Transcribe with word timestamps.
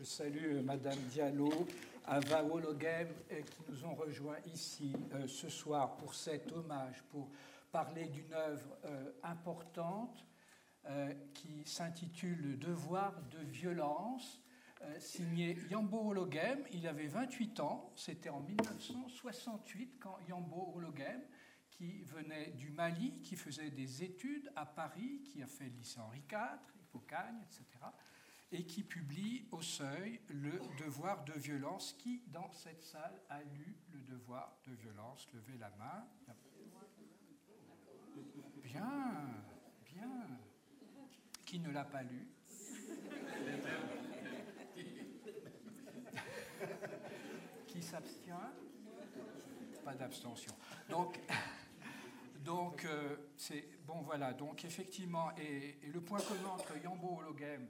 Je 0.00 0.06
salue 0.06 0.62
Madame 0.62 0.98
Diallo, 1.10 1.50
Ava 2.06 2.42
Wologem, 2.42 3.08
qui 3.28 3.60
nous 3.68 3.84
ont 3.84 3.94
rejoints 3.94 4.38
ici 4.46 4.94
ce 5.26 5.50
soir 5.50 5.98
pour 5.98 6.14
cet 6.14 6.50
hommage, 6.52 7.02
pour 7.10 7.28
parler 7.70 8.06
d'une 8.06 8.32
œuvre 8.32 8.78
importante 9.22 10.24
qui 11.34 11.66
s'intitule 11.66 12.40
Le 12.40 12.56
devoir 12.56 13.12
de 13.30 13.44
violence 13.44 14.40
euh, 14.80 14.98
signé 14.98 15.58
Yambo 15.70 16.08
Hologem. 16.08 16.60
Il 16.72 16.86
avait 16.86 17.08
28 17.08 17.60
ans, 17.60 17.92
c'était 17.94 18.30
en 18.30 18.40
1968 18.40 19.98
quand 20.00 20.16
Yambo 20.26 20.72
Hologem, 20.76 21.20
qui 21.68 22.00
venait 22.04 22.52
du 22.52 22.70
Mali, 22.70 23.20
qui 23.22 23.36
faisait 23.36 23.70
des 23.70 24.02
études 24.02 24.50
à 24.56 24.64
Paris, 24.64 25.20
qui 25.26 25.42
a 25.42 25.46
fait 25.46 25.64
le 25.64 25.76
lycée 25.76 26.00
Henri 26.00 26.22
IV, 26.30 26.38
Hippocagne, 26.80 27.36
etc., 27.42 27.84
et 28.52 28.64
qui 28.64 28.82
publie 28.82 29.46
au 29.52 29.62
seuil 29.62 30.20
Le 30.28 30.60
devoir 30.78 31.24
de 31.24 31.32
violence. 31.34 31.94
Qui, 31.98 32.22
dans 32.28 32.50
cette 32.52 32.82
salle, 32.82 33.20
a 33.28 33.42
lu 33.42 33.76
Le 33.92 34.00
devoir 34.00 34.58
de 34.66 34.72
violence 34.74 35.28
Levez 35.32 35.58
la 35.58 35.70
main. 35.70 36.06
Bien, 38.62 39.12
bien. 39.84 40.26
Qui 41.44 41.60
ne 41.60 41.70
l'a 41.70 41.84
pas 41.84 42.02
lu? 42.02 42.28
Qui 47.66 47.82
s'abstient? 47.82 48.34
Pas 49.84 49.94
d'abstention. 49.94 50.54
Donc, 50.88 51.18
donc 52.44 52.84
euh, 52.84 53.16
c'est 53.36 53.64
bon 53.86 54.02
voilà. 54.02 54.32
Donc 54.32 54.64
effectivement, 54.64 55.30
et, 55.36 55.78
le 55.92 56.00
point 56.00 56.20
commun 56.20 56.50
entre 56.54 56.76
Yambo 56.82 57.18
Hologem 57.20 57.66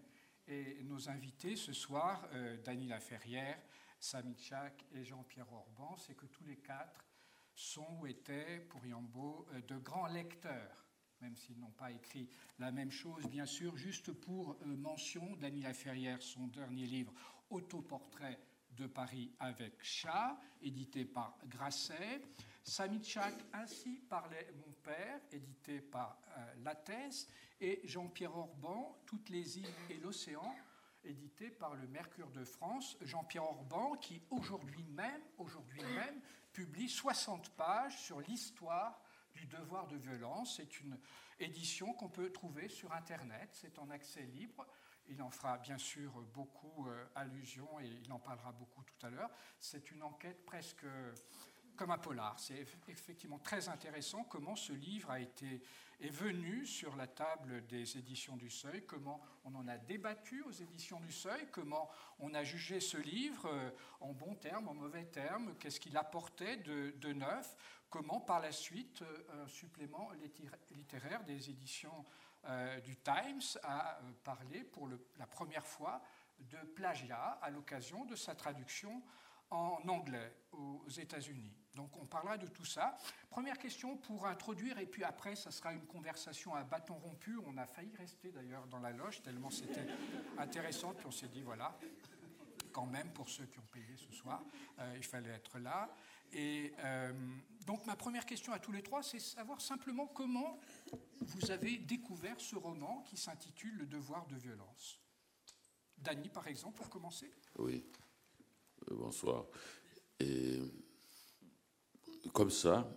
et 0.51 0.83
nos 0.83 1.09
invités 1.09 1.57
ce 1.57 1.73
soir, 1.73 2.29
euh, 2.33 2.57
Dany 2.59 2.89
Laferrière, 2.89 3.59
Sami 3.99 4.37
Chak 4.37 4.85
et 4.93 5.05
Jean-Pierre 5.05 5.53
Orban, 5.53 5.97
c'est 5.97 6.15
que 6.15 6.27
tous 6.27 6.45
les 6.45 6.57
quatre 6.57 7.07
sont 7.55 7.99
ou 8.01 8.07
étaient 8.07 8.61
pour 8.69 8.85
Yambo 8.85 9.47
euh, 9.53 9.61
de 9.63 9.77
grands 9.79 10.09
lecteurs 10.09 10.87
même 11.21 11.37
s'ils 11.37 11.59
n'ont 11.59 11.71
pas 11.73 11.91
écrit 11.91 12.29
la 12.59 12.73
même 12.73 12.91
chose, 12.91 13.27
bien 13.29 13.45
sûr. 13.45 13.77
Juste 13.77 14.11
pour 14.13 14.57
euh, 14.63 14.77
mention, 14.77 15.37
Dany 15.37 15.63
Ferrière, 15.75 16.23
son 16.23 16.47
dernier 16.47 16.87
livre, 16.87 17.13
Autoportrait 17.51 18.41
de 18.71 18.87
Paris 18.87 19.33
avec 19.39 19.83
chat, 19.83 20.41
édité 20.63 21.05
par 21.05 21.37
Grasset. 21.47 22.23
Chak, 22.65 23.35
Ainsi 23.53 24.01
parlait 24.09 24.53
mon 24.55 24.73
père, 24.83 25.21
édité 25.33 25.81
par 25.81 26.19
euh, 26.37 26.55
Lattès. 26.63 27.27
Et 27.61 27.81
Jean-Pierre 27.85 28.37
Orban, 28.37 28.99
Toutes 29.07 29.29
les 29.29 29.59
îles 29.59 29.75
et 29.91 29.99
l'océan, 29.99 30.55
édité 31.05 31.51
par 31.51 31.75
le 31.75 31.87
Mercure 31.89 32.31
de 32.31 32.45
France. 32.45 32.97
Jean-Pierre 33.03 33.45
Orban, 33.45 33.97
qui 33.97 34.23
aujourd'hui 34.31 34.83
même, 34.85 35.23
aujourd'hui 35.39 35.83
même, 35.83 36.21
publie 36.53 36.89
60 36.89 37.51
pages 37.51 37.99
sur 37.99 38.21
l'histoire 38.21 39.01
du 39.35 39.47
devoir 39.47 39.87
de 39.87 39.97
violence. 39.97 40.57
C'est 40.57 40.81
une 40.81 40.99
édition 41.39 41.93
qu'on 41.95 42.09
peut 42.09 42.31
trouver 42.31 42.69
sur 42.69 42.93
Internet. 42.93 43.51
C'est 43.53 43.79
en 43.79 43.91
accès 43.91 44.23
libre. 44.23 44.67
Il 45.09 45.21
en 45.23 45.31
fera 45.31 45.59
bien 45.59 45.79
sûr 45.79 46.13
beaucoup 46.33 46.87
euh, 46.89 47.05
allusion 47.17 47.81
et 47.81 47.87
il 47.87 48.13
en 48.13 48.21
parlera 48.21 48.53
beaucoup 48.53 48.83
tout 48.85 49.07
à 49.07 49.11
l'heure. 49.11 49.31
C'est 49.59 49.91
une 49.91 50.03
enquête 50.03 50.45
presque 50.45 50.87
comme 51.81 51.93
un 51.93 51.99
polar. 51.99 52.39
C'est 52.39 52.67
effectivement 52.89 53.39
très 53.39 53.71
intéressant 53.71 54.25
comment 54.25 54.55
ce 54.55 54.75
livre 54.75 55.11
a 55.11 55.19
été, 55.19 55.63
est 56.03 56.11
venu 56.11 56.67
sur 56.67 56.95
la 56.95 57.07
table 57.07 57.67
des 57.69 57.97
éditions 57.97 58.37
du 58.37 58.51
Seuil, 58.51 58.85
comment 58.85 59.19
on 59.47 59.55
en 59.55 59.67
a 59.67 59.79
débattu 59.79 60.43
aux 60.43 60.51
éditions 60.51 61.01
du 61.01 61.11
Seuil, 61.11 61.49
comment 61.51 61.89
on 62.19 62.35
a 62.35 62.45
jugé 62.45 62.81
ce 62.81 62.99
livre 62.99 63.47
euh, 63.47 63.71
en 64.01 64.13
bons 64.13 64.35
termes, 64.35 64.69
en 64.69 64.75
mauvais 64.75 65.07
termes, 65.07 65.55
qu'est-ce 65.59 65.81
qu'il 65.81 65.97
apportait 65.97 66.59
de, 66.59 67.13
neuf, 67.15 67.57
comment 67.89 68.21
par 68.21 68.41
la 68.41 68.53
suite 68.53 69.01
euh, 69.01 69.45
un 69.45 69.49
supplément 69.49 70.11
littéraire 70.73 71.25
des 71.25 71.49
éditions 71.49 72.05
euh, 72.45 72.79
du 72.81 72.99
Times 72.99 73.59
a 73.63 73.99
parlé 74.23 74.65
pour 74.65 74.87
le, 74.87 75.03
la 75.19 75.27
première 75.27 75.67
fois 75.67 76.03
de 76.41 76.59
plagiat 76.77 77.39
à 77.41 77.49
l'occasion 77.49 78.05
de 78.05 78.17
sa 78.17 78.35
traduction 78.35 79.03
en 79.49 79.81
anglais 79.89 80.37
aux 80.53 80.87
États-Unis. 80.87 81.60
Donc 81.75 81.97
on 81.97 82.07
parlera 82.07 82.37
de 82.37 82.47
tout 82.47 82.65
ça. 82.65 82.97
Première 83.31 83.59
question 83.59 83.97
pour 83.97 84.27
introduire, 84.27 84.79
et 84.79 84.87
puis 84.87 85.05
après, 85.05 85.37
ça 85.37 85.51
sera 85.51 85.73
une 85.73 85.87
conversation 85.87 86.55
à 86.55 86.65
bâton 86.65 86.95
rompu. 86.95 87.39
On 87.47 87.57
a 87.57 87.67
failli 87.67 87.95
rester 87.97 88.33
d'ailleurs 88.33 88.67
dans 88.67 88.81
la 88.81 88.91
loge, 88.91 89.23
tellement 89.23 89.51
c'était 89.51 89.87
intéressant, 90.39 90.95
puis 90.95 91.07
on 91.07 91.13
s'est 91.13 91.29
dit, 91.29 91.43
voilà, 91.43 91.79
quand 92.73 92.87
même, 92.87 93.13
pour 93.13 93.29
ceux 93.29 93.47
qui 93.47 93.59
ont 93.59 93.69
payé 93.73 93.97
ce 93.97 94.13
soir, 94.13 94.43
euh, 94.79 94.95
il 94.97 95.05
fallait 95.05 95.31
être 95.31 95.59
là. 95.59 95.95
Et 96.33 96.73
euh, 96.79 97.13
donc 97.67 97.85
ma 97.87 97.97
première 97.97 98.25
question 98.25 98.53
à 98.53 98.59
tous 98.59 98.73
les 98.73 98.83
trois, 98.83 99.03
c'est 99.03 99.19
savoir 99.19 99.61
simplement 99.61 100.07
comment 100.07 100.61
vous 101.21 101.51
avez 101.51 101.79
découvert 101.79 102.41
ce 102.41 102.57
roman 102.57 103.03
qui 103.03 103.17
s'intitule 103.17 103.77
Le 103.77 103.87
devoir 103.87 104.27
de 104.27 104.37
violence. 104.37 105.01
Dany, 105.99 106.29
par 106.31 106.47
exemple, 106.47 106.77
pour 106.77 106.89
commencer 106.89 107.31
Oui. 107.59 107.85
Euh, 108.91 108.95
bonsoir. 108.97 109.47
Comme 112.33 112.51
ça, 112.51 112.97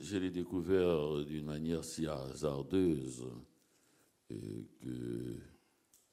je 0.00 0.16
l'ai 0.16 0.30
découvert 0.30 1.24
d'une 1.24 1.46
manière 1.46 1.84
si 1.84 2.06
hasardeuse 2.06 3.26
que 4.28 5.36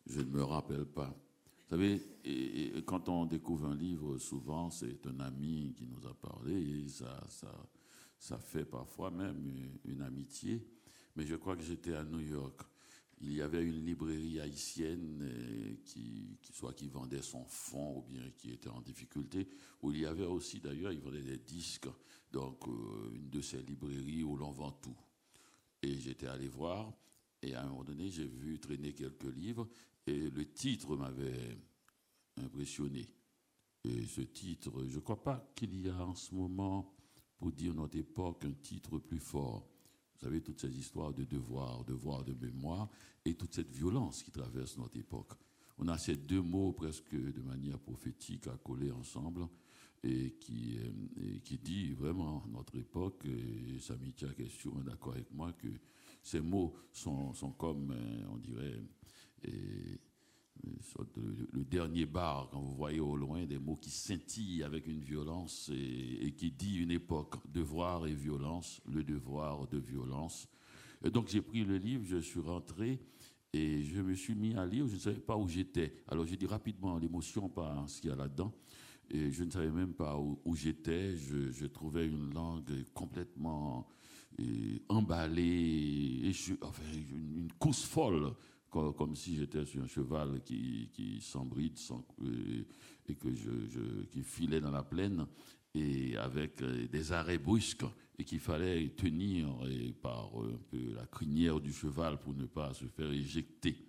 je 0.05 0.21
ne 0.21 0.29
me 0.29 0.43
rappelle 0.43 0.85
pas. 0.85 1.15
Vous 1.69 1.75
savez, 1.75 2.01
quand 2.85 3.09
on 3.09 3.25
découvre 3.25 3.67
un 3.67 3.75
livre, 3.75 4.17
souvent 4.17 4.69
c'est 4.69 5.05
un 5.05 5.19
ami 5.19 5.73
qui 5.77 5.87
nous 5.87 6.07
a 6.07 6.13
parlé 6.13 6.53
et 6.53 6.87
ça, 6.87 7.25
ça, 7.29 7.51
ça 8.17 8.37
fait 8.37 8.65
parfois 8.65 9.11
même 9.11 9.51
une 9.85 10.01
amitié. 10.01 10.65
Mais 11.15 11.25
je 11.25 11.35
crois 11.35 11.55
que 11.55 11.63
j'étais 11.63 11.93
à 11.93 12.03
New 12.03 12.21
York 12.21 12.61
il 13.21 13.33
y 13.33 13.41
avait 13.41 13.63
une 13.63 13.83
librairie 13.83 14.39
haïtienne 14.39 15.19
euh, 15.23 15.75
qui, 15.85 16.37
soit 16.53 16.73
qui 16.73 16.87
vendait 16.87 17.21
son 17.21 17.45
fonds 17.45 17.99
ou 17.99 18.01
bien 18.03 18.29
qui 18.37 18.51
était 18.51 18.69
en 18.69 18.81
difficulté, 18.81 19.47
où 19.81 19.91
il 19.91 20.01
y 20.01 20.05
avait 20.05 20.25
aussi 20.25 20.59
d'ailleurs, 20.59 20.93
des 20.93 21.37
disques, 21.39 21.89
donc 22.31 22.67
euh, 22.67 23.15
une 23.15 23.29
de 23.29 23.41
ces 23.41 23.61
librairies 23.63 24.23
où 24.23 24.35
l'on 24.35 24.51
vend 24.51 24.71
tout. 24.71 24.97
Et 25.81 25.97
j'étais 25.99 26.27
allé 26.27 26.47
voir, 26.47 26.93
et 27.41 27.53
à 27.55 27.63
un 27.63 27.69
moment 27.69 27.83
donné, 27.83 28.09
j'ai 28.09 28.27
vu 28.27 28.59
traîner 28.59 28.93
quelques 28.93 29.35
livres, 29.35 29.67
et 30.05 30.29
le 30.29 30.45
titre 30.53 30.95
m'avait 30.95 31.57
impressionné. 32.37 33.09
Et 33.83 34.05
ce 34.05 34.21
titre, 34.21 34.85
je 34.87 34.95
ne 34.95 35.01
crois 35.01 35.23
pas 35.23 35.51
qu'il 35.55 35.79
y 35.81 35.89
a 35.89 36.05
en 36.05 36.15
ce 36.15 36.35
moment, 36.35 36.93
pour 37.37 37.51
dire 37.51 37.73
notre 37.73 37.97
époque, 37.97 38.45
un 38.45 38.53
titre 38.53 38.99
plus 38.99 39.19
fort. 39.19 39.67
Vous 40.19 40.25
savez, 40.25 40.41
toutes 40.41 40.59
ces 40.59 40.75
histoires 40.77 41.13
de 41.13 41.23
devoir, 41.25 41.83
devoir 41.83 42.23
de 42.23 42.33
mémoire, 42.33 42.89
et 43.23 43.35
toute 43.35 43.53
cette 43.53 43.69
violence 43.71 44.23
qui 44.23 44.31
traverse 44.31 44.77
notre 44.77 44.97
époque. 44.97 45.33
On 45.77 45.87
a 45.89 45.97
ces 45.97 46.15
deux 46.15 46.41
mots 46.41 46.71
presque 46.71 47.13
de 47.13 47.41
manière 47.41 47.77
prophétique 47.77 48.47
à 48.47 48.57
coller 48.57 48.91
ensemble, 48.91 49.47
et 50.03 50.31
qui, 50.39 50.77
euh, 50.79 51.39
qui 51.43 51.57
dit 51.57 51.93
vraiment 51.93 52.43
notre 52.49 52.77
époque, 52.77 53.25
et 53.25 53.79
Samy 53.79 54.11
Tchak 54.11 54.39
est 54.39 54.49
sûrement 54.49 54.81
d'accord 54.81 55.13
avec 55.13 55.31
moi, 55.31 55.53
que 55.53 55.67
ces 56.23 56.41
mots 56.41 56.75
sont, 56.91 57.33
sont 57.33 57.51
comme, 57.51 57.91
euh, 57.91 58.25
on 58.29 58.37
dirait, 58.37 58.81
et, 59.43 59.99
le, 61.53 61.63
dernier 61.63 62.05
bar, 62.05 62.49
quand 62.51 62.59
vous 62.59 62.75
voyez 62.75 62.99
au 62.99 63.15
loin 63.15 63.45
des 63.45 63.59
mots 63.59 63.75
qui 63.75 63.89
scintillent 63.89 64.63
avec 64.63 64.87
une 64.87 65.01
violence 65.01 65.69
et, 65.73 66.33
qui 66.33 66.51
dit 66.51 66.77
une 66.77 66.91
époque, 66.91 67.35
devoir 67.51 68.07
et 68.07 68.13
violence, 68.13 68.81
le 68.91 69.03
devoir 69.03 69.67
de 69.67 69.77
violence. 69.77 70.47
Et 71.03 71.09
donc 71.09 71.27
j'ai 71.27 71.41
pris 71.41 71.63
le 71.63 71.77
livre, 71.77 72.03
je 72.05 72.17
suis 72.17 72.39
rentré 72.39 72.99
et 73.53 73.83
je 73.83 74.01
me 74.01 74.13
suis 74.13 74.35
mis 74.35 74.55
à 74.55 74.65
lire, 74.65 74.87
je 74.87 74.95
ne 74.95 74.99
savais 74.99 75.19
pas 75.19 75.37
où 75.37 75.47
j'étais. 75.47 75.93
Alors 76.07 76.25
j'ai 76.25 76.37
dit 76.37 76.47
rapidement 76.47 76.97
l'émotion 76.97 77.49
par 77.49 77.89
ce 77.89 78.01
qu'il 78.01 78.09
y 78.09 78.13
a 78.13 78.15
là-dedans. 78.15 78.53
Et 79.09 79.31
je 79.31 79.43
ne 79.43 79.51
savais 79.51 79.71
même 79.71 79.93
pas 79.93 80.17
où, 80.17 80.53
j'étais. 80.53 81.15
Je, 81.15 81.65
trouvais 81.67 82.07
une 82.07 82.33
langue 82.33 82.83
complètement 82.93 83.87
emballée, 84.89 86.21
et 86.25 86.31
enfin, 86.61 86.83
une, 86.93 87.37
une 87.37 87.51
course 87.53 87.83
folle 87.83 88.33
comme, 88.69 89.15
si 89.15 89.35
j'étais 89.35 89.65
sur 89.65 89.81
un 89.81 89.87
cheval 89.87 90.41
qui, 90.43 90.89
qui 90.93 91.21
s'embride 91.21 91.77
et, 93.07 93.15
que 93.15 93.33
je, 93.33 94.03
qui 94.11 94.23
filait 94.23 94.61
dans 94.61 94.71
la 94.71 94.83
plaine 94.83 95.25
et 95.73 96.17
avec 96.17 96.61
euh, 96.61 96.87
des 96.87 97.11
arrêts 97.11 97.37
brusques 97.37 97.85
et 98.19 98.23
qu'il 98.23 98.39
fallait 98.39 98.89
tenir 98.89 99.47
par 100.01 100.31
peu 100.71 100.93
la 100.95 101.05
crinière 101.05 101.59
du 101.59 101.71
cheval 101.71 102.19
pour 102.19 102.33
ne 102.33 102.45
pas 102.45 102.73
se 102.73 102.85
faire 102.85 103.11
éjecter. 103.11 103.86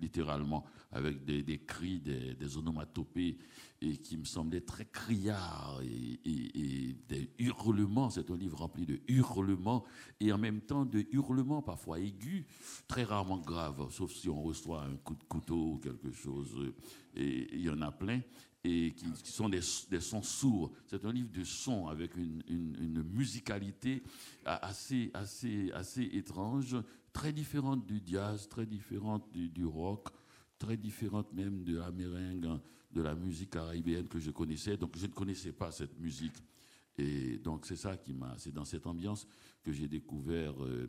Littéralement, 0.00 0.64
avec 0.92 1.24
des, 1.24 1.58
cris, 1.58 2.00
des, 2.00 2.56
onomatopées, 2.56 3.38
et 3.80 3.96
qui 3.98 4.16
me 4.16 4.24
semblaient 4.24 4.60
très 4.60 4.86
criards, 4.86 5.80
et, 5.82 6.96
des 7.08 7.30
hurlements. 7.38 8.10
C'est 8.10 8.30
un 8.30 8.36
livre 8.36 8.58
rempli 8.58 8.86
de 8.86 9.00
hurlements, 9.08 9.84
et 10.20 10.32
en 10.32 10.38
même 10.38 10.60
temps 10.60 10.84
de 10.84 11.06
hurlements 11.12 11.62
parfois 11.62 11.98
aigus, 12.00 12.44
très 12.86 13.04
rarement 13.04 13.38
graves, 13.38 13.90
sauf 13.90 14.12
si 14.12 14.28
on 14.28 14.42
reçoit 14.42 14.82
un 14.84 14.96
coup 14.96 15.14
de 15.14 15.24
couteau 15.24 15.72
ou 15.74 15.78
quelque 15.78 16.12
chose, 16.12 16.72
et 17.14 17.54
il 17.54 17.62
y 17.62 17.70
en 17.70 17.82
a 17.82 17.90
plein 17.90 18.20
et 18.64 18.92
qui, 18.94 19.32
sont 19.32 19.48
des, 19.48 19.60
sons 19.62 20.22
sourds. 20.22 20.72
C'est 20.86 21.04
un 21.04 21.12
livre 21.12 21.30
de 21.32 21.44
sons 21.44 21.86
avec 21.88 22.16
une, 22.16 22.42
une, 22.48 23.02
musicalité 23.02 24.02
assez, 24.44 25.10
assez, 25.14 25.70
assez 25.72 26.02
étrange, 26.02 26.76
très 27.18 27.32
différente 27.32 27.84
du 27.84 28.00
jazz, 28.06 28.48
très 28.48 28.64
différente 28.64 29.28
du, 29.32 29.64
rock, 29.64 30.06
très 30.56 30.76
différente 30.76 31.32
même 31.32 31.64
de 31.64 31.76
la 31.76 31.90
merengue, 31.90 32.60
de 32.92 33.02
la 33.02 33.16
musique 33.16 33.50
caribéenne 33.50 34.06
que 34.06 34.20
je 34.20 34.30
connaissais. 34.30 34.76
Donc 34.76 34.96
je 34.96 35.06
ne 35.06 35.10
connaissais 35.10 35.50
pas 35.50 35.72
cette 35.72 35.98
musique. 35.98 36.36
Et 36.96 37.38
donc 37.38 37.66
c'est 37.66 37.74
ça 37.74 37.96
qui 37.96 38.12
m'a, 38.12 38.36
c'est 38.38 38.52
dans 38.52 38.64
cette 38.64 38.86
ambiance 38.86 39.26
que 39.64 39.72
j'ai 39.72 39.88
découvert 39.88 40.62
euh, 40.62 40.86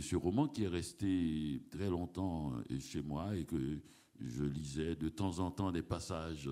ce 0.00 0.16
roman 0.16 0.48
qui 0.48 0.64
est 0.64 0.68
resté 0.68 1.62
très 1.70 1.90
longtemps 1.90 2.54
euh, 2.70 2.80
chez 2.80 3.02
moi 3.02 3.36
et 3.36 3.44
que 3.44 3.78
je 4.18 4.44
lisais 4.44 4.96
de 4.96 5.10
temps 5.10 5.40
en 5.40 5.50
temps 5.50 5.72
des 5.72 5.82
passages 5.82 6.48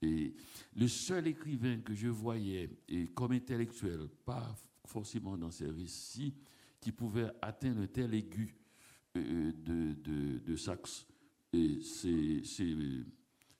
et 0.00 0.34
le 0.74 0.88
seul 0.88 1.26
écrivain 1.26 1.80
que 1.80 1.94
je 1.94 2.08
voyais, 2.08 2.70
et 2.88 3.08
comme 3.08 3.32
intellectuel, 3.32 4.08
pas 4.24 4.54
forcément 4.86 5.36
dans 5.36 5.50
ses 5.50 5.68
récits, 5.68 6.34
qui 6.84 6.92
pouvait 6.92 7.30
atteindre 7.40 7.86
tel 7.86 8.12
aigu 8.12 8.54
euh, 9.16 9.52
de, 9.52 9.94
de, 9.94 10.38
de 10.40 10.54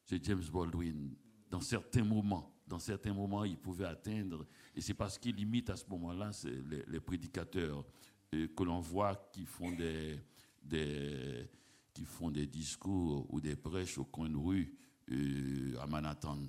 c'est 0.05 0.23
James 0.23 0.45
Baldwin. 0.53 1.15
Dans 1.51 1.63
certains 1.63 2.05
moments, 2.05 2.55
dans 2.69 2.79
certains 2.79 3.15
moments, 3.15 3.45
il 3.45 3.57
pouvait 3.57 3.87
atteindre, 3.87 4.47
et 4.77 4.83
c'est 4.83 4.93
parce 4.93 5.19
qu'il 5.19 5.41
imite 5.41 5.71
à 5.71 5.77
ce 5.77 5.87
moment-là 5.89 6.33
les, 6.69 6.85
les, 6.87 7.01
prédicateurs 7.01 7.87
euh, 8.35 8.47
que 8.55 8.63
l'on 8.63 8.81
voit 8.81 9.31
qui 9.33 9.47
font 9.47 9.73
des, 9.73 10.21
des, 10.63 11.49
qui 11.95 12.05
font 12.05 12.31
des 12.31 12.47
discours 12.47 13.27
ou 13.33 13.41
des 13.41 13.57
prêches 13.57 13.97
au 13.97 14.05
coin 14.05 14.29
de 14.29 14.37
rue 14.37 14.77
euh, 15.11 15.79
à 15.81 15.87
Manhattan. 15.87 16.41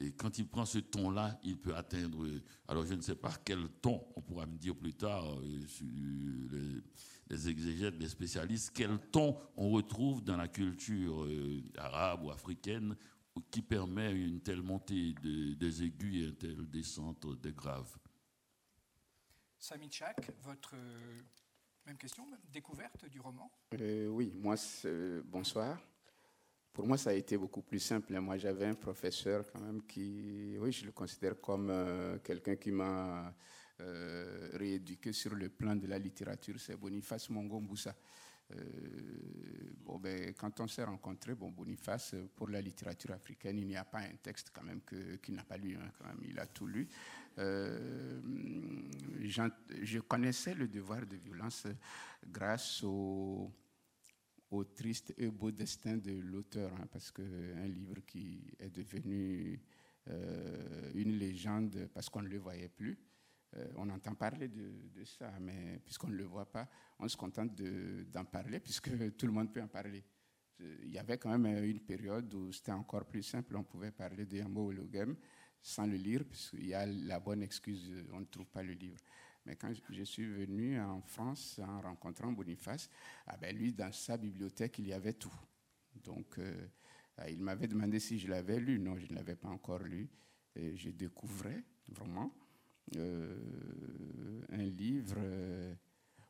Et 0.00 0.12
quand 0.12 0.38
il 0.38 0.48
prend 0.48 0.64
ce 0.64 0.78
ton-là, 0.78 1.38
il 1.44 1.58
peut 1.58 1.74
atteindre, 1.74 2.26
alors 2.66 2.84
je 2.84 2.94
ne 2.94 3.00
sais 3.00 3.14
pas 3.14 3.32
quel 3.44 3.68
ton, 3.80 4.04
on 4.16 4.22
pourra 4.22 4.46
me 4.46 4.56
dire 4.56 4.74
plus 4.74 4.94
tard, 4.94 5.24
euh, 5.38 6.82
les, 7.28 7.48
exégètes, 7.48 7.98
les 7.98 8.08
spécialistes, 8.08 8.72
quel 8.74 8.98
ton 9.10 9.36
on 9.56 9.70
retrouve 9.70 10.24
dans 10.24 10.36
la 10.36 10.48
culture 10.48 11.24
euh, 11.24 11.62
arabe 11.76 12.24
ou 12.24 12.30
africaine 12.30 12.96
qui 13.50 13.62
permet 13.62 14.12
une 14.12 14.40
telle 14.40 14.62
montée 14.62 15.14
des 15.22 15.82
aigus 15.82 16.22
et 16.22 16.28
une 16.28 16.36
telle 16.36 16.68
descente 16.68 17.40
des 17.40 17.52
graves? 17.52 17.96
Sami 19.58 19.90
Chak, 19.90 20.32
votre 20.42 20.74
même 21.86 21.96
question, 21.96 22.26
découverte 22.52 23.08
du 23.08 23.20
roman? 23.20 23.50
Oui, 23.78 24.32
moi, 24.34 24.56
bonsoir. 25.24 25.78
Pour 26.72 26.86
moi, 26.86 26.96
ça 26.96 27.10
a 27.10 27.12
été 27.12 27.36
beaucoup 27.36 27.60
plus 27.62 27.80
simple. 27.80 28.18
Moi, 28.18 28.38
j'avais 28.38 28.64
un 28.64 28.74
professeur 28.74 29.44
quand 29.52 29.60
même 29.60 29.82
qui, 29.82 30.56
oui, 30.58 30.72
je 30.72 30.86
le 30.86 30.92
considère 30.92 31.38
comme 31.40 31.68
euh, 31.70 32.18
quelqu'un 32.18 32.56
qui 32.56 32.70
m'a 32.70 33.34
euh, 33.80 34.48
rééduqué 34.54 35.12
sur 35.12 35.34
le 35.34 35.50
plan 35.50 35.76
de 35.76 35.86
la 35.86 35.98
littérature. 35.98 36.54
C'est 36.58 36.76
Boniface 36.76 37.28
Mongombusa. 37.28 37.94
Euh, 38.52 38.56
bon, 39.84 39.98
ben, 39.98 40.32
quand 40.34 40.60
on 40.60 40.66
s'est 40.66 40.84
rencontrés, 40.84 41.34
bon, 41.34 41.50
Boniface, 41.50 42.14
pour 42.34 42.48
la 42.48 42.60
littérature 42.60 43.12
africaine, 43.12 43.58
il 43.58 43.66
n'y 43.66 43.76
a 43.76 43.84
pas 43.84 43.98
un 43.98 44.16
texte 44.22 44.50
quand 44.52 44.62
même 44.62 44.80
qu'il 45.22 45.34
n'a 45.34 45.44
pas 45.44 45.58
lu. 45.58 45.76
Hein, 45.76 46.14
il 46.22 46.38
a 46.38 46.46
tout 46.46 46.66
lu. 46.66 46.88
Euh, 47.38 48.20
je 49.20 49.98
connaissais 50.00 50.54
le 50.54 50.68
devoir 50.68 51.06
de 51.06 51.16
violence 51.16 51.66
grâce 52.26 52.82
au 52.82 53.50
au 54.52 54.64
triste 54.64 55.14
et 55.16 55.28
beau 55.28 55.50
destin 55.50 55.96
de 55.96 56.12
l'auteur, 56.12 56.72
hein, 56.74 56.86
parce 56.90 57.10
qu'un 57.10 57.66
livre 57.66 58.00
qui 58.06 58.52
est 58.58 58.70
devenu 58.70 59.58
euh, 60.08 60.90
une 60.94 61.16
légende 61.18 61.88
parce 61.94 62.08
qu'on 62.08 62.22
ne 62.22 62.28
le 62.28 62.38
voyait 62.38 62.68
plus. 62.68 62.98
Euh, 63.56 63.66
on 63.76 63.88
entend 63.88 64.14
parler 64.14 64.48
de, 64.48 65.04
ça, 65.04 65.32
mais 65.40 65.80
puisqu'on 65.84 66.08
ne 66.08 66.16
le 66.16 66.24
voit 66.24 66.50
pas, 66.50 66.68
on 66.98 67.08
se 67.08 67.16
contente 67.16 67.54
d'en 67.54 68.24
parler, 68.24 68.60
puisque 68.60 68.90
tout 69.16 69.26
le 69.26 69.32
monde 69.32 69.52
peut 69.52 69.62
en 69.62 69.68
parler. 69.68 70.04
Il 70.60 70.92
y 70.92 70.98
avait 70.98 71.18
quand 71.18 71.36
même 71.36 71.64
une 71.64 71.80
période 71.80 72.32
où 72.34 72.52
c'était 72.52 72.72
encore 72.72 73.04
plus 73.06 73.22
simple, 73.22 73.56
on 73.56 73.64
pouvait 73.64 73.90
parler 73.90 74.26
de 74.26 74.36
Yambo 74.36 74.68
Ologem 74.68 75.16
sans 75.60 75.86
le 75.86 75.96
lire, 75.96 76.24
puisqu'il 76.24 76.66
y 76.66 76.74
a 76.74 76.86
la 76.86 77.18
bonne 77.20 77.42
excuse, 77.42 77.90
on 78.12 78.20
ne 78.20 78.26
trouve 78.26 78.46
pas 78.46 78.62
le 78.62 78.72
livre. 78.72 78.98
Mais 79.44 79.56
quand 79.56 79.72
je 79.90 80.02
suis 80.04 80.26
venu 80.26 80.80
en 80.80 81.00
France 81.02 81.60
en 81.62 81.80
rencontrant 81.80 82.30
Boniface, 82.32 82.88
ah 83.26 83.36
ben 83.36 83.56
lui, 83.56 83.72
dans 83.72 83.92
sa 83.92 84.16
bibliothèque, 84.16 84.78
il 84.78 84.88
y 84.88 84.92
avait 84.92 85.14
tout. 85.14 85.34
Donc, 86.04 86.38
euh, 86.38 86.68
il 87.28 87.42
m'avait 87.42 87.66
demandé 87.66 87.98
si 87.98 88.18
je 88.18 88.28
l'avais 88.28 88.60
lu. 88.60 88.78
Non, 88.78 88.96
je 88.98 89.06
ne 89.06 89.14
l'avais 89.14 89.36
pas 89.36 89.48
encore 89.48 89.82
lu. 89.82 90.08
Et 90.54 90.76
je 90.76 90.90
découvrais 90.90 91.64
vraiment 91.88 92.32
euh, 92.96 94.42
un 94.50 94.62
livre. 94.64 95.16
Euh, 95.18 95.74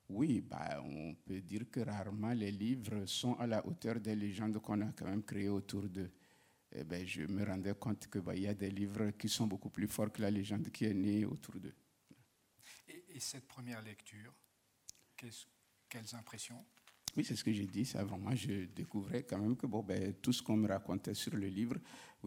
oui, 0.09 0.41
bah, 0.41 0.83
on 0.85 1.15
peut 1.15 1.41
dire 1.41 1.71
que 1.71 1.81
rarement 1.81 2.33
les 2.33 2.51
livres 2.51 3.05
sont 3.07 3.35
à 3.35 3.47
la 3.47 3.67
hauteur 3.67 4.01
des 4.01 4.15
légendes 4.15 4.59
qu'on 4.61 4.81
a 4.81 4.93
quand 4.93 5.07
même 5.07 5.23
créées 5.23 5.49
autour 5.49 5.89
d'eux. 5.89 6.11
Eh 6.75 6.85
ben, 6.85 7.07
je 7.07 7.23
me 7.23 7.45
rendais 7.45 7.75
compte 7.75 8.09
qu'il 8.11 8.21
bah, 8.23 8.35
y 8.35 8.47
a 8.47 8.55
des 8.55 8.71
livres 8.71 9.11
qui 9.11 9.29
sont 9.29 9.47
beaucoup 9.47 9.71
plus 9.71 9.89
forts 9.89 10.11
que 10.13 10.23
la 10.23 10.31
légende 10.31 10.71
qui 10.71 10.85
est 10.85 10.95
née 10.95 11.25
autour 11.25 11.59
d'eux. 11.61 11.75
Et, 13.15 13.21
cette 13.21 13.47
première 13.47 13.83
lecture, 13.83 14.33
quelles 15.17 16.15
impressions? 16.15 16.65
Oui, 17.17 17.25
c'est 17.25 17.37
ce 17.37 17.45
que 17.45 17.53
j'ai 17.53 17.67
dit. 17.67 17.85
Ça, 17.85 18.03
vraiment, 18.05 18.35
je 18.35 18.65
découvrais 18.67 19.25
quand 19.25 19.39
même 19.39 19.57
que 19.57 19.67
bon, 19.67 19.83
ben, 19.83 20.15
tout 20.15 20.33
ce 20.33 20.43
qu'on 20.43 20.57
me 20.57 20.69
racontait 20.69 21.15
sur 21.15 21.37
le 21.37 21.47
livre, 21.49 21.77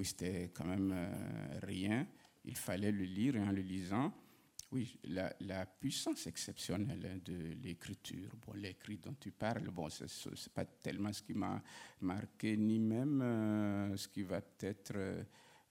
c'était 0.04 0.52
quand 0.54 0.66
même 0.66 0.92
euh, 0.94 1.60
rien. 1.64 2.08
Il 2.44 2.56
fallait 2.56 2.92
le 2.92 3.04
lire 3.04 3.36
et 3.36 3.42
en 3.42 3.52
le 3.52 3.62
lisant, 3.62 4.14
oui, 4.72 5.00
la, 5.06 5.66
puissance 5.66 6.28
exceptionnelle 6.28 7.10
hein, 7.12 7.20
de 7.26 7.56
l'écriture. 7.64 8.30
Bon, 8.46 8.54
l'écrit 8.54 8.98
dont 8.98 9.16
tu 9.20 9.32
parles, 9.32 9.70
bon, 9.72 9.90
ce 9.90 10.04
n'est 10.04 10.36
pas 10.54 10.66
tellement 10.66 11.12
ce 11.12 11.24
qui 11.24 11.34
m'a 11.34 11.64
marqué, 12.02 12.56
ni 12.58 12.80
même 12.80 13.22
euh, 13.22 13.98
ce 13.98 14.08
qui 14.08 14.22
va 14.22 14.42
peut-être 14.42 14.94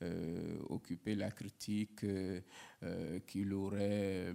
euh, 0.03 0.59
occuper 0.71 1.15
la 1.15 1.31
critique 1.31 2.05
qu'il 3.27 3.53
aurait 3.55 4.35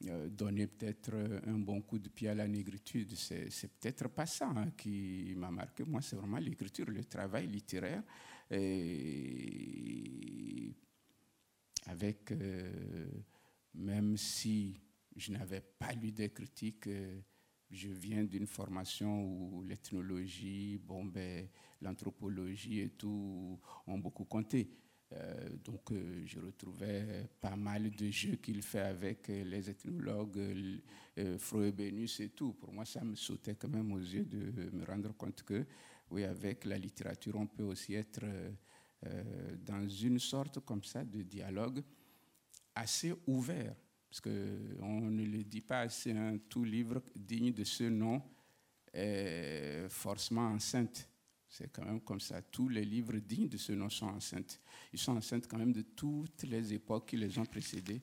donner 0.00 0.66
peut-être 0.66 1.14
un 1.46 1.58
bon 1.58 1.80
coup 1.82 1.98
de 1.98 2.08
pied 2.08 2.28
à 2.28 2.34
la 2.34 2.46
négritude. 2.46 3.14
C'est 3.14 3.78
peut-être 3.78 4.08
pas 4.08 4.26
ça 4.26 4.48
hein, 4.48 4.70
qui 4.76 5.34
m'a 5.36 5.50
marqué. 5.50 5.84
Moi, 5.84 6.02
c'est 6.02 6.16
vraiment 6.16 6.38
l'écriture, 6.38 6.90
le 6.90 7.04
travail 7.04 7.46
littéraire. 7.46 8.02
Avec, 11.86 12.32
euh, 12.32 13.06
même 13.74 14.16
si 14.16 14.80
je 15.16 15.32
n'avais 15.32 15.60
pas 15.60 15.92
lu 15.92 16.12
des 16.12 16.30
critiques, 16.30 16.86
euh, 16.86 17.20
je 17.70 17.88
viens 17.88 18.24
d'une 18.24 18.46
formation 18.46 19.22
où 19.22 19.62
l'ethnologie, 19.62 20.78
bon, 20.78 21.04
ben, 21.04 21.48
l'anthropologie 21.80 22.80
et 22.80 22.90
tout 22.90 23.60
ont 23.86 23.98
beaucoup 23.98 24.24
compté. 24.24 24.70
Euh, 25.14 25.48
donc, 25.62 25.92
euh, 25.92 26.22
je 26.26 26.40
retrouvais 26.40 27.28
pas 27.40 27.54
mal 27.56 27.90
de 27.90 28.10
jeux 28.10 28.36
qu'il 28.36 28.62
fait 28.62 28.80
avec 28.80 29.30
euh, 29.30 29.44
les 29.44 29.70
ethnologues, 29.70 30.80
Froebenus 31.38 32.20
et 32.20 32.30
tout. 32.30 32.54
Pour 32.54 32.72
moi, 32.72 32.84
ça 32.84 33.04
me 33.04 33.14
sautait 33.14 33.54
quand 33.54 33.68
même 33.68 33.92
aux 33.92 34.00
yeux 34.00 34.24
de 34.24 34.70
me 34.76 34.84
rendre 34.84 35.14
compte 35.16 35.44
que, 35.44 35.64
oui, 36.10 36.24
avec 36.24 36.64
la 36.64 36.76
littérature, 36.76 37.36
on 37.36 37.46
peut 37.46 37.62
aussi 37.62 37.94
être 37.94 38.24
dans 39.64 39.86
une 39.88 40.18
sorte 40.18 40.58
comme 40.64 40.82
ça 40.82 41.04
de 41.04 41.22
dialogue 41.22 41.84
assez 42.74 43.14
ouvert. 43.28 43.76
Parce 44.10 44.20
qu'on 44.22 45.10
ne 45.10 45.24
le 45.24 45.44
dit 45.44 45.60
pas 45.60 45.82
assez, 45.82 46.10
un 46.10 46.38
tout 46.48 46.64
livre 46.64 47.00
digne 47.14 47.52
de 47.52 47.62
ce 47.62 47.84
nom 47.84 48.20
est 48.92 49.86
forcément 49.88 50.48
enceinte. 50.48 51.08
C'est 51.56 51.70
quand 51.70 51.84
même 51.84 52.00
comme 52.00 52.18
ça. 52.18 52.42
Tous 52.42 52.68
les 52.68 52.84
livres 52.84 53.16
dignes 53.18 53.48
de 53.48 53.56
ce 53.56 53.70
nom 53.70 53.88
sont 53.88 54.08
enceintes. 54.08 54.60
Ils 54.92 54.98
sont 54.98 55.16
enceintes 55.16 55.46
quand 55.46 55.56
même 55.56 55.72
de 55.72 55.82
toutes 55.82 56.42
les 56.42 56.74
époques 56.74 57.10
qui 57.10 57.16
les 57.16 57.38
ont 57.38 57.44
précédées. 57.44 58.02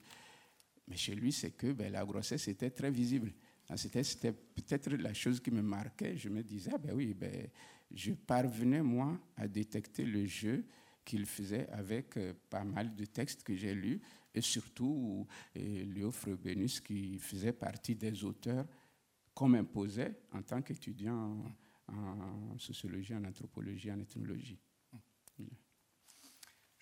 Mais 0.88 0.96
chez 0.96 1.14
lui, 1.14 1.32
c'est 1.32 1.50
que 1.50 1.70
ben, 1.72 1.92
la 1.92 2.02
grossesse 2.02 2.48
était 2.48 2.70
très 2.70 2.90
visible. 2.90 3.30
C'était 3.76 4.32
peut-être 4.32 4.90
la 4.92 5.12
chose 5.12 5.38
qui 5.38 5.50
me 5.50 5.60
marquait. 5.60 6.16
Je 6.16 6.30
me 6.30 6.42
disais, 6.42 6.70
ah 6.72 6.78
ben 6.78 6.94
oui, 6.94 7.12
ben, 7.12 7.46
je 7.94 8.12
parvenais, 8.12 8.80
moi, 8.80 9.20
à 9.36 9.46
détecter 9.46 10.06
le 10.06 10.24
jeu 10.24 10.64
qu'il 11.04 11.26
faisait 11.26 11.68
avec 11.68 12.16
euh, 12.16 12.32
pas 12.48 12.64
mal 12.64 12.94
de 12.94 13.04
textes 13.04 13.42
que 13.42 13.54
j'ai 13.54 13.74
lus, 13.74 14.00
et 14.34 14.40
surtout 14.40 15.26
et 15.54 15.84
Léo 15.84 16.10
Frobenus, 16.10 16.80
qui 16.80 17.18
faisait 17.18 17.52
partie 17.52 17.96
des 17.96 18.24
auteurs 18.24 18.64
qu'on 19.34 19.48
m'imposait 19.48 20.14
en 20.32 20.40
tant 20.40 20.62
qu'étudiant 20.62 21.36
en 21.88 22.58
sociologie, 22.58 23.14
en 23.14 23.24
anthropologie, 23.24 23.90
en 23.92 24.00
ethnologie. 24.00 24.58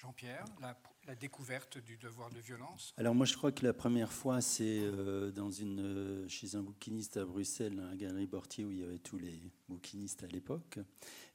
Jean-Pierre, 0.01 0.47
la, 0.63 1.15
découverte 1.15 1.77
du 1.77 1.99
devoir 1.99 2.31
de 2.31 2.39
violence? 2.39 2.95
Alors 2.97 3.15
moi 3.15 3.27
je 3.27 3.37
crois 3.37 3.53
que 3.53 3.67
la 3.67 3.75
première 3.75 4.13
fois 4.13 4.41
c'est 4.41 4.79
euh, 4.81 5.31
dans 5.31 5.51
une, 5.51 5.81
euh, 5.81 6.29
chez 6.29 6.55
un 6.55 6.63
bouquiniste 6.63 7.19
à 7.19 7.27
Bruxelles, 7.27 7.79
à 7.81 7.91
la 7.91 7.97
Galerie 7.97 8.27
Bortier 8.27 8.65
où 8.65 8.71
il 8.71 8.79
y 8.79 8.83
avait 8.83 8.99
tous 8.99 9.19
les 9.19 9.53
bouquinistes 9.69 10.23
à 10.23 10.27
l'époque. 10.29 10.79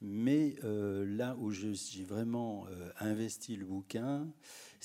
Mais 0.02 0.56
euh, 0.64 1.06
là 1.06 1.36
où 1.38 1.52
j'ai 1.52 2.04
vraiment 2.06 2.66
investi 3.00 3.56
le 3.56 3.66
bouquin, 3.66 4.28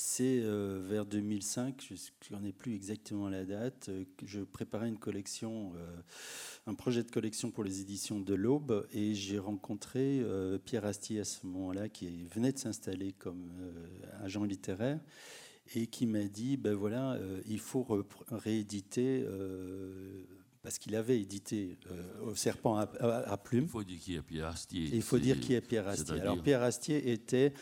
c'est 0.01 0.41
vers 0.41 1.07
2005, 1.07 1.93
je 2.23 2.35
n'en 2.35 2.43
ai 2.45 2.53
plus 2.53 2.75
exactement 2.75 3.29
la 3.29 3.45
date, 3.45 3.91
que 4.17 4.27
je 4.27 4.41
préparais 4.41 4.89
une 4.89 4.99
collection 4.99 5.73
un 6.67 6.75
projet 6.75 7.03
de 7.03 7.11
collection 7.11 7.51
pour 7.51 7.65
les 7.65 7.81
éditions 7.81 8.21
de 8.21 8.35
l'Aube 8.35 8.87
et 8.93 9.15
j'ai 9.15 9.39
rencontré 9.39 10.21
euh, 10.21 10.59
Pierre 10.59 10.85
Astier 10.85 11.21
à 11.21 11.25
ce 11.25 11.47
moment-là 11.47 11.89
qui 11.89 12.25
venait 12.33 12.53
de 12.53 12.59
s'installer 12.59 13.13
comme 13.13 13.51
euh, 13.61 14.25
agent 14.25 14.45
littéraire 14.45 15.01
et 15.75 15.87
qui 15.87 16.07
m'a 16.07 16.25
dit 16.25 16.57
ben 16.57 16.75
voilà 16.75 17.15
euh, 17.15 17.41
il 17.47 17.61
faut 17.61 17.87
rééditer 18.31 19.25
parce 20.63 20.79
qu'il 20.79 20.95
avait 20.95 21.19
édité 21.19 21.79
au 22.23 22.35
serpent 22.35 22.77
à, 22.77 23.37
plumes. 23.39 23.65
Il 23.65 23.71
faut 23.71 23.83
dire 23.83 23.99
qui 23.99 24.15
est 24.15 24.23
Pierre 24.23 24.47
Astier. 24.47 24.91
il 24.93 25.03
faut 25.03 25.19
dire 25.19 25.41
qui 25.41 25.55
est 25.55 25.61
Pierre 25.61 25.89
Astier. 25.89 26.21
Alors 26.21 26.43
Pierre 26.43 26.63
Astier 26.63 27.13
était 27.13 27.55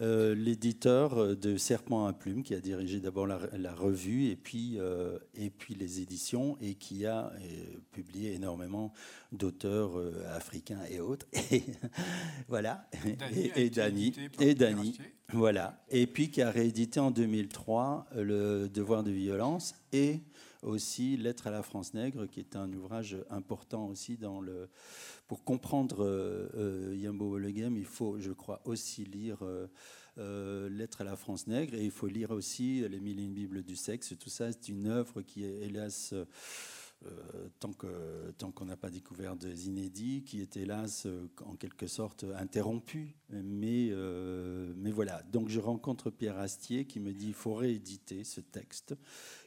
euh, 0.00 0.34
l'éditeur 0.34 1.36
de 1.36 1.56
Serpent 1.56 2.06
à 2.06 2.12
plume, 2.12 2.42
qui 2.42 2.54
a 2.54 2.60
dirigé 2.60 3.00
d'abord 3.00 3.26
la, 3.26 3.74
revue 3.74 4.26
et 4.26 4.36
puis, 4.36 4.76
euh, 4.78 5.18
et 5.34 5.50
puis 5.50 5.74
les 5.74 6.00
éditions, 6.00 6.56
et 6.60 6.74
qui 6.74 7.04
a 7.04 7.26
euh, 7.26 7.78
publié 7.92 8.32
énormément 8.34 8.92
d'auteurs 9.32 9.92
africains 10.34 10.80
et 10.90 11.00
autres. 11.00 11.26
Et, 11.52 11.64
voilà. 12.48 12.88
et, 13.56 13.68
Dany. 13.68 14.14
Et 14.40 14.54
Dany. 14.54 14.98
Voilà. 15.32 15.82
Et 15.90 16.06
puis 16.06 16.30
qui 16.30 16.40
a 16.40 16.50
réédité 16.50 17.00
en 17.00 17.10
2003 17.10 18.06
Le 18.16 18.68
Devoir 18.68 19.02
de 19.02 19.10
violence 19.10 19.74
et 19.92 20.20
aussi 20.62 21.16
Lettre 21.16 21.48
à 21.48 21.50
la 21.50 21.62
France 21.62 21.92
nègre, 21.92 22.26
qui 22.26 22.40
est 22.40 22.56
un 22.56 22.72
ouvrage 22.72 23.16
important 23.30 23.86
aussi 23.86 24.16
dans 24.16 24.40
le 24.40 24.68
pour 25.32 25.44
comprendre 25.44 26.04
euh, 26.04 26.46
euh, 26.56 26.94
Yambo 26.94 27.36
Olegem, 27.36 27.78
il 27.78 27.86
faut, 27.86 28.20
je 28.20 28.32
crois, 28.32 28.60
aussi 28.66 29.06
lire 29.06 29.38
euh, 30.18 30.68
Lettre 30.68 31.00
à 31.00 31.04
la 31.04 31.16
France 31.16 31.46
nègre 31.46 31.74
et 31.74 31.82
il 31.82 31.90
faut 31.90 32.06
lire 32.06 32.32
aussi 32.32 32.86
Les 32.86 33.00
Mille 33.00 33.18
et 33.18 33.22
une 33.22 33.32
Bibles 33.32 33.62
du 33.62 33.74
sexe. 33.74 34.12
Tout 34.20 34.28
ça, 34.28 34.52
c'est 34.52 34.68
une 34.68 34.88
œuvre 34.88 35.22
qui 35.22 35.46
est, 35.46 35.62
hélas, 35.62 36.12
tant 37.60 37.72
qu'on 37.72 37.88
tant 38.36 38.64
n'a 38.66 38.76
pas 38.76 38.90
découvert 38.90 39.34
des 39.34 39.68
inédits, 39.68 40.22
qui 40.22 40.42
est 40.42 40.54
hélas 40.58 41.08
en 41.46 41.56
quelque 41.56 41.86
sorte 41.86 42.26
interrompu. 42.36 43.16
Mais, 43.30 43.90
mais 44.76 44.90
voilà. 44.90 45.22
Donc 45.32 45.48
je 45.48 45.60
rencontre 45.60 46.10
Pierre 46.10 46.38
Astier 46.38 46.84
qui 46.84 47.00
me 47.00 47.14
dit 47.14 47.28
il 47.28 47.34
faut 47.34 47.54
rééditer 47.54 48.24
ce 48.24 48.42
texte 48.42 48.96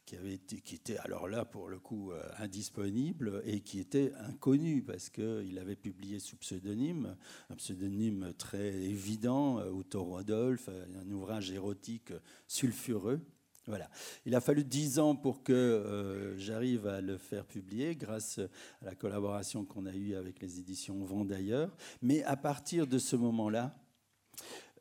qui, 0.05 0.75
était 0.75 0.97
alors 0.97 1.27
là 1.27 1.45
pour 1.45 1.67
le 1.67 1.79
coup 1.79 2.11
euh, 2.11 2.21
indisponible 2.37 3.41
et 3.45 3.61
qui 3.61 3.79
était 3.79 4.13
inconnu 4.27 4.83
parce 4.83 5.09
qu'il 5.09 5.57
avait 5.59 5.75
publié 5.75 6.19
sous 6.19 6.37
pseudonyme, 6.37 7.17
un 7.49 7.55
pseudonyme 7.55 8.33
très 8.37 8.73
évident, 8.73 9.59
euh, 9.59 9.71
Otto 9.71 10.03
Rodolphe, 10.03 10.69
un 10.69 11.11
ouvrage 11.11 11.51
érotique 11.51 12.13
sulfureux. 12.47 13.19
Voilà. 13.67 13.89
Il 14.27 14.35
a 14.35 14.41
fallu 14.41 14.63
dix 14.63 14.99
ans 14.99 15.15
pour 15.15 15.41
que 15.41 15.51
euh, 15.51 16.37
j'arrive 16.37 16.85
à 16.85 17.01
le 17.01 17.17
faire 17.17 17.45
publier 17.45 17.95
grâce 17.95 18.39
à 18.81 18.85
la 18.85 18.95
collaboration 18.95 19.65
qu'on 19.65 19.87
a 19.87 19.93
eue 19.93 20.15
avec 20.15 20.39
les 20.39 20.59
éditions 20.59 21.03
Vendailleurs. 21.03 21.75
Mais 22.03 22.23
à 22.23 22.37
partir 22.37 22.85
de 22.85 22.99
ce 22.99 23.15
moment-là, 23.15 23.75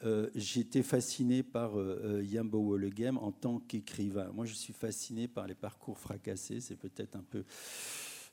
euh, 0.05 0.29
j'étais 0.35 0.83
fasciné 0.83 1.43
par 1.43 1.79
euh, 1.79 2.01
euh, 2.05 2.25
Yambo 2.25 2.61
Wollegem 2.63 3.17
en 3.17 3.33
tant 3.33 3.59
qu'écrivain. 3.59 4.31
Moi, 4.33 4.45
je 4.45 4.53
suis 4.53 4.75
fasciné 4.75 5.29
par 5.29 5.47
les 5.47 5.55
parcours 5.55 5.99
fracassés. 5.99 6.61
C'est 6.61 6.77
peut-être 6.77 7.17
un 7.17 7.23
peu 7.23 7.45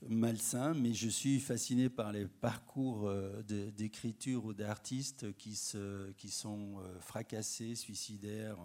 malsain, 0.10 0.74
mais 0.74 0.94
je 0.94 1.08
suis 1.08 1.40
fasciné 1.40 1.88
par 1.88 2.12
les 2.12 2.26
parcours 2.26 3.14
d'écriture 3.46 4.46
ou 4.46 4.54
d'artistes 4.54 5.32
qui 5.38 5.56
sont 5.56 6.82
fracassés, 7.02 7.76
suicidaires, 7.76 8.58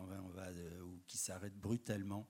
ou 0.82 0.98
qui 1.06 1.18
s'arrêtent 1.18 1.60
brutalement. 1.60 2.26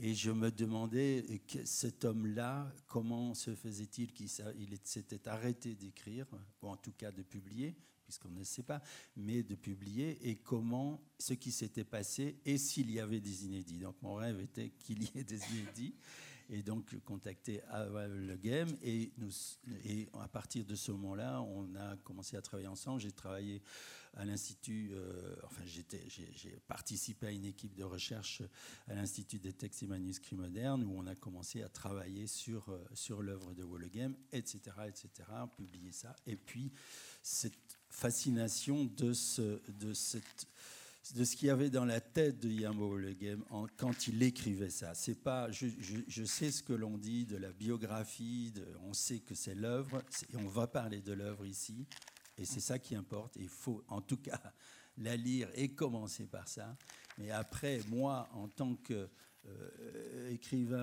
Et 0.00 0.14
je 0.14 0.32
me 0.32 0.50
demandais, 0.50 1.24
cet 1.64 2.04
homme-là, 2.04 2.72
comment 2.88 3.34
se 3.34 3.54
faisait-il 3.54 4.12
qu'il 4.12 4.28
s'était 4.82 5.28
arrêté 5.28 5.76
d'écrire, 5.76 6.26
ou 6.62 6.66
en 6.66 6.76
tout 6.76 6.92
cas 6.92 7.12
de 7.12 7.22
publier, 7.22 7.76
puisqu'on 8.06 8.30
ne 8.30 8.44
sait 8.44 8.62
pas, 8.62 8.80
mais 9.16 9.42
de 9.42 9.56
publier 9.56 10.18
et 10.28 10.36
comment, 10.36 11.02
ce 11.18 11.34
qui 11.34 11.50
s'était 11.50 11.84
passé 11.84 12.38
et 12.44 12.56
s'il 12.56 12.90
y 12.90 13.00
avait 13.00 13.20
des 13.20 13.44
inédits. 13.44 13.78
Donc 13.78 13.96
mon 14.00 14.14
rêve 14.14 14.40
était 14.40 14.70
qu'il 14.78 15.02
y 15.02 15.10
ait 15.18 15.24
des 15.24 15.40
inédits. 15.50 15.94
Et 16.48 16.62
donc 16.62 16.96
contacté 17.04 17.60
le 17.72 18.36
game 18.36 18.68
et, 18.80 19.10
à 20.20 20.28
partir 20.28 20.64
de 20.64 20.76
ce 20.76 20.92
moment-là, 20.92 21.42
on 21.42 21.74
a 21.74 21.96
commencé 21.96 22.36
à 22.36 22.42
travailler 22.42 22.68
ensemble. 22.68 23.00
J'ai 23.00 23.10
travaillé 23.10 23.62
à 24.14 24.24
l'Institut, 24.24 24.92
euh, 24.92 25.36
enfin 25.44 25.62
j'ai 25.66 26.58
participé 26.66 27.26
à 27.26 27.30
une 27.30 27.44
équipe 27.44 27.74
de 27.74 27.84
recherche 27.84 28.42
à 28.88 28.94
l'Institut 28.94 29.38
des 29.38 29.52
textes 29.52 29.82
et 29.82 29.86
manuscrits 29.86 30.36
modernes 30.36 30.84
où 30.84 30.94
on 30.96 31.06
a 31.06 31.14
commencé 31.14 31.62
à 31.62 31.68
travailler 31.68 32.26
sur, 32.26 32.68
euh, 32.70 32.82
sur 32.94 33.22
l'œuvre 33.22 33.52
de 33.52 33.62
Wollegem, 33.62 34.16
etc., 34.32 34.58
etc., 34.86 35.10
publier 35.54 35.92
ça. 35.92 36.16
Et 36.26 36.36
puis 36.36 36.72
cette 37.22 37.65
fascination 37.96 38.84
de 38.84 39.14
ce, 39.14 39.58
de 39.80 39.94
de 41.14 41.22
ce 41.24 41.36
qu'il 41.36 41.48
y 41.48 41.50
avait 41.50 41.70
dans 41.70 41.84
la 41.84 42.00
tête 42.00 42.40
de 42.40 42.50
Yamo 42.50 42.96
Le 42.96 43.14
quand 43.76 44.08
il 44.08 44.20
écrivait 44.22 44.70
ça. 44.70 44.94
C'est 44.94 45.14
pas, 45.14 45.50
je, 45.50 45.66
je, 46.08 46.24
sais 46.24 46.50
ce 46.50 46.62
que 46.62 46.72
l'on 46.72 46.96
dit 46.98 47.26
de 47.26 47.36
la 47.36 47.52
biographie, 47.52 48.50
de, 48.50 48.66
on 48.82 48.92
sait 48.92 49.20
que 49.20 49.36
c'est 49.36 49.54
l'œuvre, 49.54 50.02
et 50.32 50.36
on 50.36 50.48
va 50.48 50.66
parler 50.66 51.00
de 51.00 51.12
l'œuvre 51.12 51.46
ici, 51.46 51.86
et 52.36 52.44
c'est 52.44 52.60
ça 52.60 52.78
qui 52.78 52.94
importe. 52.96 53.36
il 53.36 53.48
faut 53.48 53.82
en 53.88 54.02
tout 54.02 54.18
cas 54.18 54.40
la 54.98 55.16
lire 55.16 55.48
et 55.54 55.70
commencer 55.70 56.26
par 56.26 56.48
ça. 56.48 56.76
Mais 57.18 57.30
après, 57.30 57.80
moi, 57.88 58.28
en 58.32 58.48
tant 58.48 58.74
qu'écrivain 58.74 59.08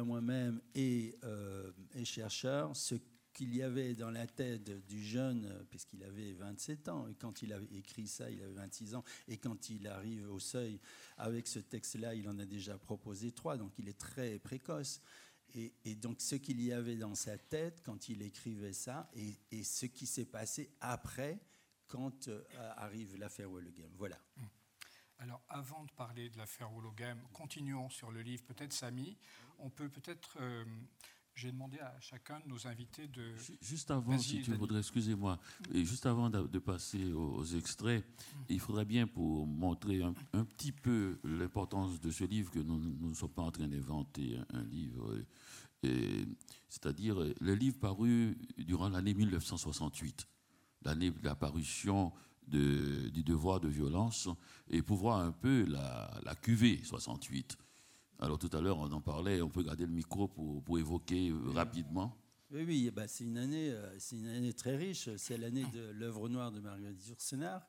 euh, 0.01 0.05
moi-même 0.05 0.61
et, 0.73 1.15
euh, 1.23 1.69
et, 1.93 2.05
chercheur, 2.05 2.75
ce 2.75 2.95
qu'il 3.33 3.55
y 3.55 3.61
avait 3.61 3.95
dans 3.95 4.11
la 4.11 4.27
tête 4.27 4.69
du 4.85 5.03
jeune, 5.03 5.65
puisqu'il 5.69 6.03
avait 6.03 6.33
27 6.33 6.89
ans, 6.89 7.07
et 7.07 7.15
quand 7.15 7.41
il 7.41 7.51
avait 7.51 7.73
écrit 7.75 8.07
ça, 8.07 8.29
il 8.29 8.41
avait 8.41 8.53
26 8.53 8.95
ans, 8.95 9.03
et 9.27 9.37
quand 9.37 9.69
il 9.69 9.87
arrive 9.87 10.31
au 10.31 10.39
seuil 10.39 10.79
avec 11.17 11.47
ce 11.47 11.59
texte-là, 11.59 12.15
il 12.15 12.29
en 12.29 12.37
a 12.39 12.45
déjà 12.45 12.77
proposé 12.77 13.31
trois, 13.31 13.57
donc 13.57 13.77
il 13.79 13.89
est 13.89 13.99
très 13.99 14.39
précoce. 14.39 15.01
Et, 15.55 15.95
donc 15.95 16.19
ce 16.19 16.35
qu'il 16.35 16.59
y 16.61 16.71
avait 16.71 16.95
dans 16.95 17.13
sa 17.13 17.37
tête 17.37 17.81
quand 17.85 18.09
il 18.09 18.23
écrivait 18.23 18.73
ça, 18.73 19.09
et, 19.13 19.63
ce 19.63 19.85
qui 19.85 20.07
s'est 20.07 20.25
passé 20.25 20.71
après, 20.79 21.39
quand 21.87 22.27
euh, 22.27 22.43
arrive 22.77 23.17
l'affaire 23.17 23.51
Wollegem. 23.51 23.91
Voilà. 23.97 24.17
Alors, 25.19 25.41
avant 25.47 25.83
de 25.83 25.91
parler 25.91 26.29
de 26.29 26.37
l'affaire 26.37 26.71
Wologame, 26.71 27.21
continuons 27.31 27.89
sur 27.89 28.11
le 28.11 28.21
livre. 28.21 28.43
Peut-être, 28.43 28.73
Samy, 28.73 29.15
on 29.59 29.69
peut 29.69 29.89
peut-être 29.89 30.37
euh, 30.41 30.65
j'ai 31.35 31.51
demandé 31.51 31.79
à 31.79 31.95
chacun 31.99 32.39
de 32.39 32.47
nos 32.47 32.67
invités 32.67 33.07
de. 33.07 33.23
Juste 33.61 33.89
avant, 33.91 34.17
si 34.17 34.41
tu 34.41 34.53
voudrais, 34.53 34.79
excusez-moi, 34.79 35.39
juste 35.73 36.05
avant 36.05 36.29
de, 36.29 36.59
passer 36.59 37.11
aux, 37.11 37.43
extraits, 37.43 38.05
mm. 38.05 38.39
il 38.49 38.59
faudrait 38.59 38.85
bien 38.85 39.07
pour 39.07 39.47
montrer 39.47 40.01
un, 40.01 40.13
petit 40.45 40.71
peu 40.71 41.17
l'importance 41.23 41.99
de 41.99 42.11
ce 42.11 42.23
livre 42.23 42.51
que 42.51 42.59
nous 42.59 43.09
ne 43.09 43.13
sommes 43.13 43.31
pas 43.31 43.41
en 43.41 43.51
train 43.51 43.67
d'inventer 43.67 44.37
un, 44.53 44.63
livre. 44.63 45.17
C'est-à-dire 46.69 47.17
le 47.39 47.55
livre 47.55 47.77
paru 47.77 48.37
durant 48.57 48.87
l'année 48.89 49.13
1968, 49.13 50.27
l'année 50.85 51.11
de 51.11 51.25
la 51.25 51.35
parution 51.35 52.13
de, 52.47 53.09
du 53.09 53.23
devoir 53.23 53.59
de 53.59 53.67
violence, 53.67 54.29
et 54.69 54.81
pour 54.81 54.97
voir 54.97 55.19
un 55.19 55.31
peu 55.31 55.65
la, 55.65 56.19
la 56.23 56.35
QV 56.35 56.83
68. 56.83 57.57
Alors 58.19 58.39
tout 58.39 58.49
à 58.53 58.61
l'heure, 58.61 58.77
on 58.77 58.91
en 58.91 59.01
parlait, 59.01 59.41
on 59.41 59.49
peut 59.49 59.63
garder 59.63 59.85
le 59.85 59.91
micro 59.91 60.27
pour, 60.27 60.63
pour 60.63 60.79
évoquer 60.79 61.29
euh, 61.29 61.51
rapidement. 61.51 62.15
Oui, 62.51 62.63
oui, 62.67 62.91
bah, 62.91 63.07
c'est 63.07 63.23
une, 63.23 63.37
année, 63.37 63.71
euh, 63.71 63.95
c'est 63.97 64.15
une 64.15 64.27
année 64.27 64.53
très 64.53 64.75
riche. 64.75 65.09
C'est 65.17 65.37
l'année 65.37 65.65
de 65.73 65.91
l'œuvre 65.91 66.29
noire 66.29 66.51
de 66.51 66.59
Marguerite 66.59 67.07
Yourcenar. 67.07 67.67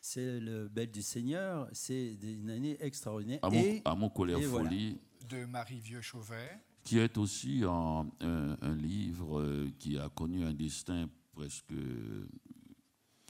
C'est 0.00 0.40
le 0.40 0.68
Bel 0.68 0.90
du 0.90 1.02
Seigneur. 1.02 1.68
C'est 1.72 2.14
une 2.22 2.50
année 2.50 2.76
extraordinaire. 2.80 3.40
À 3.42 3.50
mon, 3.50 3.80
à 3.84 3.94
mon 3.94 4.08
colère 4.08 4.40
folie. 4.42 4.98
De 5.28 5.44
Marie 5.44 5.80
Vieux-Chauvet. 5.80 6.58
Qui 6.82 6.98
est 6.98 7.16
aussi 7.16 7.62
un, 7.64 8.06
un, 8.20 8.74
livre 8.74 9.38
euh, 9.38 9.70
qui 9.78 9.98
a 9.98 10.08
connu 10.08 10.44
un 10.44 10.52
destin 10.52 11.08
presque 11.32 11.74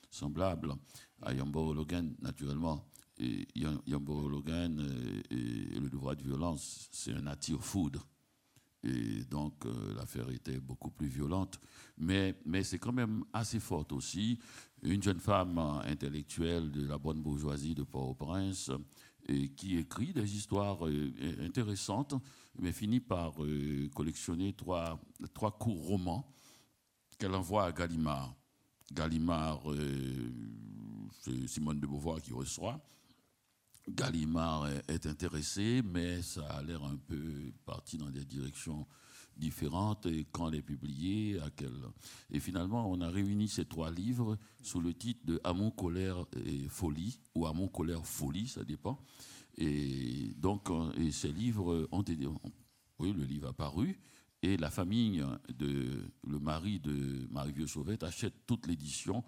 semblable 0.08 0.74
à 1.20 1.34
Yambo 1.34 1.74
Logan, 1.74 2.14
naturellement. 2.20 2.86
Logan 4.28 4.80
et, 5.30 5.78
le 5.78 5.88
devoir 5.88 6.16
de 6.16 6.22
violence, 6.22 6.88
c'est 6.92 7.12
un 7.12 7.22
nature 7.22 7.64
foudre. 7.64 8.06
Et 8.84 9.24
donc, 9.24 9.64
euh, 9.64 9.94
l'affaire 9.94 10.28
était 10.30 10.58
beaucoup 10.58 10.90
plus 10.90 11.06
violente. 11.06 11.60
Mais, 11.98 12.34
mais 12.44 12.64
c'est 12.64 12.78
quand 12.78 12.92
même 12.92 13.24
assez 13.32 13.60
forte 13.60 13.92
aussi. 13.92 14.40
Une 14.82 15.02
jeune 15.02 15.20
femme 15.20 15.58
intellectuelle 15.84 16.72
de 16.72 16.84
la 16.86 16.98
bonne 16.98 17.22
bourgeoisie 17.22 17.76
de 17.76 17.84
Port-au-Prince 17.84 18.72
et 19.28 19.50
qui 19.50 19.78
écrit 19.78 20.12
des 20.12 20.34
histoires 20.36 20.84
euh, 20.88 21.12
intéressantes, 21.40 22.14
mais 22.58 22.72
finit 22.72 22.98
par 22.98 23.44
euh, 23.44 23.88
collectionner 23.94 24.52
trois, 24.52 25.00
trois 25.32 25.52
courts 25.52 25.86
romans 25.86 26.34
qu'elle 27.18 27.34
envoie 27.36 27.66
à 27.66 27.72
Gallimard. 27.72 28.34
Gallimard, 28.92 29.62
c'est 31.20 31.46
Simone 31.46 31.80
de 31.80 31.86
Beauvoir 31.86 32.20
qui 32.20 32.32
reçoit. 32.32 32.84
Gallimard 33.88 34.68
est 34.88 35.06
intéressé, 35.06 35.82
mais 35.84 36.22
ça 36.22 36.46
a 36.46 36.62
l'air 36.62 36.82
un 36.84 36.96
peu 36.96 37.52
parti 37.64 37.98
dans 37.98 38.10
des 38.10 38.24
directions 38.24 38.86
différentes. 39.36 40.06
Et 40.06 40.26
quand 40.30 40.48
elle 40.48 40.56
est 40.56 40.62
publiée, 40.62 41.40
à 41.40 41.50
quel... 41.50 41.72
Et 42.30 42.38
finalement, 42.38 42.90
on 42.90 43.00
a 43.00 43.10
réuni 43.10 43.48
ces 43.48 43.64
trois 43.64 43.90
livres 43.90 44.38
sous 44.62 44.80
le 44.80 44.94
titre 44.94 45.26
de 45.26 45.40
Amour, 45.42 45.74
colère 45.74 46.24
et 46.44 46.68
folie, 46.68 47.18
ou 47.34 47.46
Amour, 47.46 47.72
colère, 47.72 48.06
folie, 48.06 48.46
ça 48.46 48.64
dépend. 48.64 49.02
Et 49.58 50.32
donc, 50.36 50.68
et 50.96 51.10
ces 51.10 51.32
livres 51.32 51.88
ont 51.90 52.02
été. 52.02 52.26
Oui, 52.98 53.12
le 53.12 53.24
livre 53.24 53.48
a 53.48 53.52
paru. 53.52 53.98
Et 54.42 54.56
la 54.56 54.70
famille 54.70 55.24
de 55.56 56.10
le 56.26 56.38
mari 56.38 56.80
de 56.80 57.28
Marie-Vieux 57.30 57.66
Sauvette 57.66 58.02
achète 58.02 58.46
toute 58.46 58.66
l'édition 58.66 59.24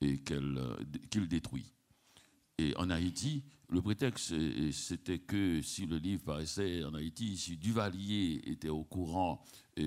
et 0.00 0.18
qu'il 0.22 1.28
détruit. 1.28 1.72
Et 2.58 2.76
en 2.76 2.90
Haïti, 2.90 3.44
le 3.70 3.82
prétexte, 3.82 4.34
c'était 4.72 5.18
que 5.18 5.60
si 5.62 5.86
le 5.86 5.98
livre 5.98 6.22
paraissait 6.22 6.84
en 6.84 6.94
Haïti, 6.94 7.36
si 7.36 7.56
Duvalier 7.56 8.40
était 8.46 8.70
au 8.70 8.84
courant 8.84 9.42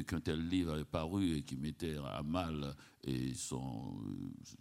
qu'un 0.07 0.19
tel 0.19 0.47
livre 0.47 0.73
avait 0.73 0.85
paru 0.85 1.37
et 1.37 1.43
qui 1.43 1.57
mettait 1.57 1.97
à 1.97 2.21
mal 2.21 2.75
et 3.03 3.33
son, 3.33 3.97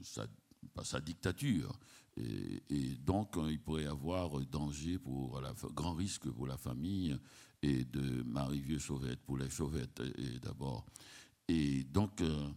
sa, 0.02 1.00
dictature, 1.00 1.78
et, 2.16 2.96
donc 3.04 3.36
il 3.48 3.60
pourrait 3.60 3.84
y 3.84 3.86
avoir 3.86 4.30
danger 4.46 4.98
pour 4.98 5.40
la, 5.40 5.52
grand 5.74 5.92
risque 5.94 6.30
pour 6.30 6.46
la 6.46 6.56
famille 6.56 7.14
et 7.62 7.84
de 7.84 8.22
Marie-Vieux 8.22 8.78
Chauvette, 8.78 9.20
pour 9.20 9.36
les 9.36 9.50
Chauvettes 9.50 10.02
d'abord. 10.42 10.86
Et 11.50 11.82
donc, 11.82 12.20
euh, 12.20 12.48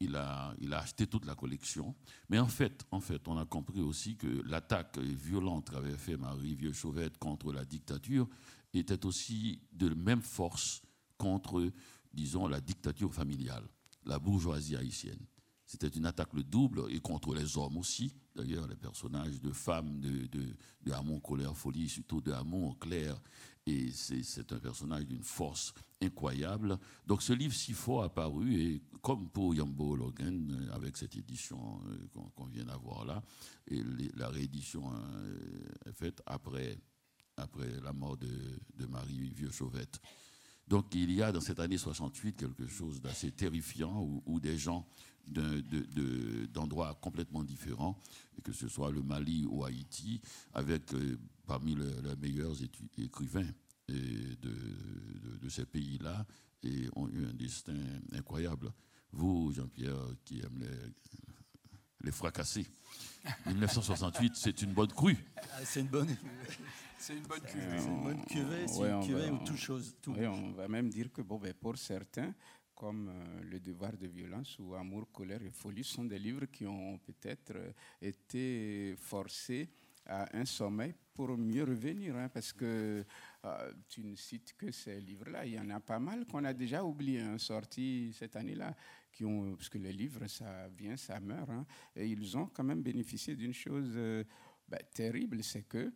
il 0.00 0.16
a, 0.16 0.54
il 0.60 0.72
a 0.72 0.78
acheté 0.80 1.06
toute 1.06 1.26
la 1.26 1.34
collection. 1.34 1.94
Mais 2.28 2.38
en 2.38 2.48
fait, 2.48 2.84
en 2.90 3.00
fait, 3.00 3.28
on 3.28 3.38
a 3.38 3.44
compris 3.44 3.80
aussi 3.80 4.16
que 4.16 4.42
l'attaque 4.46 4.98
violente 4.98 5.70
qu'avait 5.70 5.96
fait 5.96 6.16
Marie 6.16 6.54
Vieux 6.54 6.72
Chauvette 6.72 7.18
contre 7.18 7.52
la 7.52 7.64
dictature 7.64 8.28
était 8.72 9.04
aussi 9.04 9.60
de 9.72 9.88
même 9.90 10.22
force 10.22 10.82
contre, 11.18 11.70
disons, 12.12 12.48
la 12.48 12.60
dictature 12.60 13.12
familiale, 13.12 13.68
la 14.04 14.18
bourgeoisie 14.18 14.76
haïtienne. 14.76 15.20
C'était 15.66 15.88
une 15.88 16.06
attaque 16.06 16.32
le 16.32 16.42
double 16.42 16.82
et 16.90 16.98
contre 16.98 17.32
les 17.32 17.56
hommes 17.56 17.76
aussi. 17.76 18.16
D'ailleurs, 18.34 18.66
les 18.66 18.76
personnages 18.76 19.40
de 19.40 19.52
femmes 19.52 20.00
de, 20.00 20.26
de, 20.26 20.56
de 20.82 20.92
Hamon 20.92 21.20
Colère 21.20 21.56
Folie, 21.56 21.88
surtout 21.88 22.20
de 22.20 22.32
Hamon 22.32 22.74
Claire, 22.74 23.20
et 23.70 23.92
c'est 23.92 24.52
un 24.52 24.58
personnage 24.58 25.06
d'une 25.06 25.22
force 25.22 25.72
incroyable. 26.02 26.78
Donc 27.06 27.22
ce 27.22 27.32
livre 27.32 27.54
si 27.54 27.72
fort 27.72 28.02
a 28.02 28.08
paru, 28.08 28.54
et 28.54 28.82
comme 29.02 29.28
pour 29.28 29.54
Yambo 29.54 29.96
Logan, 29.96 30.50
euh, 30.50 30.74
avec 30.74 30.96
cette 30.96 31.16
édition 31.16 31.80
euh, 31.86 32.20
qu'on 32.34 32.46
vient 32.46 32.64
d'avoir 32.64 33.04
là, 33.04 33.22
et 33.68 33.82
la 34.16 34.28
réédition 34.28 34.92
euh, 34.92 35.88
est 35.88 35.92
faite 35.92 36.22
après, 36.26 36.78
après 37.36 37.80
la 37.82 37.92
mort 37.92 38.16
de, 38.16 38.28
de 38.76 38.86
Marie 38.86 39.30
Vieux-Chauvette. 39.30 40.00
Donc 40.66 40.94
il 40.94 41.10
y 41.10 41.22
a 41.22 41.32
dans 41.32 41.40
cette 41.40 41.60
année 41.60 41.78
68 41.78 42.36
quelque 42.36 42.66
chose 42.66 43.00
d'assez 43.00 43.32
terrifiant 43.32 44.02
où, 44.24 44.38
des 44.38 44.56
gens 44.56 44.86
d'endroits 45.26 46.96
complètement 47.00 47.42
différents, 47.42 48.00
que 48.44 48.52
ce 48.52 48.68
soit 48.68 48.92
le 48.92 49.02
Mali 49.02 49.46
ou 49.48 49.64
Haïti, 49.64 50.20
avec 50.54 50.92
parmi 51.50 51.74
les, 51.74 52.16
meilleurs 52.20 52.54
écrivains 52.96 53.50
de, 53.88 54.36
de, 55.42 55.48
ces 55.48 55.66
pays-là 55.66 56.24
et 56.62 56.88
ont 56.94 57.08
eu 57.08 57.26
un 57.26 57.34
destin 57.34 57.74
incroyable. 58.12 58.72
Vous, 59.10 59.50
Jean-Pierre, 59.52 60.14
qui 60.24 60.38
aime 60.42 60.60
les, 60.60 62.04
les 62.04 62.12
fracasser, 62.12 62.64
1968, 63.46 64.36
c'est 64.36 64.62
une 64.62 64.72
bonne 64.72 64.92
crue. 64.92 65.18
Ah, 65.36 65.64
c'est 65.64 65.80
une 65.80 65.88
bonne. 65.88 66.16
C'est 67.02 67.14
une 67.14 67.22
bonne 67.22 67.40
cuvée. 67.40 67.78
C'est 67.78 67.88
une 67.88 68.02
bonne 68.02 68.24
cuvée, 68.26 68.68
c'est 68.68 68.90
une 68.90 69.06
cuvée 69.06 69.30
où 69.30 69.38
tout 69.38 69.56
chose. 69.56 69.96
Tout. 70.02 70.12
Oui, 70.12 70.26
on 70.26 70.52
va 70.52 70.68
même 70.68 70.90
dire 70.90 71.10
que 71.10 71.22
bon, 71.22 71.38
ben, 71.38 71.54
pour 71.54 71.78
certains, 71.78 72.34
comme 72.74 73.08
euh, 73.08 73.42
Le 73.42 73.58
devoir 73.58 73.96
de 73.96 74.06
violence 74.06 74.58
ou 74.58 74.74
Amour, 74.74 75.10
colère 75.10 75.42
et 75.42 75.50
folie, 75.50 75.82
sont 75.82 76.04
des 76.04 76.18
livres 76.18 76.44
qui 76.44 76.66
ont 76.66 76.98
peut-être 76.98 77.52
euh, 77.54 77.72
été 78.02 78.94
forcés 78.98 79.70
à 80.04 80.36
un 80.36 80.44
sommeil 80.44 80.94
pour 81.20 81.36
mieux 81.36 81.64
revenir, 81.64 82.16
hein, 82.16 82.30
parce 82.30 82.50
que 82.50 83.04
euh, 83.44 83.72
tu 83.90 84.02
ne 84.02 84.16
cites 84.16 84.54
que 84.56 84.70
ces 84.70 84.98
livres-là. 85.02 85.44
Il 85.44 85.52
y 85.52 85.60
en 85.60 85.68
a 85.68 85.78
pas 85.78 85.98
mal 85.98 86.24
qu'on 86.24 86.44
a 86.44 86.54
déjà 86.54 86.82
oubliés, 86.82 87.20
hein, 87.20 87.36
sortis 87.36 88.14
cette 88.14 88.36
année-là, 88.36 88.74
qui 89.12 89.26
ont, 89.26 89.54
parce 89.54 89.68
que 89.68 89.76
les 89.76 89.92
livres, 89.92 90.26
ça 90.28 90.68
vient, 90.70 90.96
ça 90.96 91.20
meurt, 91.20 91.50
hein, 91.50 91.66
et 91.94 92.06
ils 92.06 92.38
ont 92.38 92.46
quand 92.46 92.64
même 92.64 92.82
bénéficié 92.82 93.36
d'une 93.36 93.52
chose 93.52 93.92
euh, 93.96 94.24
ben, 94.66 94.80
terrible, 94.94 95.44
c'est 95.44 95.64
que 95.64 95.92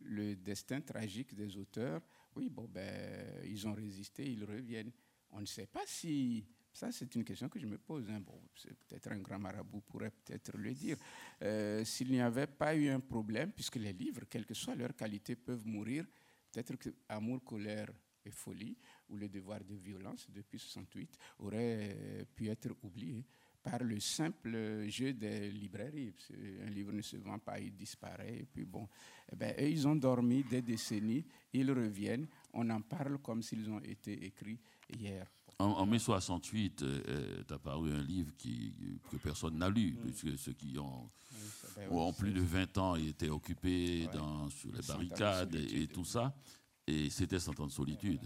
le 0.00 0.36
destin 0.36 0.80
tragique 0.80 1.34
des 1.34 1.56
auteurs, 1.56 2.00
oui, 2.36 2.48
bon, 2.48 2.68
ben, 2.72 3.42
ils 3.46 3.66
ont 3.66 3.74
résisté, 3.74 4.30
ils 4.30 4.44
reviennent. 4.44 4.92
On 5.32 5.40
ne 5.40 5.46
sait 5.46 5.66
pas 5.66 5.82
si 5.86 6.46
ça, 6.72 6.92
c'est 6.92 7.14
une 7.14 7.24
question 7.24 7.48
que 7.48 7.58
je 7.58 7.66
me 7.66 7.78
pose. 7.78 8.08
Hein. 8.10 8.22
Peut-être 8.88 9.12
un 9.12 9.18
grand 9.18 9.38
marabout 9.38 9.80
pourrait 9.80 10.10
peut-être 10.10 10.56
le 10.56 10.72
dire. 10.74 10.96
Euh, 11.42 11.84
s'il 11.84 12.10
n'y 12.10 12.20
avait 12.20 12.46
pas 12.46 12.74
eu 12.76 12.88
un 12.88 13.00
problème, 13.00 13.52
puisque 13.52 13.76
les 13.76 13.92
livres, 13.92 14.22
quelle 14.28 14.46
que 14.46 14.54
soit 14.54 14.74
leur 14.74 14.94
qualité, 14.94 15.34
peuvent 15.36 15.66
mourir, 15.66 16.04
peut-être 16.52 16.76
que 16.76 16.90
Amour, 17.08 17.42
colère 17.44 17.88
et 18.24 18.30
folie, 18.30 18.76
ou 19.08 19.16
le 19.16 19.28
devoir 19.28 19.64
de 19.64 19.74
violence 19.74 20.28
depuis 20.30 20.58
68, 20.58 21.18
aurait 21.38 22.26
pu 22.34 22.48
être 22.48 22.70
oublié 22.82 23.24
par 23.62 23.82
le 23.82 23.98
simple 24.00 24.88
jeu 24.88 25.12
des 25.12 25.50
librairies. 25.50 26.14
Un 26.64 26.70
livre 26.70 26.92
ne 26.92 27.02
se 27.02 27.16
vend 27.16 27.38
pas, 27.38 27.58
il 27.58 27.74
disparaît. 27.74 28.38
Et 28.40 28.46
puis 28.46 28.64
bon, 28.64 28.88
eh 29.32 29.36
ben, 29.36 29.54
ils 29.58 29.86
ont 29.86 29.96
dormi 29.96 30.44
des 30.44 30.62
décennies, 30.62 31.24
ils 31.52 31.70
reviennent, 31.70 32.28
on 32.52 32.68
en 32.70 32.80
parle 32.82 33.18
comme 33.18 33.42
s'ils 33.42 33.68
ont 33.68 33.80
été 33.80 34.24
écrits 34.24 34.60
hier. 34.88 35.26
En, 35.60 35.86
mai 35.86 35.98
68 35.98 36.84
est 37.42 37.52
apparu 37.52 37.92
un 37.92 38.02
livre 38.02 38.30
qui, 38.38 38.72
que 39.10 39.16
personne 39.16 39.58
n'a 39.58 39.68
lu, 39.68 39.98
puisque 40.00 40.38
ceux 40.38 40.52
qui 40.52 40.78
ont, 40.78 41.10
ont 41.90 42.12
plus 42.12 42.32
de 42.32 42.40
20 42.40 42.78
ans 42.78 42.94
étaient 42.94 43.28
occupés 43.28 44.06
dans, 44.12 44.48
sur 44.50 44.70
les 44.72 44.82
barricades 44.86 45.56
et, 45.56 45.88
tout 45.88 46.04
ça. 46.04 46.32
Et 46.86 47.10
c'était 47.10 47.40
Cent 47.40 47.58
ans 47.58 47.66
de 47.66 47.72
solitude. 47.72 48.22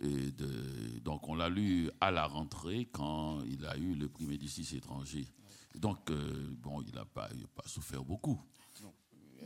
Et 0.00 0.30
de, 0.32 0.98
donc 1.00 1.26
on 1.30 1.34
l'a 1.34 1.48
lu 1.48 1.90
à 1.98 2.10
la 2.10 2.26
rentrée 2.26 2.86
quand 2.92 3.40
il 3.46 3.64
a 3.64 3.78
eu 3.78 3.94
le 3.94 4.10
prix 4.10 4.26
Médicis 4.26 4.76
étranger. 4.76 5.26
Donc, 5.74 6.10
euh, 6.10 6.54
bon, 6.58 6.82
il 6.82 6.94
n'a 6.94 7.06
pas, 7.06 7.28
pas 7.54 7.66
souffert 7.66 8.04
beaucoup 8.04 8.38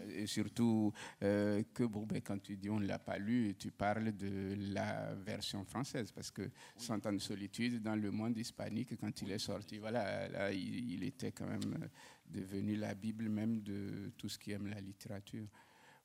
et 0.09 0.27
surtout 0.27 0.93
euh, 1.23 1.63
que 1.75 1.85
bon, 1.85 2.07
ben, 2.07 2.21
quand 2.21 2.39
tu 2.39 2.57
dis 2.57 2.71
on 2.71 2.81
ne 2.81 2.87
l'a 2.87 2.99
pas 2.99 3.19
lu, 3.19 3.55
tu 3.59 3.71
parles 3.71 4.13
de 4.17 4.55
la 4.73 5.15
version 5.15 5.65
française, 5.65 6.13
parce 6.13 6.31
que 6.31 6.51
Cent 6.77 7.05
ans 7.07 7.13
de 7.13 7.19
solitude 7.19 7.83
dans 7.83 7.97
le 7.97 8.11
monde 8.11 8.37
hispanique, 8.37 8.97
quand 8.97 9.23
il 9.23 9.31
est 9.33 9.39
sorti, 9.39 9.79
voilà, 9.79 10.29
là, 10.29 10.53
il, 10.53 11.03
était 11.05 11.33
quand 11.33 11.47
même 11.47 11.89
devenu 12.27 12.77
la 12.77 12.95
Bible 12.95 13.29
même 13.29 13.61
de 13.63 14.13
tout 14.17 14.29
ce 14.29 14.39
qui 14.39 14.53
aime 14.53 14.69
la 14.69 14.81
littérature. 14.81 15.47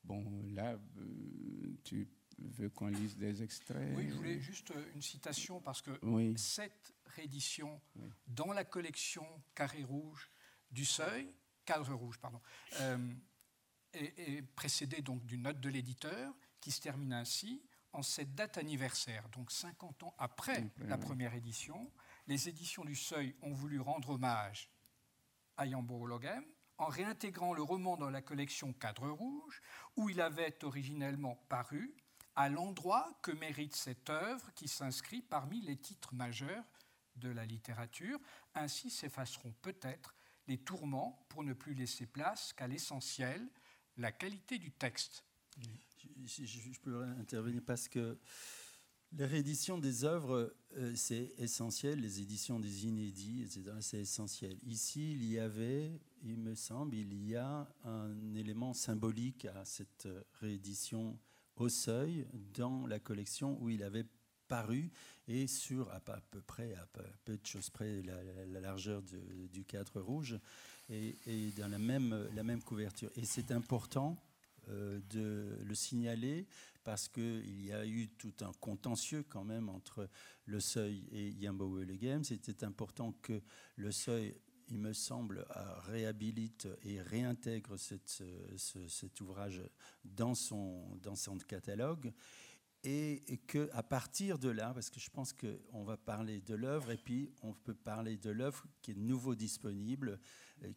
Bon, 0.04 0.24
là, 0.54 0.78
euh, 0.98 1.78
tu 1.84 2.08
veux 2.38 2.70
qu'on 2.70 2.88
lise 2.88 3.18
des 3.18 3.42
extraits? 3.42 3.96
Oui, 3.96 4.08
je 4.10 4.16
voulais 4.16 4.40
juste 4.40 4.74
une 4.94 5.02
citation, 5.02 5.62
parce 5.62 5.82
que 5.82 5.92
cette 6.36 6.94
réédition 7.08 7.82
dans 8.28 8.54
la 8.54 8.64
collection 8.64 9.26
Carré 9.54 9.84
Rouge 9.84 10.30
du 10.72 10.86
Seuil, 10.86 11.30
Cadre 11.66 11.94
Rouge, 11.94 12.20
pardon, 12.20 12.42
euh, 12.82 12.98
est, 13.96 14.42
précédé 14.56 15.02
donc 15.02 15.26
d'une 15.26 15.44
note 15.44 15.60
de 15.60 15.70
l'éditeur 15.70 16.34
qui 16.62 16.72
se 16.72 16.82
termine 16.82 17.14
ainsi 17.14 17.62
en 17.94 18.02
cette 18.02 18.36
date 18.36 18.58
anniversaire, 18.58 19.28
donc 19.30 19.52
50 19.52 20.04
ans 20.04 20.16
après 20.18 20.70
la 20.80 20.98
première 20.98 21.34
édition, 21.34 21.92
les 22.28 22.50
éditions 22.50 22.84
du 22.84 22.96
Seuil 22.96 23.36
ont 23.42 23.54
voulu 23.54 23.80
rendre 23.80 24.12
hommage 24.12 24.70
à 25.56 25.66
Yambo 25.66 26.06
Logem 26.06 26.44
en 26.78 26.88
réintégrant 26.88 27.54
le 27.54 27.62
roman 27.62 27.96
dans 27.96 28.10
la 28.10 28.22
collection 28.22 28.74
Cadre 28.74 29.10
Rouge, 29.10 29.62
où 29.96 30.10
il 30.10 30.20
avait 30.20 30.64
originellement 30.64 31.36
paru, 31.48 31.96
à 32.36 32.50
l'endroit 32.50 33.18
que 33.22 33.32
mérite 33.32 33.76
cette 33.76 34.10
œuvre 34.10 34.54
qui 34.56 34.68
s'inscrit 34.68 35.22
parmi 35.22 35.62
les 35.62 35.78
titres 35.78 36.14
majeurs 36.14 36.66
de 37.16 37.30
la 37.30 37.46
littérature. 37.46 38.20
Ainsi 38.56 38.90
s'effaceront 38.90 39.54
peut-être 39.62 40.16
les 40.48 40.58
tourments 40.58 41.26
pour 41.30 41.44
ne 41.44 41.54
plus 41.54 41.74
laisser 41.74 42.06
place 42.06 42.52
qu'à 42.54 42.68
l'essentiel, 42.68 43.50
la 43.98 44.12
qualité 44.12 44.58
du 44.58 44.72
texte. 44.72 45.24
Je, 46.26 46.80
peux 46.80 47.04
intervenir 47.04 47.62
parce 47.66 47.88
que 47.88 48.18
Les 49.14 49.26
rééditions 49.26 49.78
des 49.78 50.04
œuvres, 50.04 50.54
euh, 50.76 50.94
c'est 50.96 51.34
essentiel. 51.38 52.02
Les 52.02 52.20
éditions 52.20 52.60
des 52.60 52.86
inédits, 52.86 53.48
c'est 53.80 54.00
essentiel. 54.00 54.58
Ici, 54.64 55.14
il 55.14 55.26
y 55.26 55.40
avait, 55.40 56.00
il 56.24 56.38
me 56.38 56.56
semble, 56.56 56.96
il 56.96 57.14
y 57.26 57.36
a 57.36 57.68
un 57.86 58.34
élément 58.34 58.74
symbolique 58.74 59.46
à 59.46 59.64
cette 59.64 60.08
réédition 60.42 61.18
au 61.56 61.70
seuil 61.70 62.28
dans 62.54 62.86
la 62.88 63.00
collection 63.00 63.58
où 63.62 63.70
il 63.70 63.84
avait 63.84 64.06
paru 64.48 64.92
et 65.28 65.48
sur 65.48 65.92
à, 65.92 66.00
peu 66.00 66.42
près, 66.42 66.74
à 66.76 66.86
peu 67.24 67.38
de 67.38 67.46
choses 67.46 67.70
près, 67.70 68.02
la, 68.04 68.60
largeur 68.60 69.02
du 69.02 69.66
cadre 69.66 70.02
rouge 70.02 70.38
et, 70.90 71.52
dans 71.58 71.68
la 71.68 71.80
même, 71.80 72.28
la 72.34 72.44
même 72.44 72.62
couverture. 72.62 73.10
Et 73.16 73.26
c'est 73.26 73.52
important 73.52 74.18
euh, 74.70 75.00
de 75.10 75.58
le 75.64 75.76
signaler 75.76 76.48
parce 76.84 77.08
qu'il 77.08 77.66
y 77.66 77.72
a 77.72 77.86
eu 77.86 78.10
tout 78.10 78.34
un 78.42 78.52
contentieux 78.60 79.24
quand 79.28 79.44
même 79.44 79.70
entre 79.70 80.08
le 80.46 80.60
seuil 80.60 81.08
et 81.12 81.30
Yambo 81.30 81.84
Le 81.84 81.96
Game. 81.96 82.24
C'était 82.24 82.64
important 82.64 83.14
que 83.22 83.42
le 83.76 83.92
seuil 83.92 84.36
il 84.70 84.80
me 84.80 84.94
semble, 84.94 85.46
réhabilite 85.86 86.68
et 86.84 87.00
réintègre 87.00 87.78
cet 87.78 89.22
ouvrage 89.22 89.62
dans 90.04 90.34
son, 90.34 90.98
dans 91.04 91.16
son 91.16 91.38
catalogue 91.38 92.12
et, 92.86 93.40
qu'à 93.48 93.84
partir 93.84 94.38
de 94.38 94.50
là, 94.50 94.72
parce 94.74 94.90
que 94.90 95.00
je 95.00 95.10
pense 95.10 95.34
qu'on 95.34 95.84
va 95.84 95.98
parler 95.98 96.42
de 96.42 96.56
l'œuvre 96.56 96.92
et 96.92 96.98
puis 96.98 97.32
on 97.42 97.54
peut 97.54 97.74
parler 97.74 98.18
de 98.18 98.30
l'œuvre 98.30 98.66
qui 98.82 98.92
est 98.92 98.96
nouveau 98.96 99.36
disponible, 99.36 100.20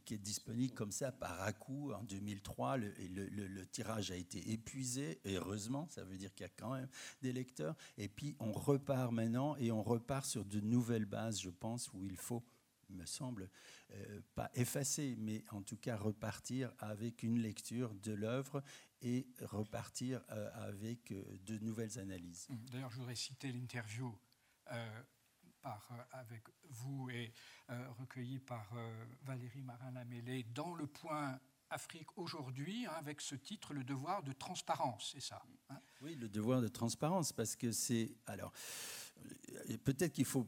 qui 0.05 0.15
est 0.15 0.19
disponible 0.19 0.75
comme 0.75 0.93
ça 0.93 1.13
par 1.13 1.41
à 1.43 1.53
coup 1.53 1.93
en 1.93 2.03
2003. 2.05 2.77
Le, 2.79 3.65
tirage 3.67 4.11
a 4.11 4.17
été 4.17 4.51
épuisé, 4.51 5.21
heureusement, 5.25 5.87
ça 5.91 6.05
veut 6.05 6.17
dire 6.17 6.35
qu'il 6.35 6.45
y 6.45 6.49
a 6.49 6.53
quand 6.57 6.75
même 6.75 6.89
des 7.23 7.33
lecteurs. 7.33 7.77
Et 7.97 8.09
puis 8.09 8.37
on 8.41 8.53
repart 8.53 9.13
maintenant 9.13 9.57
et 9.57 9.71
on 9.73 9.83
repart 9.83 10.27
sur 10.27 10.45
de 10.45 10.61
nouvelles 10.61 11.07
bases, 11.07 11.41
je 11.41 11.51
pense, 11.51 11.93
où 11.93 12.05
il 12.05 12.17
faut 12.17 12.45
me 12.91 13.05
semble, 13.05 13.51
euh, 13.93 14.21
pas 14.35 14.51
effacer, 14.55 15.17
mais 15.19 15.45
en 15.51 15.63
tout 15.63 15.77
cas 15.77 15.97
repartir 15.97 16.73
avec 16.79 17.23
une 17.23 17.39
lecture 17.39 17.95
de 17.95 18.13
l'œuvre 18.13 18.63
et 19.03 19.27
repartir 19.43 20.23
euh, 20.31 20.51
avec 20.55 21.13
euh, 21.13 21.23
de 21.45 21.59
nouvelles 21.59 21.99
analyses. 21.99 22.49
D'ailleurs, 22.73 22.91
je 22.91 22.97
voudrais 22.97 23.15
citer 23.15 23.53
l'interview 23.53 24.17
par, 25.69 26.07
avec 26.13 26.43
vous 26.71 27.11
et 27.11 27.33
recueillie 27.99 28.39
par 28.39 28.73
Valérie 29.25 29.63
Marin-Lamélé 29.63 30.45
dans 30.55 30.75
Le 30.75 30.87
Point 30.87 31.39
Afrique 31.71 32.17
aujourd'hui, 32.17 32.87
hein, 32.87 32.93
avec 32.97 33.21
ce 33.21 33.35
titre, 33.35 33.75
Le 33.75 33.85
devoir 33.85 34.23
de 34.23 34.33
transparence, 34.33 35.11
c'est 35.13 35.21
ça 35.21 35.43
hein? 35.69 35.79
Oui, 36.01 36.15
le 36.15 36.29
devoir 36.29 36.63
de 36.63 36.69
transparence, 36.69 37.33
parce 37.33 37.57
que 37.57 37.73
c'est. 37.73 38.17
Alors 38.27 38.53
peut-être 39.85 40.13
qu'il 40.13 40.25
faut 40.25 40.47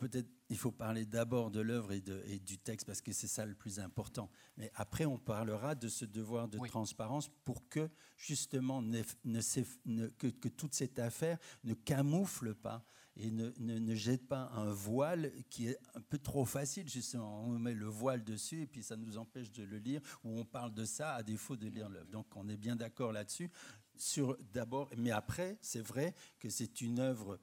il 0.48 0.56
faut 0.56 0.70
parler 0.70 1.04
d'abord 1.04 1.50
de 1.50 1.60
l'œuvre 1.60 1.92
et, 1.92 2.02
et, 2.26 2.38
du 2.38 2.58
texte 2.58 2.86
parce 2.86 3.00
que 3.00 3.12
c'est 3.12 3.26
ça 3.26 3.44
le 3.44 3.54
plus 3.54 3.80
important. 3.80 4.30
Mais 4.56 4.70
après, 4.74 5.04
on 5.04 5.18
parlera 5.18 5.74
de 5.74 5.88
ce 5.88 6.04
devoir 6.04 6.48
de 6.48 6.58
transparence 6.68 7.28
pour 7.44 7.68
que 7.68 7.90
justement 8.16 8.80
ne, 8.80 9.02
ne, 9.24 10.06
que, 10.08 10.28
que, 10.28 10.48
toute 10.48 10.74
cette 10.74 10.98
affaire 10.98 11.38
ne 11.64 11.74
camoufle 11.74 12.54
pas 12.54 12.84
et 13.20 13.30
ne, 13.30 13.50
ne, 13.58 13.94
jette 13.94 14.26
pas 14.26 14.50
un 14.54 14.70
voile 14.70 15.30
qui 15.50 15.68
est 15.68 15.78
un 15.94 16.00
peu 16.00 16.18
trop 16.18 16.44
facile 16.44 16.88
justement. 16.88 17.44
On 17.44 17.58
met 17.58 17.74
le 17.74 17.86
voile 17.86 18.24
dessus 18.24 18.62
et 18.62 18.66
puis 18.66 18.82
ça 18.82 18.96
nous 18.96 19.18
empêche 19.18 19.52
de 19.52 19.62
le 19.62 19.78
lire 19.78 20.00
ou 20.24 20.38
on 20.38 20.44
parle 20.44 20.72
de 20.72 20.84
ça 20.84 21.14
à 21.14 21.22
défaut 21.22 21.56
de 21.56 21.68
lire 21.68 21.88
l'œuvre. 21.88 22.10
Donc 22.10 22.26
on 22.34 22.48
est 22.48 22.56
bien 22.56 22.76
d'accord 22.76 23.12
là-dessus. 23.12 23.50
Sur 23.96 24.38
d'abord, 24.54 24.88
mais 24.96 25.10
après, 25.10 25.58
c'est 25.60 25.82
vrai 25.82 26.14
que 26.38 26.48
c'est 26.48 26.80
une 26.80 27.00
œuvre 27.00 27.38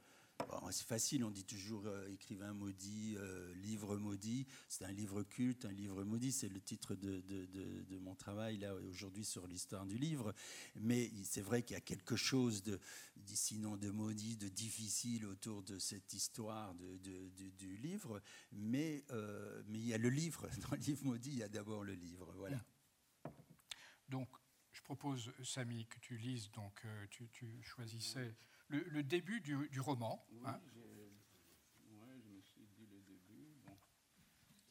c'est 0.72 0.86
facile, 0.88 1.24
on 1.24 1.32
dit 1.32 1.46
toujours 1.46 1.86
euh, 1.86 2.08
écrivain 2.10 2.54
maudit, 2.54 3.16
euh, 3.18 3.54
livre 3.56 3.98
maudit. 3.98 4.46
C'est 4.68 4.86
un 4.86 4.92
livre 4.92 5.24
culte, 5.24 5.66
un 5.66 5.72
livre 5.72 6.04
maudit. 6.04 6.32
C'est 6.32 6.50
le 6.50 6.60
titre 6.60 6.96
de, 6.96 7.22
de, 7.22 7.98
mon 8.00 8.16
travail 8.16 8.58
là 8.58 8.74
aujourd'hui 8.76 9.26
sur 9.26 9.48
l'histoire 9.48 9.86
du 9.86 9.98
livre. 9.98 10.34
Mais 10.76 11.12
c'est 11.24 11.42
vrai 11.42 11.64
qu'il 11.64 11.74
y 11.74 11.78
a 11.78 11.82
quelque 11.82 12.16
chose 12.16 12.64
de, 12.64 12.80
sinon 13.26 13.78
de 13.78 13.90
maudit, 13.90 14.38
de 14.38 14.48
difficile 14.48 15.26
autour 15.26 15.64
de 15.64 15.80
cette 15.80 16.14
histoire 16.14 16.74
du 16.76 17.78
livre. 17.78 18.22
Mais, 18.52 19.04
euh, 19.12 19.64
mais 19.68 19.80
il 19.80 19.88
y 19.88 19.94
a 19.94 19.98
le 19.98 20.10
livre. 20.10 20.48
Dans 20.70 20.76
le 20.76 20.82
livre 20.82 21.04
maudit, 21.06 21.32
il 21.32 21.38
y 21.38 21.44
a 21.44 21.50
d'abord 21.50 21.84
le 21.84 21.94
livre. 21.94 22.34
Voilà. 22.38 22.64
Donc, 24.10 24.30
je 24.72 24.82
propose, 24.84 25.32
Samy, 25.44 25.86
que 25.88 26.00
tu 26.00 26.18
lises. 26.18 26.52
Donc, 26.52 26.86
tu, 27.10 27.28
tu 27.30 27.62
choisissais 27.64 28.36
le, 28.70 29.04
début 29.04 29.42
du, 29.42 29.80
roman. 29.80 30.26
Oui, 30.32 30.42
hein. 30.46 30.60
je, 32.24 32.30
me 32.30 32.42
suis 32.42 32.68
dit 32.76 32.86
le 32.88 33.00
début. 33.02 33.56
Bon, 33.66 33.78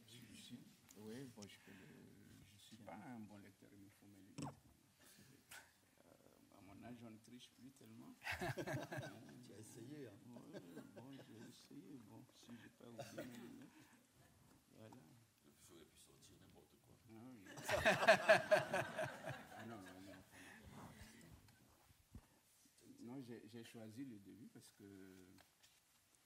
je, 0.06 0.54
oui, 0.98 1.30
bon, 1.34 1.42
je 1.42 1.70
ne 1.70 2.58
suis 2.58 2.76
pas 2.78 2.94
un 2.94 3.20
bon 3.20 3.38
lecteur, 3.38 3.68
il 3.72 3.80
me 3.80 3.90
faut 3.90 4.06
me 4.06 4.20
lire. 4.20 4.52
Euh, 6.00 6.58
à 6.58 6.62
mon 6.62 6.84
âge, 6.84 6.98
on 7.02 7.10
ne 7.10 7.18
triche 7.18 7.50
plus 7.56 7.72
tellement. 7.72 8.14
tu 9.46 9.52
as 9.52 9.58
essayé. 9.58 10.08
Hein. 10.08 10.18
Oui, 10.26 10.78
bon, 10.94 11.10
j'ai 11.12 11.48
essayé. 11.48 11.98
Bon, 12.08 12.22
si 12.24 12.44
je 12.46 12.52
n'ai 12.52 12.68
pas 12.78 12.88
oublié 12.88 13.24
mes 13.24 13.48
lunettes. 13.48 13.70
Voilà. 14.76 14.96
Il 15.46 15.52
faudrait 15.66 15.84
plus 15.86 16.00
sortir 16.00 16.36
n'importe 16.40 16.76
quoi. 16.84 16.94
Ah, 17.86 19.05
j'ai 23.26 23.64
choisi 23.64 24.04
le 24.04 24.18
début 24.18 24.48
parce 24.52 24.70
que 24.72 24.84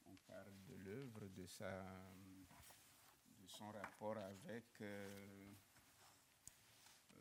on 0.07 0.17
parle 0.27 0.53
de 0.69 0.75
l'œuvre, 0.85 1.29
de, 1.29 1.47
sa, 1.47 1.83
de 3.41 3.47
son 3.47 3.71
rapport 3.71 4.19
avec 4.19 4.65
euh, 4.81 5.55
euh, 7.17 7.21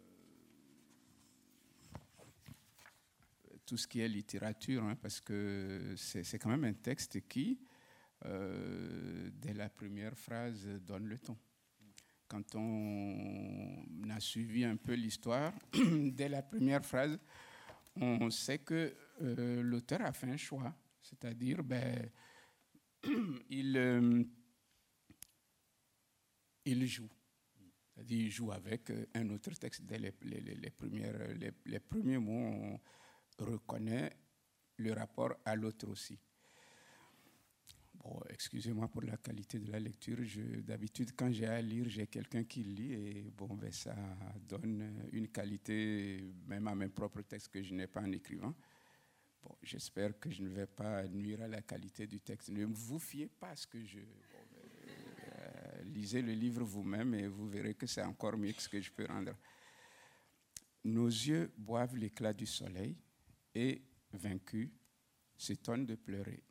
tout 3.65 3.77
ce 3.77 3.87
qui 3.87 4.01
est 4.01 4.07
littérature, 4.07 4.83
hein, 4.83 4.95
parce 4.95 5.21
que 5.21 5.93
c'est 5.97 6.39
quand 6.39 6.49
même 6.49 6.65
un 6.65 6.73
texte 6.73 7.27
qui, 7.27 7.59
euh, 8.25 9.29
dès 9.33 9.53
la 9.53 9.69
première 9.69 10.17
phrase, 10.17 10.67
donne 10.81 11.07
le 11.07 11.19
ton. 11.19 11.37
Quand 12.27 12.55
on 12.55 13.85
a 14.09 14.19
suivi 14.19 14.63
un 14.63 14.75
peu 14.75 14.93
l'histoire, 14.93 15.53
dès 15.73 16.29
la 16.29 16.43
première 16.43 16.85
phrase, 16.85 17.19
on 17.95 18.29
sait 18.29 18.59
que 18.59 18.95
euh, 19.21 19.61
l'auteur 19.61 20.01
a 20.01 20.13
fait 20.13 20.27
un 20.27 20.37
choix, 20.37 20.73
c'est-à-dire 21.01 21.63
ben, 21.63 22.09
il, 23.49 23.77
euh, 23.77 24.23
il 26.65 26.85
joue. 26.87 27.09
Il 28.07 28.31
joue 28.31 28.51
avec 28.51 28.91
euh, 28.91 29.05
un 29.13 29.29
autre 29.29 29.51
texte. 29.55 29.83
Dès 29.83 29.99
les, 29.99 30.11
premières, 30.11 31.27
les, 31.65 31.79
premiers 31.79 32.17
mots, 32.17 32.79
on 33.39 33.45
reconnaît 33.45 34.11
le 34.77 34.93
rapport 34.93 35.35
à 35.43 35.55
l'autre 35.55 35.87
aussi. 35.89 36.17
Bon, 38.03 38.21
excusez-moi 38.29 38.87
pour 38.87 39.01
la 39.01 39.17
qualité 39.17 39.59
de 39.59 39.71
la 39.71 39.79
lecture. 39.79 40.17
D'habitude, 40.63 41.11
quand 41.15 41.31
j'ai 41.31 41.47
à 41.47 41.61
lire, 41.61 41.85
j'ai 41.89 42.07
quelqu'un 42.07 42.45
qui 42.45 42.63
lit 42.63 42.93
et 42.93 43.31
bon, 43.35 43.53
ben, 43.55 43.71
ça 43.71 43.95
donne 44.47 45.07
une 45.11 45.27
qualité, 45.27 46.33
même 46.47 46.67
à 46.67 46.75
mes 46.75 46.87
propres 46.87 47.21
textes, 47.23 47.49
que 47.49 47.61
je 47.61 47.73
n'ai 47.73 47.87
pas 47.87 48.01
en 48.01 48.11
écrivant. 48.11 48.55
Bon, 49.43 49.55
j'espère 49.61 50.17
que 50.17 50.29
je 50.29 50.43
ne 50.43 50.49
vais 50.49 50.65
pas 50.65 51.07
nuire 51.07 51.41
à 51.41 51.47
la 51.47 51.61
qualité 51.61 52.07
du 52.07 52.21
texte. 52.21 52.49
Ne 52.49 52.65
vous 52.65 52.99
fiez 52.99 53.27
pas 53.27 53.49
à 53.49 53.55
ce 53.55 53.67
que 53.67 53.83
je... 53.83 53.99
Euh, 53.99 55.83
lisez 55.83 56.21
le 56.21 56.33
livre 56.33 56.63
vous-même 56.63 57.13
et 57.13 57.27
vous 57.27 57.47
verrez 57.49 57.75
que 57.75 57.87
c'est 57.87 58.03
encore 58.03 58.37
mieux 58.37 58.53
que 58.53 58.61
ce 58.61 58.69
que 58.69 58.79
je 58.79 58.91
peux 58.91 59.05
rendre. 59.05 59.33
Nos 60.85 61.07
yeux 61.07 61.51
boivent 61.57 61.97
l'éclat 61.97 62.33
du 62.33 62.45
soleil 62.45 62.95
et, 63.53 63.81
vaincus, 64.13 64.69
s'étonnent 65.37 65.85
de 65.85 65.95
pleurer. 65.95 66.41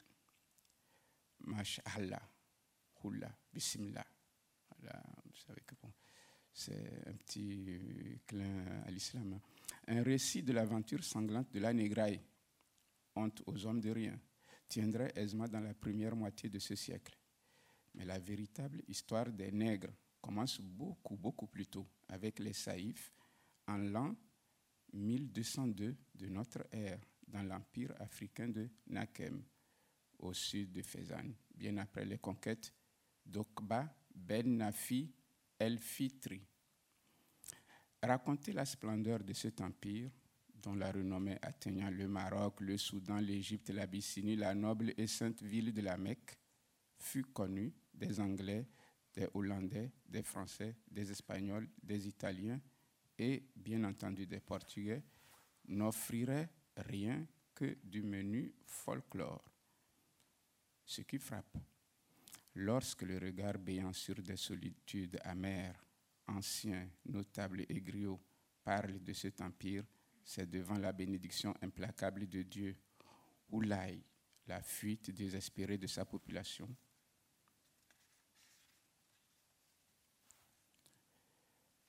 Masha'Allah, 1.49 2.23
Hula, 3.03 3.31
Bismillah. 3.53 4.07
Vous 4.81 5.37
savez 5.47 5.63
que 5.63 5.75
c'est 6.53 7.09
un 7.09 7.15
petit 7.15 8.21
clin 8.27 8.83
à 8.85 8.91
l'islam. 8.91 9.41
Un 9.87 10.03
récit 10.03 10.43
de 10.43 10.53
l'aventure 10.53 11.03
sanglante 11.03 11.51
de 11.53 11.61
la 11.61 11.73
négraille 11.73 12.21
honte 13.15 13.43
aux 13.47 13.67
hommes 13.67 13.81
de 13.81 13.91
rien, 13.91 14.19
tiendrait 14.69 15.13
aisément 15.17 15.49
dans 15.49 15.61
la 15.61 15.75
première 15.75 16.15
moitié 16.15 16.49
de 16.49 16.59
ce 16.59 16.75
siècle. 16.75 17.17
Mais 17.95 18.05
la 18.05 18.19
véritable 18.19 18.83
histoire 18.87 19.31
des 19.33 19.51
nègres 19.51 19.93
commence 20.21 20.61
beaucoup, 20.61 21.17
beaucoup 21.17 21.47
plus 21.47 21.67
tôt, 21.67 21.87
avec 22.09 22.39
les 22.39 22.53
Saïfs, 22.53 23.13
en 23.67 23.79
l'an 23.79 24.15
1202 24.93 25.97
de 26.15 26.29
notre 26.29 26.67
ère, 26.73 27.01
dans 27.27 27.43
l'empire 27.43 27.93
africain 27.99 28.49
de 28.49 28.69
Nakem, 28.87 29.43
au 30.19 30.33
sud 30.33 30.73
de 30.73 30.83
Fezan, 30.83 31.33
bien 31.55 31.77
après 31.79 32.05
les 32.05 32.19
conquêtes 32.19 32.73
d'Okba 33.25 33.95
Ben 34.15 34.57
Nafi 34.57 35.13
El 35.59 35.79
Fitri. 35.79 36.41
Raconter 38.03 38.53
la 38.53 38.65
splendeur 38.65 39.25
de 39.25 39.33
cet 39.33 39.61
empire 39.61 40.11
dont 40.55 40.75
la 40.75 40.91
renommée 40.91 41.39
atteignant 41.43 41.91
le 41.91 42.09
Maroc, 42.09 42.61
le 42.61 42.77
Soudan, 42.77 43.19
l'Égypte, 43.19 43.71
l'Abyssinie, 43.71 44.37
la 44.37 44.55
noble 44.55 44.93
et 44.97 45.07
sainte 45.07 45.43
ville 45.43 45.73
de 45.73 45.81
la 45.81 45.97
Mecque, 45.97 46.39
fut 46.99 47.25
connue 47.25 47.73
des 47.95 48.21
Anglais, 48.21 48.67
des 49.15 49.29
Hollandais, 49.35 49.93
des 50.09 50.23
Français, 50.23 50.77
des 50.91 51.11
Espagnols, 51.11 51.69
des 51.83 52.07
Italiens 52.07 52.61
et 53.19 53.49
bien 53.57 53.83
entendu 53.85 54.27
des 54.27 54.41
Portugais, 54.41 55.03
n'offrirait 55.67 56.51
rien 56.77 57.27
que 57.55 57.79
du 57.83 58.03
menu 58.03 58.55
folklore. 58.65 59.45
Ce 60.89 61.03
qui 61.03 61.19
frappe, 61.19 61.59
lorsque 62.55 63.03
le 63.03 63.19
regard 63.19 63.59
béant 63.59 63.93
sur 63.93 64.15
des 64.23 64.39
solitudes 64.39 65.19
amères, 65.23 65.85
anciens, 66.27 66.89
notables 67.05 67.67
et 67.69 67.81
griots 67.83 68.19
parle 68.65 68.99
de 69.03 69.13
cet 69.13 69.43
empire, 69.43 69.85
c'est 70.25 70.49
devant 70.49 70.79
la 70.79 70.95
bénédiction 70.95 71.55
implacable 71.61 72.27
de 72.27 72.41
Dieu, 72.41 72.75
où 73.51 73.61
l'aille, 73.61 74.03
la 74.47 74.63
fuite 74.63 75.11
désespérée 75.11 75.77
de 75.77 75.87
sa 75.87 76.07
population, 76.07 76.75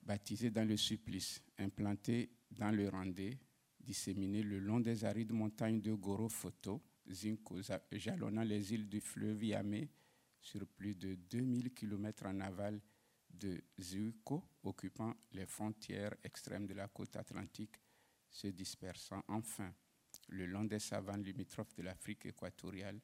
baptisé 0.01 0.49
dans 0.51 0.67
le 0.67 0.75
supplice, 0.75 1.41
implanté 1.57 2.31
dans 2.51 2.71
le 2.71 2.89
Randé, 2.89 3.39
disséminé 3.79 4.43
le 4.43 4.59
long 4.59 4.81
des 4.81 5.05
arides 5.05 5.31
montagnes 5.31 5.79
de 5.79 5.93
Goro-Foto, 5.93 6.83
Zinko, 7.09 7.61
jalonnant 7.91 8.43
les 8.43 8.73
îles 8.73 8.87
du 8.87 9.01
fleuve 9.01 9.43
Yamé 9.43 9.89
sur 10.39 10.65
plus 10.67 10.95
de 10.95 11.15
2000 11.15 11.73
km 11.73 12.27
en 12.27 12.39
aval 12.39 12.79
de 13.29 13.61
Zuko, 13.79 14.43
occupant 14.63 15.13
les 15.31 15.45
frontières 15.45 16.15
extrêmes 16.23 16.67
de 16.67 16.73
la 16.73 16.87
côte 16.87 17.15
atlantique, 17.15 17.79
se 18.29 18.47
dispersant 18.47 19.23
enfin 19.27 19.73
le 20.29 20.45
long 20.45 20.65
des 20.65 20.79
savanes 20.79 21.23
limitrophes 21.23 21.75
de 21.75 21.83
l'Afrique 21.83 22.25
équatoriale, 22.27 22.99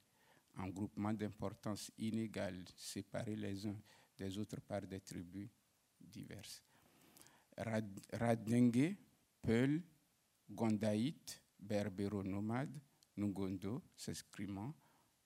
en 0.57 0.67
groupements 0.69 1.13
d'importance 1.13 1.91
inégale, 1.97 2.63
séparés 2.75 3.35
les 3.35 3.65
uns 3.67 3.75
des 4.17 4.37
autres 4.37 4.61
par 4.61 4.81
des 4.81 5.01
tribus 5.01 5.49
diverses. 5.99 6.63
Radenge, 7.57 8.95
Peul, 9.41 9.81
Gondaït, 10.49 11.41
berbéro-nomade, 11.59 12.79
Nungondo 13.17 13.83
s'exprimant 13.95 14.73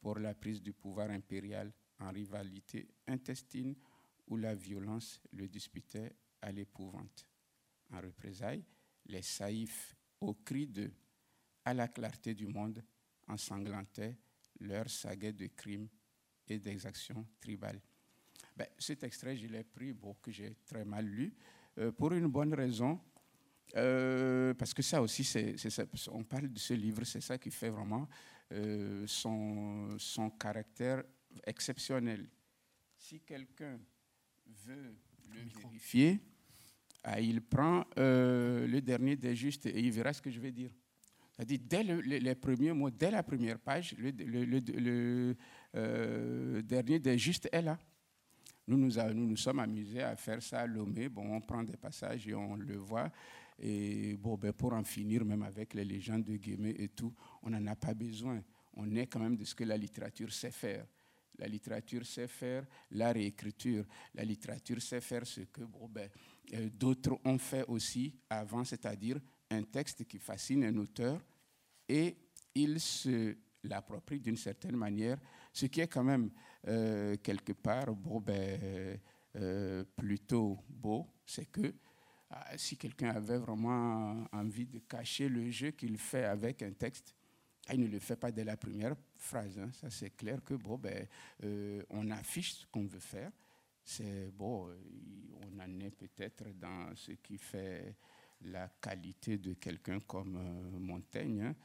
pour 0.01 0.19
la 0.19 0.33
prise 0.33 0.61
du 0.61 0.73
pouvoir 0.73 1.09
impérial 1.09 1.71
en 1.99 2.11
rivalité 2.11 2.87
intestine 3.07 3.75
où 4.27 4.37
la 4.37 4.55
violence 4.55 5.21
le 5.33 5.47
disputait 5.47 6.15
à 6.41 6.51
l'épouvante. 6.51 7.27
En 7.91 7.99
représailles, 8.01 8.63
les 9.07 9.21
saïfs, 9.21 9.95
au 10.21 10.33
cri 10.33 10.67
de 10.67 10.91
à 11.65 11.73
la 11.73 11.87
clarté 11.87 12.33
du 12.33 12.47
monde, 12.47 12.83
ensanglantaient 13.27 14.17
leur 14.59 14.89
saga 14.89 15.31
de 15.31 15.47
crimes 15.47 15.87
et 16.47 16.59
d'exactions 16.59 17.27
tribales. 17.39 17.81
Ben, 18.55 18.67
cet 18.77 19.03
extrait, 19.03 19.35
je 19.37 19.47
l'ai 19.47 19.63
pris, 19.63 19.95
que 20.21 20.31
j'ai 20.31 20.55
très 20.65 20.83
mal 20.85 21.05
lu, 21.05 21.33
euh, 21.77 21.91
pour 21.91 22.11
une 22.13 22.27
bonne 22.27 22.53
raison, 22.53 22.99
euh, 23.75 24.53
parce 24.53 24.73
que 24.73 24.81
ça 24.81 25.01
aussi, 25.01 25.23
c'est, 25.23 25.55
on 26.11 26.23
parle 26.23 26.49
de 26.49 26.59
ce 26.59 26.73
livre, 26.73 27.03
c'est 27.03 27.21
ça 27.21 27.37
qui 27.37 27.51
fait 27.51 27.69
vraiment 27.69 28.07
euh, 28.51 29.03
son, 29.05 29.97
son 29.97 30.29
caractère 30.31 31.03
exceptionnel. 31.45 32.27
Si 32.97 33.19
quelqu'un 33.21 33.79
veut 34.65 34.95
le 35.33 35.41
vérifier, 35.61 36.19
ah, 37.03 37.19
il 37.19 37.41
prend 37.41 37.85
le 37.95 38.79
dernier 38.79 39.15
des 39.15 39.35
justes 39.35 39.67
et 39.67 39.79
il 39.79 39.91
verra 39.91 40.13
ce 40.13 40.21
que 40.21 40.31
je 40.31 40.39
vais 40.39 40.51
dire. 40.51 40.71
C'est-à-dire, 41.39 41.59
dès 41.63 41.83
les 41.83 42.35
premiers 42.35 42.73
mots, 42.73 42.89
dès 42.89 43.11
la 43.11 43.23
première 43.23 43.57
page, 43.59 43.95
le, 43.97 44.11
dernier 46.61 46.99
des 46.99 47.17
justes 47.17 47.47
est 47.49 47.61
là. 47.61 47.79
Nous 48.67 48.75
nous, 48.75 48.91
nous 49.13 49.25
nous, 49.25 49.37
sommes 49.37 49.59
amusés 49.59 50.03
à 50.03 50.17
faire 50.17 50.43
ça 50.43 50.59
à 50.59 50.67
Lomé. 50.67 51.07
Bon, 51.07 51.33
on 51.33 51.39
prend 51.39 51.63
des 51.63 51.77
passages 51.77 52.27
et 52.27 52.35
on 52.35 52.57
le 52.57 52.75
voit. 52.75 53.09
Et 53.59 54.15
bon, 54.17 54.37
ben 54.37 54.53
pour 54.53 54.73
en 54.73 54.83
finir, 54.83 55.25
même 55.25 55.43
avec 55.43 55.73
les 55.73 55.83
légendes 55.83 56.23
de 56.23 56.37
Guémé 56.37 56.75
et 56.77 56.89
tout, 56.89 57.13
on 57.43 57.49
n'en 57.49 57.65
a 57.67 57.75
pas 57.75 57.93
besoin. 57.93 58.41
On 58.73 58.95
est 58.95 59.07
quand 59.07 59.19
même 59.19 59.35
de 59.35 59.43
ce 59.43 59.53
que 59.53 59.63
la 59.63 59.77
littérature 59.77 60.31
sait 60.31 60.51
faire. 60.51 60.85
La 61.37 61.47
littérature 61.47 62.05
sait 62.05 62.27
faire 62.27 62.65
la 62.91 63.11
réécriture. 63.11 63.85
La 64.13 64.23
littérature 64.23 64.81
sait 64.81 65.01
faire 65.01 65.25
ce 65.25 65.41
que 65.41 65.61
bon, 65.61 65.87
ben, 65.89 66.09
euh, 66.53 66.69
d'autres 66.69 67.19
ont 67.25 67.37
fait 67.37 67.65
aussi 67.67 68.13
avant, 68.29 68.63
c'est-à-dire 68.63 69.19
un 69.49 69.63
texte 69.63 70.05
qui 70.05 70.19
fascine 70.19 70.63
un 70.63 70.77
auteur 70.77 71.21
et 71.87 72.17
il 72.55 72.79
se 72.79 73.35
l'approprie 73.63 74.19
d'une 74.19 74.37
certaine 74.37 74.75
manière, 74.75 75.17
ce 75.51 75.65
qui 75.65 75.81
est 75.81 75.87
quand 75.87 76.03
même 76.03 76.31
euh, 76.67 77.17
quelque 77.17 77.53
part 77.53 77.93
bon, 77.93 78.19
ben, 78.19 78.99
euh, 79.35 79.83
plutôt 79.95 80.57
beau, 80.69 81.07
c'est 81.25 81.51
que 81.51 81.73
si 82.57 82.77
quelqu'un 82.77 83.09
avait 83.09 83.37
vraiment 83.37 84.25
envie 84.31 84.65
de 84.65 84.79
cacher 84.79 85.29
le 85.29 85.49
jeu 85.49 85.71
qu'il 85.71 85.97
fait 85.97 86.25
avec 86.25 86.61
un 86.61 86.71
texte, 86.71 87.15
ah, 87.67 87.75
il 87.75 87.81
ne 87.81 87.87
le 87.87 87.99
fait 87.99 88.15
pas 88.15 88.31
dès 88.31 88.43
la 88.43 88.57
première 88.57 88.95
phrase. 89.17 89.59
Hein. 89.59 89.69
Ça, 89.73 89.89
c'est 89.89 90.11
clair 90.11 90.43
que 90.43 90.55
bon, 90.55 90.77
ben, 90.77 91.07
euh, 91.43 91.83
on 91.89 92.09
affiche 92.11 92.53
ce 92.53 92.65
qu'on 92.65 92.85
veut 92.85 92.99
faire. 92.99 93.31
C'est 93.83 94.31
bon, 94.31 94.69
on 95.41 95.59
en 95.59 95.79
est 95.79 95.91
peut-être 95.91 96.43
dans 96.59 96.95
ce 96.95 97.13
qui 97.13 97.37
fait 97.37 97.95
la 98.41 98.69
qualité 98.81 99.37
de 99.37 99.53
quelqu'un 99.53 99.99
comme 99.99 100.39
Montaigne. 100.79 101.41
Hein. 101.41 101.55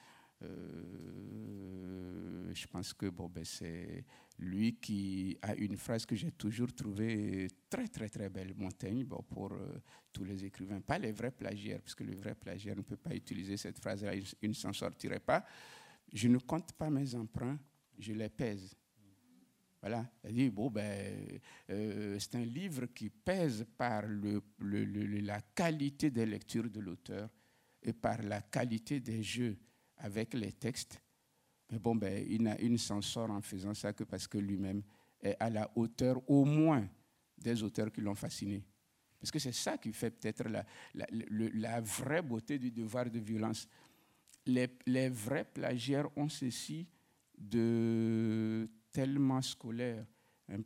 Euh, 0.42 2.52
je 2.52 2.66
pense 2.66 2.92
que 2.92 3.06
bon, 3.06 3.28
ben, 3.28 3.44
c'est 3.44 4.04
lui 4.38 4.76
qui 4.76 5.38
a 5.42 5.54
une 5.54 5.76
phrase 5.76 6.06
que 6.06 6.16
j'ai 6.16 6.32
toujours 6.32 6.72
trouvée 6.72 7.48
très, 7.70 7.88
très, 7.88 8.08
très 8.08 8.28
belle, 8.28 8.54
Montaigne, 8.56 9.04
bon, 9.04 9.22
pour 9.28 9.52
euh, 9.52 9.80
tous 10.12 10.24
les 10.24 10.44
écrivains. 10.44 10.80
Pas 10.80 10.98
les 10.98 11.12
vrais 11.12 11.30
plagiaires, 11.30 11.80
parce 11.80 11.94
que 11.94 12.04
le 12.04 12.14
vrai 12.14 12.34
plagiaire 12.34 12.76
ne 12.76 12.82
peut 12.82 12.96
pas 12.96 13.14
utiliser 13.14 13.56
cette 13.56 13.78
phrase-là, 13.78 14.14
il 14.14 14.48
ne 14.48 14.54
s'en 14.54 14.72
sortirait 14.72 15.20
pas. 15.20 15.44
Je 16.12 16.28
ne 16.28 16.38
compte 16.38 16.72
pas 16.72 16.90
mes 16.90 17.14
emprunts, 17.14 17.58
je 17.98 18.12
les 18.12 18.28
pèse. 18.28 18.74
Voilà, 19.80 20.10
dit 20.30 20.48
bon, 20.48 20.70
ben, 20.70 21.38
euh, 21.68 22.18
c'est 22.18 22.36
un 22.36 22.44
livre 22.44 22.86
qui 22.86 23.10
pèse 23.10 23.66
par 23.76 24.04
la 24.06 25.40
qualité 25.54 26.10
des 26.10 26.24
lectures 26.24 26.70
de 26.70 26.80
l'auteur 26.80 27.28
et 27.82 27.92
par 27.92 28.22
la 28.22 28.40
qualité 28.40 28.98
des 29.00 29.22
jeux 29.22 29.58
avec 29.98 30.32
les 30.32 30.52
textes. 30.52 31.03
Mais 31.74 31.80
bon, 31.80 31.96
ben, 31.96 32.24
il, 32.28 32.40
ne 32.70 32.76
s'en 32.76 33.00
sort 33.00 33.32
en 33.32 33.40
faisant 33.40 33.74
ça 33.74 33.92
que 33.92 34.04
parce 34.04 34.28
que 34.28 34.38
lui-même 34.38 34.80
est 35.20 35.36
à 35.40 35.50
la 35.50 35.68
hauteur 35.74 36.22
au 36.30 36.44
moins 36.44 36.88
des 37.36 37.60
auteurs 37.64 37.90
qui 37.90 38.00
l'ont 38.00 38.14
fasciné. 38.14 38.62
Parce 39.18 39.32
que 39.32 39.40
c'est 39.40 39.50
ça 39.50 39.76
qui 39.76 39.92
fait 39.92 40.12
peut-être 40.12 40.44
la, 40.94 41.80
vraie 41.80 42.22
beauté 42.22 42.60
du 42.60 42.70
devoir 42.70 43.10
de 43.10 43.18
violence. 43.18 43.66
Les, 44.46 44.68
les 44.86 45.08
vrais 45.08 45.44
plagiaires 45.44 46.06
ont 46.16 46.28
ceci 46.28 46.86
de 47.36 48.70
tellement 48.92 49.42
scolaire. 49.42 50.06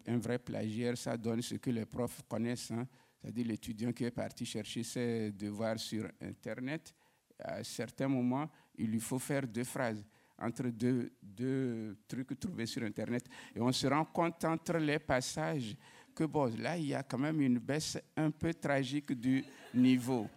Un, 0.06 0.18
vrai 0.18 0.38
plagiaire, 0.38 0.98
ça 0.98 1.16
donne 1.16 1.40
ce 1.40 1.54
que 1.54 1.70
les 1.70 1.86
profs 1.86 2.20
connaissent. 2.28 2.70
Hein. 2.70 2.86
C'est-à-dire 3.18 3.46
l'étudiant 3.46 3.92
qui 3.94 4.04
est 4.04 4.10
parti 4.10 4.44
chercher 4.44 4.82
ses 4.82 5.32
devoirs 5.32 5.78
sur 5.78 6.06
Internet. 6.20 6.94
À 7.38 7.64
certains 7.64 8.08
moments, 8.08 8.50
il 8.76 8.90
lui 8.90 9.00
faut 9.00 9.18
faire 9.18 9.48
deux 9.48 9.64
phrases 9.64 10.04
entre 10.38 10.68
deux, 10.68 11.12
deux 11.22 11.98
trucs 12.06 12.38
trouvés 12.38 12.66
sur 12.66 12.82
Internet. 12.82 13.28
Et 13.54 13.60
on 13.60 13.72
se 13.72 13.86
rend 13.86 14.04
compte 14.04 14.44
entre 14.44 14.78
les 14.78 14.98
passages 14.98 15.76
que, 16.14 16.24
bon, 16.24 16.46
là, 16.58 16.76
il 16.76 16.86
y 16.86 16.94
a 16.94 17.02
quand 17.02 17.18
même 17.18 17.40
une 17.40 17.58
baisse 17.58 17.98
un 18.16 18.30
peu 18.30 18.54
tragique 18.54 19.12
du 19.12 19.44
niveau. 19.74 20.28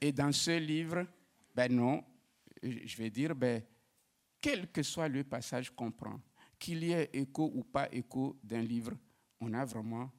Et 0.00 0.12
dans 0.12 0.32
ce 0.32 0.58
livre, 0.58 1.06
ben 1.54 1.72
non, 1.72 2.02
je 2.62 2.96
vais 2.96 3.10
dire, 3.10 3.34
ben, 3.34 3.62
quel 4.40 4.70
que 4.70 4.82
soit 4.82 5.08
le 5.08 5.24
passage 5.24 5.70
qu'on 5.74 5.90
prend, 5.90 6.20
qu'il 6.58 6.84
y 6.84 6.92
ait 6.92 7.10
écho 7.12 7.50
ou 7.54 7.64
pas 7.64 7.88
écho 7.92 8.38
d'un 8.42 8.62
livre, 8.62 8.92
on 9.40 9.52
a 9.52 9.64
vraiment 9.64 10.10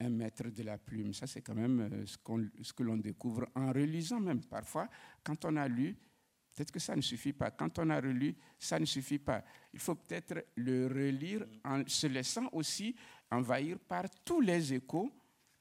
un 0.00 0.08
maître 0.08 0.48
de 0.48 0.62
la 0.62 0.78
plume. 0.78 1.12
Ça, 1.12 1.26
c'est 1.26 1.42
quand 1.42 1.54
même 1.54 1.80
euh, 1.80 2.06
ce, 2.06 2.16
ce 2.62 2.72
que 2.72 2.82
l'on 2.82 2.96
découvre 2.96 3.46
en 3.54 3.72
relisant 3.72 4.20
même. 4.20 4.40
Parfois, 4.44 4.88
quand 5.22 5.44
on 5.44 5.56
a 5.56 5.68
lu, 5.68 5.96
Peut-être 6.54 6.72
que 6.72 6.80
ça 6.80 6.96
ne 6.96 7.00
suffit 7.00 7.32
pas. 7.32 7.50
Quand 7.50 7.78
on 7.78 7.90
a 7.90 8.00
relu, 8.00 8.34
ça 8.58 8.78
ne 8.78 8.84
suffit 8.84 9.18
pas. 9.18 9.44
Il 9.72 9.78
faut 9.78 9.94
peut-être 9.94 10.44
le 10.56 10.86
relire 10.88 11.46
en 11.64 11.82
se 11.86 12.06
laissant 12.06 12.48
aussi 12.52 12.94
envahir 13.30 13.78
par 13.78 14.04
tous 14.24 14.40
les 14.40 14.74
échos 14.74 15.12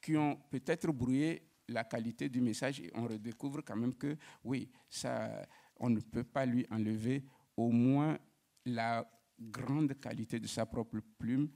qui 0.01 0.17
ont 0.17 0.35
peut-être 0.49 0.91
brouillé 0.91 1.43
la 1.67 1.83
qualité 1.83 2.29
du 2.29 2.41
message 2.41 2.79
et 2.79 2.89
on 2.95 3.07
redécouvre 3.07 3.63
quand 3.63 3.75
même 3.75 3.93
que 3.95 4.17
oui, 4.43 4.69
ça, 4.89 5.47
on 5.77 5.89
ne 5.89 5.99
peut 5.99 6.23
pas 6.23 6.45
lui 6.45 6.65
enlever 6.71 7.23
au 7.55 7.69
moins 7.69 8.17
la 8.65 9.09
grande 9.39 9.99
qualité 9.99 10.39
de 10.39 10.47
sa 10.47 10.65
propre 10.65 10.99
plume 11.17 11.49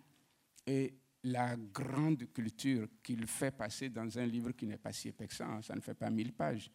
et 0.65 0.99
la 1.23 1.55
grande 1.55 2.31
culture 2.31 2.87
qu'il 3.01 3.25
fait 3.27 3.51
passer 3.51 3.89
dans 3.89 4.17
un 4.17 4.25
livre 4.25 4.51
qui 4.51 4.67
n'est 4.67 4.77
pas 4.77 4.91
si 4.91 5.09
épais 5.09 5.27
que 5.27 5.33
ça. 5.33 5.61
Ça 5.61 5.75
ne 5.75 5.81
fait 5.81 5.93
pas 5.93 6.09
mille 6.09 6.33
pages. 6.33 6.69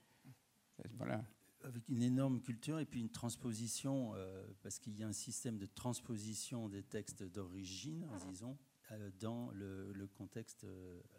Voilà. 0.96 1.22
Avec 1.64 1.88
une 1.88 2.02
énorme 2.02 2.40
culture 2.40 2.78
et 2.78 2.84
puis 2.84 3.00
une 3.00 3.10
transposition, 3.10 4.14
parce 4.62 4.78
qu'il 4.78 4.98
y 4.98 5.02
a 5.02 5.08
un 5.08 5.12
système 5.12 5.58
de 5.58 5.66
transposition 5.66 6.68
des 6.68 6.82
textes 6.82 7.22
d'origine, 7.22 8.06
disons, 8.28 8.56
dans 9.20 9.50
le, 9.50 10.08
contexte 10.16 10.66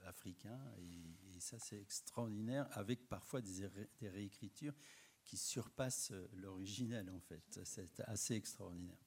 africain. 0.05 0.59
Et, 0.79 1.39
ça, 1.39 1.57
c'est 1.57 1.79
extraordinaire, 1.79 2.67
avec 2.71 3.07
parfois 3.07 3.41
des, 3.41 3.69
réécritures 4.01 4.75
qui 5.23 5.37
surpassent 5.37 6.13
l'originel, 6.33 7.09
en 7.09 7.19
fait. 7.19 7.59
C'est 7.63 7.99
assez 8.01 8.33
extraordinaire. 8.33 8.97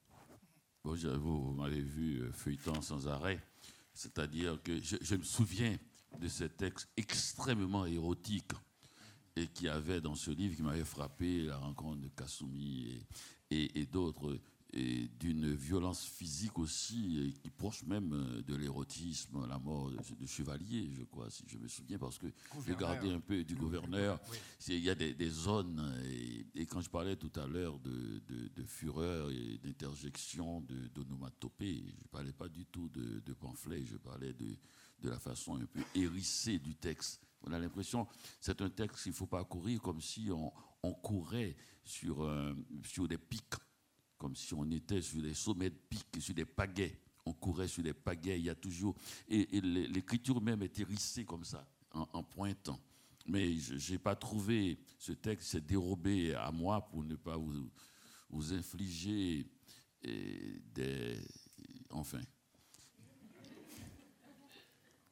Bon, 0.85 0.95
vous 0.95 1.53
m'avez 1.53 1.83
vu 1.83 2.31
feuilletant 2.33 2.81
sans 2.83 3.07
arrêt. 3.07 3.41
C'est-à-dire 3.95 4.61
que 4.63 4.81
je, 4.81 5.15
me 5.15 5.23
souviens 5.23 5.79
de 6.19 6.29
ce 6.29 6.45
texte 6.45 6.89
extrêmement 6.97 7.87
érotique 7.87 8.53
et 9.37 9.47
qui 9.49 9.69
avait 9.69 10.01
dans 10.01 10.15
ce 10.15 10.31
livre 10.31 10.57
qui 10.57 10.63
m'avait 10.63 10.85
frappé, 10.85 11.45
la 11.45 11.57
rencontre 11.59 12.01
de 12.01 12.09
Kasumi 12.09 13.05
et, 13.51 13.81
et 13.81 13.87
d'autres 13.87 14.39
et 14.73 15.09
d'une 15.21 15.55
violence 15.55 16.05
physique 16.05 16.59
aussi, 16.59 17.35
qui 17.43 17.51
proche 17.51 17.85
même 17.85 18.13
euh, 18.15 18.43
de 18.43 18.55
l'érotisme, 18.55 19.47
la 19.47 19.59
mort 19.59 19.91
de, 19.91 20.27
Chevalier, 20.27 20.91
je 20.95 21.03
crois, 21.03 21.29
si 21.31 21.45
je 21.47 21.59
me 21.59 21.69
souviens, 21.69 21.99
parce 21.99 22.19
que 22.19 22.27
j'ai 22.67 22.75
gardé 22.75 23.11
un 23.11 23.21
peu 23.21 23.45
du 23.45 23.55
gouverneur. 23.55 24.19
Il 24.69 24.79
y 24.79 24.89
a 24.89 24.95
des, 24.95 25.29
zones, 25.29 25.95
et, 26.55 26.65
quand 26.65 26.81
je 26.81 26.89
parlais 26.89 27.17
tout 27.17 27.33
à 27.39 27.47
l'heure 27.47 27.79
de, 27.81 28.65
fureur 28.65 29.31
et 29.31 29.59
d'interjection, 29.59 30.65
d'onomatopée, 30.95 31.85
je 31.99 32.05
ne 32.05 32.09
parlais 32.11 32.33
pas 32.33 32.49
du 32.49 32.65
tout 32.65 32.89
de, 32.89 33.21
de 33.21 33.33
pamphlet, 33.35 33.85
je 33.85 33.99
parlais 33.99 34.33
de, 34.33 34.57
la 35.03 35.19
façon 35.19 35.57
un 35.57 35.67
peu 35.67 35.81
hérissée 35.95 36.59
du 36.59 36.77
texte. 36.77 37.21
On 37.45 37.53
a 37.53 37.59
l'impression, 37.59 38.07
c'est 38.41 38.61
un 38.63 38.71
texte 38.71 39.03
qu'il 39.03 39.13
faut 39.13 39.27
pas 39.27 39.45
courir 39.45 39.81
comme 39.81 40.01
si 40.01 40.31
on, 40.31 40.93
courait 40.95 41.57
sur, 41.85 42.29
sur 42.85 43.07
des 43.07 43.19
pics 43.19 43.55
comme 44.23 44.37
si 44.37 44.55
on 44.55 44.71
était 44.71 45.03
sur 45.03 45.21
des 45.21 45.35
sommets 45.35 45.71
de 45.71 45.79
pics, 45.91 46.21
sur 46.21 46.33
des 46.33 46.45
pagaies. 46.45 46.97
On 47.27 47.33
courait 47.33 47.67
sur 47.67 47.83
des 47.83 47.93
pagaies, 47.93 48.39
il 48.39 48.45
y 48.45 48.51
a 48.51 48.55
toujours. 48.55 48.95
Et, 49.29 49.61
l'écriture 49.61 50.41
même 50.41 50.63
est 50.63 50.79
hérissée 50.79 51.25
comme 51.25 51.43
ça, 51.43 51.67
en, 51.91 52.23
pointant. 52.23 52.79
Mais 53.27 53.57
je 53.57 53.93
n'ai 53.93 53.99
pas 53.99 54.15
trouvé 54.15 54.79
ce 54.97 55.11
texte 55.11 55.51
s'est 55.51 55.61
dérobé 55.61 56.35
à 56.35 56.53
moi 56.53 56.89
pour 56.89 57.03
ne 57.03 57.17
pas 57.17 57.37
vous, 57.37 57.69
vous 58.31 58.53
infliger 58.53 59.45
des. 60.05 61.19
Enfin. 61.91 62.21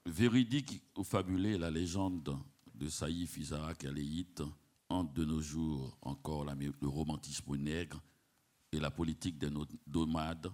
Véridique 0.07 0.83
ou 0.97 1.05
fabulé, 1.05 1.59
la 1.59 1.71
légende 1.71 2.39
de 2.75 2.89
Saïf 2.89 3.37
Isaac 3.37 3.85
Aléït 3.85 4.43
hante 4.89 5.13
de 5.13 5.25
nos 5.27 5.43
jours 5.43 5.99
encore 6.01 6.45
le 6.45 6.89
romantisme 6.89 7.55
nègre 7.57 8.01
et 8.73 8.81
la 8.81 8.91
politique 8.91 9.39
des 9.39 9.51
nomades, 9.87 10.51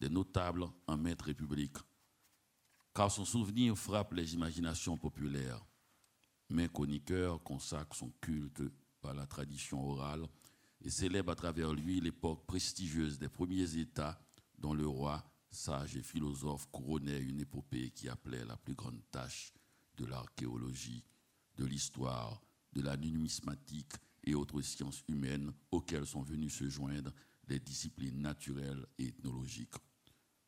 des 0.00 0.08
notables 0.08 0.66
en 0.88 0.96
maître 0.96 1.26
république. 1.26 1.76
Car 2.92 3.12
son 3.12 3.24
souvenir 3.24 3.76
frappe 3.78 4.12
les 4.12 4.34
imaginations 4.34 4.96
populaires. 4.96 5.64
Mais 6.48 6.68
chroniqueur 6.68 7.40
consacre 7.44 7.94
son 7.94 8.10
culte 8.20 8.62
par 9.00 9.14
la 9.14 9.26
tradition 9.26 9.88
orale 9.88 10.26
et 10.82 10.90
célèbre 10.90 11.30
à 11.30 11.36
travers 11.36 11.72
lui 11.72 12.00
l'époque 12.00 12.44
prestigieuse 12.44 13.20
des 13.20 13.28
premiers 13.28 13.76
États 13.76 14.20
dont 14.58 14.74
le 14.74 14.88
roi, 14.88 15.29
sage 15.50 15.96
et 15.96 16.02
philosophe, 16.02 16.68
couronnait 16.70 17.20
une 17.20 17.40
épopée 17.40 17.90
qui 17.90 18.08
appelait 18.08 18.44
la 18.44 18.56
plus 18.56 18.74
grande 18.74 19.02
tâche 19.10 19.52
de 19.96 20.06
l'archéologie, 20.06 21.04
de 21.56 21.64
l'histoire, 21.64 22.40
de 22.72 22.82
la 22.82 22.96
numismatique 22.96 23.92
et 24.24 24.34
autres 24.34 24.62
sciences 24.62 25.02
humaines 25.08 25.52
auxquelles 25.70 26.06
sont 26.06 26.22
venus 26.22 26.54
se 26.54 26.68
joindre 26.68 27.12
des 27.46 27.60
disciplines 27.60 28.20
naturelles 28.20 28.86
et 28.98 29.08
ethnologiques. 29.08 29.74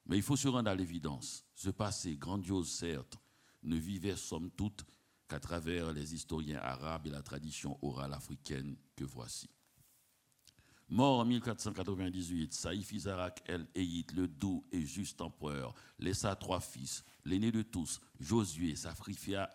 Mais 0.07 0.17
il 0.17 0.23
faut 0.23 0.37
se 0.37 0.49
rendre 0.49 0.71
à 0.71 0.75
l'évidence. 0.75 1.45
Ce 1.55 1.71
passé, 1.71 2.17
grandiose 2.17 2.71
certes, 2.71 3.19
ne 3.63 3.77
vivait 3.77 4.17
somme 4.17 4.51
toute 4.51 4.85
qu'à 5.29 5.41
travers 5.41 5.93
les 5.93 6.15
historiens 6.15 6.61
arabes 6.61 7.07
et 7.07 7.11
la 7.11 7.23
tradition 7.23 7.79
orale 7.83 8.13
africaine 8.13 8.77
que 8.97 9.05
voici. 9.05 9.49
Mort 10.89 11.21
en 11.21 11.25
1498, 11.25 12.53
Saïf 12.53 12.93
Izarak 12.93 13.43
el 13.47 13.67
Eyit, 13.75 14.13
le 14.13 14.29
doux 14.29 14.65
et 14.73 14.85
juste 14.85 15.21
empereur, 15.21 15.75
laissa 15.99 16.37
trois 16.37 16.61
fils, 16.61 17.05
l'aîné 17.25 17.51
de 17.51 17.63
tous, 17.63 18.01
Josué, 18.21 18.75
sacrifia, 18.77 19.49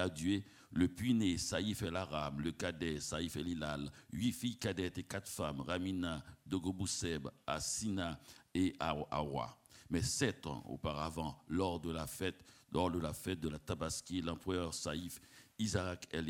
à 0.00 0.08
Dieu 0.08 0.42
le 0.72 0.88
puiné, 0.88 1.38
Saïf 1.38 1.82
el 1.82 1.96
Aram, 1.96 2.40
le 2.40 2.52
cadet, 2.52 3.00
Saïf 3.00 3.36
el 3.36 3.48
Hilal, 3.48 3.90
huit 4.12 4.32
filles 4.32 4.58
cadettes 4.58 4.98
et 4.98 5.04
quatre 5.04 5.28
femmes, 5.28 5.60
Ramina, 5.60 6.24
Dogobuseb, 6.46 7.28
Assina 7.46 8.20
et 8.54 8.74
Awa. 8.78 9.58
Mais 9.90 10.02
sept 10.02 10.46
ans 10.46 10.64
auparavant, 10.68 11.44
lors 11.48 11.78
de 11.78 11.90
la 11.90 12.06
fête, 12.06 12.44
lors 12.72 12.90
de 12.90 12.98
la 12.98 13.12
fête 13.12 13.40
de 13.40 13.48
la 13.48 13.58
Tabaski, 13.58 14.22
l'empereur 14.22 14.74
Saïf 14.74 15.20
Isaac 15.58 16.08
el 16.12 16.26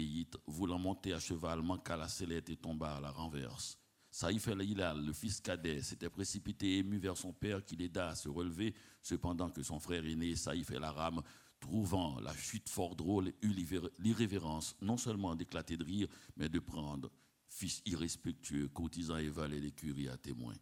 voulant 0.46 0.78
monter 0.78 1.14
à 1.14 1.18
cheval, 1.18 1.62
manqua 1.62 1.96
la 1.96 2.08
sellette 2.08 2.50
et 2.50 2.56
tomba 2.56 2.96
à 2.96 3.00
la 3.00 3.10
renverse. 3.10 3.78
Saïf 4.14 4.46
el 4.46 4.62
Hilal, 4.62 5.04
le 5.04 5.12
fils 5.12 5.40
cadet, 5.40 5.82
s'était 5.82 6.08
précipité 6.08 6.78
ému 6.78 6.98
vers 6.98 7.16
son 7.16 7.32
père 7.32 7.64
qui 7.64 7.74
l'aida 7.74 8.10
à 8.10 8.14
se 8.14 8.28
relever, 8.28 8.72
cependant 9.02 9.50
que 9.50 9.64
son 9.64 9.80
frère 9.80 10.06
aîné, 10.06 10.36
Saïf 10.36 10.70
el 10.70 10.84
Aram, 10.84 11.20
trouvant 11.58 12.20
la 12.20 12.32
chute 12.32 12.68
fort 12.68 12.94
drôle, 12.94 13.32
eut 13.42 13.56
l'irrévérence 13.98 14.76
non 14.80 14.96
seulement 14.96 15.34
d'éclater 15.34 15.76
de 15.76 15.82
rire, 15.82 16.06
mais 16.36 16.48
de 16.48 16.60
prendre, 16.60 17.10
fils 17.48 17.82
irrespectueux, 17.86 18.68
courtisan 18.68 19.16
et 19.16 19.28
valet 19.28 19.60
d'écurie 19.60 20.08
à 20.08 20.16
témoin. 20.16 20.54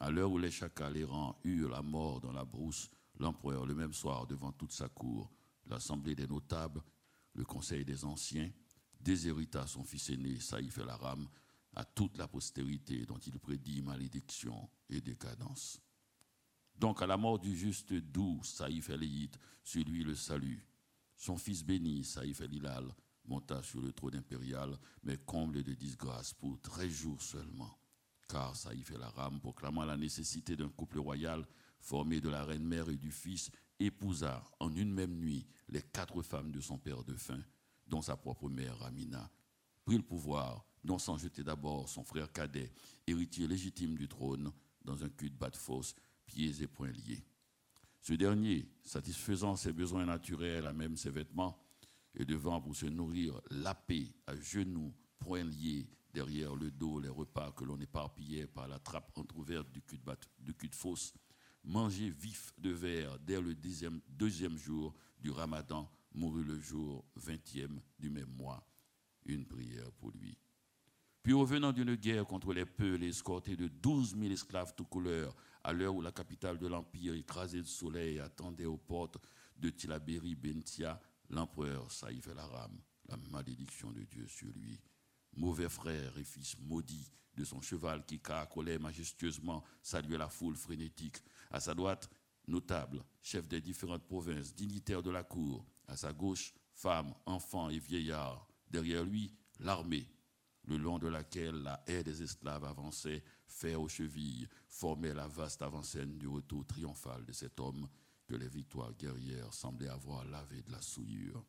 À 0.00 0.10
l'heure 0.10 0.32
où 0.32 0.38
les 0.38 0.50
chacals 0.50 0.96
errants 0.96 1.38
eurent 1.44 1.70
la 1.70 1.82
mort 1.82 2.20
dans 2.20 2.32
la 2.32 2.44
brousse, 2.44 2.90
l'empereur, 3.20 3.66
le 3.66 3.76
même 3.76 3.94
soir, 3.94 4.26
devant 4.26 4.50
toute 4.50 4.72
sa 4.72 4.88
cour, 4.88 5.30
l'assemblée 5.66 6.16
des 6.16 6.26
notables, 6.26 6.82
le 7.34 7.44
conseil 7.44 7.84
des 7.84 8.04
anciens, 8.04 8.50
déshérita 9.00 9.64
son 9.68 9.84
fils 9.84 10.10
aîné, 10.10 10.40
Saïf 10.40 10.78
el-Aram, 10.78 11.28
à 11.76 11.84
toute 11.84 12.16
la 12.18 12.28
postérité 12.28 13.04
dont 13.06 13.18
il 13.18 13.38
prédit 13.38 13.82
malédiction 13.82 14.68
et 14.88 15.00
décadence. 15.00 15.80
Donc 16.76 17.02
à 17.02 17.06
la 17.06 17.16
mort 17.16 17.38
du 17.38 17.56
juste 17.56 17.92
doux 17.92 18.42
Saïf 18.42 18.90
el 18.90 19.04
sur 19.62 19.84
lui 19.84 20.04
le 20.04 20.14
salut. 20.14 20.66
Son 21.16 21.36
fils 21.36 21.64
béni, 21.64 22.04
Saïf 22.04 22.40
el-Hilal, 22.40 22.92
monta 23.26 23.62
sur 23.62 23.80
le 23.80 23.92
trône 23.92 24.16
impérial, 24.16 24.76
mais 25.02 25.16
comble 25.16 25.62
de 25.62 25.74
disgrâce 25.74 26.34
pour 26.34 26.60
treize 26.60 26.92
jours 26.92 27.22
seulement. 27.22 27.78
Car 28.28 28.56
Saïf 28.56 28.90
el-Aram, 28.90 29.40
proclamant 29.40 29.84
la 29.84 29.96
nécessité 29.96 30.56
d'un 30.56 30.68
couple 30.68 30.98
royal 30.98 31.46
formé 31.80 32.20
de 32.20 32.28
la 32.28 32.44
reine-mère 32.44 32.88
et 32.88 32.96
du 32.96 33.10
fils, 33.10 33.50
épousa 33.78 34.42
en 34.58 34.74
une 34.74 34.92
même 34.92 35.16
nuit 35.16 35.46
les 35.68 35.82
quatre 35.82 36.22
femmes 36.22 36.50
de 36.50 36.60
son 36.60 36.78
père 36.78 37.04
de 37.04 37.14
faim, 37.14 37.42
dont 37.86 38.02
sa 38.02 38.16
propre 38.16 38.48
mère 38.48 38.82
Amina, 38.82 39.30
prit 39.84 39.96
le 39.96 40.02
pouvoir, 40.02 40.66
non 40.84 40.98
sans 40.98 41.16
jeter 41.16 41.42
d'abord 41.42 41.88
son 41.88 42.04
frère 42.04 42.32
cadet, 42.32 42.72
héritier 43.06 43.46
légitime 43.46 43.96
du 43.96 44.08
trône, 44.08 44.52
dans 44.84 45.02
un 45.02 45.08
cul 45.08 45.30
de 45.30 45.36
bas 45.36 45.50
de 45.50 45.56
fosse, 45.56 45.94
pieds 46.26 46.62
et 46.62 46.66
poings 46.66 46.92
liés. 46.92 47.24
Ce 48.00 48.12
dernier, 48.12 48.68
satisfaisant 48.82 49.56
ses 49.56 49.72
besoins 49.72 50.04
naturels 50.04 50.66
à 50.66 50.72
même 50.72 50.96
ses 50.96 51.10
vêtements, 51.10 51.58
et 52.14 52.24
devant 52.24 52.60
pour 52.60 52.76
se 52.76 52.86
nourrir 52.86 53.40
lapé 53.50 54.14
à 54.26 54.36
genoux, 54.36 54.94
poings 55.18 55.44
liés, 55.44 55.88
derrière 56.12 56.54
le 56.54 56.70
dos 56.70 57.00
les 57.00 57.08
repas 57.08 57.50
que 57.52 57.64
l'on 57.64 57.80
éparpillait 57.80 58.46
par 58.46 58.68
la 58.68 58.78
trappe 58.78 59.10
entr'ouverte 59.16 59.70
du 59.72 59.82
cul 59.82 59.98
de, 59.98 60.74
fosse, 60.74 61.12
manger 61.64 62.10
vif 62.10 62.52
de 62.58 62.70
verre 62.70 63.18
dès 63.18 63.40
le 63.40 63.54
deuxième, 63.54 64.00
deuxième 64.08 64.56
jour 64.56 64.94
du 65.18 65.30
ramadan, 65.30 65.90
mourut 66.12 66.44
le 66.44 66.60
jour 66.60 67.04
vingtième 67.16 67.80
du 67.98 68.10
même 68.10 68.30
mois. 68.30 68.64
Une 69.26 69.46
prière 69.46 69.90
pour 69.92 70.12
lui. 70.12 70.38
Puis 71.24 71.32
revenant 71.32 71.72
d'une 71.72 71.94
guerre 71.94 72.26
contre 72.26 72.52
les 72.52 72.66
Peuls, 72.66 73.02
escorté 73.02 73.56
de 73.56 73.66
douze 73.66 74.14
mille 74.14 74.32
esclaves 74.32 74.74
tout 74.76 74.84
couleurs, 74.84 75.34
à 75.62 75.72
l'heure 75.72 75.94
où 75.94 76.02
la 76.02 76.12
capitale 76.12 76.58
de 76.58 76.66
l'Empire, 76.66 77.14
écrasée 77.14 77.62
de 77.62 77.66
soleil, 77.66 78.20
attendait 78.20 78.66
aux 78.66 78.76
portes 78.76 79.16
de 79.56 79.70
Tilaberi 79.70 80.34
Bentia, 80.34 81.00
l'empereur 81.30 81.90
Saïf 81.90 82.28
el-Aram, 82.28 82.78
la 83.08 83.16
malédiction 83.30 83.90
de 83.90 84.02
Dieu 84.02 84.26
sur 84.28 84.48
lui. 84.54 84.78
Mauvais 85.34 85.70
frère 85.70 86.18
et 86.18 86.24
fils 86.24 86.58
maudit 86.60 87.10
de 87.34 87.42
son 87.42 87.62
cheval 87.62 88.04
qui 88.04 88.20
caracolait 88.20 88.78
majestueusement, 88.78 89.64
saluait 89.80 90.18
la 90.18 90.28
foule 90.28 90.56
frénétique. 90.56 91.22
À 91.50 91.58
sa 91.58 91.74
droite, 91.74 92.10
notable, 92.46 93.02
chef 93.22 93.48
des 93.48 93.62
différentes 93.62 94.04
provinces, 94.04 94.54
dignitaire 94.54 95.02
de 95.02 95.10
la 95.10 95.24
cour. 95.24 95.64
À 95.88 95.96
sa 95.96 96.12
gauche, 96.12 96.52
femmes, 96.74 97.14
enfants 97.24 97.70
et 97.70 97.78
vieillards. 97.78 98.46
Derrière 98.70 99.04
lui, 99.04 99.32
l'armée, 99.58 100.06
le 100.66 100.76
long 100.76 100.98
de 100.98 101.08
laquelle 101.08 101.62
la 101.62 101.82
haie 101.86 102.02
des 102.02 102.22
esclaves 102.22 102.64
avançait, 102.64 103.22
fer 103.46 103.80
aux 103.80 103.88
chevilles, 103.88 104.48
formait 104.68 105.14
la 105.14 105.28
vaste 105.28 105.62
avant-scène 105.62 106.18
du 106.18 106.26
retour 106.26 106.66
triomphal 106.66 107.24
de 107.24 107.32
cet 107.32 107.60
homme 107.60 107.88
que 108.26 108.34
les 108.34 108.48
victoires 108.48 108.94
guerrières 108.94 109.52
semblaient 109.52 109.88
avoir 109.88 110.24
lavé 110.24 110.62
de 110.62 110.72
la 110.72 110.80
souillure. 110.80 111.44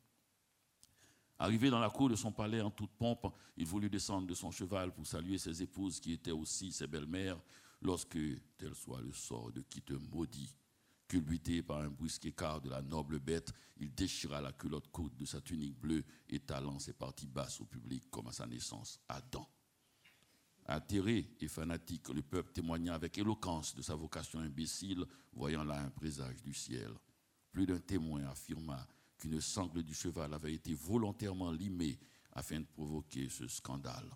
Arrivé 1.38 1.68
dans 1.70 1.80
la 1.80 1.90
cour 1.90 2.08
de 2.08 2.16
son 2.16 2.32
palais 2.32 2.60
en 2.60 2.70
toute 2.70 2.92
pompe, 2.92 3.26
il 3.56 3.66
voulut 3.66 3.90
descendre 3.90 4.26
de 4.26 4.34
son 4.34 4.50
cheval 4.50 4.92
pour 4.92 5.06
saluer 5.06 5.38
ses 5.38 5.62
épouses 5.62 6.00
qui 6.00 6.12
étaient 6.12 6.30
aussi 6.30 6.72
ses 6.72 6.86
belles-mères, 6.86 7.38
lorsque, 7.82 8.18
tel 8.56 8.74
soit 8.74 9.02
le 9.02 9.12
sort 9.12 9.52
de 9.52 9.60
qui 9.60 9.82
te 9.82 9.92
maudit, 9.92 10.56
culbuté 11.08 11.62
par 11.62 11.78
un 11.78 11.88
brusque 11.88 12.26
écart 12.26 12.60
de 12.60 12.70
la 12.70 12.82
noble 12.82 13.18
bête, 13.18 13.52
il 13.78 13.94
déchira 13.94 14.40
la 14.40 14.52
culotte 14.52 14.88
courte 14.88 15.16
de 15.16 15.24
sa 15.24 15.40
tunique 15.40 15.78
bleue, 15.78 16.04
étalant 16.28 16.78
ses 16.78 16.92
parties 16.92 17.26
basses 17.26 17.60
au 17.60 17.64
public 17.64 18.10
comme 18.10 18.28
à 18.28 18.32
sa 18.32 18.46
naissance, 18.46 19.00
Adam. 19.08 19.48
Atterré 20.66 21.30
et 21.40 21.48
fanatique, 21.48 22.08
le 22.08 22.22
peuple 22.22 22.52
témoigna 22.52 22.94
avec 22.94 23.18
éloquence 23.18 23.74
de 23.74 23.82
sa 23.82 23.94
vocation 23.94 24.40
imbécile, 24.40 25.04
voyant 25.32 25.62
là 25.62 25.80
un 25.80 25.90
présage 25.90 26.42
du 26.42 26.52
ciel. 26.52 26.90
Plus 27.52 27.66
d'un 27.66 27.78
témoin 27.78 28.24
affirma 28.26 28.86
qu'une 29.16 29.40
sangle 29.40 29.82
du 29.82 29.94
cheval 29.94 30.34
avait 30.34 30.54
été 30.54 30.74
volontairement 30.74 31.52
limée 31.52 31.98
afin 32.32 32.60
de 32.60 32.66
provoquer 32.66 33.28
ce 33.28 33.46
scandale. 33.46 34.10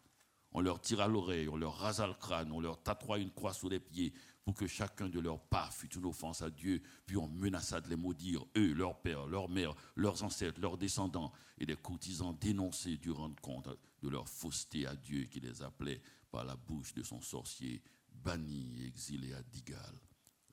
On 0.53 0.61
leur 0.61 0.81
tira 0.81 1.07
l'oreille, 1.07 1.49
on 1.49 1.57
leur 1.57 1.77
rasa 1.77 2.07
le 2.07 2.15
crâne, 2.15 2.51
on 2.51 2.61
leur 2.61 2.83
tatoua 2.83 3.19
une 3.19 3.31
croix 3.31 3.53
sous 3.53 3.69
les 3.69 3.79
pieds 3.79 4.13
pour 4.45 4.55
que 4.55 4.67
chacun 4.67 5.09
de 5.09 5.21
leurs 5.21 5.41
pas 5.41 5.71
fût 5.71 5.95
une 5.95 6.07
offense 6.07 6.43
à 6.43 6.51
Dieu, 6.51 6.83
puis 7.07 7.17
on 7.17 7.29
menaça 7.29 7.81
de 7.81 7.89
les 7.89 7.97
maudire, 7.97 8.45
eux, 8.57 8.73
leurs 8.73 9.01
pères, 9.01 9.27
leurs 9.27 9.49
mères, 9.49 9.75
leurs 9.95 10.25
ancêtres, 10.25 10.61
leurs 10.61 10.77
descendants, 10.77 11.33
et 11.59 11.67
les 11.67 11.77
courtisans 11.77 12.37
dénoncés 12.41 12.97
du 12.97 13.11
rendre 13.11 13.41
compte 13.41 13.69
de 14.03 14.09
leur 14.09 14.29
fausseté 14.29 14.87
à 14.87 14.97
Dieu 14.97 15.25
qui 15.25 15.41
les 15.41 15.63
appelait 15.63 16.01
par 16.31 16.45
la 16.45 16.57
bouche 16.57 16.95
de 16.95 17.03
son 17.03 17.21
sorcier, 17.21 17.83
bannis 18.13 18.81
et 18.81 18.87
exilés 18.87 19.35
à 19.35 19.43
Digal. 19.43 20.01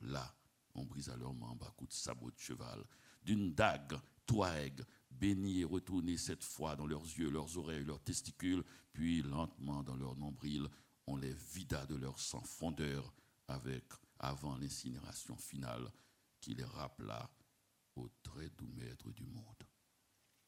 Là, 0.02 0.36
on 0.76 0.84
brisa 0.84 1.16
leurs 1.18 1.34
membres 1.34 1.68
à 1.68 1.72
coups 1.72 1.90
de 1.90 1.96
sabot 1.96 2.30
de 2.30 2.38
cheval, 2.38 2.84
d'une 3.24 3.54
dague, 3.54 3.98
Touareg, 4.26 4.84
bénis 5.12 5.62
et 5.62 5.66
retournés 5.66 6.18
cette 6.18 6.44
fois 6.44 6.76
dans 6.76 6.86
leurs 6.86 7.04
yeux, 7.04 7.30
leurs 7.30 7.58
oreilles, 7.58 7.86
leurs 7.86 8.04
testicules, 8.04 8.64
puis 8.94 9.22
lentement 9.22 9.84
dans 9.84 9.96
leur 9.96 10.16
nombril, 10.16 10.68
on 11.08 11.16
les 11.16 11.34
vida 11.34 11.86
de 11.86 11.96
leur 11.96 12.20
sang 12.20 12.44
fondeur 12.44 13.14
avec, 13.48 13.86
avant 14.20 14.58
l'incinération 14.58 15.36
finale 15.38 15.92
qui 16.40 16.54
les 16.54 16.66
rappela 16.66 17.30
au 17.96 18.10
très 18.24 18.50
doux 18.50 18.70
maître 18.76 19.12
du 19.12 19.26
monde. 19.26 19.64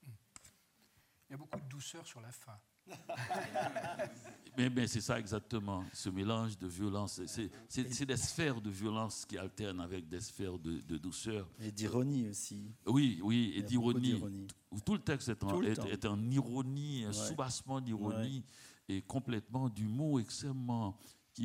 Il 0.04 1.32
y 1.32 1.34
a 1.34 1.38
beaucoup 1.38 1.60
de 1.60 1.70
douceur 1.70 2.06
sur 2.08 2.22
la 2.22 2.32
fin. 2.32 2.60
mais, 4.70 4.88
c'est 4.88 5.02
ça 5.02 5.20
exactement, 5.20 5.84
ce 5.94 6.10
mélange 6.10 6.58
de 6.58 6.68
violence. 6.68 7.22
C'est 7.68 8.06
des 8.06 8.18
sphères 8.18 8.62
de 8.62 8.70
violence 8.70 9.26
qui 9.26 9.38
alternent 9.38 9.82
avec 9.82 10.08
des 10.08 10.20
sphères 10.20 10.58
de, 10.60 10.98
douceur. 10.98 11.50
Et 11.62 11.72
d'ironie 11.72 12.30
aussi. 12.30 12.72
Oui, 12.86 13.20
oui, 13.24 13.54
et 13.56 13.64
d'ironie. 13.64 14.22
Tout 14.86 14.94
le 14.94 15.00
texte 15.00 15.30
est 15.30 15.44
en, 15.44 15.62
est, 15.62 16.06
en 16.06 16.30
ironie, 16.30 17.06
un 17.06 17.14
soubassement 17.14 17.82
d'ironie 17.82 18.44
et 18.88 19.02
complètement 19.02 19.70
d'humour 19.70 20.20
extrêmement 20.20 20.98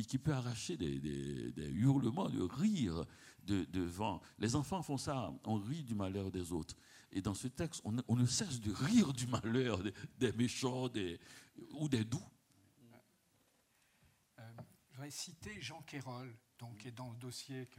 qui, 0.03 0.17
peut 0.17 0.33
arracher 0.33 0.77
des, 0.77 1.51
hurlements 1.73 2.29
de 2.29 2.41
rire 2.41 3.05
devant. 3.45 4.21
Les 4.39 4.55
enfants 4.55 4.81
font 4.81 4.97
ça, 4.97 5.31
on 5.45 5.55
rit 5.55 5.83
du 5.83 5.95
malheur 5.95 6.31
des 6.31 6.51
autres. 6.51 6.75
Et 7.11 7.21
dans 7.21 7.33
ce 7.33 7.47
texte, 7.47 7.81
on, 7.85 8.15
ne 8.15 8.25
cesse 8.25 8.59
de 8.59 8.71
rire 8.71 9.13
du 9.13 9.27
malheur 9.27 9.81
des, 10.17 10.31
méchants 10.33 10.89
ou 11.71 11.89
des 11.89 12.03
doux. 12.03 12.27
Euh, 14.39 14.51
je 14.91 15.01
vais 15.01 15.11
citer 15.11 15.61
Jean 15.61 15.81
Quérol, 15.83 16.35
donc, 16.59 16.77
qui 16.77 16.89
est 16.89 16.91
dans 16.91 17.11
le 17.11 17.17
dossier 17.17 17.69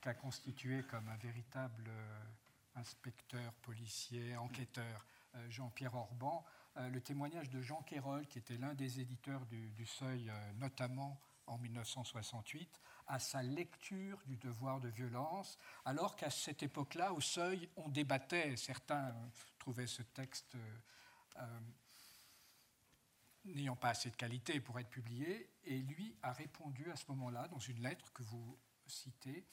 qu'a 0.00 0.14
constitué 0.14 0.82
comme 0.84 1.08
un 1.08 1.16
véritable 1.16 1.84
euh, 1.88 2.24
inspecteur, 2.76 3.52
policier, 3.54 4.36
enquêteur, 4.36 5.06
euh, 5.34 5.50
Jean-Pierre 5.50 5.94
Orban. 5.94 6.44
le 6.76 7.00
témoignage 7.00 7.50
de 7.50 7.60
Jean 7.60 7.82
Quérol, 7.82 8.26
qui 8.26 8.38
était 8.38 8.56
l'un 8.56 8.74
des 8.74 9.00
éditeurs 9.00 9.44
du 9.46 9.86
Seuil, 9.86 10.32
notamment 10.58 11.20
en 11.46 11.58
1968 11.58 12.80
à 13.08 13.18
sa 13.18 13.42
lecture 13.42 14.18
du 14.26 14.36
devoir 14.36 14.80
de 14.80 14.88
violence, 14.88 15.58
alors 15.84 16.16
qu'à 16.16 16.30
cette 16.30 16.62
époque-là, 16.62 17.12
au 17.12 17.20
seuil, 17.20 17.68
on 17.76 17.88
débattait, 17.88 18.56
certains 18.56 19.14
trouvaient 19.58 19.86
ce 19.86 20.02
texte 20.02 20.56
euh, 21.36 21.60
n'ayant 23.44 23.76
pas 23.76 23.90
assez 23.90 24.10
de 24.10 24.16
qualité 24.16 24.60
pour 24.60 24.78
être 24.78 24.90
publié, 24.90 25.50
et 25.64 25.78
lui 25.78 26.14
a 26.22 26.32
répondu 26.32 26.90
à 26.90 26.96
ce 26.96 27.04
moment-là, 27.08 27.48
dans 27.48 27.58
une 27.58 27.82
lettre 27.82 28.12
que 28.12 28.22
vous 28.22 28.58
citez, 28.86 29.44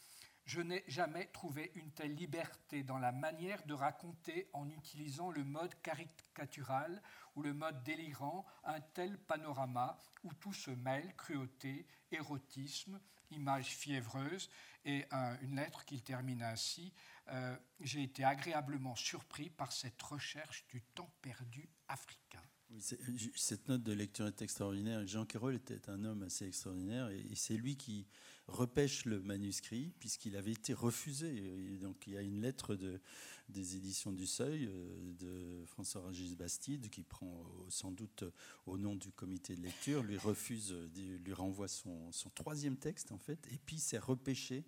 je 0.49 0.61
n'ai 0.61 0.83
jamais 0.87 1.27
trouvé 1.27 1.71
une 1.75 1.91
telle 1.91 2.15
liberté 2.15 2.81
dans 2.81 2.97
la 2.97 3.11
manière 3.11 3.63
de 3.67 3.75
raconter 3.75 4.49
en 4.53 4.67
utilisant 4.67 5.29
le 5.29 5.43
mode 5.43 5.79
caricatural 5.83 7.03
ou 7.35 7.43
le 7.43 7.53
mode 7.53 7.83
délirant 7.83 8.43
un 8.63 8.81
tel 8.81 9.19
panorama 9.19 9.95
où 10.23 10.33
tout 10.33 10.51
se 10.51 10.71
mêle, 10.71 11.15
cruauté, 11.15 11.85
érotisme, 12.11 12.99
images 13.29 13.75
fiévreuses, 13.75 14.49
et 14.85 15.05
une 15.43 15.57
lettre 15.57 15.85
qu'il 15.85 16.01
termine 16.01 16.41
ainsi. 16.41 16.93
Euh, 17.27 17.55
j'ai 17.81 18.01
été 18.01 18.23
agréablement 18.23 18.95
surpris 18.95 19.51
par 19.51 19.71
cette 19.71 20.01
recherche 20.01 20.65
du 20.69 20.81
temps 20.81 21.13
perdu 21.21 21.69
africain. 21.87 22.41
Cette 22.77 23.67
note 23.67 23.83
de 23.83 23.93
lecture 23.93 24.27
est 24.27 24.41
extraordinaire. 24.41 25.05
Jean 25.07 25.25
Quérol 25.25 25.55
était 25.55 25.89
un 25.89 26.03
homme 26.05 26.23
assez 26.23 26.45
extraordinaire 26.45 27.09
et 27.09 27.35
c'est 27.35 27.55
lui 27.55 27.75
qui 27.75 28.05
repêche 28.47 29.05
le 29.05 29.21
manuscrit 29.21 29.91
puisqu'il 29.99 30.35
avait 30.35 30.51
été 30.51 30.73
refusé. 30.73 31.77
donc 31.81 32.07
il 32.07 32.13
y 32.13 32.17
a 32.17 32.21
une 32.21 32.41
lettre 32.41 32.75
de, 32.75 32.99
des 33.49 33.75
éditions 33.75 34.11
du 34.11 34.25
Seuil 34.25 34.67
euh, 34.67 35.13
de 35.19 35.65
François-Régis 35.65 36.35
Bastide 36.35 36.89
qui 36.89 37.03
prend 37.03 37.27
euh, 37.27 37.65
sans 37.69 37.91
doute 37.91 38.23
au 38.65 38.77
nom 38.77 38.95
du 38.95 39.11
comité 39.11 39.55
de 39.55 39.61
lecture, 39.61 40.03
lui 40.03 40.17
refuse, 40.17 40.75
lui 40.95 41.33
renvoie 41.33 41.67
son, 41.67 42.11
son 42.11 42.29
troisième 42.29 42.77
texte 42.77 43.11
en 43.11 43.17
fait, 43.17 43.39
et 43.51 43.59
puis 43.65 43.79
c'est 43.79 43.99
repêché 43.99 44.63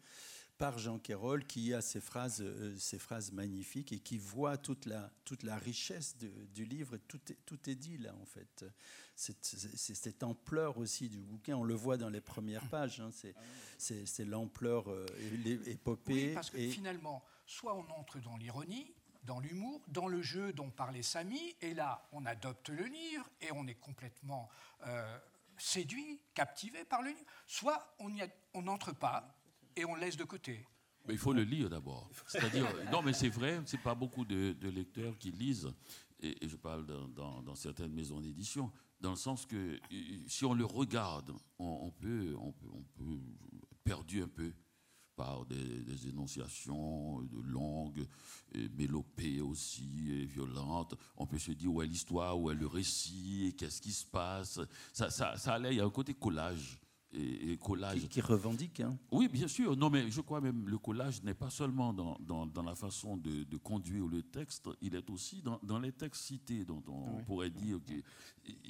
par 0.61 0.77
Jean 0.77 0.99
Quérol, 0.99 1.43
qui 1.47 1.73
a 1.73 1.81
ces 1.81 1.99
phrases, 1.99 2.41
euh, 2.41 2.77
ces 2.77 2.99
phrases 2.99 3.31
magnifiques 3.31 3.91
et 3.93 3.99
qui 3.99 4.19
voit 4.19 4.57
toute 4.57 4.85
la, 4.85 5.09
toute 5.25 5.41
la 5.41 5.57
richesse 5.57 6.15
du 6.17 6.65
livre. 6.65 6.97
Tout 7.07 7.19
est, 7.31 7.37
tout 7.47 7.67
est 7.67 7.73
dit 7.73 7.97
là, 7.97 8.13
en 8.21 8.25
fait. 8.25 8.63
C'est 9.15 9.95
cette 9.95 10.21
ampleur 10.21 10.77
aussi 10.77 11.09
du 11.09 11.19
bouquin. 11.19 11.57
On 11.57 11.63
le 11.63 11.73
voit 11.73 11.97
dans 11.97 12.09
les 12.09 12.21
premières 12.21 12.67
pages. 12.69 12.99
Hein. 12.99 13.09
C'est 13.79 14.25
l'ampleur 14.25 14.91
euh, 14.91 15.07
épopée. 15.65 16.27
Oui, 16.27 16.33
parce 16.35 16.51
que 16.51 16.59
finalement, 16.69 17.23
soit 17.47 17.75
on 17.75 17.89
entre 17.99 18.19
dans 18.19 18.37
l'ironie, 18.37 18.93
dans 19.23 19.39
l'humour, 19.39 19.81
dans 19.87 20.07
le 20.07 20.21
jeu 20.21 20.53
dont 20.53 20.69
parlait 20.69 21.01
Samy, 21.01 21.55
et 21.61 21.73
là, 21.73 22.07
on 22.11 22.23
adopte 22.27 22.69
le 22.69 22.85
livre 22.85 23.27
et 23.41 23.51
on 23.51 23.65
est 23.65 23.79
complètement 23.79 24.47
euh, 24.85 25.17
séduit, 25.57 26.21
captivé 26.35 26.85
par 26.85 27.01
le 27.01 27.09
livre. 27.09 27.25
Soit 27.47 27.95
on 28.53 28.61
n'entre 28.61 28.93
pas 28.93 29.40
et 29.75 29.85
on 29.85 29.95
laisse 29.95 30.17
de 30.17 30.23
côté. 30.23 30.65
Mais 31.07 31.13
il 31.13 31.19
faut 31.19 31.33
le 31.33 31.43
lire 31.43 31.69
d'abord. 31.69 32.09
C'est-à-dire, 32.27 32.67
non, 32.91 33.01
mais 33.01 33.13
c'est 33.13 33.29
vrai, 33.29 33.61
c'est 33.65 33.81
pas 33.81 33.95
beaucoup 33.95 34.25
de, 34.25 34.55
lecteurs 34.69 35.17
qui 35.17 35.31
lisent, 35.31 35.71
et, 36.19 36.35
je 36.47 36.55
parle 36.55 36.85
dans, 36.85 37.55
certaines 37.55 37.93
maisons 37.93 38.19
d'édition, 38.21 38.71
dans 38.99 39.11
le 39.11 39.15
sens 39.15 39.45
que 39.45 39.79
si 40.27 40.45
on 40.45 40.53
le 40.53 40.65
regarde, 40.65 41.31
on, 41.57 41.91
peut, 41.91 42.35
on 42.39 42.51
peut, 42.51 42.67
on 42.71 42.83
peut 42.93 43.19
perdu 43.83 44.21
un 44.21 44.27
peu 44.27 44.53
par 45.15 45.45
des, 45.45 46.07
énonciations 46.07 47.21
de 47.23 47.41
longues, 47.41 48.07
mélopées 48.75 49.41
aussi, 49.41 50.11
et 50.11 50.25
violentes. 50.25 50.95
On 51.17 51.25
peut 51.25 51.39
se 51.39 51.51
dire 51.51 51.71
où 51.71 51.81
est 51.81 51.87
l'histoire, 51.87 52.39
où 52.39 52.49
est 52.51 52.55
le 52.55 52.67
récit, 52.67 53.55
qu'est-ce 53.57 53.81
qui 53.81 53.91
se 53.91 54.05
passe. 54.05 54.59
Ça, 54.93 55.09
ça, 55.09 55.37
ça 55.37 55.59
il 55.59 55.77
y 55.77 55.81
a 55.81 55.85
un 55.85 55.89
côté 55.89 56.13
collage 56.13 56.79
et, 57.13 57.57
collage. 57.57 58.07
Qui, 58.07 58.21
revendique. 58.21 58.79
Hein. 58.79 58.97
Oui, 59.11 59.27
bien 59.27 59.47
sûr. 59.47 59.75
Non, 59.75 59.89
mais 59.89 60.09
je 60.09 60.21
crois 60.21 60.41
même 60.41 60.67
le 60.67 60.77
collage 60.77 61.21
n'est 61.23 61.33
pas 61.33 61.49
seulement 61.49 61.93
dans, 61.93 62.17
dans, 62.19 62.63
la 62.63 62.75
façon 62.75 63.17
de, 63.17 63.57
conduire 63.57 64.07
le 64.07 64.23
texte, 64.23 64.69
il 64.81 64.95
est 64.95 65.09
aussi 65.09 65.41
dans, 65.41 65.59
dans 65.63 65.79
les 65.79 65.91
textes 65.91 66.23
cités, 66.23 66.65
dont 66.65 66.83
on 66.87 67.23
pourrait 67.23 67.49
dire 67.49 67.79
que 67.85 67.93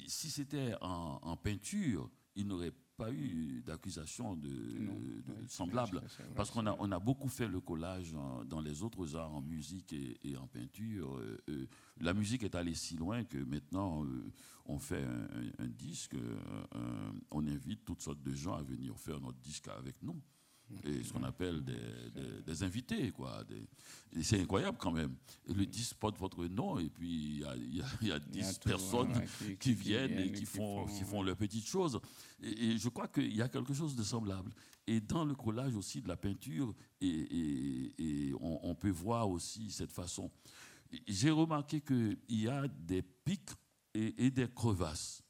si 0.06 0.30
c'était 0.30 0.74
en, 0.80 1.18
en, 1.22 1.36
peinture, 1.36 2.10
il 2.36 2.46
n'aurait 2.46 2.72
pas 3.04 3.12
eu 3.12 3.62
d'accusation 3.64 4.36
de, 4.36 4.50
semblable. 5.48 6.02
Parce 6.34 6.50
qu'on 6.50 6.66
a, 6.66 6.76
on 6.78 6.90
a 6.92 6.98
beaucoup 6.98 7.28
fait 7.28 7.48
le 7.48 7.60
collage 7.60 8.14
dans 8.46 8.60
les 8.60 8.82
autres 8.82 9.16
arts, 9.16 9.32
en 9.34 9.40
musique 9.42 9.92
et, 9.92 10.36
en 10.36 10.46
peinture. 10.46 11.16
Euh, 11.16 11.38
euh, 11.48 11.66
la 12.00 12.14
musique 12.14 12.42
est 12.42 12.54
allée 12.54 12.74
si 12.74 12.96
loin 12.96 13.24
que 13.24 13.38
maintenant, 13.38 14.04
euh, 14.04 14.32
on 14.66 14.78
fait 14.78 15.04
un, 15.58 15.66
disque, 15.68 16.16
on 17.30 17.46
invite 17.46 17.84
toutes 17.84 18.02
sortes 18.02 18.22
de 18.22 18.32
gens 18.32 18.54
à 18.54 18.62
venir 18.62 18.96
faire 18.98 19.20
notre 19.20 19.38
disque 19.38 19.68
avec 19.68 20.02
nous 20.02 20.20
et 20.84 21.02
ce 21.02 21.12
qu'on 21.12 21.22
appelle 21.22 21.62
des, 21.64 22.62
invités. 22.62 23.10
quoi. 23.10 23.44
c'est 24.22 24.40
incroyable 24.40 24.76
quand 24.78 24.92
même. 24.92 25.14
Et 25.46 25.54
le 25.54 25.66
disque 25.66 25.94
porte 25.96 26.18
votre 26.18 26.44
nom 26.46 26.78
et 26.78 26.88
puis 26.88 27.42
il 27.70 27.76
y 28.04 28.12
a, 28.12 28.18
10 28.18 28.58
personnes 28.58 29.12
qui, 29.58 29.74
viennent 29.74 30.18
et 30.18 30.32
qui, 30.32 30.44
font, 30.44 30.86
qui 30.86 31.04
font 31.04 31.22
leurs 31.22 31.36
petites 31.36 31.66
choses. 31.66 32.00
Et, 32.42 32.76
je 32.76 32.88
crois 32.88 33.08
qu'il 33.08 33.34
y 33.34 33.42
a 33.42 33.48
quelque 33.48 33.74
chose 33.74 33.94
de 33.96 34.02
semblable. 34.02 34.52
Et 34.86 35.00
dans 35.00 35.24
le 35.24 35.34
collage 35.34 35.76
aussi 35.76 36.00
de 36.00 36.08
la 36.08 36.16
peinture, 36.16 36.74
et, 37.00 38.32
on, 38.40 38.74
peut 38.74 38.90
voir 38.90 39.30
aussi 39.30 39.70
cette 39.70 39.92
façon. 39.92 40.30
j'ai 41.06 41.30
remarqué 41.30 41.80
qu'il 41.80 42.18
y 42.28 42.48
a 42.48 42.66
des 42.68 43.02
pics 43.02 43.50
et, 43.94 44.30
des 44.30 44.48
crevasses. 44.48 45.22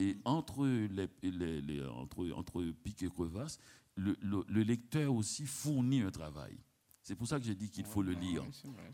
Et 0.00 0.16
entre, 0.24 0.66
les, 0.66 1.08
les, 1.22 1.84
entre, 1.86 2.30
entre 2.32 2.62
pics 2.84 3.02
et 3.02 3.08
crevasses, 3.08 3.58
le, 3.98 4.16
le, 4.48 4.62
lecteur 4.62 5.14
aussi 5.14 5.46
fournit 5.46 6.00
un 6.02 6.10
travail. 6.10 6.56
C'est 7.02 7.14
pour 7.14 7.26
ça 7.26 7.38
que 7.38 7.44
j'ai 7.44 7.54
dit 7.54 7.70
qu'il 7.70 7.84
faut 7.84 8.02
le 8.02 8.12
lire. 8.12 8.44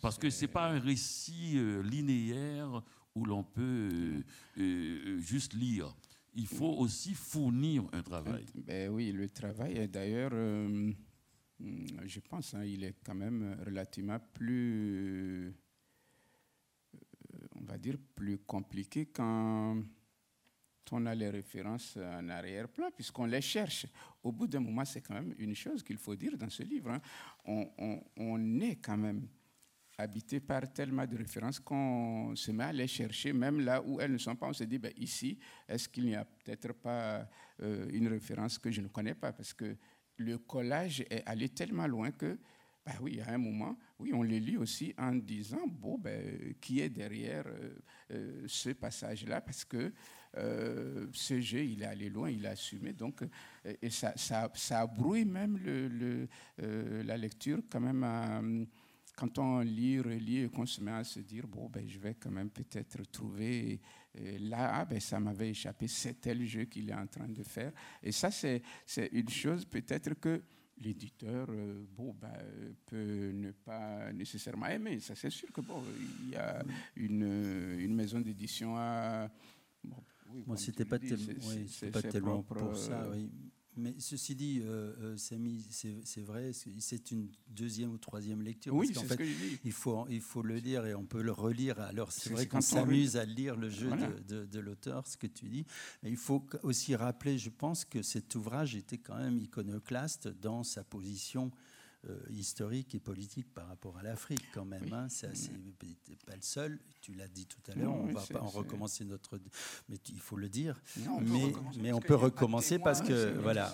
Parce 0.00 0.18
que 0.18 0.30
ce 0.30 0.42
n'est 0.42 0.52
pas 0.52 0.70
un 0.70 0.78
récit 0.78 1.54
euh, 1.56 1.82
linéaire 1.82 2.82
où 3.14 3.24
l'on 3.24 3.44
peut 3.44 3.90
euh, 3.92 4.22
euh, 4.58 5.18
juste 5.20 5.54
lire. 5.54 5.94
Il 6.34 6.46
faut 6.46 6.74
aussi 6.78 7.14
fournir 7.14 7.84
un 7.92 8.02
travail. 8.02 8.44
Ben 8.54 8.90
oui, 8.90 9.12
le 9.12 9.28
travail, 9.28 9.88
d'ailleurs, 9.88 10.32
je 11.60 12.20
pense, 12.28 12.54
hein, 12.54 12.64
il 12.64 12.82
est 12.82 12.96
quand 13.04 13.14
même 13.14 13.56
relativement 13.64 14.18
plus 14.32 15.54
on 17.54 17.64
va 17.64 17.78
dire, 17.78 17.96
plus 18.14 18.38
compliqué 18.38 19.06
quand 19.06 19.76
on 20.94 21.06
a 21.06 21.14
les 21.14 21.28
références 21.28 21.96
en 21.96 22.28
arrière-plan, 22.28 22.90
puisqu'on 22.94 23.26
les 23.26 23.40
cherche. 23.40 23.86
Au 24.22 24.30
bout 24.30 24.46
d'un 24.46 24.60
moment, 24.60 24.84
c'est 24.84 25.00
quand 25.00 25.14
même 25.14 25.34
une 25.38 25.54
chose 25.54 25.82
qu'il 25.82 25.98
faut 25.98 26.14
dire 26.14 26.36
dans 26.36 26.48
ce 26.48 26.62
livre. 26.62 26.90
Hein. 26.90 27.00
On, 28.16 28.60
est 28.60 28.76
quand 28.76 28.96
même 28.96 29.26
habité 29.98 30.40
par 30.40 30.72
tellement 30.72 31.06
de 31.06 31.16
références 31.16 31.58
qu'on 31.58 32.34
se 32.36 32.52
met 32.52 32.64
à 32.64 32.72
les 32.72 32.86
chercher, 32.86 33.32
même 33.32 33.60
là 33.60 33.82
où 33.82 34.00
elles 34.00 34.12
ne 34.12 34.18
sont 34.18 34.36
pas. 34.36 34.46
On 34.46 34.52
se 34.52 34.64
dit, 34.64 34.78
ben, 34.78 34.92
ici, 34.96 35.38
est-ce 35.68 35.88
qu'il 35.88 36.06
n'y 36.06 36.14
a 36.14 36.24
peut-être 36.24 36.72
pas 36.72 37.28
euh, 37.60 37.88
une 37.92 38.08
référence 38.08 38.58
que 38.58 38.70
je 38.70 38.80
ne 38.80 38.88
connais 38.88 39.14
pas? 39.14 39.32
Parce 39.32 39.52
que 39.52 39.76
le 40.16 40.38
collage 40.38 41.00
est 41.10 41.22
allé 41.26 41.48
tellement 41.48 41.86
loin 41.86 42.12
que 42.12 42.38
bah 42.84 42.92
oui, 43.00 43.18
à 43.26 43.32
un 43.32 43.38
moment, 43.38 43.78
oui, 43.98 44.12
on 44.12 44.22
les 44.22 44.40
lit 44.40 44.58
aussi 44.58 44.94
en 44.98 45.14
disant, 45.14 45.66
bon, 45.66 45.96
ben, 45.96 46.54
qui 46.60 46.80
est 46.80 46.90
derrière 46.90 47.46
euh, 47.46 47.78
euh, 48.10 48.44
ce 48.46 48.70
passage-là, 48.70 49.40
parce 49.40 49.64
que 49.64 49.90
euh, 50.36 51.06
jeu, 51.12 51.64
il 51.64 51.82
est 51.82 51.86
allé 51.86 52.08
loin, 52.08 52.30
il 52.30 52.46
a 52.46 52.50
assumé, 52.50 52.92
donc, 52.92 53.22
et 53.82 53.90
ça, 53.90 54.12
ça, 54.16 54.50
ça 54.54 54.86
brouille 54.86 55.24
même 55.24 55.58
le, 55.58 56.28
la 57.02 57.16
lecture 57.16 57.60
quand 57.70 57.80
même. 57.80 58.66
quand 59.16 59.38
on 59.38 59.60
lit, 59.60 60.00
relit 60.00 60.40
et 60.40 60.48
qu'on 60.48 60.66
se 60.66 60.80
met 60.80 60.90
à 60.90 61.04
se 61.04 61.20
dire, 61.20 61.46
bon, 61.46 61.68
ben, 61.68 61.88
je 61.88 61.98
vais 61.98 62.14
quand 62.14 62.30
même 62.30 62.50
peut-être 62.50 63.02
trouver 63.10 63.80
là, 64.40 64.70
ah, 64.74 64.84
ben, 64.84 65.00
ça 65.00 65.18
m'avait 65.18 65.50
échappé, 65.50 65.88
c'est 65.88 66.20
tel 66.20 66.44
jeu 66.44 66.64
qu'il 66.64 66.90
est 66.90 66.94
en 66.94 67.06
train 67.06 67.28
de 67.28 67.42
faire. 67.42 67.72
Et 68.02 68.12
ça, 68.12 68.30
c'est 68.30 68.62
une 69.12 69.28
chose 69.28 69.64
peut-être 69.64 70.14
que 70.14 70.42
l'éditeur 70.80 71.46
euh, 71.50 71.84
bon, 71.96 72.14
bah, 72.20 72.32
peut 72.86 73.30
ne 73.32 73.50
pas 73.52 74.12
nécessairement 74.12 74.66
aimer. 74.66 75.00
Ça, 75.00 75.14
c'est 75.14 75.30
sûr 75.30 75.50
que 75.52 75.60
bon, 75.60 75.82
il 76.24 76.30
y 76.30 76.36
a 76.36 76.62
une, 76.96 77.78
une 77.78 77.94
maison 77.94 78.20
d'édition 78.20 78.76
à. 78.76 79.30
Oui, 80.34 80.42
Moi, 80.46 80.56
c'était 80.56 80.84
pas, 80.84 80.98
pas 80.98 82.02
tellement 82.02 82.42
pour 82.42 82.76
ça. 82.76 83.02
Euh, 83.02 83.12
oui. 83.14 83.30
Mais 83.76 83.94
ceci 83.98 84.36
dit, 84.36 84.60
euh, 84.62 84.92
euh 85.00 85.16
c'est 85.16 86.20
vrai, 86.20 86.52
c'est 86.52 87.10
une 87.10 87.28
deuxième 87.48 87.92
ou 87.92 87.98
troisième 87.98 88.40
lecture. 88.40 88.72
Oui, 88.72 88.90
parce 88.94 89.06
fait, 89.06 89.26
il 89.64 89.72
faut, 89.72 90.06
il 90.08 90.20
faut 90.20 90.42
le 90.42 90.56
lire 90.56 90.86
et 90.86 90.94
on 90.94 91.04
peut 91.04 91.22
le 91.22 91.32
relire. 91.32 91.80
Alors, 91.80 92.12
c'est 92.12 92.30
vrai 92.30 92.46
qu'on 92.46 92.60
s'amuse 92.60 93.16
à 93.16 93.24
lire 93.24 93.56
le 93.56 93.68
jeu 93.68 93.90
de, 94.28 94.44
de, 94.44 94.60
l'auteur, 94.60 95.06
ce 95.06 95.16
que 95.16 95.26
tu 95.26 95.48
dis. 95.48 95.66
Mais 96.02 96.10
il 96.10 96.16
faut 96.16 96.46
aussi 96.62 96.94
rappeler, 96.94 97.36
je 97.36 97.50
pense, 97.50 97.84
que 97.84 98.02
cet 98.02 98.34
ouvrage 98.36 98.76
était 98.76 98.98
quand 98.98 99.16
même 99.16 99.38
iconoclaste 99.38 100.28
dans 100.28 100.62
sa 100.62 100.84
position 100.84 101.50
euh, 102.08 102.18
historique 102.30 102.94
et 102.94 103.00
politique 103.00 103.52
par 103.54 103.66
rapport 103.68 103.96
à 103.96 104.02
l'Afrique 104.02 104.44
quand 104.52 104.64
même. 104.64 104.92
Hein. 104.92 105.06
C'est 105.08 105.28
pas 106.26 106.34
le 106.34 106.42
seul. 106.42 106.78
Tu 107.00 107.14
l'as 107.14 107.28
dit 107.28 107.46
tout 107.46 107.70
à 107.70 107.74
l'heure. 107.74 107.94
On 107.94 108.06
ne 108.06 108.12
va 108.12 108.20
pas 108.20 108.40
en 108.40 108.48
recommencer 108.48 109.04
notre. 109.04 109.38
Mais 109.88 109.96
il 110.10 110.20
faut 110.20 110.36
le 110.36 110.48
dire. 110.48 110.80
mais 111.20 111.52
mais 111.80 111.92
on 111.92 112.00
peut 112.00 112.14
recommencer 112.14 112.78
parce 112.78 113.00
que 113.00 113.38
voilà. 113.40 113.72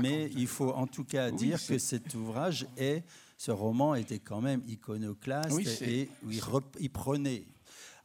Mais 0.00 0.30
il 0.36 0.46
faut 0.46 0.70
en 0.70 0.86
tout 0.86 1.04
cas 1.04 1.30
dire 1.30 1.58
que 1.64 1.78
cet 1.78 2.14
ouvrage 2.14 2.66
est 2.76 3.04
ce 3.38 3.50
roman 3.50 3.94
était 3.94 4.18
quand 4.18 4.40
même 4.40 4.62
iconoclaste 4.66 5.82
et 5.82 6.08
il, 6.30 6.40
il 6.80 6.90
prenait 6.90 7.44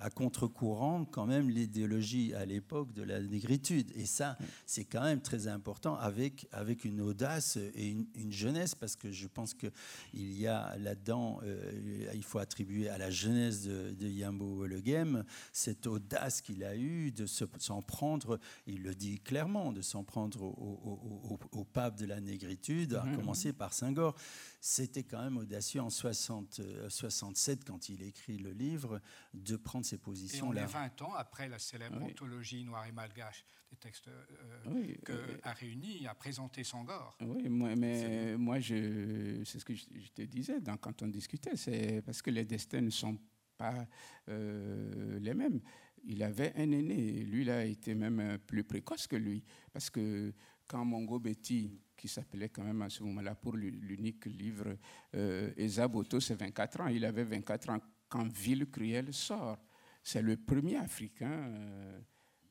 à 0.02 0.10
contre-courant 0.10 1.06
quand 1.06 1.26
même 1.26 1.49
l'idéologie 1.49 2.34
à 2.34 2.45
l'époque 2.45 2.91
de 2.93 3.04
la 3.04 3.20
négritude. 3.22 3.91
Et 3.95 4.06
ça, 4.06 4.38
c'est 4.66 4.86
quand 4.86 5.04
même 5.04 5.22
très 5.22 5.47
important 5.47 5.95
avec, 5.95 6.47
avec 6.52 6.86
une 6.86 7.02
audace 7.02 7.58
et 7.76 7.89
une, 7.89 8.32
jeunesse, 8.32 8.76
parce 8.76 8.95
que 8.95 9.12
je 9.12 9.28
pense 9.28 9.54
qu'il 9.54 9.72
y 10.14 10.47
a 10.47 10.76
là-dedans, 10.78 11.39
euh, 11.43 12.10
il 12.14 12.24
faut 12.24 12.39
attribuer 12.39 12.89
à 12.89 12.97
la 12.97 13.10
jeunesse 13.12 13.64
de, 13.64 13.91
de 13.91 14.08
Yambo 14.08 14.66
Le 14.66 14.80
Game 14.80 15.24
cette 15.52 15.86
audace 15.86 16.41
qu'il 16.41 16.64
a 16.64 16.76
eue 16.76 17.12
de 17.12 17.26
s'en 17.26 17.82
prendre, 17.82 18.39
il 18.66 18.84
le 18.84 18.95
dit 18.95 19.20
clairement, 19.20 19.72
de 19.72 19.82
s'en 19.82 20.04
prendre 20.04 20.41
au, 20.41 21.39
au, 21.52 21.64
pape 21.64 21.97
de 21.97 22.06
la 22.06 22.20
négritude, 22.20 22.95
à 22.95 23.04
mmh. 23.04 23.18
commencer 23.18 23.54
par 23.54 23.74
Senghor. 23.74 24.16
C'était 24.64 25.01
quand 25.01 25.24
même 25.24 25.38
audacieux 25.38 25.82
en 25.82 25.89
60, 25.89 26.62
67, 26.88 27.59
euh, 27.59 27.64
quand 27.66 27.89
il 27.89 28.03
écrit 28.03 28.38
le 28.38 28.51
livre, 28.51 29.01
de 29.34 29.55
prendre 29.55 29.84
ces 29.84 29.97
positions-là. 29.97 30.62
Et 30.62 30.64
on 30.64 30.68
est 30.68 30.72
20 30.72 31.01
ans 31.01 31.14
après 31.16 31.49
la 31.49 31.57
célèbre 31.57 31.99
anthologie 31.99 32.64
Noir 32.64 32.86
et 32.86 32.91
Malgache 32.91 33.43
des 33.72 33.78
textes 33.78 34.07
euh, 34.07 34.95
que 35.03 35.39
a 35.41 35.53
réuni, 35.53 36.05
a 36.05 36.14
présenté 36.14 36.64
Sangor. 36.64 37.18
Oui, 37.22 37.49
moi, 37.49 37.76
mais 37.76 38.38
moi, 38.38 38.62
c'est 38.62 39.43
ce 39.43 39.66
que 39.66 39.74
je, 39.74 39.86
te 40.14 40.22
disais 40.22 40.59
quand 40.80 41.01
on 41.01 41.07
discutait, 41.07 41.55
c'est 41.55 42.03
parce 42.05 42.22
que 42.22 42.30
les 42.30 42.45
destins 42.45 42.82
ne 42.82 42.91
sont 42.91 43.18
pas 43.57 43.88
euh, 44.30 45.18
les 45.20 45.34
mêmes. 45.34 45.59
Il 46.03 46.22
avait 46.22 46.53
un 46.55 46.72
aîné, 46.72 47.24
lui, 47.24 47.41
il 47.41 47.49
a 47.49 47.66
été 47.66 47.95
même 47.95 48.38
plus 48.45 48.64
précoce 48.64 49.07
que 49.07 49.16
lui, 49.16 49.43
parce 49.74 49.89
que 49.89 50.32
quand 50.72 50.86
Mongo 50.86 51.19
Betty 51.19 51.69
qui 51.97 52.07
s'appelait 52.07 52.47
quand 52.47 52.63
même 52.63 52.82
à 52.82 52.89
ce 52.89 53.03
moment-là 53.03 53.36
pour 53.36 53.57
l'unique 53.57 54.26
livre 54.26 54.78
euh, 55.15 55.51
Esaboto, 55.57 56.22
c'est 56.22 56.36
24 56.36 56.80
ans. 56.80 56.88
Il 56.88 57.03
avait 57.03 57.26
24 57.26 57.69
ans 57.72 57.80
quand 58.07 58.26
Ville 58.32 58.69
Cruelle 58.72 59.13
sort. 59.13 59.57
C'est 60.01 60.22
le 60.22 60.38
premier 60.38 60.78
Africain 60.78 61.30
euh, 61.30 61.99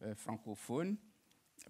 euh, 0.02 0.14
francophone 0.14 0.98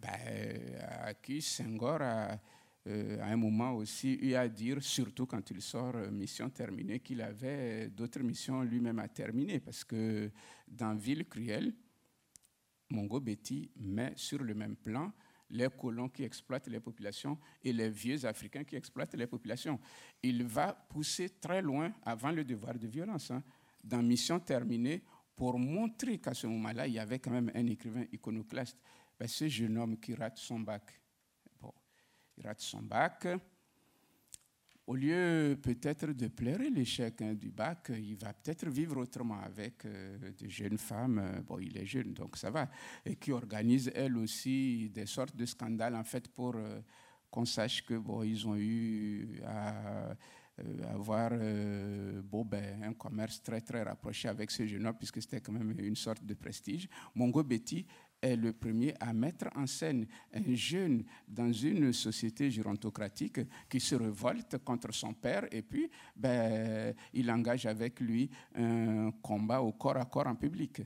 ben, 0.02 0.76
à 1.04 1.14
qui 1.14 1.40
Senghor 1.40 2.02
a, 2.02 2.32
à 2.32 3.26
un 3.26 3.36
moment 3.36 3.74
aussi 3.74 4.14
eu 4.14 4.34
à 4.34 4.48
dire, 4.48 4.82
surtout 4.82 5.26
quand 5.26 5.48
il 5.50 5.62
sort 5.62 5.94
Mission 6.10 6.50
terminée, 6.50 6.98
qu'il 6.98 7.20
avait 7.20 7.88
d'autres 7.90 8.20
missions 8.20 8.62
lui-même 8.62 8.98
à 8.98 9.06
terminer. 9.06 9.60
Parce 9.60 9.84
que 9.84 10.30
dans 10.66 10.96
Ville 10.96 11.26
Cruelle, 11.28 11.72
Mongo 12.90 13.20
Betty 13.20 13.70
met 13.76 14.14
sur 14.16 14.42
le 14.42 14.54
même 14.54 14.74
plan 14.74 15.12
les 15.50 15.68
colons 15.68 16.08
qui 16.08 16.24
exploitent 16.24 16.68
les 16.68 16.80
populations 16.80 17.38
et 17.62 17.72
les 17.72 17.90
vieux 17.90 18.24
Africains 18.24 18.64
qui 18.64 18.76
exploitent 18.76 19.14
les 19.14 19.26
populations. 19.26 19.78
Il 20.22 20.44
va 20.44 20.72
pousser 20.72 21.30
très 21.40 21.62
loin 21.62 21.92
avant 22.04 22.30
le 22.30 22.44
devoir 22.44 22.78
de 22.78 22.86
violence. 22.86 23.30
Hein, 23.30 23.42
dans 23.82 24.02
Mission 24.02 24.38
terminée, 24.40 25.02
pour 25.34 25.58
montrer 25.58 26.18
qu'à 26.18 26.34
ce 26.34 26.46
moment-là, 26.46 26.86
il 26.86 26.94
y 26.94 26.98
avait 26.98 27.18
quand 27.18 27.30
même 27.30 27.50
un 27.54 27.66
écrivain 27.66 28.04
iconoclaste. 28.12 28.78
Ben, 29.18 29.26
ce 29.26 29.48
jeune 29.48 29.78
homme 29.78 29.98
qui 29.98 30.14
rate 30.14 30.38
son 30.38 30.60
bac. 30.60 31.00
Bon, 31.60 31.72
il 32.36 32.46
rate 32.46 32.60
son 32.60 32.82
bac 32.82 33.26
au 34.90 34.96
lieu 34.96 35.56
peut-être 35.62 36.06
de 36.06 36.26
pleurer 36.26 36.68
l'échec 36.68 37.22
hein, 37.22 37.34
du 37.34 37.52
bac, 37.52 37.92
il 37.96 38.16
va 38.16 38.32
peut-être 38.32 38.68
vivre 38.68 38.96
autrement 38.96 39.38
avec 39.40 39.84
euh, 39.84 40.18
de 40.36 40.48
jeunes 40.48 40.78
femmes, 40.78 41.20
euh, 41.20 41.40
bon, 41.42 41.60
il 41.60 41.78
est 41.78 41.86
jeune, 41.86 42.12
donc 42.12 42.36
ça 42.36 42.50
va, 42.50 42.68
et 43.06 43.14
qui 43.14 43.30
organisent 43.30 43.92
elles 43.94 44.16
aussi 44.16 44.90
des 44.92 45.06
sortes 45.06 45.36
de 45.36 45.46
scandales, 45.46 45.94
en 45.94 46.02
fait, 46.02 46.26
pour 46.26 46.56
euh, 46.56 46.80
qu'on 47.30 47.44
sache 47.44 47.86
que 47.86 47.94
bon, 47.94 48.24
ils 48.24 48.44
ont 48.48 48.56
eu 48.56 49.40
à 49.46 50.16
avoir 50.92 51.30
bon, 52.24 52.44
ben, 52.44 52.82
un 52.82 52.92
commerce 52.92 53.40
très 53.42 53.60
très 53.60 53.82
rapproché 53.82 54.28
avec 54.28 54.50
ce 54.50 54.66
jeune 54.66 54.86
homme, 54.86 54.96
puisque 54.98 55.22
c'était 55.22 55.40
quand 55.40 55.52
même 55.52 55.72
une 55.78 55.96
sorte 55.96 56.24
de 56.24 56.34
prestige. 56.34 56.88
Mongo 57.14 57.44
Betty 57.44 57.86
est 58.20 58.36
le 58.36 58.52
premier 58.52 58.94
à 59.00 59.12
mettre 59.12 59.48
en 59.54 59.66
scène 59.66 60.06
un 60.32 60.54
jeune 60.54 61.04
dans 61.26 61.52
une 61.52 61.92
société 61.92 62.50
gérontocratique 62.50 63.40
qui 63.68 63.80
se 63.80 63.94
révolte 63.94 64.58
contre 64.58 64.92
son 64.92 65.14
père 65.14 65.46
et 65.50 65.62
puis 65.62 65.90
ben, 66.14 66.94
il 67.12 67.30
engage 67.30 67.66
avec 67.66 68.00
lui 68.00 68.30
un 68.54 69.10
combat 69.22 69.62
au 69.62 69.72
corps 69.72 69.96
à 69.96 70.04
corps 70.04 70.26
en 70.26 70.34
public. 70.36 70.82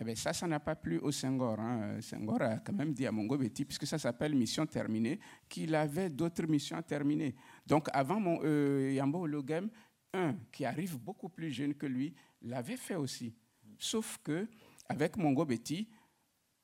Eh 0.00 0.04
bien, 0.04 0.14
ça, 0.14 0.32
ça 0.32 0.46
n'a 0.46 0.60
pas 0.60 0.76
plu 0.76 0.98
au 0.98 1.10
Senghor. 1.10 1.58
Hein. 1.58 2.00
Senghor 2.00 2.40
a 2.42 2.58
quand 2.58 2.72
même 2.72 2.92
dit 2.92 3.04
à 3.04 3.10
Mongo 3.10 3.36
Betty, 3.36 3.64
puisque 3.64 3.86
ça 3.86 3.98
s'appelle 3.98 4.32
mission 4.32 4.64
terminée, 4.64 5.18
qu'il 5.48 5.74
avait 5.74 6.08
d'autres 6.08 6.46
missions 6.46 6.76
à 6.76 6.82
terminer. 6.82 7.34
Donc, 7.66 7.88
avant 7.92 8.20
mon, 8.20 8.38
euh, 8.44 8.92
Yambo 8.92 9.22
Ologem, 9.22 9.68
un 10.14 10.36
qui 10.52 10.64
arrive 10.64 10.98
beaucoup 10.98 11.28
plus 11.28 11.50
jeune 11.50 11.74
que 11.74 11.86
lui, 11.86 12.14
l'avait 12.42 12.76
fait 12.76 12.94
aussi. 12.94 13.34
Sauf 13.76 14.18
que, 14.22 14.46
avec 14.88 15.16
Mongo 15.16 15.44
Betty, 15.44 15.88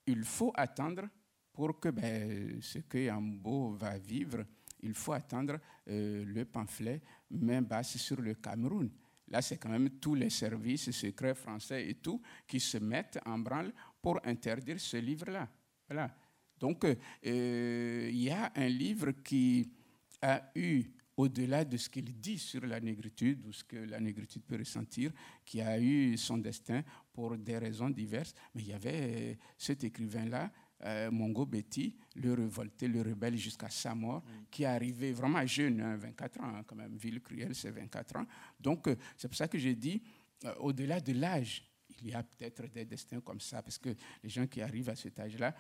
il 0.07 0.24
faut 0.24 0.52
attendre 0.55 1.09
pour 1.52 1.78
que 1.78 1.88
ben, 1.90 2.61
ce 2.61 2.78
que 2.80 2.98
Yambo 2.98 3.72
va 3.72 3.96
vivre, 3.98 4.44
il 4.82 4.94
faut 4.94 5.12
attendre 5.12 5.59
euh, 5.88 6.24
le 6.24 6.44
pamphlet 6.44 7.00
main 7.30 7.62
basse 7.62 7.96
sur 7.96 8.20
le 8.20 8.34
Cameroun. 8.34 8.90
Là, 9.28 9.40
c'est 9.40 9.57
quand 9.57 9.70
même 9.70 9.90
tous 9.98 10.14
les 10.14 10.30
services 10.30 10.90
secrets 10.90 11.34
français 11.34 11.88
et 11.88 11.94
tout 11.94 12.20
qui 12.46 12.61
se 12.61 12.78
mettent 12.78 13.18
en 13.24 13.38
branle 13.38 13.72
pour 14.02 14.20
interdire 14.26 14.78
ce 14.78 14.98
livre-là. 14.98 15.48
Voilà. 15.88 16.14
Donc, 16.59 16.84
euh, 16.84 18.09
il 18.12 18.22
y 18.22 18.30
a 18.30 18.52
un 18.55 18.68
livre 18.68 19.12
qui 19.12 19.72
a 20.20 20.50
eu, 20.55 20.84
au-delà 21.16 21.64
de 21.64 21.76
ce 21.76 21.88
qu'il 21.88 22.18
dit 22.20 22.38
sur 22.38 22.66
la 22.66 22.80
négritude 22.80 23.46
ou 23.46 23.52
ce 23.52 23.64
que 23.64 23.76
la 23.76 24.00
négritude 24.00 24.42
peut 24.42 24.57
ressentir, 24.59 25.12
qui 25.44 25.61
a 25.61 25.80
eu 25.80 26.16
son 26.16 26.38
destin 26.38 26.82
pour 27.15 27.39
des 27.39 27.57
raisons 27.57 27.89
diverses, 27.89 28.35
mais 28.55 28.62
il 28.62 28.69
y 28.69 28.73
avait 28.73 29.39
cet 29.57 29.85
écrivain-là 29.85 30.51
euh, 30.85 31.11
Mongo 31.11 31.47
Betty, 31.47 31.97
le 32.17 32.35
révolté, 32.35 32.89
le 32.89 33.01
rebelle 33.01 33.37
jusqu'à 33.39 33.71
sa 33.71 33.95
mort, 33.95 34.23
mm. 34.23 34.45
qui 34.51 34.65
est 34.65 34.67
arrivé 34.67 35.12
vraiment 35.12 35.47
jeune, 35.47 35.97
24 35.97 36.41
hein, 36.41 36.45
ans, 36.45 36.57
hein, 36.57 36.62
quand 36.67 36.77
même, 36.77 36.97
Ville 36.97 37.23
Cruelle, 37.23 37.55
c'est 37.55 37.71
24 37.71 38.17
ans. 38.17 38.27
Donc, 38.61 38.89
euh, 38.89 38.97
c'est 39.17 39.29
pour 39.29 39.37
ça 39.37 39.49
que 39.49 39.57
j'ai 39.57 39.77
dit, 39.77 40.03
euh, 40.45 40.53
au-delà 40.59 41.01
de 41.01 41.12
l'âge, 41.12 41.65
il 42.03 42.11
y 42.11 42.15
a 42.15 42.23
peut-être 42.23 42.71
des 42.71 42.85
destins 42.85 43.21
comme 43.21 43.41
ça, 43.41 43.62
parce 43.62 43.79
que 43.79 43.91
les 44.23 44.29
gens 44.29 44.47
qui 44.47 44.61
arrivent 44.61 44.91
à 44.91 44.97
cet 44.97 45.19
âge-là, 45.21 45.55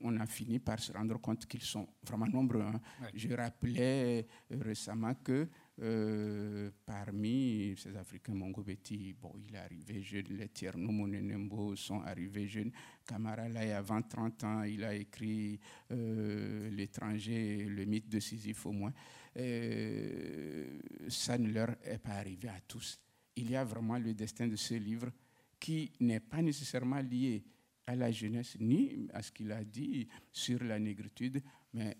on, 0.00 0.16
a 0.16 0.26
fini 0.26 0.58
par 0.58 0.78
se 0.78 0.92
rendre 0.92 1.20
compte 1.20 1.44
qu'ils 1.44 1.62
sont 1.62 1.86
vraiment 2.06 2.28
nombreux. 2.28 2.62
Hein. 2.62 2.80
Je 3.14 3.28
rappelais 3.34 4.26
récemment 4.48 5.14
que 5.16 5.48
euh, 5.80 6.70
parmi 6.84 7.74
ces 7.78 7.96
Africains, 7.96 8.34
Mongobeti, 8.34 9.14
bon, 9.14 9.32
il 9.48 9.54
est 9.54 9.58
arrivé 9.58 10.02
jeune, 10.02 10.26
les 10.30 10.48
Tierno 10.48 10.92
Monenembo 10.92 11.74
sont 11.76 12.02
arrivés 12.02 12.46
jeunes. 12.46 12.72
Camara, 13.06 13.48
là, 13.48 13.78
avant 13.78 14.02
30 14.02 14.44
ans, 14.44 14.62
il 14.64 14.84
a 14.84 14.94
écrit 14.94 15.58
euh, 15.90 16.68
L'étranger, 16.70 17.64
le 17.64 17.84
mythe 17.86 18.08
de 18.08 18.20
Sisyphe 18.20 18.66
au 18.66 18.72
moins. 18.72 18.92
Euh, 19.38 20.78
ça 21.08 21.38
ne 21.38 21.50
leur 21.50 21.70
est 21.84 21.98
pas 21.98 22.12
arrivé 22.12 22.48
à 22.48 22.60
tous. 22.68 23.00
Il 23.34 23.50
y 23.50 23.56
a 23.56 23.64
vraiment 23.64 23.98
le 23.98 24.12
destin 24.12 24.46
de 24.46 24.56
ce 24.56 24.74
livre 24.74 25.10
qui 25.58 25.90
n'est 26.00 26.20
pas 26.20 26.42
nécessairement 26.42 27.00
lié 27.00 27.42
à 27.86 27.96
la 27.96 28.10
jeunesse 28.10 28.58
ni 28.60 29.08
à 29.14 29.22
ce 29.22 29.32
qu'il 29.32 29.50
a 29.52 29.64
dit 29.64 30.06
sur 30.30 30.62
la 30.62 30.78
négritude, 30.78 31.42
mais 31.72 31.96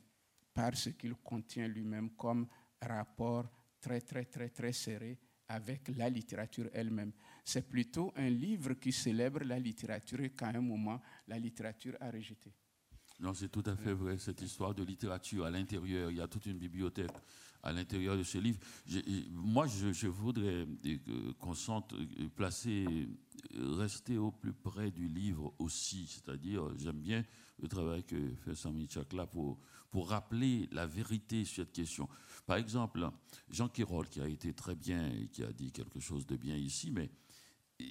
par 0.53 0.77
ce 0.77 0.91
qu'il 0.91 1.15
contient 1.15 1.67
lui-même 1.67 2.11
comme 2.11 2.47
rapport 2.81 3.49
très, 3.83 4.01
très, 4.01 4.25
très, 4.25 4.49
très 4.49 4.73
serré 4.73 5.19
avec 5.49 5.89
la 5.97 6.09
littérature 6.09 6.71
elle-même. 6.73 7.13
C'est 7.45 7.69
plutôt 7.69 8.13
un 8.17 8.31
livre 8.31 8.75
qui 8.75 8.93
célèbre 8.93 9.41
la 9.45 9.59
littérature 9.59 10.21
et 10.21 10.31
qu'à 10.31 10.49
un 10.49 10.61
moment, 10.61 11.03
la 11.29 11.39
littérature 11.39 11.97
a 12.01 12.11
rejeté. 12.11 12.55
Non, 13.21 13.35
c'est 13.35 13.51
tout 13.51 13.63
à 13.67 13.77
fait 13.77 13.93
vrai, 13.93 14.19
cette 14.19 14.41
histoire 14.41 14.75
de 14.75 14.83
littérature 14.83 15.45
à 15.45 15.51
l'intérieur. 15.51 16.11
Il 16.11 16.17
y 16.17 16.21
a 16.21 16.29
toute 16.29 16.47
une 16.47 16.59
bibliothèque 16.59 17.11
à 17.63 17.73
l'intérieur 17.73 18.17
de 18.17 18.23
ce 18.23 18.39
livre. 18.39 18.59
moi, 19.31 19.67
je, 19.67 20.09
voudrais 20.09 20.67
qu'on 21.39 21.55
sente 21.55 21.95
placer, 22.35 23.09
rester 23.55 24.17
au 24.17 24.33
plus 24.33 24.53
près 24.53 24.91
du 24.91 25.07
livre 25.09 25.55
aussi. 25.59 26.07
C'est-à-dire, 26.07 26.77
j'aime 26.79 27.01
bien 27.01 27.23
le 27.61 27.69
travail 27.69 28.03
que 28.03 28.17
fait 28.45 28.55
Sami 28.55 28.89
Chakla 28.89 29.27
pour, 29.27 29.61
pour 29.93 30.09
rappeler 30.09 30.69
la 30.73 30.87
vérité 30.87 31.45
sur 31.45 31.63
cette 31.63 31.73
question. 31.73 32.09
Par 32.47 32.57
exemple, 32.57 33.09
Jean 33.51 33.69
Quérol, 33.69 34.09
qui 34.09 34.21
a 34.21 34.27
été 34.27 34.53
très 34.55 34.75
bien 34.75 35.07
et 35.13 35.29
qui 35.29 35.45
a 35.45 35.53
dit 35.53 35.71
quelque 35.71 36.01
chose 36.01 36.27
de 36.27 36.35
bien 36.35 36.57
ici, 36.57 36.91
mais 36.91 37.11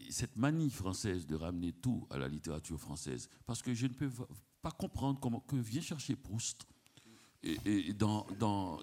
cette 0.10 0.36
manie 0.36 0.72
française 0.72 1.28
de 1.28 1.36
ramener 1.36 1.74
tout 1.74 2.08
à 2.10 2.18
la 2.18 2.28
littérature 2.28 2.80
française, 2.80 3.30
parce 3.46 3.62
que 3.62 3.74
je 3.74 3.86
ne 3.86 3.94
peux 3.94 4.10
pas 4.62 4.72
comprendre 4.72 5.20
comment 5.20 5.42
que 5.42 5.56
vient 5.56 5.82
chercher 5.82 6.16
Proust 6.16 6.66
et, 7.44 7.94
dans, 7.94 8.26
dans, 8.40 8.80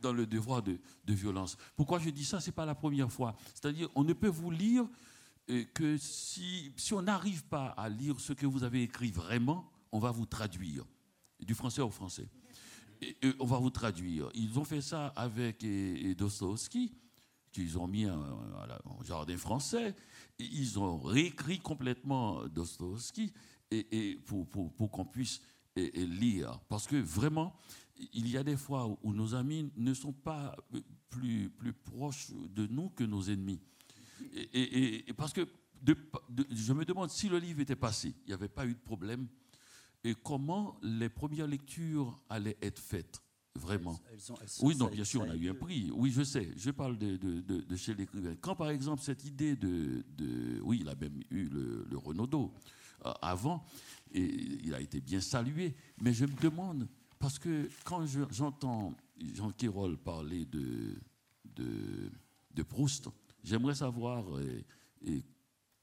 dans, 0.00 0.12
le 0.14 0.26
devoir 0.26 0.62
de, 0.62 0.78
de, 1.04 1.12
violence. 1.12 1.58
Pourquoi 1.76 1.98
je 1.98 2.08
dis 2.08 2.24
ça? 2.24 2.40
C'est 2.40 2.52
pas 2.52 2.66
la 2.66 2.74
première 2.74 3.12
fois. 3.12 3.36
C'est-à-dire, 3.54 3.88
on 3.94 4.04
ne 4.04 4.12
peut 4.14 4.28
vous 4.28 4.50
lire 4.50 4.86
euh, 5.50 5.64
que 5.74 5.98
si, 5.98 6.72
si 6.76 6.94
on 6.94 7.02
n'arrive 7.02 7.44
pas 7.44 7.68
à 7.68 7.88
lire 7.90 8.18
ce 8.18 8.32
que 8.32 8.46
vous 8.46 8.64
avez 8.64 8.82
écrit 8.82 9.10
vraiment, 9.10 9.70
on 9.90 9.98
va 9.98 10.10
vous 10.10 10.26
traduire 10.26 10.84
du 11.40 11.54
français 11.54 11.82
au 11.82 11.90
français 11.90 12.28
on 13.38 13.46
va 13.46 13.58
vous 13.58 13.70
traduire. 13.70 14.28
Ils 14.34 14.58
ont 14.58 14.64
fait 14.64 14.80
ça 14.80 15.08
avec 15.08 15.64
Dostoevsky, 16.16 16.94
qu'ils 17.50 17.78
ont 17.78 17.86
mis 17.86 18.08
en, 18.08 19.02
jardin 19.04 19.36
français. 19.36 19.94
Ils 20.38 20.78
ont 20.78 20.98
réécrit 20.98 21.58
complètement 21.58 22.46
Dostoevsky 22.48 23.32
et, 23.70 24.18
pour, 24.26 24.90
qu'on 24.90 25.04
puisse 25.04 25.40
lire. 25.76 26.58
Parce 26.68 26.86
que 26.86 26.96
vraiment, 26.96 27.54
il 28.12 28.28
y 28.28 28.36
a 28.36 28.42
des 28.42 28.56
fois 28.56 28.88
où 29.02 29.12
nos 29.12 29.34
amis 29.34 29.70
ne 29.76 29.94
sont 29.94 30.12
pas 30.12 30.56
plus, 31.10 31.50
plus 31.50 31.72
proches 31.72 32.30
de 32.54 32.66
nous 32.66 32.90
que 32.90 33.04
nos 33.04 33.22
ennemis. 33.22 33.60
Et, 34.52 35.04
parce 35.16 35.32
que 35.32 35.46
je 35.84 36.72
me 36.72 36.84
demande 36.84 37.10
si 37.10 37.28
le 37.28 37.38
livre 37.38 37.60
était 37.60 37.76
passé, 37.76 38.14
il 38.24 38.28
n'y 38.28 38.34
avait 38.34 38.48
pas 38.48 38.66
eu 38.66 38.74
de 38.74 38.80
problème 38.80 39.26
et 40.04 40.14
comment 40.14 40.76
les 40.82 41.08
premières 41.08 41.46
lectures 41.46 42.18
allaient 42.28 42.58
être 42.60 42.78
faites, 42.80 43.22
vraiment. 43.54 43.98
oui, 44.62 44.76
non, 44.76 44.88
bien 44.88 45.04
sûr, 45.04 45.22
on 45.22 45.30
a 45.30 45.36
eu 45.36 45.48
un 45.48 45.54
prix. 45.54 45.90
Oui, 45.92 46.10
je 46.10 46.22
sais, 46.22 46.50
je 46.56 46.70
parle 46.70 46.98
de, 46.98 47.16
de, 47.16 47.40
de, 47.40 47.76
chez 47.76 47.94
l'écrivain. 47.94 48.34
Quand, 48.40 48.56
par 48.56 48.70
exemple, 48.70 49.02
cette 49.02 49.24
idée 49.24 49.56
de... 49.56 50.04
oui, 50.62 50.78
il 50.80 50.88
a 50.88 50.94
même 50.94 51.20
eu 51.30 51.44
le, 51.48 51.86
le 51.88 51.98
Renaudot 51.98 52.52
euh, 53.06 53.12
avant, 53.22 53.64
et 54.12 54.24
il 54.64 54.74
a 54.74 54.80
été 54.80 55.00
bien 55.00 55.20
salué, 55.20 55.74
mais 56.00 56.12
je 56.12 56.24
me 56.24 56.40
demande, 56.40 56.88
parce 57.18 57.38
que 57.38 57.68
quand 57.84 58.04
j'entends 58.30 58.94
Jean 59.34 59.50
Quérol 59.52 59.96
parler 59.96 60.44
de, 60.46 60.98
de, 61.44 62.10
de 62.54 62.62
Proust, 62.62 63.08
j'aimerais 63.44 63.76
savoir 63.76 64.24
et 65.04 65.22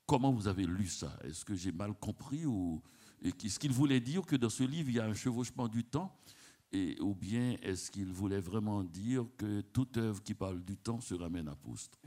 comment 0.05 0.31
vous 0.31 0.47
avez 0.47 0.65
lu 0.65 0.87
ça? 0.87 1.17
Est-ce 1.23 1.45
que 1.45 1.55
j'ai 1.55 1.71
mal 1.71 1.93
compris 1.93 2.45
ou 2.45 2.81
est-ce 3.21 3.59
qu'il 3.59 3.71
voulait 3.71 3.99
dire 3.99 4.25
que 4.25 4.35
dans 4.35 4.49
ce 4.49 4.63
livre, 4.63 4.89
il 4.89 4.95
y 4.95 4.99
a 4.99 5.05
un 5.05 5.13
chevauchement 5.13 5.67
du 5.67 5.83
temps 5.83 6.15
et, 6.71 6.97
Ou 7.01 7.15
bien 7.15 7.55
est-ce 7.61 7.89
qu'il 7.91 8.11
voulait 8.11 8.41
vraiment 8.41 8.83
dire 8.83 9.25
que 9.37 9.61
toute 9.61 9.97
œuvre 9.97 10.21
qui 10.21 10.33
parle 10.33 10.63
du 10.63 10.77
temps 10.77 11.01
se 11.01 11.15
ramène 11.15 11.47
à 11.47 11.55
Proust? 11.55 11.99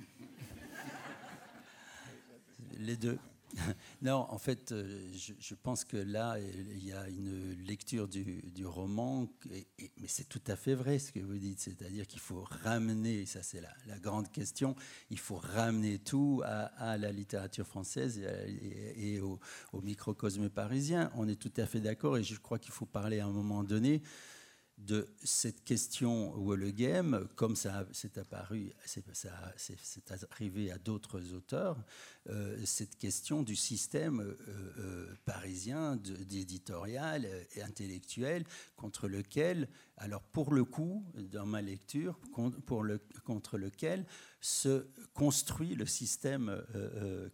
Les 2.78 2.96
deux. 2.96 3.18
non, 4.02 4.26
en 4.28 4.38
fait, 4.38 4.72
euh, 4.72 5.10
je, 5.14 5.54
pense 5.54 5.84
que 5.84 5.96
là, 5.96 6.36
il 6.38 6.84
y 6.84 6.92
a 6.92 7.08
une 7.08 7.54
lecture 7.66 8.08
du, 8.08 8.64
roman, 8.64 9.28
mais 9.50 10.08
c'est 10.08 10.28
tout 10.28 10.40
à 10.46 10.56
fait 10.56 10.74
vrai 10.74 10.98
ce 10.98 11.12
que 11.12 11.20
vous 11.20 11.38
dites, 11.38 11.60
c'est-à-dire 11.60 12.06
qu'il 12.06 12.20
faut 12.20 12.44
ramener, 12.64 13.26
ça 13.26 13.42
c'est 13.42 13.60
la, 13.60 13.98
grande 13.98 14.30
question, 14.32 14.74
il 15.10 15.18
faut 15.18 15.36
ramener 15.36 15.98
tout 15.98 16.42
à, 16.44 16.96
la 16.96 17.12
littérature 17.12 17.66
française 17.66 18.20
et, 18.96 19.20
au, 19.20 19.38
au, 19.72 19.80
microcosme 19.82 20.48
parisien. 20.48 21.10
On 21.16 21.28
est 21.28 21.36
tout 21.36 21.52
à 21.56 21.66
fait 21.66 21.80
d'accord 21.80 22.16
et 22.18 22.24
je 22.24 22.38
crois 22.38 22.58
qu'il 22.58 22.72
faut 22.72 22.86
parler 22.86 23.20
à 23.20 23.26
un 23.26 23.32
moment 23.32 23.62
donné 23.64 24.02
de 24.86 25.08
cette 25.22 25.64
question 25.64 26.34
le 26.54 26.70
game, 26.70 27.28
comme 27.36 27.56
ça 27.56 27.86
s'est 27.92 28.18
apparu, 28.18 28.72
c'est 28.84 30.12
arrivé 30.30 30.70
à 30.70 30.78
d'autres 30.78 31.34
auteurs, 31.34 31.84
euh, 32.28 32.56
cette 32.64 32.96
question 32.96 33.42
du 33.42 33.56
système 33.56 34.20
euh, 34.20 34.36
euh, 34.78 35.14
parisien 35.24 35.96
d'éditorial 35.96 37.28
et 37.54 37.62
intellectuel 37.62 38.44
contre 38.76 39.08
lequel, 39.08 39.68
alors 39.96 40.22
pour 40.22 40.52
le 40.52 40.64
coup, 40.64 41.04
dans 41.14 41.46
ma 41.46 41.62
lecture, 41.62 42.18
pour 42.66 42.82
le, 42.82 43.00
contre 43.24 43.58
lequel 43.58 44.04
se 44.40 44.86
construit 45.14 45.74
le 45.74 45.86
système, 45.86 46.60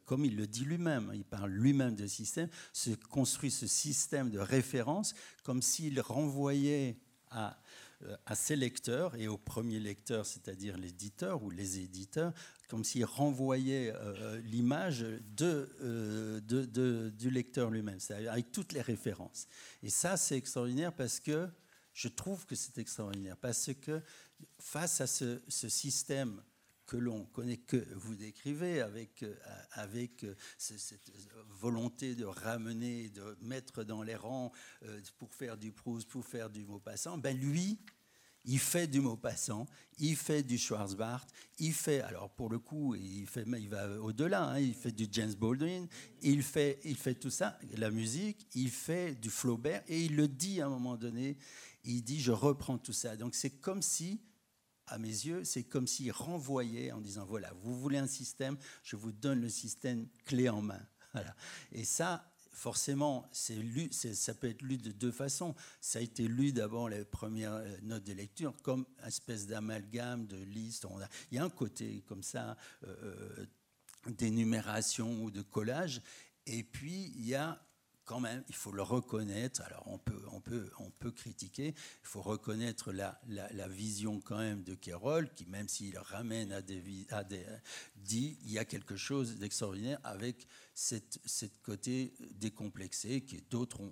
comme 0.05 0.24
il 0.26 0.36
le 0.36 0.46
dit 0.46 0.64
lui-même, 0.64 1.11
il 1.14 1.24
parle 1.24 1.51
lui-même 1.51 1.94
de 1.94 2.07
système, 2.07 2.49
se 2.74 2.90
construit 2.90 3.51
ce 3.51 3.66
système 3.66 4.30
de 4.30 4.38
référence 4.38 5.14
comme 5.42 5.62
s'il 5.62 6.01
renvoyait 6.01 6.99
à, 7.31 7.59
euh, 8.05 8.16
à 8.26 8.37
ses 8.37 8.55
lecteurs 8.55 9.16
et 9.16 9.26
au 9.26 9.37
premier 9.37 9.81
lecteur, 9.81 10.24
c'est-à-dire 10.24 10.76
l'éditeur 10.76 11.43
ou 11.43 11.51
les 11.51 11.81
éditeurs, 11.81 12.33
comme 12.68 12.85
s'ils 12.85 13.05
renvoyaient 13.05 13.93
euh, 13.93 14.41
l'image 14.43 15.05
euh, 15.41 16.41
de, 16.41 17.09
du 17.11 17.31
lecteur 17.31 17.70
lui-même, 17.70 17.99
avec 18.31 18.53
toutes 18.53 18.72
les 18.72 18.83
références. 18.83 19.49
Et 19.83 19.91
ça, 19.91 20.16
c'est 20.16 20.37
extraordinaire 20.37 20.93
parce 20.93 21.18
que 21.18 21.49
je 21.93 22.07
trouve 22.07 22.47
que 22.47 22.55
c'est 22.55 22.79
extraordinaire, 22.79 23.37
parce 23.37 23.70
que 23.81 24.01
face 24.61 25.01
à 25.01 25.09
ce 25.09 25.41
système 25.49 26.41
que 26.89 26.97
l'on 26.97 27.26
connaît, 27.26 27.59
que 27.59 27.86
vous 27.97 28.16
décrivez, 28.16 28.80
avec, 28.80 29.22
euh, 29.22 29.36
avec 29.72 30.24
euh, 30.24 30.34
cette 30.57 31.12
volonté 31.51 32.14
de 32.14 32.24
ramener, 32.24 33.11
de 33.11 33.36
mettre 33.43 33.84
dans 33.84 34.03
les 34.03 34.16
rangs 34.16 34.51
euh, 34.84 35.01
pour 35.18 35.32
faire 35.34 35.59
du 35.59 35.70
Proust, 35.70 36.09
pour 36.09 36.26
faire 36.26 36.49
du 36.49 36.64
Maupassant, 36.64 37.18
ben 37.18 37.39
lui, 37.39 37.78
il 38.47 38.59
fait 38.59 38.86
du 38.86 39.01
Maupassant, 39.01 39.66
il 39.99 40.16
fait 40.16 40.43
du 40.43 40.57
Schwarzbart, 40.57 41.26
il 41.59 41.74
fait, 41.74 42.01
alors 42.01 42.30
pour 42.30 42.49
le 42.49 42.59
coup, 42.59 42.95
il, 42.95 43.26
fait, 43.26 43.45
il 43.47 43.68
va 43.68 44.01
au-delà, 44.01 44.45
hein, 44.53 44.59
il 44.59 44.72
fait 44.74 44.93
du 44.93 45.07
James 45.12 45.34
Baldwin, 45.34 45.86
il 46.22 46.43
fait, 46.43 46.80
il 46.84 46.97
fait 46.97 47.16
tout 47.16 47.30
ça, 47.30 47.59
la 47.76 47.91
musique, 47.91 48.47
il 48.55 48.70
fait 48.70 49.14
du 49.14 49.28
Flaubert, 49.28 49.82
et 49.89 50.07
il 50.07 50.16
le 50.16 50.26
dit 50.26 50.62
à 50.62 50.66
un 50.66 50.70
moment 50.70 50.97
donné, 50.97 51.36
il 51.84 52.03
dit, 52.03 52.18
je 52.18 52.32
reprends 52.32 52.78
tout 52.78 52.95
ça. 52.95 53.14
Donc 53.18 53.34
c'est 53.34 53.61
comme 53.61 53.82
si 53.82 54.22
à 54.89 54.99
mes 54.99 55.09
yeux, 55.09 55.45
c'est 55.45 55.64
comme 55.64 55.86
s'il 55.86 56.12
renvoyait 56.12 56.93
en 56.93 57.01
disant 57.01 57.24
voilà, 57.26 57.53
vous 57.62 57.78
voulez 57.78 57.99
un 57.99 58.07
système, 58.07 58.57
je 58.82 58.97
vous 58.97 59.12
donne 59.12 59.41
le 59.41 59.49
système 59.49 60.07
clé 60.24 60.49
en 60.49 60.62
main. 60.62 60.82
Et 61.72 61.84
ça, 61.84 62.30
forcément, 62.59 63.30
lu, 63.51 63.89
ça 63.93 64.34
peut 64.34 64.49
être 64.49 64.62
lu 64.62 64.78
de 64.78 64.91
deux 64.91 65.12
façons. 65.12 65.55
Ça 65.80 66.01
a 66.01 66.03
été 66.03 66.26
lu 66.26 66.53
d'abord 66.53 66.89
les 66.89 67.05
premières 67.05 67.55
euh, 67.55 67.76
notes 67.82 68.05
de 68.05 68.12
lecture 68.12 68.55
comme 68.62 68.84
espèce 69.07 69.47
d'amalgame, 69.47 70.26
de 70.26 70.36
liste. 70.36 70.86
il 71.30 71.36
y 71.36 71.39
a 71.39 71.45
un 71.45 71.51
côté 71.51 72.03
comme 72.09 72.22
ça 72.22 72.57
euh, 72.84 72.97
euh, 73.03 73.47
d'énumération 74.11 75.22
ou 75.22 75.30
de 75.30 75.43
collage. 75.43 76.03
Et 76.47 76.64
puis, 76.64 77.12
il 77.16 77.26
y 77.26 77.34
a 77.34 77.61
quand 78.09 78.21
même, 78.21 78.43
il 78.49 78.55
faut 78.55 78.73
le 78.73 78.81
reconnaître. 78.81 79.61
Alors, 79.67 79.83
on 79.87 79.99
peut, 79.99 80.23
on 80.33 80.41
peut, 80.41 80.71
on 80.79 80.91
peut 80.91 81.11
critiquer. 81.11 81.75
Il 81.77 82.07
faut 82.07 82.23
reconnaître 82.23 82.91
la, 82.91 83.21
la, 83.29 83.69
vision 83.69 84.19
quand 84.23 84.39
même 84.39 84.65
de 84.65 84.75
Kérol, 84.75 85.29
qui, 85.35 85.45
même 85.45 85.69
s'il 85.69 85.99
ramène 85.99 86.51
à 86.53 86.63
des, 86.63 87.07
à 87.11 87.23
des, 87.23 87.45
dit, 87.97 88.39
il 88.45 88.51
y 88.51 88.59
a 88.59 88.65
quelque 88.65 88.97
chose 88.97 89.37
d'extraordinaire 89.37 90.01
avec 90.05 90.47
cette, 90.75 91.21
cette, 91.27 91.61
côté 91.61 92.15
décomplexé 92.41 93.21
que 93.21 93.37
d'autres 93.51 93.83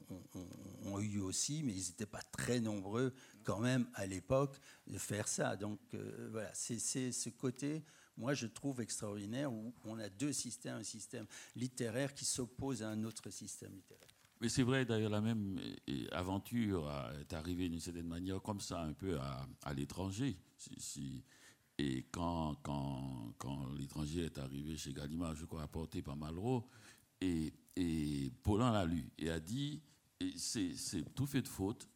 ont, 0.85 0.99
eu 0.99 1.21
aussi, 1.21 1.63
mais 1.63 1.75
ils 1.75 1.89
n'étaient 1.89 2.07
pas 2.07 2.23
très 2.33 2.59
nombreux 2.59 3.13
quand 3.45 3.61
même 3.61 3.87
à 3.93 4.07
l'époque 4.07 4.59
de 4.87 4.97
faire 4.97 5.29
ça. 5.29 5.57
Donc, 5.57 5.79
euh, 5.93 6.29
voilà, 6.33 6.51
c'est 6.55 7.13
ce 7.13 7.29
côté 7.29 7.85
moi 8.17 8.35
je 8.35 8.47
trouve 8.47 8.81
extraordinaire 8.81 9.53
où 9.53 9.73
on 9.85 9.99
a 9.99 10.09
deux 10.09 10.33
systèmes, 10.33 10.79
un 10.79 10.83
système 10.83 11.27
littéraire 11.55 12.15
qui 12.15 12.25
s'oppose 12.25 12.83
à 12.83 12.91
un 12.91 13.05
autre 13.05 13.31
système 13.31 13.73
littéraire. 13.75 14.07
Mais 14.41 14.49
c'est 14.51 14.63
vrai, 14.63 14.85
d'ailleurs, 14.85 15.11
la 15.11 15.23
même 15.23 15.59
aventure 16.13 16.93
est 17.19 17.33
arrivée 17.33 17.69
d'une 17.69 17.81
certaine 17.81 18.07
manière 18.07 18.43
comme 18.43 18.61
ça, 18.61 18.83
un 18.83 18.93
peu 18.93 19.19
à, 19.19 19.73
l'étranger. 19.73 20.37
Et 21.79 22.05
quand, 22.11 22.57
l'étranger 23.79 24.27
est 24.27 24.39
arrivé 24.39 24.77
chez 24.77 24.93
Gallimard, 24.93 25.35
je 25.35 25.47
crois, 25.47 25.63
apporté 25.63 26.03
par 26.03 26.17
Malraux, 26.17 26.69
et, 27.23 27.55
et 27.77 28.31
Paulin 28.43 28.73
l'a 28.73 28.85
lu 28.85 29.09
et 29.19 29.31
a 29.31 29.41
dit 29.41 29.81
c'est 30.37 31.15
tout 31.15 31.27
fait 31.27 31.41
de 31.41 31.49
faute, 31.49 31.89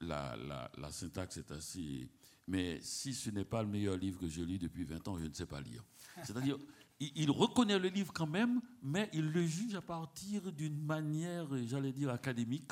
la, 0.00 0.36
la 0.76 0.90
syntaxe 0.90 1.36
est 1.36 1.52
assez 1.52 2.08
mais 2.46 2.78
si 2.82 3.14
ce 3.14 3.30
n'est 3.30 3.44
pas 3.44 3.62
le 3.62 3.68
meilleur 3.68 3.96
livre 3.96 4.18
que 4.18 4.28
j'ai 4.28 4.44
lu 4.44 4.58
depuis 4.58 4.84
20 4.84 5.08
ans, 5.08 5.18
je 5.18 5.26
ne 5.26 5.32
sais 5.32 5.46
pas 5.46 5.60
lire. 5.60 5.82
C'est-à-dire, 6.22 6.58
il, 7.00 7.30
reconnaît 7.30 7.78
le 7.78 7.88
livre 7.88 8.12
quand 8.12 8.26
même, 8.26 8.60
mais 8.82 9.08
il 9.12 9.30
le 9.30 9.46
juge 9.46 9.74
à 9.74 9.80
partir 9.80 10.52
d'une 10.52 10.78
manière, 10.84 11.46
j'allais 11.66 11.92
dire, 11.92 12.10
académique. 12.10 12.70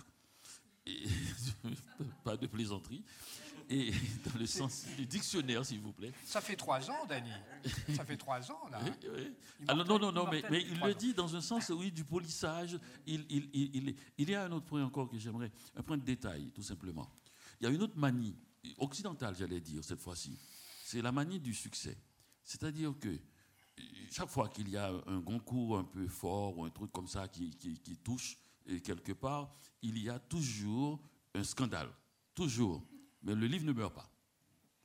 Et, 0.87 1.05
pas 2.25 2.37
de 2.37 2.47
plaisanterie. 2.47 3.05
Et 3.71 3.93
dans 4.27 4.39
le 4.39 4.47
sens 4.47 4.85
du 4.97 5.07
dictionnaire, 5.07 5.65
s'il 5.65 5.81
vous 5.81 5.93
plaît. 5.93 6.13
Ça 6.25 6.41
fait 6.41 6.57
trois 6.57 6.91
ans, 6.91 7.07
Dany. 7.09 7.31
Ça 7.95 8.05
fait 8.05 8.17
trois 8.17 8.51
ans, 8.51 8.69
là. 8.71 8.81
Alors, 9.69 9.87
non, 9.87 9.99
non, 9.99 10.13
non, 10.13 10.29
mais, 10.31 10.43
mais 10.51 10.63
il 10.63 10.79
le 10.81 10.95
dit 10.95 11.15
dans 11.15 11.35
un 11.35 11.41
sens, 11.41 11.71
oui, 11.71 11.91
du 11.91 12.05
polissage. 12.05 12.79
Il, 13.07 13.25
il, 13.31 13.49
il, 13.55 13.95
il, 14.19 14.31
y 14.31 14.35
a 14.35 14.45
un 14.45 14.53
autre 14.53 14.67
point 14.67 14.85
encore 14.85 15.09
que 15.09 15.17
j'aimerais, 15.17 15.51
un 15.75 15.83
point 15.83 15.97
de 15.97 16.05
détail, 16.05 16.51
tout 16.55 16.63
simplement. 16.63 17.09
Il 17.61 17.65
y 17.65 17.67
a 17.67 17.71
une 17.71 17.83
autre 17.83 17.97
manie 17.97 18.37
occidentale, 18.79 19.35
j'allais 19.37 19.61
dire, 19.61 19.85
cette 19.85 20.01
fois-ci. 20.01 20.39
C'est 20.85 21.03
la 21.03 21.13
manie 21.13 21.41
du 21.41 21.55
succès. 21.55 21.97
C'est-à-dire 22.45 22.95
que 22.99 23.19
chaque 24.11 24.29
fois 24.29 24.49
qu'il 24.49 24.69
y 24.69 24.77
a 24.77 24.93
un 25.07 25.21
concours 25.23 25.79
un 25.79 25.85
peu 25.85 26.07
fort 26.07 26.59
ou 26.59 26.65
un 26.65 26.71
truc 26.71 26.93
comme 26.93 27.09
ça 27.09 27.29
qui, 27.29 27.51
qui, 27.57 27.97
touche 27.99 28.37
quelque 28.85 29.13
part, 29.13 29.55
il 29.81 29.99
y 29.99 30.09
a 30.09 30.19
toujours 30.19 31.01
un 31.35 31.45
scandale. 31.45 31.91
Toujours. 32.35 32.85
Mais 33.23 33.35
le 33.35 33.47
livre 33.47 33.65
ne 33.65 33.73
meurt 33.73 33.95
pas. 33.95 34.11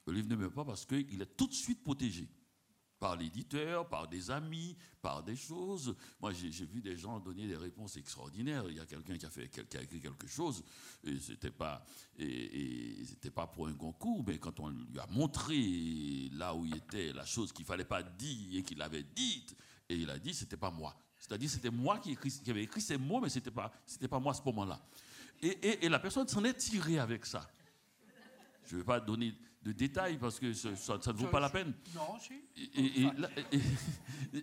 Le 0.05 0.13
livre 0.13 0.29
ne 0.29 0.35
meurt 0.35 0.53
pas 0.53 0.65
parce 0.65 0.85
qu'il 0.85 1.21
est 1.21 1.37
tout 1.37 1.47
de 1.47 1.53
suite 1.53 1.83
protégé 1.83 2.29
par 2.99 3.15
l'éditeur, 3.15 3.87
par 3.87 4.07
des 4.07 4.31
amis, 4.31 4.75
par 5.01 5.23
des 5.23 5.35
choses. 5.35 5.95
Moi, 6.19 6.31
j'ai 6.33 6.65
vu 6.65 6.81
des 6.81 6.97
gens 6.97 7.19
donner 7.19 7.47
des 7.47 7.55
réponses 7.55 7.97
extraordinaires. 7.97 8.65
Il 8.69 8.77
y 8.77 8.79
a 8.79 8.85
quelqu'un 8.85 9.17
qui 9.17 9.25
a 9.25 9.81
écrit 9.81 10.01
quelque 10.01 10.27
chose, 10.27 10.63
et 11.03 11.19
c'était 11.19 11.51
pas, 11.51 11.85
et, 12.17 13.03
c'était 13.05 13.31
pas 13.31 13.47
pour 13.47 13.67
un 13.67 13.73
concours, 13.73 14.23
mais 14.25 14.37
quand 14.39 14.59
on 14.59 14.69
lui 14.69 14.99
a 14.99 15.07
montré 15.07 16.29
là 16.33 16.55
où 16.55 16.65
il 16.65 16.75
était, 16.75 17.13
la 17.13 17.25
chose 17.25 17.51
qu'il 17.51 17.65
fallait 17.65 17.85
pas 17.85 18.03
dire 18.03 18.59
et 18.59 18.63
qu'il 18.63 18.81
avait 18.81 19.03
dite, 19.03 19.55
et 19.89 19.95
il 19.95 20.09
a 20.09 20.17
dit, 20.17 20.33
c'était 20.33 20.57
pas 20.57 20.71
moi. 20.71 20.95
C'est-à-dire, 21.19 21.49
c'était 21.49 21.71
moi 21.71 21.99
qui, 21.99 22.17
avait 22.49 22.63
écrit 22.63 22.81
ces 22.81 22.97
mots, 22.97 23.19
mais 23.19 23.29
c'était 23.29 23.51
pas, 23.51 23.71
pas 24.09 24.19
moi 24.19 24.31
à 24.31 24.35
ce 24.35 24.43
moment-là. 24.43 24.81
Et, 25.41 25.85
et 25.85 25.89
la 25.89 25.99
personne 25.99 26.27
s'en 26.27 26.43
est 26.43 26.55
tirée 26.55 26.99
avec 26.99 27.25
ça. 27.25 27.49
Je 28.65 28.75
ne 28.75 28.81
vais 28.81 28.85
pas 28.85 28.99
donner 28.99 29.33
de 29.67 29.73
détails 29.73 30.17
parce 30.17 30.39
que 30.39 30.53
ça, 30.53 30.69
ne 30.71 31.11
vaut 31.17 31.27
pas 31.27 31.41
la 31.41 31.49
peine. 31.49 31.73
Non, 31.93 32.17
si. 32.19 32.41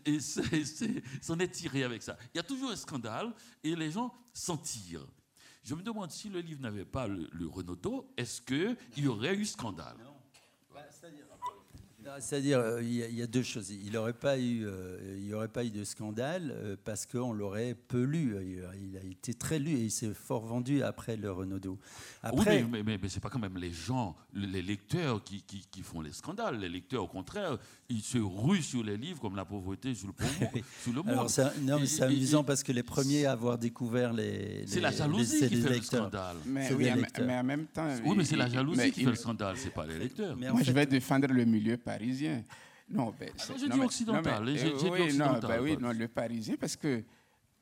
Et, 0.05 0.21
s'en 0.21 1.39
est 1.39 1.49
tiré 1.49 1.83
avec 1.83 2.03
ça. 2.03 2.19
Il 2.35 2.37
y 2.37 2.41
a 2.41 2.43
toujours 2.43 2.71
un 2.71 2.77
scandale 2.77 3.33
et 3.63 3.75
les 3.75 3.91
gens 3.91 4.13
s'en 4.35 4.59
tirent. 4.59 5.07
Je 5.63 5.75
me 5.75 5.83
demande 5.83 6.11
si 6.11 6.29
le 6.29 6.41
livre 6.41 6.61
n'avait 6.61 6.85
pas 6.85 7.07
le, 7.09 7.31
le 7.33 7.49
est-ce 8.19 8.43
qu'il 8.43 8.77
y 8.99 9.09
aurait 9.09 9.35
eu 9.35 9.47
scandale? 9.47 9.97
Non. 10.05 10.14
Bah, 12.15 12.21
c'est-à-dire, 12.21 12.61
euh, 12.61 12.81
il 12.81 13.19
y, 13.19 13.23
a 13.23 13.27
deux 13.27 13.43
choses. 13.43 13.71
Il 13.71 13.91
n'y 13.91 13.97
aurait, 13.97 14.13
pas 14.13 14.39
eu, 14.39 14.65
euh, 14.65 15.19
il 15.21 15.35
aurait 15.35 15.49
pas 15.49 15.65
eu 15.65 15.71
de 15.71 15.83
scandale 15.83 16.53
euh, 16.55 16.77
parce 16.85 17.07
qu'on 17.07 17.33
l'aurait 17.33 17.75
peu 17.75 18.05
lu. 18.05 18.37
Il 18.81 18.97
a 18.97 19.01
été 19.01 19.35
très 19.35 19.59
lu 19.59 19.73
et 19.73 19.81
il 19.81 19.91
s'est 19.91 20.15
fort 20.15 20.47
vendu 20.47 20.85
après 20.85 21.17
le 21.17 21.33
Renaudot. 21.33 21.77
Après, 22.23 22.63
oui, 22.63 22.69
mais, 22.71 22.85
mais, 22.85 22.99
mais, 23.03 23.09
c'est 23.09 23.19
pas 23.19 23.31
quand 23.31 23.41
même 23.41 23.59
les 23.59 23.73
gens, 23.73 24.15
les 24.33 24.63
lecteurs 24.63 25.25
qui, 25.25 25.43
qui, 25.43 25.67
qui, 25.69 25.83
font 25.83 26.03
les 26.03 26.13
scandales. 26.13 26.61
Les 26.61 26.69
lecteurs, 26.69 27.03
au 27.03 27.09
contraire, 27.09 27.59
ils 27.89 28.03
se 28.03 28.19
ruent 28.19 28.63
sur 28.63 28.85
les 28.85 28.97
livres 28.97 29.21
comme 29.21 29.35
la 29.35 29.45
pauvreté 29.45 29.93
sur 29.97 30.07
le, 30.07 30.15
sur 30.83 30.93
le 30.93 31.03
monde. 31.03 31.27
non, 31.63 31.81
mais 31.81 31.87
c'est 31.87 32.03
amusant 32.05 32.45
parce 32.45 32.63
que 32.63 32.71
les 32.71 32.85
premiers 32.85 33.27
à 33.27 33.33
avoir 33.33 33.59
découvert 33.59 34.13
les. 34.13 34.63
C'est 34.69 34.81
la 34.81 34.93
jalousie 34.93 35.49
qui 35.49 35.57
fait 35.57 35.79
le 35.79 35.83
scandale. 35.83 36.37
Mais, 36.47 36.73
oui, 36.75 36.91
mais, 37.19 37.39
en 37.39 37.43
même 37.43 37.67
temps. 37.67 37.89
Oui, 38.05 38.15
mais 38.17 38.25
c'est 38.25 38.37
la 38.37 38.49
jalousie 38.49 38.93
qui 38.93 39.03
fait 39.03 39.11
le 39.11 39.17
scandale, 39.17 39.57
c'est 39.57 39.75
pas 39.75 39.85
les 39.85 39.99
lecteurs. 39.99 40.37
Moi, 40.37 40.63
je 40.63 40.71
vais 40.71 40.87
défendre 40.87 41.27
le 41.27 41.45
milieu 41.45 41.77
parisien. 42.05 42.45
Non, 42.89 43.15
ben, 43.19 43.31
ah 43.39 43.53
j'ai 43.59 43.69
dit 43.69 43.81
occidental. 43.81 44.45
oui, 44.45 45.17
non, 45.17 45.39
ben 45.41 45.61
oui, 45.61 45.77
non, 45.79 45.93
le 45.93 46.09
parisien, 46.09 46.57
parce 46.57 46.77
que 46.77 47.03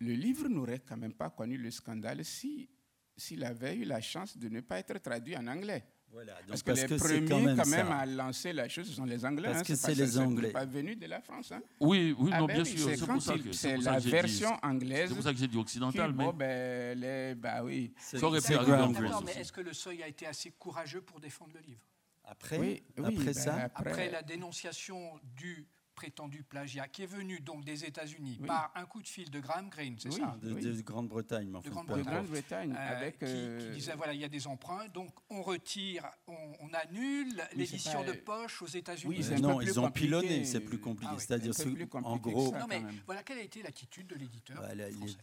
le 0.01 0.12
livre 0.12 0.49
n'aurait 0.49 0.80
quand 0.80 0.97
même 0.97 1.14
pas 1.14 1.30
connu 1.30 1.57
le 1.57 1.70
scandale 1.70 2.24
si 2.24 2.68
s'il 3.16 3.45
avait 3.45 3.76
eu 3.76 3.84
la 3.84 4.01
chance 4.01 4.36
de 4.36 4.49
ne 4.49 4.61
pas 4.61 4.78
être 4.78 4.99
traduit 4.99 5.36
en 5.36 5.47
anglais. 5.47 5.84
Voilà, 6.11 6.34
donc 6.47 6.62
parce 6.62 6.82
que 6.84 6.93
les 6.93 7.22
premiers, 7.22 7.57
quand 7.57 7.66
même, 7.66 7.90
à 7.90 8.05
lancer 8.05 8.53
la 8.53 8.68
chose, 8.68 8.86
ce 8.86 8.93
sont 8.93 9.07
les 9.07 9.24
Anglais. 9.24 9.49
Parce 9.49 9.61
hein, 9.61 9.64
que 9.64 9.74
c'est 9.74 9.95
les 9.95 10.18
Anglais. 10.18 10.51
pas 10.51 10.66
venu 10.66 10.95
de 10.95 11.07
la 11.07 11.22
France. 11.22 11.53
Hein. 11.53 11.62
Oui, 11.80 12.14
oui, 12.18 12.30
ah 12.34 12.40
non, 12.40 12.47
ben 12.47 12.55
bien 12.57 12.64
sûr. 12.64 12.90
C'est 12.95 13.07
pour 13.07 13.22
ça 13.22 13.38
que 13.38 13.53
c'est 13.53 13.78
la 13.78 13.99
version 13.99 14.51
anglaise. 14.62 15.09
C'est 15.09 15.14
pour 15.14 15.24
ça 15.24 15.32
que 15.32 15.38
j'ai 15.38 15.49
dit 15.49 15.57
occidental. 15.57 16.12
mais... 16.12 16.24
Bon, 16.24 16.32
ben, 16.34 16.99
les, 16.99 17.34
bah 17.34 17.64
oui. 17.64 17.95
Ça 17.97 18.26
aurait 18.26 18.43
pu 18.43 18.53
arriver 18.53 19.09
en. 19.09 19.22
Mais 19.22 19.40
est-ce 19.40 19.53
que 19.53 19.62
le 19.62 19.72
seuil 19.72 20.03
a 20.03 20.09
été 20.09 20.26
assez 20.26 20.51
courageux 20.51 21.01
pour 21.01 21.18
défendre 21.18 21.53
le 21.55 21.61
livre? 21.61 21.80
Après, 22.25 22.83
après 22.97 23.12
ben 23.12 23.33
ça 23.35 23.70
après... 23.75 24.11
la 24.11 24.23
dénonciation 24.23 25.18
du 25.37 25.66
prétendu 25.95 26.43
plagiat 26.43 26.89
qui 26.89 27.03
est 27.03 27.07
venu 27.07 27.41
donc 27.41 27.64
des 27.64 27.85
États-Unis 27.85 28.41
par 28.47 28.73
un 28.75 28.87
coup 28.87 29.03
de 29.03 29.09
fil 29.09 29.31
de 29.31 29.41
Graham 29.41 29.68
Greene, 29.68 29.97
c'est 29.99 30.11
ça 30.11 30.37
De, 30.43 30.81
Grande-Bretagne. 30.83 31.53
De 31.62 31.70
Grande-Bretagne. 31.70 32.75
Euh, 32.77 32.97
avec 32.97 33.18
qui, 33.18 33.25
euh, 33.27 33.75
disait 33.75 33.95
voilà, 33.95 34.14
il 34.14 34.20
y 34.20 34.25
a 34.25 34.29
des 34.29 34.47
emprunts, 34.47 34.89
donc 34.89 35.11
on 35.31 35.43
retire, 35.43 36.11
on, 36.27 36.73
annule 36.73 37.43
l'édition 37.55 38.03
de 38.03 38.12
poche 38.12 38.62
aux 38.62 38.66
États-Unis. 38.66 39.16
Oui, 39.31 39.41
non, 39.41 39.61
ils 39.61 39.79
ont 39.79 39.91
pilonné, 39.91 40.45
c'est 40.45 40.61
plus 40.61 40.79
compliqué. 40.79 41.12
Ah 41.14 41.20
C'est-à-dire, 41.20 41.53
en 41.93 42.16
gros. 42.16 42.53
non, 42.53 42.66
mais 42.68 42.83
voilà, 43.07 43.23
quelle 43.23 43.39
a 43.39 43.43
été 43.43 43.62
l'attitude 43.62 44.07
de 44.07 44.14
l'éditeur 44.14 44.61
bah, 44.61 44.75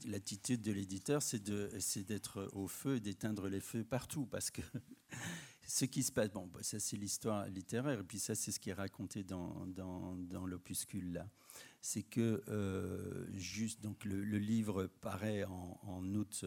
L'attitude 0.05 0.61
de 0.61 0.71
l'éditeur, 0.71 1.23
c'est 1.23 1.43
d'être 2.05 2.49
au 2.53 2.67
feu 2.67 2.97
et 2.97 2.99
d'éteindre 2.99 3.49
les 3.49 3.59
feux 3.59 3.83
partout, 3.83 4.27
parce 4.27 4.51
que 4.51 4.61
ce 5.69 5.85
qui 5.85 6.01
se 6.01 6.11
passe, 6.11 6.31
bon, 6.31 6.47
bah, 6.47 6.61
ça 6.63 6.79
c'est 6.79 6.97
l'histoire 6.97 7.47
littéraire, 7.47 7.99
et 7.99 8.03
puis 8.03 8.17
ça 8.17 8.33
c'est 8.33 8.51
ce 8.51 8.59
qui 8.59 8.71
est 8.71 8.73
raconté 8.73 9.23
dans, 9.23 9.67
dans, 9.67 10.45
l'opuscule 10.47 11.13
là. 11.13 11.29
C'est 11.79 12.01
que 12.01 12.41
euh, 12.49 13.27
juste, 13.35 13.79
donc 13.81 14.03
le, 14.03 14.23
livre 14.39 14.87
paraît 14.99 15.43
en, 15.43 16.03
août 16.15 16.43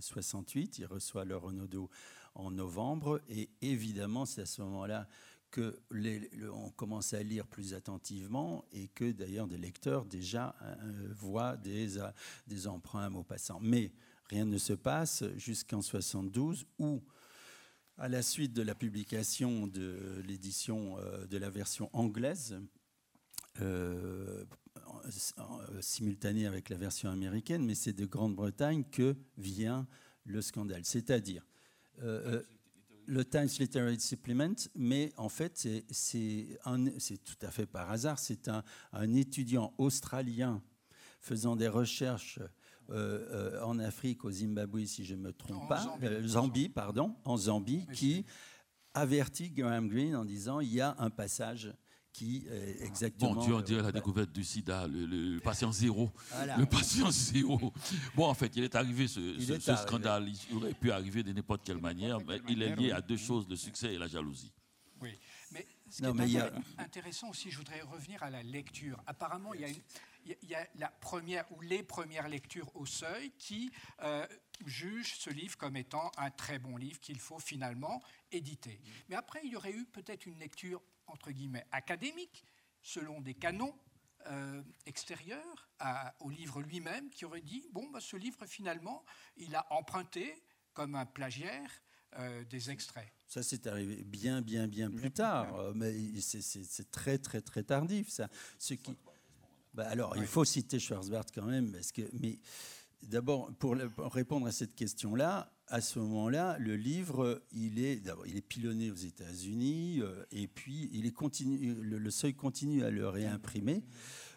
68, 0.00 0.66
euh, 0.80 0.82
il 0.82 0.86
reçoit 0.86 1.26
le 1.26 1.36
Renaudot 1.36 1.90
en 2.34 2.50
novembre, 2.50 3.20
et 3.28 3.50
évidemment 3.60 4.24
c'est 4.24 4.40
à 4.40 4.46
ce 4.46 4.62
moment-là 4.62 5.06
que 5.50 5.78
les, 5.90 6.30
on 6.50 6.70
commence 6.70 7.12
à 7.12 7.22
lire 7.22 7.46
plus 7.46 7.74
attentivement 7.74 8.64
et 8.72 8.88
que 8.88 9.12
d'ailleurs 9.12 9.46
des 9.46 9.58
lecteurs 9.58 10.06
déjà 10.06 10.54
euh, 10.62 11.12
voient 11.14 11.58
des, 11.58 11.98
des 12.46 12.66
emprunts 12.66 13.10
mots 13.10 13.24
passants. 13.24 13.60
Mais 13.60 13.92
rien 14.30 14.46
ne 14.46 14.58
se 14.58 14.72
passe 14.72 15.24
jusqu'en 15.36 15.82
72 15.82 16.66
où 16.78 17.02
à 17.98 18.08
la 18.08 18.22
suite 18.22 18.52
de 18.52 18.62
la 18.62 18.74
publication 18.74 19.66
de 19.66 20.22
l'édition 20.26 20.96
euh, 20.98 21.26
de 21.26 21.36
la 21.36 21.50
version 21.50 21.90
anglaise, 21.92 22.60
euh, 23.60 24.44
simultanée 25.80 26.46
avec 26.46 26.68
la 26.68 26.76
version 26.76 27.10
américaine, 27.10 27.64
mais 27.64 27.74
c'est 27.74 27.92
de 27.92 28.06
Grande-Bretagne 28.06 28.84
que 28.84 29.16
vient 29.36 29.86
le 30.24 30.40
scandale. 30.42 30.84
C'est-à-dire, 30.84 31.44
euh, 32.02 32.42
le 33.06 33.24
Times 33.24 33.48
Literary 33.58 33.98
Supplement, 33.98 34.54
mais 34.76 35.12
en 35.16 35.28
fait, 35.28 35.66
c'est 35.90 36.56
tout 37.24 37.46
à 37.46 37.50
fait 37.50 37.66
par 37.66 37.90
hasard. 37.90 38.18
C'est 38.18 38.48
un, 38.48 38.62
un, 38.92 39.14
étudiant 39.14 39.74
australien 39.78 40.62
faisant 41.20 41.56
des 41.56 41.68
recherches 41.68 42.38
euh, 42.90 43.54
euh, 43.54 43.62
en 43.64 43.78
Afrique, 43.78 44.24
au 44.24 44.30
Zimbabwe, 44.30 44.86
si 44.86 45.04
je 45.04 45.14
ne 45.14 45.20
me 45.20 45.32
trompe 45.32 45.68
pas, 45.68 45.98
Zambie, 46.24 46.66
euh, 46.66 46.74
pardon, 46.74 47.14
en 47.24 47.36
Zambie, 47.36 47.86
qui 47.92 48.24
avertit 48.94 49.50
Graham 49.50 49.88
Greene 49.88 50.16
en 50.16 50.24
disant 50.24 50.60
il 50.60 50.72
y 50.72 50.80
a 50.80 50.96
un 50.98 51.10
passage 51.10 51.70
qui 52.14 52.46
est 52.50 52.82
exactement. 52.82 53.34
Bon 53.34 53.44
Dieu, 53.44 53.54
on 53.54 53.60
dirait 53.60 53.82
la 53.82 53.92
découverte 53.92 54.32
du 54.32 54.42
sida, 54.42 54.88
le, 54.88 55.38
patient 55.38 55.70
zéro. 55.70 56.10
Le 56.56 56.64
patient 56.64 57.10
zéro. 57.10 57.72
Bon, 58.16 58.26
en 58.26 58.34
fait, 58.34 58.56
il 58.56 58.64
est 58.64 58.74
arrivé 58.74 59.06
ce, 59.06 59.38
ce, 59.38 59.76
scandale. 59.76 60.26
Il 60.50 60.56
aurait 60.56 60.72
pu 60.72 60.90
arriver 60.90 61.22
de 61.22 61.32
n'importe 61.32 61.62
quelle 61.64 61.80
manière, 61.80 62.18
mais 62.26 62.40
il 62.48 62.62
est 62.62 62.74
lié 62.74 62.92
à 62.92 63.02
deux 63.02 63.18
choses 63.18 63.46
le 63.48 63.56
succès 63.56 63.92
et 63.94 63.98
la 63.98 64.08
jalousie. 64.08 64.52
Oui. 65.02 65.10
Mais 65.52 65.66
ce 65.90 66.02
qui 66.02 66.36
est 66.36 66.52
intéressant 66.78 67.28
aussi, 67.28 67.50
je 67.50 67.58
voudrais 67.58 67.82
revenir 67.82 68.22
à 68.22 68.30
la 68.30 68.42
lecture. 68.42 69.00
Apparemment, 69.06 69.54
il 69.54 69.60
y 69.60 69.64
a 69.64 69.68
une, 69.68 69.76
il 70.24 70.48
y 70.48 70.54
a 70.54 70.66
la 70.76 70.88
première 70.88 71.50
ou 71.52 71.60
les 71.60 71.82
premières 71.82 72.28
lectures 72.28 72.74
au 72.74 72.86
seuil 72.86 73.32
qui 73.38 73.70
euh, 74.02 74.26
jugent 74.66 75.14
ce 75.16 75.30
livre 75.30 75.56
comme 75.56 75.76
étant 75.76 76.10
un 76.16 76.30
très 76.30 76.58
bon 76.58 76.76
livre 76.76 77.00
qu'il 77.00 77.18
faut 77.18 77.38
finalement 77.38 78.02
éditer. 78.32 78.80
Mais 79.08 79.16
après, 79.16 79.40
il 79.44 79.52
y 79.52 79.56
aurait 79.56 79.72
eu 79.72 79.86
peut-être 79.86 80.26
une 80.26 80.38
lecture 80.38 80.82
entre 81.06 81.30
guillemets 81.30 81.66
académique, 81.72 82.44
selon 82.82 83.20
des 83.20 83.34
canons 83.34 83.74
euh, 84.26 84.62
extérieurs 84.86 85.70
au 86.20 86.28
livre 86.28 86.60
lui-même, 86.60 87.08
qui 87.10 87.24
aurait 87.24 87.40
dit 87.40 87.68
bon, 87.72 87.88
bah, 87.90 88.00
ce 88.00 88.16
livre 88.16 88.44
finalement, 88.46 89.04
il 89.36 89.54
a 89.54 89.66
emprunté 89.72 90.42
comme 90.74 90.94
un 90.94 91.06
plagiaire 91.06 91.70
euh, 92.18 92.44
des 92.44 92.70
extraits. 92.70 93.08
Ça, 93.26 93.42
c'est 93.42 93.66
arrivé 93.66 94.02
bien, 94.04 94.42
bien, 94.42 94.66
bien 94.66 94.90
plus 94.90 95.10
tard, 95.10 95.72
mais 95.74 95.94
c'est 96.20 96.90
très, 96.90 97.18
très, 97.18 97.42
très 97.42 97.62
tardif. 97.62 98.08
Ça. 98.08 98.28
Ce 98.58 98.74
qui, 98.74 98.96
bah, 99.74 99.86
alors, 99.88 100.16
il 100.16 100.26
faut 100.26 100.44
citer 100.44 100.78
Schwarzbart 100.78 101.26
quand 101.34 101.46
même, 101.46 101.72
parce 101.72 101.92
que, 101.92 102.02
mais 102.20 102.38
d'abord, 103.02 103.52
pour, 103.58 103.76
répondre 104.12 104.46
à 104.46 104.52
cette 104.52 104.74
question-là, 104.74 105.52
à 105.68 105.80
ce 105.80 105.98
moment-là, 105.98 106.56
le 106.58 106.76
livre, 106.76 107.42
il 107.52 107.78
est 107.78 108.02
il 108.26 108.36
est 108.36 108.42
pilonné 108.42 108.90
aux 108.90 108.96
États-Unis, 108.96 110.00
euh, 110.00 110.24
et 110.30 110.48
puis 110.48 110.88
il 110.92 111.06
est 111.06 111.12
continu, 111.12 111.74
le, 111.74 112.10
seuil 112.10 112.34
continue 112.34 112.82
à 112.84 112.90
le 112.90 113.06
réimprimer 113.06 113.84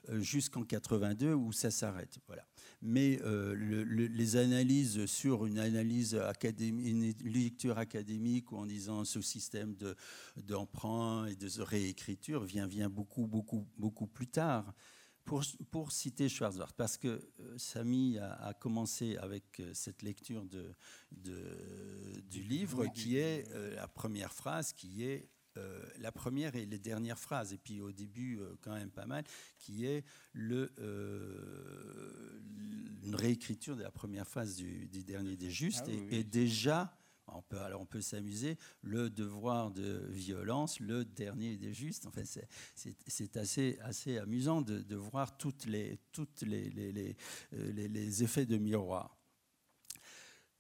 euh, 0.10 0.20
jusqu'en 0.20 0.64
82 0.64 1.34
où 1.34 1.54
ça 1.54 1.72
s'arrête. 1.72 2.20
Voilà. 2.28 2.46
Mais 2.82 3.20
euh, 3.24 3.56
les 3.56 4.36
analyses 4.36 5.06
sur 5.06 5.46
une 5.46 5.60
analyse 5.60 6.16
académique, 6.16 6.88
une 6.88 7.32
lecture 7.32 7.78
académique 7.78 8.52
ou 8.52 8.58
en 8.58 8.66
disant 8.66 9.06
ce 9.06 9.22
système 9.22 9.76
d'emprunt 10.36 11.28
et 11.28 11.36
de 11.36 11.62
réécriture 11.62 12.44
vient, 12.44 12.68
vient 12.68 12.90
beaucoup, 12.90 13.28
beaucoup, 13.28 13.68
beaucoup 13.78 14.08
plus 14.08 14.28
tard. 14.28 14.74
Pour, 15.24 15.92
citer 15.92 16.28
Schwarzbart, 16.28 16.74
parce 16.74 16.98
que 16.98 17.08
euh, 17.40 17.58
Samy 17.58 18.18
a, 18.18 18.54
commencé 18.60 19.16
avec 19.18 19.60
euh, 19.60 19.72
cette 19.74 20.02
lecture 20.02 20.46
de, 20.46 20.76
du 22.30 22.44
livre, 22.44 22.88
qui 22.88 23.18
est 23.18 23.48
euh, 23.52 23.76
la 23.76 23.88
première 23.88 24.34
phrase, 24.34 24.74
qui 24.74 25.04
est 25.04 25.30
la 26.00 26.14
première 26.14 26.56
et 26.56 26.66
les 26.66 26.80
dernières 26.80 27.20
phrases, 27.20 27.52
et 27.52 27.58
puis 27.58 27.82
au 27.82 27.92
début 27.92 28.40
quand 28.62 28.74
même 28.74 28.90
pas 28.90 29.06
mal, 29.06 29.26
qui 29.58 29.86
est 29.86 30.06
le, 30.32 30.72
une 33.04 33.16
réécriture 33.16 33.76
de 33.76 33.84
la 33.84 33.92
première 33.92 34.26
phrase 34.26 34.56
du, 34.56 34.88
dernier 35.04 35.36
des 35.36 35.52
justes, 35.52 35.88
ah 35.88 35.92
et, 35.92 36.20
et, 36.20 36.24
déjà 36.24 36.98
on 37.28 37.42
peut, 37.42 37.60
alors 37.60 37.82
on 37.82 37.86
peut 37.86 38.02
s'amuser, 38.02 38.58
le 38.82 39.10
devoir 39.10 39.72
de 39.72 40.08
violence, 40.10 40.80
le 40.80 41.06
dernier 41.06 41.58
des 41.58 41.74
justes. 41.74 42.06
Enfin, 42.06 42.24
c'est 42.76 43.38
assez, 43.38 43.78
assez 43.82 44.18
amusant 44.18 44.62
de, 44.62 44.96
voir 44.96 45.38
toutes 45.38 45.66
les, 45.66 46.00
toutes 46.12 46.42
les, 46.44 46.70
les, 46.70 47.16
euh, 47.54 47.72
les, 47.72 47.88
les 47.88 48.24
effets 48.24 48.46
de 48.46 48.58
miroir. 48.58 49.18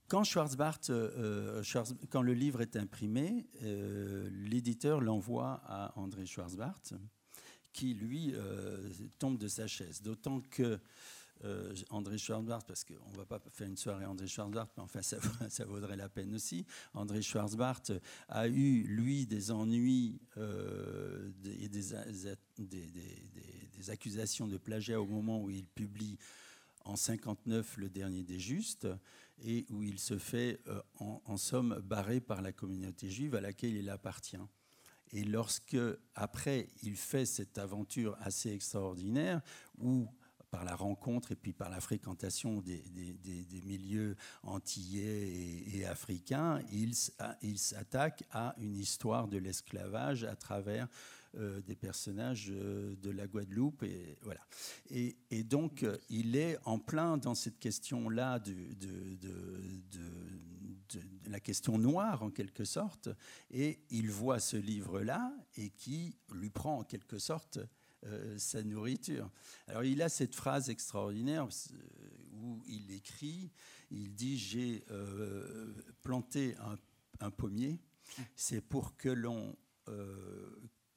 Quand, 0.08 0.24
Schwarzbart, 0.24 0.82
euh, 0.90 1.62
euh, 1.64 1.84
quand 2.10 2.22
le 2.22 2.34
livre 2.34 2.62
est 2.62 2.76
imprimé, 2.76 3.48
l'éditeur 3.62 5.00
l'envoie 5.00 5.62
à 5.66 5.98
André 5.98 6.26
Schwarzbart, 6.26 6.82
qui 7.72 7.94
lui 7.94 8.34
tombe 9.20 9.38
de 9.38 9.48
sa 9.48 9.68
chaise. 9.68 10.02
D'autant 10.02 10.42
que 10.42 10.80
euh, 11.44 11.74
André 11.90 12.18
Schwarzbart, 12.18 12.64
parce 12.66 12.84
qu'on 12.84 13.12
ne 13.12 13.18
va 13.18 13.26
pas 13.26 13.40
faire 13.52 13.68
une 13.68 13.78
soirée 13.78 14.06
André 14.06 14.28
Schwarzbart, 14.28 14.70
mais 14.78 14.84
enfin 14.84 15.02
ça, 15.02 15.18
ça, 15.50 15.66
vaudrait 15.66 15.96
la 15.96 16.10
peine 16.10 16.34
aussi. 16.34 16.66
André 16.94 17.22
Schwarzbart 17.22 17.84
a 18.30 18.48
eu, 18.48 18.84
lui, 18.84 19.26
des 19.26 19.52
ennuis 19.52 20.20
euh, 20.38 21.32
et 21.46 21.70
des, 21.70 21.82
des, 22.58 23.90
accusations 23.90 24.48
de 24.48 24.58
plagiat 24.58 25.02
au 25.02 25.08
moment 25.08 25.42
où 25.42 25.50
il 25.50 25.66
publie 25.66 26.18
en 26.86 26.96
59 26.96 27.78
Le 27.78 27.90
Dernier 27.90 28.24
des 28.24 28.40
Justes, 28.40 28.88
et 29.44 29.66
où 29.72 29.82
il 29.82 30.00
se 30.00 30.20
fait, 30.20 30.60
euh, 30.68 30.82
en, 31.00 31.22
en, 31.26 31.38
somme, 31.38 31.82
barré 31.84 32.22
par 32.22 32.42
la 32.42 32.52
communauté 32.52 33.10
juive 33.10 33.34
à 33.36 33.42
laquelle 33.42 33.76
il 33.76 33.90
appartient. 33.90 34.38
Et 35.14 35.24
lorsque, 35.24 35.78
après, 36.16 36.70
il 36.84 36.96
fait 36.96 37.26
cette 37.26 37.58
aventure 37.58 38.16
assez 38.22 38.52
extraordinaire, 38.52 39.42
où 39.78 40.08
par 40.52 40.66
la 40.66 40.76
rencontre 40.76 41.32
et 41.32 41.36
puis 41.36 41.54
par 41.54 41.70
la 41.70 41.80
fréquentation 41.80 42.62
des, 42.62 42.84
milieux 43.66 44.16
antillais 44.44 45.64
et, 45.74 45.86
africains, 45.86 46.62
il, 46.72 46.94
il 47.42 47.58
s'attaque 47.58 48.24
à 48.32 48.54
une 48.58 48.76
histoire 48.76 49.28
de 49.28 49.38
l'esclavage 49.38 50.26
à 50.26 50.36
travers 50.36 50.88
euh, 51.38 51.62
des 51.62 51.78
personnages 51.78 52.50
euh, 52.50 52.94
de 52.98 53.10
la 53.10 53.26
Guadeloupe. 53.26 53.84
Et, 53.84 54.18
voilà. 54.22 54.42
et, 54.90 55.44
donc, 55.44 55.84
euh, 55.84 55.98
il 56.10 56.36
est 56.36 56.58
en 56.66 56.78
plein 56.78 57.16
dans 57.16 57.36
cette 57.36 57.58
question-là 57.58 58.40
de, 58.40 58.52
de, 58.52 59.30
la 61.28 61.40
question 61.40 61.78
noire, 61.78 62.22
en 62.22 62.32
quelque 62.32 62.66
sorte, 62.66 63.08
et 63.50 63.80
il 63.92 64.12
voit 64.12 64.42
ce 64.42 64.58
livre-là 64.58 65.34
et 65.56 65.70
qui 65.70 66.18
lui 66.34 66.50
prend 66.50 66.80
en 66.80 66.84
quelque 66.84 67.18
sorte 67.18 67.60
euh, 68.06 68.38
sa 68.40 68.64
nourriture. 68.64 69.30
Alors 69.68 69.84
il 69.84 70.02
a 70.02 70.10
cette 70.10 70.36
phrase 70.36 70.70
extraordinaire 70.70 71.46
euh, 71.46 71.78
où 72.34 72.62
il 72.68 72.92
écrit, 72.92 73.52
il 73.92 74.16
dit 74.16 74.40
j'ai 74.40 74.84
euh, 74.90 75.72
planté 76.02 76.56
un, 77.20 77.30
pommier, 77.30 77.80
c'est 78.36 78.62
pour 78.62 78.98
que 78.98 79.10
l'on 79.10 79.56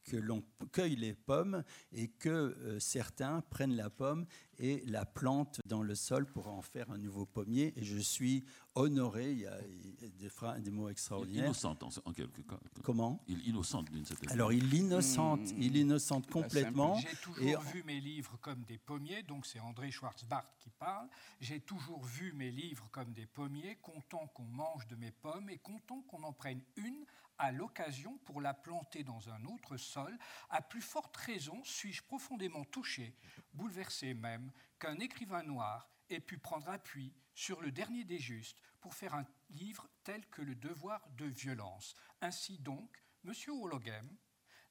que 0.04 0.16
l'on 0.16 0.42
cueille 0.72 0.96
les 0.96 1.14
pommes 1.14 1.64
et 1.92 2.08
que 2.08 2.76
certains 2.78 3.40
prennent 3.50 3.76
la 3.76 3.90
pomme 3.90 4.26
et 4.58 4.82
la 4.86 5.04
plantent 5.04 5.60
dans 5.66 5.82
le 5.82 5.94
sol 5.94 6.26
pour 6.26 6.48
en 6.48 6.62
faire 6.62 6.90
un 6.90 6.98
nouveau 6.98 7.26
pommier. 7.26 7.72
Et 7.76 7.84
je 7.84 7.98
suis 7.98 8.44
honoré, 8.74 9.32
il 9.32 9.40
y 9.40 9.46
a 9.46 9.58
des, 10.00 10.60
des 10.60 10.70
mots 10.70 10.88
extraordinaires. 10.88 11.44
Innocente 11.44 11.82
en, 12.04 12.12
quelque 12.12 12.42
cas. 12.42 12.58
Comment? 12.82 13.22
Il 13.28 13.46
innocente 13.46 13.90
d'une 13.90 14.04
certaine 14.04 14.30
Alors 14.30 14.52
il 14.52 14.72
innocente, 14.74 15.40
mmh. 15.40 15.62
il 15.62 15.76
innocente 15.76 16.30
complètement. 16.30 16.98
J'ai 16.98 17.16
toujours 17.16 17.60
vu 17.60 17.82
mes 17.84 18.00
livres 18.00 18.36
comme 18.40 18.64
des 18.64 18.78
pommiers, 18.78 19.22
donc 19.22 19.46
c'est 19.46 19.60
André 19.60 19.90
Schwarzbart 19.90 20.56
qui 20.58 20.70
parle. 20.70 21.08
J'ai 21.40 21.60
toujours 21.60 22.04
vu 22.04 22.32
mes 22.32 22.50
livres 22.50 22.88
comme 22.90 23.12
des 23.12 23.26
pommiers, 23.26 23.76
content 23.76 24.26
qu'on 24.28 24.44
mange 24.44 24.86
de 24.88 24.96
mes 24.96 25.12
pommes 25.12 25.48
et 25.50 25.58
content 25.58 26.02
qu'on 26.02 26.22
en 26.22 26.32
prenne 26.32 26.60
une 26.76 27.04
à 27.38 27.52
l'occasion 27.52 28.18
pour 28.18 28.40
la 28.40 28.54
planter 28.54 29.04
dans 29.04 29.28
un 29.28 29.44
autre 29.44 29.76
sol. 29.76 30.16
À 30.50 30.62
plus 30.62 30.82
forte 30.82 31.16
raison 31.16 31.62
suis-je 31.64 32.02
profondément 32.02 32.64
touché, 32.64 33.16
bouleversé 33.52 34.14
même, 34.14 34.52
qu'un 34.78 34.98
écrivain 34.98 35.42
noir 35.42 35.88
ait 36.10 36.20
pu 36.20 36.38
prendre 36.38 36.68
appui 36.68 37.12
sur 37.34 37.60
le 37.60 37.72
dernier 37.72 38.04
des 38.04 38.18
justes 38.18 38.60
pour 38.80 38.94
faire 38.94 39.14
un 39.14 39.26
livre 39.50 39.88
tel 40.02 40.26
que 40.26 40.42
le 40.42 40.54
devoir 40.54 41.08
de 41.16 41.24
violence. 41.24 41.94
Ainsi 42.20 42.58
donc, 42.58 43.02
M. 43.24 43.32
Hologem 43.48 44.16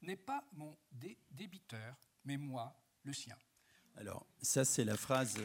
n'est 0.02 0.16
pas 0.16 0.46
mon 0.54 0.78
débiteur, 1.32 1.96
mais 2.26 2.38
moi 2.38 2.80
le 3.04 3.14
sien. 3.14 3.38
Alors, 3.96 4.26
ça 4.42 4.66
c'est 4.66 4.86
la 4.86 4.98
phrase. 4.98 5.38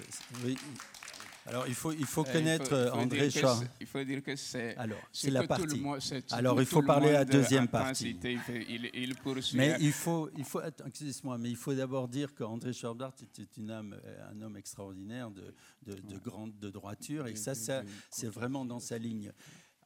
Alors, 1.48 1.66
il 1.66 1.74
faut, 1.74 1.92
il 1.92 2.04
faut 2.04 2.26
euh, 2.26 2.32
connaître 2.32 2.90
André 2.92 3.30
Char. 3.30 3.62
Il 3.80 3.86
faut 3.86 4.04
dire 4.04 4.22
que 4.22 4.36
c'est. 4.36 4.76
Alors, 4.76 4.98
c'est 5.12 5.30
la 5.30 5.46
partie. 5.46 5.82
Alors, 6.30 6.60
il 6.60 6.66
faut 6.66 6.82
parler 6.82 7.08
à 7.10 7.12
la 7.12 7.24
deuxième 7.24 7.68
partie. 7.68 8.16
Il, 8.22 9.14
mais 9.54 9.76
il 9.80 9.92
faut, 9.92 10.28
il 10.36 10.44
faut, 10.44 10.60
excusez-moi, 10.86 11.38
mais 11.38 11.50
il 11.50 11.56
faut 11.56 11.74
d'abord 11.74 12.08
dire 12.08 12.34
qu'André 12.34 12.72
Scharbart 12.72 13.14
était 13.22 13.48
une 13.56 13.70
âme, 13.70 13.96
euh, 14.04 14.30
un 14.30 14.40
homme 14.42 14.56
extraordinaire 14.56 15.30
de, 15.30 15.54
de, 15.86 15.94
de 15.94 16.18
grande 16.18 16.58
de 16.58 16.70
droiture, 16.70 17.26
et 17.26 17.36
ça, 17.36 17.54
ça 17.54 17.82
c'est 18.10 18.28
vraiment 18.28 18.64
dans 18.64 18.80
sa 18.80 18.98
ligne. 18.98 19.32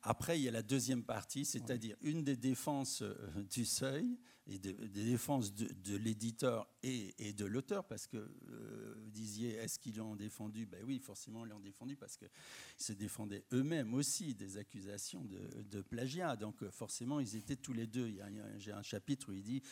Après, 0.03 0.39
il 0.39 0.43
y 0.43 0.49
a 0.49 0.53
la 0.53 0.63
deuxième 0.63 1.05
partie, 1.05 1.45
c'est-à-dire 1.45 1.97
une 2.03 2.25
des 2.25 2.37
défenses 2.37 3.03
euh, 3.03 3.15
du 3.51 3.65
seuil 3.65 4.19
des 4.59 4.75
défenses 4.75 5.55
de, 5.55 5.97
l'éditeur 5.97 6.69
et, 6.83 7.33
de 7.33 7.45
l'auteur, 7.45 7.85
parce 7.85 8.07
que 8.07 8.17
euh, 8.17 8.95
vous 8.97 9.11
disiez, 9.11 9.55
est-ce 9.55 9.79
qu'ils 9.79 9.97
l'ont 9.97 10.17
défendu? 10.17 10.67
Ben 10.67 10.83
oui, 10.85 10.99
forcément, 10.99 11.45
ils 11.45 11.51
l'ont 11.51 11.61
défendu 11.61 11.97
parce 11.97 12.17
qu'ils 12.17 12.29
se 12.77 12.93
défendaient 12.93 13.45
eux-mêmes 13.53 13.95
aussi 13.95 14.35
des 14.35 14.57
accusations 14.57 15.25
de, 15.25 15.83
plagiat. 15.83 16.37
Donc 16.37 16.69
forcément, 16.71 17.21
ils 17.21 17.37
étaient 17.37 17.57
tous 17.57 17.73
les 17.73 17.87
deux. 17.87 18.13
J'ai 18.59 18.73
un 18.73 18.83
chapitre 18.83 19.31
où 19.31 19.33
il 19.33 19.43
dit 19.43 19.63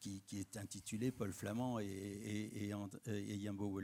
qui, 0.00 0.22
est 0.38 0.56
intitulé 0.56 1.10
Paul 1.10 1.32
Flamand 1.32 1.80
et, 1.80 2.72
Yambo 3.06 3.80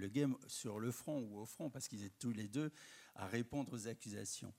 sur 0.46 0.78
le 0.78 0.90
front 0.90 1.20
ou 1.20 1.40
au 1.40 1.46
front, 1.46 1.70
parce 1.70 1.88
qu'ils 1.88 2.04
étaient 2.04 2.18
tous 2.18 2.32
les 2.32 2.48
deux 2.48 2.70
à 3.14 3.26
répondre 3.26 3.72
aux 3.72 3.88
accusations. 3.88 4.52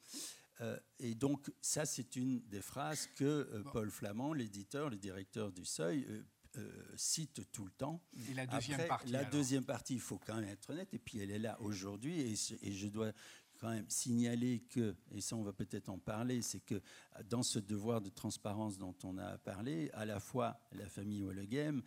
Euh, 0.62 0.78
et 1.00 1.16
donc, 1.16 1.52
ça, 1.62 1.86
c'est 1.86 2.16
une 2.16 2.42
des 2.48 2.62
phrases 2.62 3.08
que 3.16 3.24
euh, 3.24 3.64
Paul 3.72 3.90
Flamand, 3.90 4.34
l'éditeur, 4.34 4.90
le 4.90 4.98
directeur 4.98 5.52
du 5.52 5.66
Seuil, 5.66 6.06
euh, 6.58 6.72
cite 6.96 7.52
tout 7.52 7.66
le 7.66 7.72
temps. 7.72 8.02
Et 8.30 8.34
la 8.34 8.46
deuxième 8.46 8.88
partie 8.88 9.12
La 9.12 9.24
deuxième 9.26 9.66
partie, 9.66 9.96
il 9.96 10.02
faut 10.02 10.20
quand 10.20 10.36
même 10.36 10.50
être 10.50 10.70
honnête, 10.70 10.94
et 10.94 11.00
puis 11.00 11.20
elle 11.20 11.32
est 11.32 11.40
là 11.40 11.60
aujourd'hui, 11.62 12.22
et, 12.22 12.36
et, 12.62 12.72
je 12.72 12.88
dois 12.88 13.12
quand 13.60 13.70
même 13.70 13.90
signaler 13.90 14.60
que, 14.70 14.96
et 15.12 15.22
ça 15.22 15.36
on 15.36 15.44
va 15.44 15.54
peut-être 15.54 15.90
en 15.90 15.98
parler, 15.98 16.42
c'est 16.42 16.60
que 16.60 16.82
dans 17.30 17.44
ce 17.44 17.60
devoir 17.60 18.02
de 18.02 18.10
transparence 18.10 18.78
dont 18.78 18.96
on 19.04 19.18
a 19.18 19.38
parlé, 19.40 19.90
à 19.94 20.06
la 20.06 20.20
fois 20.20 20.60
la 20.74 20.88
famille 20.88 21.24
Wallegem 21.24 21.82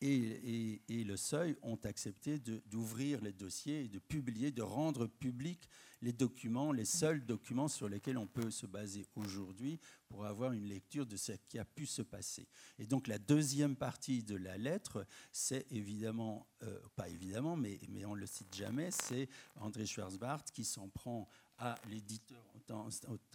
et, 0.00 0.80
le 0.88 1.16
Seuil 1.16 1.56
ont 1.62 1.78
accepté 1.84 2.38
d'ouvrir 2.66 3.20
les 3.20 3.32
dossiers 3.32 3.84
et 3.84 3.88
de 3.88 3.98
publier, 3.98 4.50
de 4.50 4.62
rendre 4.62 5.06
public 5.06 5.68
les 6.00 6.12
documents, 6.12 6.70
les 6.70 6.84
seuls 6.84 7.24
documents 7.24 7.66
sur 7.66 7.88
lesquels 7.88 8.18
on 8.18 8.26
peut 8.26 8.50
se 8.50 8.66
baser 8.66 9.04
aujourd'hui 9.16 9.80
pour 10.08 10.26
avoir 10.26 10.52
une 10.52 10.68
lecture 10.68 11.06
de 11.06 11.16
ce 11.16 11.32
qui 11.48 11.58
a 11.58 11.64
pu 11.64 11.86
se 11.86 12.02
passer. 12.02 12.46
Et 12.78 12.86
donc 12.86 13.08
la 13.08 13.18
deuxième 13.18 13.74
partie 13.74 14.22
de 14.22 14.36
la 14.36 14.56
lettre, 14.56 15.04
c'est 15.32 15.66
évidemment, 15.72 16.46
euh, 16.62 16.78
pas 16.94 17.08
évidemment, 17.08 17.56
mais, 17.56 17.80
mais 17.88 18.04
on 18.04 18.14
ne 18.14 18.20
le 18.20 18.26
cite 18.26 18.54
jamais, 18.54 18.90
c'est 18.92 19.28
André 19.56 19.86
Schwarzbart 19.86 20.44
qui 20.44 20.64
s'en 20.64 20.88
prend 20.88 21.28
à 21.58 21.74
l'éditeur 21.88 22.42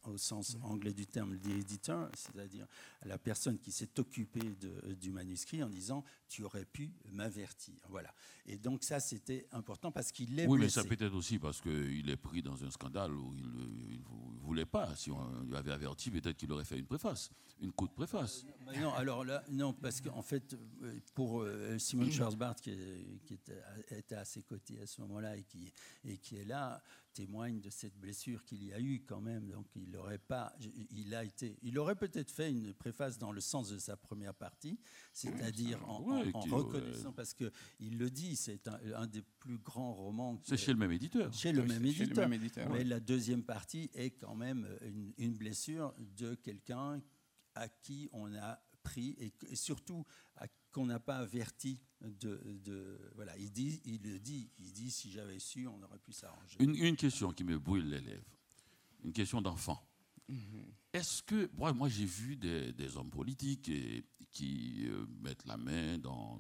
au, 0.06 0.18
sens 0.18 0.58
anglais 0.64 0.94
du 0.94 1.08
terme, 1.08 1.38
l'éditeur, 1.46 2.10
c'est-à-dire 2.16 2.68
la 3.06 3.18
personne 3.18 3.58
qui 3.58 3.72
s'est 3.72 4.00
occupée 4.00 4.56
du 5.00 5.12
manuscrit 5.12 5.64
en 5.64 5.70
disant 5.70 6.04
tu 6.30 6.44
aurais 6.44 6.66
pu 6.66 6.92
m'avertir. 7.12 7.76
Voilà. 7.90 8.14
Et 8.46 8.58
donc 8.58 8.84
ça 8.84 9.00
c'était 9.00 9.48
important 9.52 9.92
parce 9.92 10.12
qu'il 10.12 10.40
est 10.40 10.48
Oui, 10.48 10.60
mais 10.60 10.70
ça 10.70 10.84
peut 10.84 10.98
être 11.00 11.16
aussi 11.16 11.40
parce 11.40 11.62
qu'il 11.62 12.10
est 12.10 12.18
pris 12.18 12.42
dans 12.42 12.64
un 12.64 12.72
scandale 12.72 13.14
où 13.14 13.34
il 13.36 14.00
ne 14.00 14.40
voulait 14.42 14.66
pas. 14.66 14.96
Si 14.96 15.12
on 15.12 15.42
lui 15.44 15.56
avait 15.56 15.72
averti, 15.72 16.12
peut-être 16.12 16.38
qu'il 16.38 16.52
aurait 16.52 16.66
fait 16.66 16.78
une 16.78 16.86
préface, 16.86 17.32
une 17.62 17.72
courte 17.72 17.94
préface. 17.94 18.46
Euh, 18.68 18.80
non, 18.80 18.94
alors 18.94 19.24
là, 19.24 19.44
non, 19.50 19.74
parce 19.74 20.02
qu'en 20.02 20.22
fait, 20.22 20.56
euh, 20.84 21.00
pour 21.14 21.42
euh, 21.42 21.78
Simon 21.80 22.10
Charles 22.12 22.36
Barth, 22.36 22.62
qui, 22.62 22.76
qui 23.26 23.36
était, 23.36 24.16
à 24.16 24.26
ses 24.26 24.44
côtés 24.44 24.80
à 24.82 24.86
ce 24.86 25.02
moment-là 25.02 25.38
et 25.38 25.44
qui, 25.44 25.72
et 26.06 26.18
qui 26.18 26.38
est 26.38 26.46
là, 26.46 26.82
témoigne 27.14 27.62
de 27.62 27.70
cette 27.70 27.98
blessure 27.98 28.44
qu'il 28.44 28.64
y 28.64 28.74
a 28.74 28.80
eu 28.80 29.04
quand 29.08 29.22
même. 29.22 29.50
Donc 29.50 29.68
il 29.76 29.96
aurait 29.96 30.18
pas, 30.18 30.54
il 30.92 31.14
a 31.16 31.24
été, 31.24 31.58
il 31.62 31.78
aurait 31.80 31.96
peut-être 31.96 32.32
fait 32.32 32.52
une 32.52 32.74
préface 32.74 33.18
dans 33.18 33.32
le 33.32 33.42
sens 33.42 33.70
de 33.70 33.78
sa 33.78 33.96
première 33.96 34.34
partie, 34.34 34.80
c'est-à-dire 35.14 35.88
en, 35.88 36.00
reconnaissant, 36.00 37.14
parce 37.14 37.34
que 37.34 37.52
il 37.80 37.98
le 37.98 38.10
dit, 38.10 38.36
c'est 38.36 38.68
un, 38.68 39.08
des 39.08 39.22
plus 39.40 39.58
grands 39.60 39.94
romans. 39.94 40.40
C'est 40.44 40.58
chez 40.58 40.74
le 40.74 40.80
même 40.80 40.92
éditeur. 40.92 41.32
Chez 41.34 41.52
le 41.52 41.64
même 41.64 41.86
éditeur. 41.86 42.70
Mais 42.72 42.84
la 42.84 43.00
deuxième 43.00 43.44
partie 43.44 43.90
est 43.94 44.12
quand 44.12 44.36
même 44.36 44.68
une, 44.82 45.14
une 45.18 45.34
blessure 45.34 45.94
de 46.18 46.36
quelqu'un 46.36 47.02
à 47.56 47.68
qui 47.68 48.10
on 48.12 48.34
a 48.36 48.60
pris 48.84 49.16
et, 49.18 49.56
surtout 49.56 50.06
qu'on 50.72 50.86
n'a 50.86 51.00
pas 51.00 51.18
averti 51.18 51.80
de, 52.04 52.98
voilà 53.16 53.38
il 53.38 53.52
dit 53.52 53.82
il 53.86 54.02
le 54.04 54.20
dit 54.20 54.50
il 54.60 54.74
dit 54.74 54.92
si 54.92 55.12
j'avais 55.12 55.40
su 55.40 55.68
on 55.68 55.82
aurait 55.84 56.00
pu 56.00 56.12
s'arranger. 56.12 56.58
Une, 56.60 56.96
question 56.96 57.32
qui 57.32 57.44
me 57.44 57.58
brûle 57.58 57.90
les 57.90 58.02
lèvres. 58.02 58.38
Une 59.04 59.14
question 59.14 59.42
d'enfant 59.42 59.82
mhm. 60.30 60.66
est-ce 60.94 61.22
que 61.24 61.50
moi 61.56 61.90
j'ai 61.90 62.06
vu 62.06 62.36
des, 62.36 62.98
hommes 62.98 63.10
politiques 63.10 63.72
qui 64.32 64.88
euh, 64.88 65.06
mettent 65.22 65.46
la 65.46 65.58
main 65.58 65.98
dans, 66.00 66.40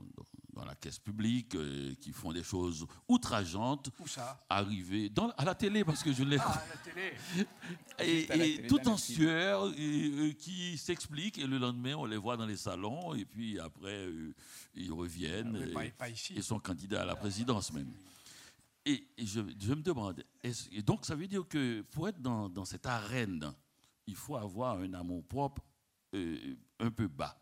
dans 0.54 0.66
la 0.66 0.76
caisse 0.76 1.00
publique, 1.00 1.56
euh, 1.56 1.94
qui 2.00 2.12
font 2.12 2.32
des 2.32 2.44
choses 2.44 2.86
outrageantes, 3.08 3.90
Où 4.00 4.08
ça? 4.08 4.40
arriver 4.50 5.10
dans, 5.10 5.30
à 5.32 5.46
la 5.46 5.56
télé, 5.56 5.84
parce 5.84 6.04
que 6.04 6.14
je 6.14 6.24
l'ai... 6.24 6.38
Ah, 6.40 6.52
à 6.52 6.68
la 6.70 6.78
télé 6.78 8.58
Et, 8.64 8.68
tout 8.68 8.88
en 8.88 8.98
sueur, 8.98 9.66
euh, 9.66 10.32
qui 10.34 10.78
s'expliquent, 10.78 11.40
et 11.40 11.48
le 11.48 11.58
lendemain, 11.58 11.96
on 11.96 12.06
les 12.06 12.18
voit 12.18 12.38
dans 12.38 12.46
les 12.46 12.58
salons, 12.58 13.14
et 13.14 13.26
puis 13.26 13.60
après, 13.60 14.08
euh, 14.08 14.34
ils 14.76 14.92
reviennent, 14.92 15.74
ah, 16.00 16.08
ils 16.30 16.44
sont 16.44 16.60
candidats 16.60 17.02
à 17.02 17.06
la 17.06 17.16
présidence 17.16 17.72
même. 17.74 17.92
Et, 18.86 19.08
je, 19.18 19.40
me 19.40 19.82
demande, 19.82 20.24
et 20.44 20.82
donc 20.82 21.06
ça 21.06 21.16
veut 21.16 21.28
dire 21.28 21.48
que 21.48 21.82
pour 21.84 22.10
être 22.10 22.22
dans, 22.22 22.50
dans 22.50 22.66
cette 22.66 22.86
arène, 22.86 23.54
il 24.08 24.16
faut 24.16 24.36
avoir 24.36 24.80
un 24.80 24.94
amour 24.94 25.24
propre 25.26 25.64
un 26.14 26.92
peu 26.92 27.08
bas. 27.08 27.40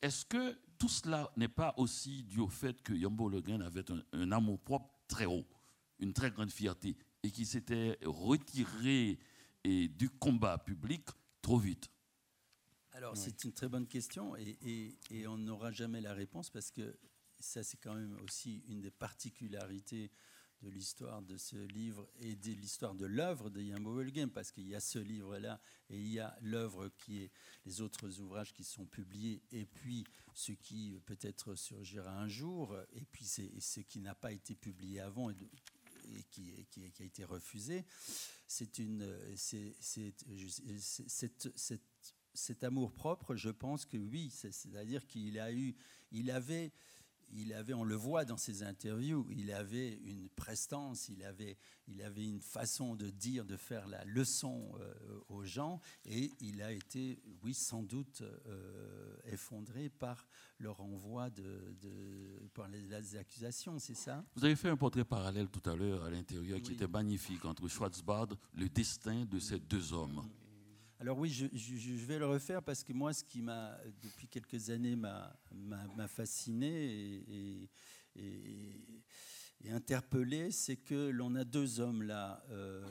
Est-ce 0.00 0.26
que 0.26 0.58
tout 0.78 0.88
cela 0.88 1.32
n'est 1.36 1.48
pas 1.48 1.74
aussi 1.76 2.24
dû 2.24 2.40
au 2.40 2.48
fait 2.48 2.82
que 2.82 2.92
Yambo 2.92 3.28
Le 3.28 3.42
avait 3.64 3.84
un, 4.12 4.32
amour 4.32 4.60
propre 4.60 4.92
très 5.06 5.26
haut, 5.26 5.46
une 5.98 6.12
très 6.12 6.30
grande 6.30 6.50
fierté, 6.50 6.96
et 7.22 7.30
qui 7.30 7.46
s'était 7.46 7.98
retiré 8.04 9.18
et, 9.64 9.88
du 9.88 10.10
combat 10.10 10.58
public 10.58 11.06
trop 11.40 11.58
vite? 11.58 11.88
Alors, 12.92 13.16
c'est 13.16 13.44
une 13.44 13.52
très 13.52 13.68
bonne 13.68 13.86
question, 13.86 14.36
et, 14.36 14.98
et 15.10 15.26
on 15.26 15.38
n'aura 15.38 15.70
jamais 15.70 16.00
la 16.00 16.12
réponse 16.12 16.50
parce 16.50 16.70
que 16.70 16.98
ça, 17.38 17.62
c'est 17.62 17.78
quand 17.78 17.94
même 17.94 18.16
aussi 18.22 18.64
une 18.68 18.80
des 18.80 18.90
particularités 18.90 20.10
de 20.62 20.70
l'histoire 20.70 21.22
de 21.22 21.36
ce 21.36 21.56
livre 21.56 22.08
et 22.20 22.36
de 22.36 22.52
l'histoire 22.52 22.94
de 22.94 23.06
l'œuvre 23.06 23.50
de 23.50 23.60
Yambo 23.60 24.02
Game, 24.04 24.30
parce 24.30 24.52
qu'il 24.52 24.68
y 24.68 24.74
a 24.74 24.80
ce 24.80 24.98
livre-là 24.98 25.60
et 25.90 25.98
il 25.98 26.08
y 26.08 26.20
a 26.20 26.36
l'œuvre 26.40 26.88
qui 26.98 27.22
est 27.22 27.30
les 27.66 27.80
autres 27.80 28.20
ouvrages 28.20 28.52
qui 28.52 28.64
sont 28.64 28.86
publiés, 28.86 29.42
et 29.50 29.66
puis 29.66 30.04
ce 30.34 30.52
qui 30.52 30.98
peut-être 31.04 31.54
surgira 31.54 32.16
un 32.16 32.28
jour, 32.28 32.76
et 32.92 33.04
puis 33.04 33.24
c'est 33.24 33.60
ce 33.60 33.80
qui 33.80 34.00
n'a 34.00 34.14
pas 34.14 34.32
été 34.32 34.54
publié 34.54 35.00
avant 35.00 35.30
et, 35.30 35.36
qui, 36.30 36.66
qui, 36.70 36.84
a 36.84 37.04
été 37.04 37.24
refusé. 37.24 37.84
C'est 38.46 38.78
une, 38.78 39.06
c'est, 39.36 39.74
cet 42.34 42.64
amour 42.64 42.92
propre, 42.92 43.34
je 43.36 43.50
pense 43.50 43.84
que 43.84 43.96
oui, 43.96 44.30
c'est-à-dire 44.30 45.06
qu'il 45.06 45.38
a 45.38 45.52
eu, 45.52 45.74
il 46.10 46.30
avait 46.30 46.72
il 47.32 47.52
avait, 47.52 47.74
on 47.74 47.84
le 47.84 47.94
voit 47.94 48.24
dans 48.24 48.36
ses 48.36 48.62
interviews, 48.62 49.26
il 49.30 49.52
avait 49.52 49.94
une 50.04 50.28
prestance, 50.28 51.08
il 51.08 51.24
avait, 51.24 51.56
il 51.88 52.02
avait 52.02 52.26
une 52.26 52.40
façon 52.40 52.94
de 52.94 53.10
dire, 53.10 53.44
de 53.44 53.56
faire 53.56 53.86
la 53.88 54.04
leçon 54.04 54.72
euh, 54.80 55.20
aux 55.28 55.44
gens, 55.44 55.80
et 56.04 56.30
il 56.40 56.62
a 56.62 56.72
été, 56.72 57.22
oui, 57.42 57.54
sans 57.54 57.82
doute 57.82 58.22
euh, 58.22 59.16
effondré 59.24 59.88
par 59.88 60.26
le 60.58 60.70
renvoi 60.70 61.30
de, 61.30 62.50
par 62.54 62.68
les, 62.68 63.16
accusations, 63.16 63.78
c'est 63.78 63.94
ça? 63.94 64.24
Vous 64.36 64.44
avez 64.44 64.56
fait 64.56 64.68
un 64.68 64.76
portrait 64.76 65.04
parallèle 65.04 65.48
tout 65.48 65.68
à 65.68 65.74
l'heure 65.74 66.04
à 66.04 66.10
l'intérieur 66.10 66.60
qui 66.60 66.72
était 66.72 66.86
magnifique 66.86 67.44
entre 67.44 67.66
Schwarzbard, 67.68 68.28
le 68.54 68.68
destin 68.68 69.24
de 69.24 69.38
ces 69.38 69.58
deux 69.58 69.92
hommes. 69.92 70.22
Alors 71.02 71.18
oui, 71.18 71.30
je, 71.30 72.06
vais 72.06 72.20
le 72.20 72.28
refaire 72.28 72.62
parce 72.62 72.84
que 72.84 72.92
moi, 72.92 73.12
ce 73.12 73.24
qui 73.24 73.42
m'a, 73.42 73.76
depuis 74.04 74.28
quelques 74.28 74.70
années, 74.70 74.94
m'a, 74.94 75.36
fasciné 76.06 77.68
et, 78.14 78.48
interpellé, 79.68 80.52
c'est 80.52 80.76
que 80.76 81.08
l'on 81.08 81.34
a 81.34 81.42
deux 81.42 81.80
hommes 81.80 82.04
là, 82.04 82.44
euh, 82.50 82.86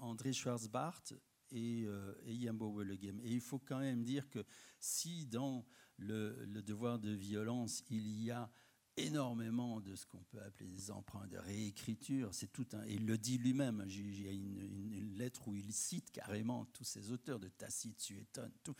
André 0.00 0.32
Schwarzbart 0.32 1.04
et, 1.52 1.84
euh, 1.86 2.14
et 2.26 2.34
Yambo 2.34 2.82
Et 2.82 2.98
il 3.26 3.40
faut 3.40 3.60
quand 3.60 3.78
même 3.78 4.02
dire 4.02 4.28
que 4.28 4.44
si 4.80 5.24
dans 5.26 5.64
le, 5.98 6.44
le 6.46 6.62
devoir 6.62 6.98
de 6.98 7.12
violence, 7.12 7.84
il 7.90 8.24
y 8.24 8.32
a 8.32 8.50
énormément 8.96 9.80
de 9.80 9.94
ce 9.94 10.06
qu'on 10.06 10.22
peut 10.24 10.40
appeler 10.42 10.68
des 10.68 10.90
emprunts 10.90 11.26
de 11.28 11.38
réécriture. 11.38 12.34
C'est 12.34 12.52
tout 12.52 12.66
un, 12.72 12.84
il 12.86 13.06
le 13.06 13.18
dit 13.18 13.38
lui-même. 13.38 13.84
Il 13.88 14.22
y 14.22 14.28
a 14.28 14.32
une, 14.32 15.14
lettre 15.16 15.48
où 15.48 15.54
il 15.54 15.72
cite 15.72 16.10
carrément 16.10 16.64
tous 16.66 16.84
ces 16.84 17.12
auteurs 17.12 17.38
de 17.38 17.48
Tacite, 17.48 18.00
Suétone, 18.00 18.52
tout. 18.64 18.74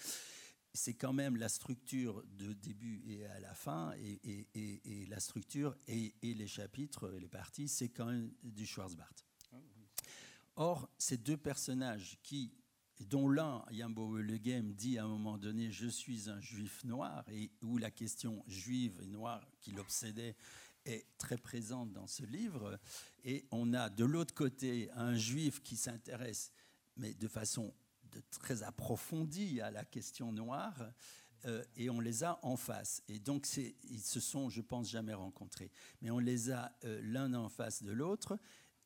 C'est 0.74 0.94
quand 0.94 1.12
même 1.12 1.36
la 1.36 1.50
structure 1.50 2.24
de 2.38 2.54
début 2.54 3.02
et 3.06 3.26
à 3.26 3.40
la 3.40 3.54
fin, 3.54 3.92
et, 3.98 4.48
et, 4.54 5.06
la 5.06 5.20
structure 5.20 5.76
et, 5.86 6.14
les 6.22 6.46
chapitres, 6.46 7.10
les 7.10 7.28
parties, 7.28 7.68
c'est 7.68 7.90
quand 7.90 8.06
même 8.06 8.32
du 8.42 8.64
Schwarzbart. 8.64 9.12
Or, 10.56 10.88
ces 10.98 11.18
deux 11.18 11.36
personnages 11.36 12.18
qui 12.22 12.52
dont 13.08 13.28
l'un, 13.28 13.64
Yambo 13.70 14.16
Le 14.16 14.38
Game, 14.38 14.72
dit 14.72 14.98
à 14.98 15.04
un 15.04 15.08
moment 15.08 15.38
donné 15.38 15.70
Je 15.70 15.86
suis 15.86 16.28
un 16.28 16.40
juif 16.40 16.84
noir, 16.84 17.24
et 17.30 17.50
où 17.62 17.78
la 17.78 17.90
question 17.90 18.42
juive 18.46 18.98
et 19.02 19.06
noire 19.06 19.46
qui 19.60 19.72
l'obsédait 19.72 20.36
est 20.84 21.06
très 21.18 21.36
présente 21.36 21.92
dans 21.92 22.06
ce 22.06 22.24
livre. 22.24 22.78
Et 23.24 23.46
on 23.50 23.72
a 23.72 23.88
de 23.88 24.04
l'autre 24.04 24.34
côté 24.34 24.90
un 24.94 25.14
juif 25.14 25.62
qui 25.62 25.76
s'intéresse 25.76 26.52
mais 26.96 27.14
de 27.14 27.28
façon 27.28 27.72
très 28.30 28.62
approfondie 28.62 29.60
à 29.60 29.70
la 29.70 29.84
question 29.84 30.32
noire. 30.32 30.92
Euh, 31.44 31.64
et 31.74 31.90
on 31.90 31.98
les 31.98 32.22
a 32.22 32.38
en 32.42 32.56
face. 32.56 33.02
Et 33.08 33.18
donc, 33.18 33.48
ils 33.56 34.00
se 34.00 34.20
sont, 34.20 34.48
je 34.48 34.60
pense, 34.60 34.88
jamais 34.88 35.14
rencontrés. 35.14 35.72
Mais 36.00 36.10
on 36.10 36.20
les 36.20 36.52
a 36.52 36.72
euh, 36.84 37.00
l'un 37.02 37.34
en 37.34 37.48
face 37.48 37.82
de 37.82 37.90
l'autre. 37.90 38.38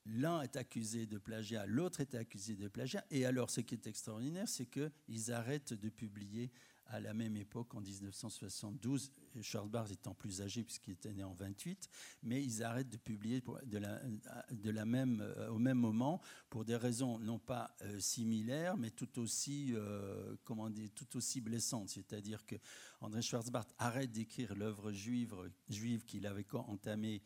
L'un 0.06 0.42
est 0.42 0.56
accusé 0.56 1.06
de 1.06 1.18
plagiat, 1.18 1.66
l'autre 1.66 2.00
est 2.00 2.14
accusé 2.14 2.54
de 2.54 2.68
plagiat. 2.68 3.04
Et 3.10 3.26
alors, 3.26 3.50
ce 3.50 3.60
qui 3.60 3.74
est 3.74 3.86
extraordinaire, 3.86 4.48
c'est 4.48 4.66
qu'ils 4.66 5.32
arrêtent 5.32 5.74
de 5.74 5.88
publier 5.88 6.50
à 6.88 7.00
la 7.00 7.14
même 7.14 7.36
époque, 7.36 7.74
en 7.74 7.80
1972, 7.80 9.10
Charles 9.42 9.68
Barth 9.68 9.90
étant 9.90 10.14
plus 10.14 10.40
âgé 10.40 10.62
puisqu'il 10.62 10.92
était 10.92 11.12
né 11.12 11.24
en 11.24 11.34
28, 11.34 11.88
mais 12.22 12.42
ils 12.42 12.62
arrêtent 12.62 12.88
de 12.88 12.96
publier 12.96 13.42
de 13.64 14.70
la 14.70 14.84
même, 14.84 15.20
euh, 15.20 15.50
au 15.50 15.58
même 15.58 15.78
moment 15.78 16.20
pour 16.48 16.64
des 16.64 16.76
raisons 16.76 17.18
non 17.18 17.38
pas 17.38 17.74
euh, 17.82 17.98
similaires, 17.98 18.76
mais 18.76 18.90
tout 18.90 19.18
aussi, 19.18 19.72
euh, 19.74 20.36
comment 20.44 20.70
dire, 20.70 20.88
tout 20.94 21.16
aussi 21.16 21.40
blessantes. 21.40 21.88
C'est-à-dire 21.88 22.46
que 22.46 22.56
André 23.00 23.20
Schwarzbart 23.20 23.66
arrête 23.78 24.12
d'écrire 24.12 24.54
l'œuvre 24.54 24.92
juive, 24.92 25.34
juive 25.68 26.04
qu'il 26.04 26.26
avait 26.26 26.46
entamée 26.54 27.22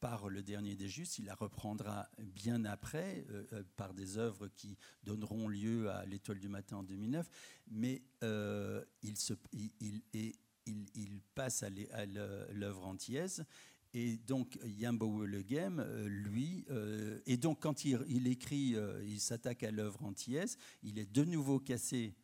par 0.00 0.28
le 0.28 0.42
dernier 0.42 0.74
des 0.74 0.88
justes, 0.88 1.18
il 1.18 1.26
la 1.26 1.34
reprendra 1.34 2.08
bien 2.18 2.64
après 2.64 3.24
euh, 3.30 3.44
euh, 3.52 3.62
par 3.76 3.94
des 3.94 4.18
œuvres 4.18 4.48
qui 4.48 4.76
donneront 5.04 5.48
lieu 5.48 5.90
à 5.90 6.04
l'étoile 6.06 6.38
du 6.38 6.48
matin 6.48 6.78
en 6.78 6.82
2009, 6.82 7.28
mais 7.70 8.02
euh, 8.22 8.82
il, 9.02 9.14
il, 10.66 11.20
passe 11.34 11.62
à 11.62 11.70
l'œuvre 12.52 12.86
antillaise. 12.86 13.44
Et 13.92 14.18
donc 14.18 14.58
Yambo 14.64 15.26
Le 15.26 15.42
Game, 15.42 15.84
lui, 16.06 16.64
et 17.26 17.36
donc 17.36 17.60
quand 17.60 17.84
il, 17.84 18.28
écrit, 18.28 18.76
il 19.04 19.20
s'attaque 19.20 19.64
à 19.64 19.72
l'œuvre 19.72 20.04
antillaise, 20.04 20.56
il 20.84 20.98
est 21.00 21.10
de 21.10 21.24
nouveau 21.24 21.58
cassé 21.58 22.14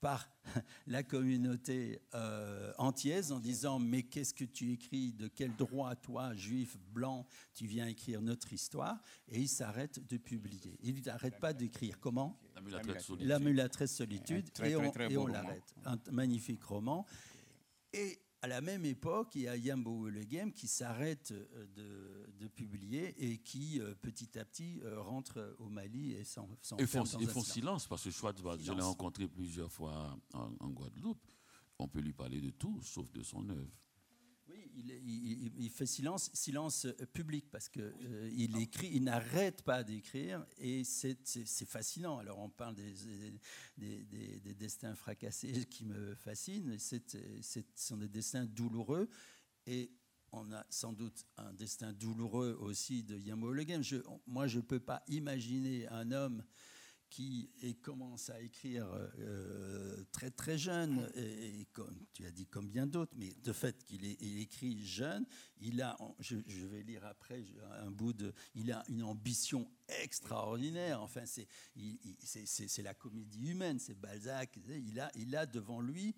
par 0.00 0.30
la 0.86 1.02
communauté 1.02 2.00
euh, 2.14 2.72
entière 2.78 3.32
en 3.32 3.40
disant 3.40 3.78
mais 3.78 4.02
qu'est-ce 4.02 4.34
que 4.34 4.44
tu 4.44 4.72
écris? 4.72 5.12
De 5.12 5.28
quel 5.28 5.54
droit 5.56 5.94
toi, 5.96 6.34
juif 6.34 6.76
blanc, 6.92 7.26
tu 7.54 7.66
viens 7.66 7.86
écrire 7.86 8.22
notre 8.22 8.52
histoire? 8.52 9.00
Et 9.28 9.40
il 9.40 9.48
s'arrête 9.48 10.06
de 10.06 10.16
publier. 10.16 10.78
Il 10.82 11.02
n'arrête 11.04 11.38
pas 11.38 11.52
d'écrire. 11.52 11.98
Comment? 12.00 12.38
La 13.20 13.38
mulatresse 13.38 13.94
solitude. 13.94 14.50
et 14.62 14.76
on, 14.76 15.26
l'arrête. 15.26 15.74
Un 15.84 15.98
magnifique 16.10 16.62
roman. 16.62 17.06
Et 17.92 18.18
à 18.40 18.46
la 18.46 18.60
même 18.60 18.84
époque, 18.84 19.34
il 19.34 19.42
y 19.42 19.48
a 19.48 19.56
Yambo 19.56 20.08
Le 20.08 20.24
Game 20.24 20.52
qui 20.52 20.68
s'arrête 20.68 21.32
euh, 21.32 22.26
de, 22.38 22.48
publier 22.48 23.14
et 23.18 23.38
qui, 23.38 23.80
euh, 23.80 23.94
petit 23.94 24.38
à 24.38 24.44
petit, 24.44 24.80
euh, 24.84 25.00
rentre 25.00 25.56
au 25.58 25.68
Mali 25.68 26.12
et 26.12 26.24
s'en 26.24 26.48
Ils 26.78 26.86
font, 26.86 27.04
ils 27.04 27.28
font 27.28 27.42
silence 27.42 27.86
parce 27.86 28.04
que 28.04 28.10
Schwartz, 28.10 28.40
je 28.60 28.72
l'ai 28.72 28.82
rencontré 28.82 29.28
plusieurs 29.28 29.70
fois 29.70 30.16
en, 30.34 30.50
en, 30.60 30.70
Guadeloupe. 30.70 31.22
On 31.78 31.88
peut 31.88 32.00
lui 32.00 32.12
parler 32.12 32.40
de 32.40 32.50
tout, 32.50 32.80
sauf 32.82 33.10
de 33.12 33.22
son 33.22 33.48
œuvre. 33.50 33.70
Il, 34.80 35.70
fait 35.70 35.86
silence, 35.86 36.30
silence 36.32 36.84
euh, 36.84 37.06
public 37.12 37.50
parce 37.50 37.68
que 37.68 37.80
euh, 37.80 38.30
il 38.32 38.56
écrit, 38.60 38.90
il 38.92 39.04
n'arrête 39.04 39.62
pas 39.62 39.82
d'écrire 39.82 40.46
et 40.58 40.84
c'est 40.84 41.16
fascinant. 41.66 42.18
Alors 42.18 42.38
on 42.38 42.48
parle 42.48 42.74
des, 42.74 44.04
des, 44.06 44.54
destins 44.54 44.94
fracassés 44.94 45.64
qui 45.66 45.84
me 45.84 46.14
fascinent. 46.14 46.78
Ce 46.78 47.60
sont 47.74 47.96
des 47.96 48.08
destins 48.08 48.44
douloureux 48.44 49.08
et 49.66 49.90
on 50.32 50.52
a 50.52 50.64
sans 50.68 50.92
doute 50.92 51.26
un 51.36 51.52
destin 51.54 51.92
douloureux 51.92 52.56
aussi 52.60 53.02
de 53.02 53.16
Yamo 53.16 53.52
Le 53.52 53.64
moi, 54.26 54.46
je 54.46 54.58
ne 54.58 54.62
peux 54.62 54.80
pas 54.80 55.02
imaginer 55.08 55.88
un 55.88 56.12
homme 56.12 56.42
qui 57.10 57.50
commence 57.82 58.30
à 58.30 58.40
écrire 58.40 58.86
euh, 59.18 60.04
très 60.12 60.30
très 60.30 60.58
jeune, 60.58 61.10
et, 61.14 61.66
comme 61.72 62.06
tu 62.12 62.24
as 62.26 62.30
dit 62.30 62.46
comme 62.46 62.68
bien 62.68 62.86
d'autres, 62.86 63.14
mais 63.16 63.32
de 63.42 63.52
fait 63.52 63.84
qu'il 63.84 64.04
écrit 64.40 64.84
jeune, 64.84 65.26
il 65.60 65.80
a, 65.82 65.96
je, 66.20 66.36
vais 66.66 66.82
lire 66.82 67.04
après 67.06 67.42
un 67.80 67.90
bout 67.90 68.12
de, 68.12 68.32
il 68.54 68.72
a 68.72 68.82
une 68.88 69.02
ambition 69.02 69.70
extraordinaire. 70.02 71.00
Enfin, 71.02 71.24
c'est 71.26 72.82
la 72.82 72.94
comédie 72.94 73.48
humaine, 73.48 73.78
c'est 73.78 73.98
Balzac. 73.98 74.58
Il 74.68 75.00
a, 75.00 75.10
il 75.14 75.34
a 75.36 75.46
devant 75.46 75.80
lui 75.80 76.14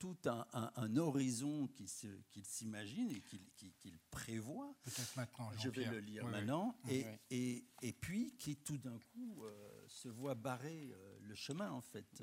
tout 0.00 0.16
un, 0.24 0.96
horizon 0.96 1.68
qu'il 1.68 2.44
s'imagine 2.44 3.12
et 3.12 3.20
qu'il 3.20 3.98
prévoit. 4.10 4.74
Peut-être 4.82 5.16
maintenant. 5.16 5.50
Je 5.58 5.68
vais 5.68 5.84
le 5.84 6.00
lire 6.00 6.26
maintenant. 6.26 6.74
Et, 6.88 7.04
et, 7.30 7.66
et, 7.82 7.92
puis 7.92 8.34
qui 8.38 8.56
tout 8.56 8.78
d'un 8.78 8.98
coup 8.98 9.44
euh, 9.44 9.79
se 9.90 10.08
voit 10.08 10.34
barrer 10.34 10.92
euh, 10.92 11.18
le 11.20 11.34
chemin, 11.34 11.70
en 11.70 11.80
fait, 11.80 12.22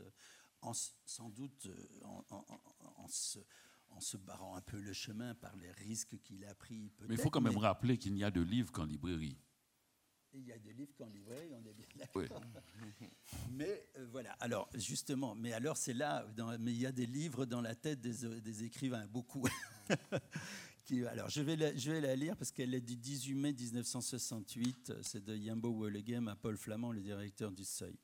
en, 0.62 0.74
sans 0.74 1.30
doute 1.30 1.68
euh, 1.68 2.02
en, 2.02 3.08
se, 3.08 3.40
en, 3.90 4.00
se, 4.00 4.18
barrant 4.18 4.56
un 4.56 4.62
peu 4.62 4.80
le 4.80 4.94
chemin 4.94 5.36
par 5.36 5.56
les 5.58 5.72
risques 5.72 6.18
qu'il 6.24 6.46
a 6.46 6.56
pris. 6.56 6.92
Mais 7.08 7.16
il 7.16 7.22
faut 7.22 7.30
quand 7.30 7.42
même 7.42 7.58
rappeler 7.58 7.98
qu'il 7.98 8.14
n'y 8.14 8.24
a 8.24 8.32
de 8.32 8.42
livres 8.42 8.72
qu'en 8.72 8.86
librairie 8.86 9.38
il 10.34 10.46
y 10.46 10.52
a 10.52 10.58
des 10.58 10.74
livres 10.74 10.94
qu'on 10.98 11.08
livrait, 11.08 11.50
on 11.54 11.66
est 11.66 11.74
bien 11.74 11.88
d'accord. 11.96 12.42
Mais 13.52 13.88
euh, 13.98 14.08
voilà, 14.12 14.32
alors 14.34 14.70
justement, 14.74 15.36
mais 15.36 15.54
alors 15.54 15.78
c'est 15.78 15.94
là, 15.94 16.26
mais 16.60 16.72
il 16.72 16.80
y 16.80 16.86
a 16.86 16.92
des 16.92 17.06
livres 17.06 17.46
dans 17.46 17.62
la 17.62 17.76
tête 17.76 18.00
des, 18.02 18.64
écrivains, 18.64 19.08
beaucoup. 19.08 19.48
Alors 21.12 21.30
je 21.30 21.42
vais, 21.42 21.56
la, 21.56 22.16
lire 22.16 22.38
parce 22.38 22.52
qu'elle 22.52 22.74
est 22.74 22.82
du 22.82 22.96
18 22.96 23.36
mai 23.36 23.54
1968, 23.54 24.94
c'est 25.02 25.24
de 25.24 25.36
Yambo 25.36 25.72
Wollegem 25.74 26.28
à 26.28 26.36
Paul 26.36 26.58
Flamand, 26.58 26.92
le 26.92 27.02
directeur 27.02 27.52
du 27.52 27.66
Seuil. 27.66 27.98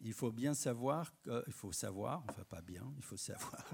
Il 0.00 0.12
faut 0.12 0.32
bien 0.32 0.54
savoir, 0.54 1.12
il 1.46 1.52
faut 1.52 1.72
savoir, 1.72 2.24
enfin 2.28 2.44
pas 2.44 2.62
bien, 2.62 2.90
il 2.96 3.02
faut 3.02 3.16
savoir 3.16 3.64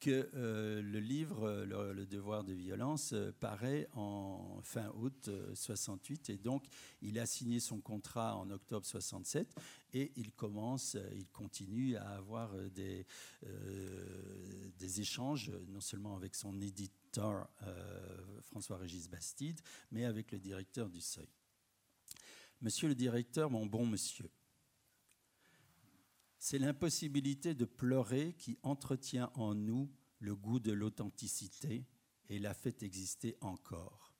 que 0.00 0.28
euh, 0.34 0.82
le 0.82 1.00
livre 1.00 1.44
euh, 1.44 1.92
le, 1.94 2.06
devoir 2.06 2.44
de 2.44 2.52
violence 2.52 3.12
euh, 3.12 3.32
paraît 3.40 3.88
en 3.94 4.60
fin 4.62 4.90
août 4.96 5.30
68 5.54 6.30
et 6.30 6.36
donc 6.36 6.66
il 7.02 7.18
a 7.18 7.26
signé 7.26 7.60
son 7.60 7.80
contrat 7.80 8.36
en 8.36 8.50
octobre 8.50 8.84
67 8.84 9.54
et 9.94 10.12
il 10.16 10.32
commence, 10.32 10.96
il 11.14 11.26
continue 11.28 11.96
à 11.96 12.10
avoir 12.10 12.52
des, 12.74 13.06
des 14.78 15.00
échanges 15.00 15.50
non 15.68 15.80
seulement 15.80 16.16
avec 16.16 16.34
son 16.34 16.60
éditeur 16.60 17.48
François-Régis 18.42 19.08
Bastide, 19.08 19.60
mais 19.90 20.04
avec 20.04 20.32
le 20.32 20.38
directeur 20.38 20.90
du 20.90 21.00
Seuil. 21.00 21.28
Monsieur 22.60 22.88
le 22.88 22.94
directeur, 22.94 23.50
mon 23.50 23.64
bon 23.64 23.86
monsieur, 23.86 24.28
c'est 26.48 26.60
l'impossibilité 26.60 27.54
de 27.54 27.64
pleurer 27.64 28.32
qui 28.38 28.56
entretient 28.62 29.32
en 29.34 29.56
nous 29.56 29.90
le 30.20 30.36
goût 30.36 30.60
de 30.60 30.70
l'authenticité 30.70 31.84
et 32.28 32.38
la 32.38 32.54
fait 32.54 32.84
exister 32.84 33.36
encore. 33.40 34.14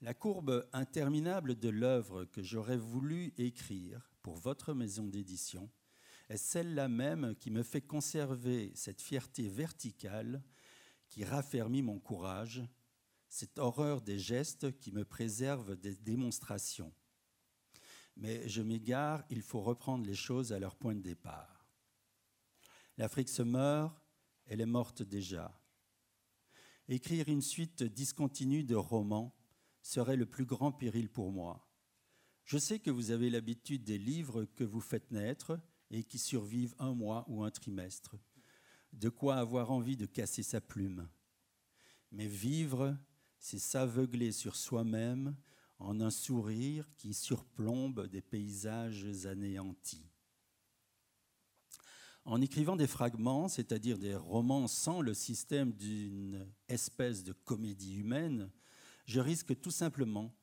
La 0.00 0.14
courbe 0.14 0.66
interminable 0.72 1.56
de 1.58 1.68
l'œuvre 1.68 2.24
que 2.24 2.42
j'aurais 2.42 2.78
voulu 2.78 3.34
écrire 3.36 4.10
pour 4.22 4.36
votre 4.36 4.72
maison 4.72 5.06
d'édition 5.06 5.70
est 6.30 6.38
celle-là 6.38 6.88
même 6.88 7.34
qui 7.36 7.50
me 7.50 7.62
fait 7.62 7.82
conserver 7.82 8.72
cette 8.74 9.02
fierté 9.02 9.46
verticale 9.46 10.42
qui 11.10 11.22
raffermit 11.22 11.82
mon 11.82 11.98
courage, 11.98 12.62
cette 13.28 13.58
horreur 13.58 14.00
des 14.00 14.18
gestes 14.18 14.78
qui 14.78 14.92
me 14.92 15.04
préserve 15.04 15.76
des 15.76 15.96
démonstrations 15.96 16.94
mais 18.18 18.46
je 18.48 18.62
m'égare, 18.62 19.24
il 19.30 19.42
faut 19.42 19.60
reprendre 19.60 20.04
les 20.04 20.14
choses 20.14 20.52
à 20.52 20.58
leur 20.58 20.74
point 20.74 20.94
de 20.94 21.00
départ. 21.00 21.64
L'Afrique 22.96 23.28
se 23.28 23.42
meurt, 23.42 23.96
elle 24.46 24.60
est 24.60 24.66
morte 24.66 25.02
déjà. 25.02 25.60
Écrire 26.88 27.28
une 27.28 27.42
suite 27.42 27.84
discontinue 27.84 28.64
de 28.64 28.74
romans 28.74 29.36
serait 29.82 30.16
le 30.16 30.26
plus 30.26 30.46
grand 30.46 30.72
péril 30.72 31.08
pour 31.08 31.30
moi. 31.30 31.68
Je 32.44 32.58
sais 32.58 32.80
que 32.80 32.90
vous 32.90 33.12
avez 33.12 33.30
l'habitude 33.30 33.84
des 33.84 33.98
livres 33.98 34.46
que 34.56 34.64
vous 34.64 34.80
faites 34.80 35.10
naître 35.12 35.60
et 35.90 36.02
qui 36.02 36.18
survivent 36.18 36.74
un 36.78 36.94
mois 36.94 37.24
ou 37.28 37.44
un 37.44 37.50
trimestre. 37.50 38.16
De 38.92 39.10
quoi 39.10 39.36
avoir 39.36 39.70
envie 39.70 39.96
de 39.96 40.06
casser 40.06 40.42
sa 40.42 40.60
plume. 40.60 41.08
Mais 42.10 42.26
vivre, 42.26 42.96
c'est 43.38 43.58
s'aveugler 43.58 44.32
sur 44.32 44.56
soi-même 44.56 45.36
en 45.78 46.00
un 46.00 46.10
sourire 46.10 46.88
qui 46.96 47.14
surplombe 47.14 48.06
des 48.08 48.22
paysages 48.22 49.06
anéantis. 49.26 50.10
En 52.24 52.40
écrivant 52.42 52.76
des 52.76 52.86
fragments, 52.86 53.48
c'est-à-dire 53.48 53.98
des 53.98 54.14
romans 54.14 54.68
sans 54.68 55.00
le 55.00 55.14
système 55.14 55.72
d'une 55.72 56.46
espèce 56.68 57.24
de 57.24 57.32
comédie 57.32 57.96
humaine, 57.96 58.50
je 59.06 59.20
risque 59.20 59.58
tout 59.60 59.70
simplement 59.70 60.34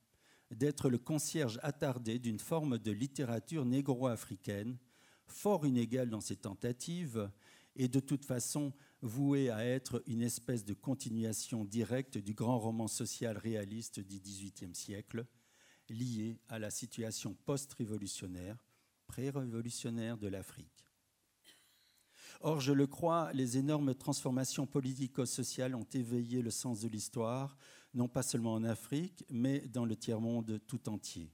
d'être 0.50 0.90
le 0.90 0.98
concierge 0.98 1.60
attardé 1.62 2.18
d'une 2.18 2.40
forme 2.40 2.80
de 2.80 2.92
littérature 2.92 3.66
négro-africaine, 3.66 4.78
fort 5.28 5.66
inégale 5.66 6.10
dans 6.10 6.22
ses 6.22 6.38
tentatives, 6.38 7.30
et 7.76 7.88
de 7.88 8.00
toute 8.00 8.26
façon 8.26 8.74
vouée 9.06 9.50
à 9.50 9.64
être 9.66 10.04
une 10.08 10.22
espèce 10.22 10.66
de 10.66 10.74
continuation 10.74 11.64
directe 11.64 12.18
du 12.18 12.34
grand 12.34 12.60
roman 12.60 12.88
social 12.88 13.38
réaliste 13.38 14.00
du 14.00 14.20
XVIIIe 14.20 14.76
siècle, 14.76 15.26
lié 15.90 16.40
à 16.50 16.60
la 16.60 16.72
situation 16.72 17.36
post-révolutionnaire 17.46 18.58
pré-révolutionnaire 19.06 20.18
de 20.18 20.28
l'Afrique. 20.28 20.86
Or, 22.42 22.60
je 22.60 22.74
le 22.74 22.88
crois, 22.88 23.32
les 23.34 23.58
énormes 23.58 23.96
transformations 23.96 24.66
politico-sociales 24.66 25.76
ont 25.76 25.88
éveillé 25.94 26.42
le 26.42 26.52
sens 26.52 26.82
de 26.82 26.88
l'histoire, 26.88 27.56
non 27.94 28.08
pas 28.08 28.24
seulement 28.24 28.54
en 28.54 28.64
Afrique, 28.64 29.24
mais 29.30 29.62
dans 29.68 29.86
le 29.86 29.96
tiers-monde 29.96 30.60
tout 30.68 30.90
entier. 30.90 31.32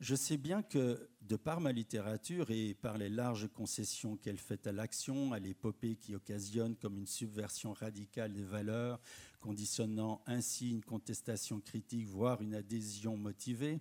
Je 0.00 0.14
sais 0.14 0.36
bien 0.36 0.62
que, 0.62 1.10
de 1.22 1.34
par 1.34 1.60
ma 1.60 1.72
littérature 1.72 2.52
et 2.52 2.74
par 2.74 2.98
les 2.98 3.08
larges 3.08 3.48
concessions 3.48 4.16
qu'elle 4.16 4.38
fait 4.38 4.68
à 4.68 4.72
l'action, 4.72 5.32
à 5.32 5.40
l'épopée 5.40 5.96
qui 5.96 6.14
occasionne 6.14 6.76
comme 6.76 6.98
une 6.98 7.08
subversion 7.08 7.72
radicale 7.72 8.32
des 8.32 8.44
valeurs, 8.44 9.00
conditionnant 9.40 10.22
ainsi 10.26 10.70
une 10.70 10.84
contestation 10.84 11.60
critique, 11.60 12.06
voire 12.06 12.42
une 12.42 12.54
adhésion 12.54 13.16
motivée, 13.16 13.80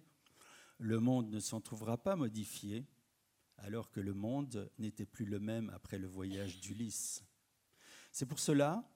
le 0.80 1.00
monde 1.00 1.30
ne 1.30 1.40
s'en 1.40 1.62
trouvera 1.62 1.98
pas 1.98 2.16
modifié, 2.16 2.88
alors 3.58 3.92
que 3.92 4.00
le 4.00 4.16
monde 4.16 4.72
n'était 4.80 5.06
plus 5.06 5.26
le 5.26 5.40
même 5.40 5.70
après 5.70 6.00
le 6.00 6.08
voyage 6.08 6.60
d'Ulysse. 6.60 7.24
C'est 8.12 8.26
pour 8.26 8.40
cela 8.40 8.90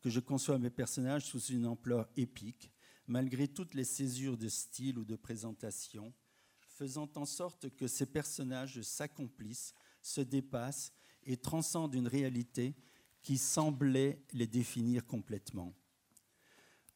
que 0.00 0.08
je 0.08 0.20
conçois 0.20 0.58
mes 0.58 0.70
personnages 0.70 1.26
sous 1.26 1.44
une 1.44 1.66
ampleur 1.66 2.08
épique, 2.16 2.72
malgré 3.06 3.48
toutes 3.48 3.74
les 3.74 3.84
césures 3.84 4.38
de 4.38 4.48
style 4.48 4.98
ou 4.98 5.04
de 5.04 5.16
présentation, 5.16 6.14
faisant 6.74 7.08
en 7.14 7.24
sorte 7.24 7.70
que 7.76 7.86
ces 7.86 8.06
personnages 8.06 8.82
s'accomplissent, 8.82 9.74
se 10.02 10.20
dépassent 10.20 10.92
et 11.22 11.36
transcendent 11.36 11.94
une 11.94 12.08
réalité 12.08 12.74
qui 13.22 13.38
semblait 13.38 14.20
les 14.32 14.46
définir 14.46 15.06
complètement. 15.06 15.74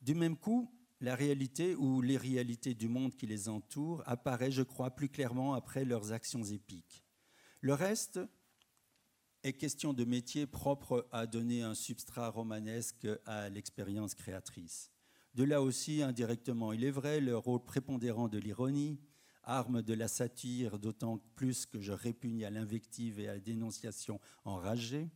Du 0.03 0.15
même 0.15 0.37
coup, 0.37 0.71
la 1.01 1.15
réalité 1.15 1.75
ou 1.77 2.03
les 2.03 2.17
réalités 2.17 2.75
du 2.75 2.89
monde 2.89 3.15
qui 3.15 3.27
les 3.27 3.49
entoure 3.49 4.03
apparaît, 4.07 4.51
je 4.51 4.63
crois, 4.63 4.91
plus 4.91 5.09
clairement 5.09 5.55
après 5.55 5.85
leurs 5.85 6.13
actions 6.13 6.43
épiques. 6.43 7.05
Le 7.61 7.75
reste 7.75 8.21
est 9.45 9.53
question 9.53 9.93
de 9.93 10.05
métier 10.05 10.47
propre 10.47 11.09
à 11.13 11.27
donner 11.27 11.63
un 11.63 11.75
substrat 11.75 12.31
romanesque 12.31 13.07
à 13.25 13.49
l'expérience 13.49 14.15
créatrice. 14.15 14.91
De 15.35 15.45
là 15.45 15.63
aussi, 15.63 16.03
indirectement, 16.03 16.73
il 16.73 16.85
est 16.85 16.91
vrai, 16.91 17.21
le 17.21 17.37
rôle 17.37 17.65
prépondérant 17.65 18.29
de 18.29 18.39
l'ironie, 18.39 18.99
arme 19.49 19.83
de 19.83 19.95
la 19.95 20.09
satire, 20.09 20.79
d'autant 20.79 21.19
plus 21.35 21.67
que 21.67 21.81
je 21.81 21.93
répugne 21.93 22.45
à 22.45 22.51
l'invective 22.51 23.19
et 23.19 23.29
à 23.29 23.35
la 23.35 23.41
dénonciation 23.41 24.21
enragée, 24.45 25.11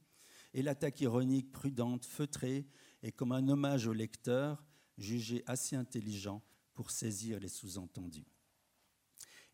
et 0.54 0.62
l'attaque 0.62 1.00
ironique 1.00 1.52
prudente, 1.52 2.04
feutrée, 2.04 2.66
et 3.02 3.12
comme 3.12 3.32
un 3.32 3.48
hommage 3.48 3.86
au 3.86 3.92
lecteur, 3.92 4.64
jugé 4.98 5.42
assez 5.46 5.76
intelligent 5.76 6.42
pour 6.74 6.90
saisir 6.90 7.38
les 7.40 7.48
sous-entendus. 7.48 8.26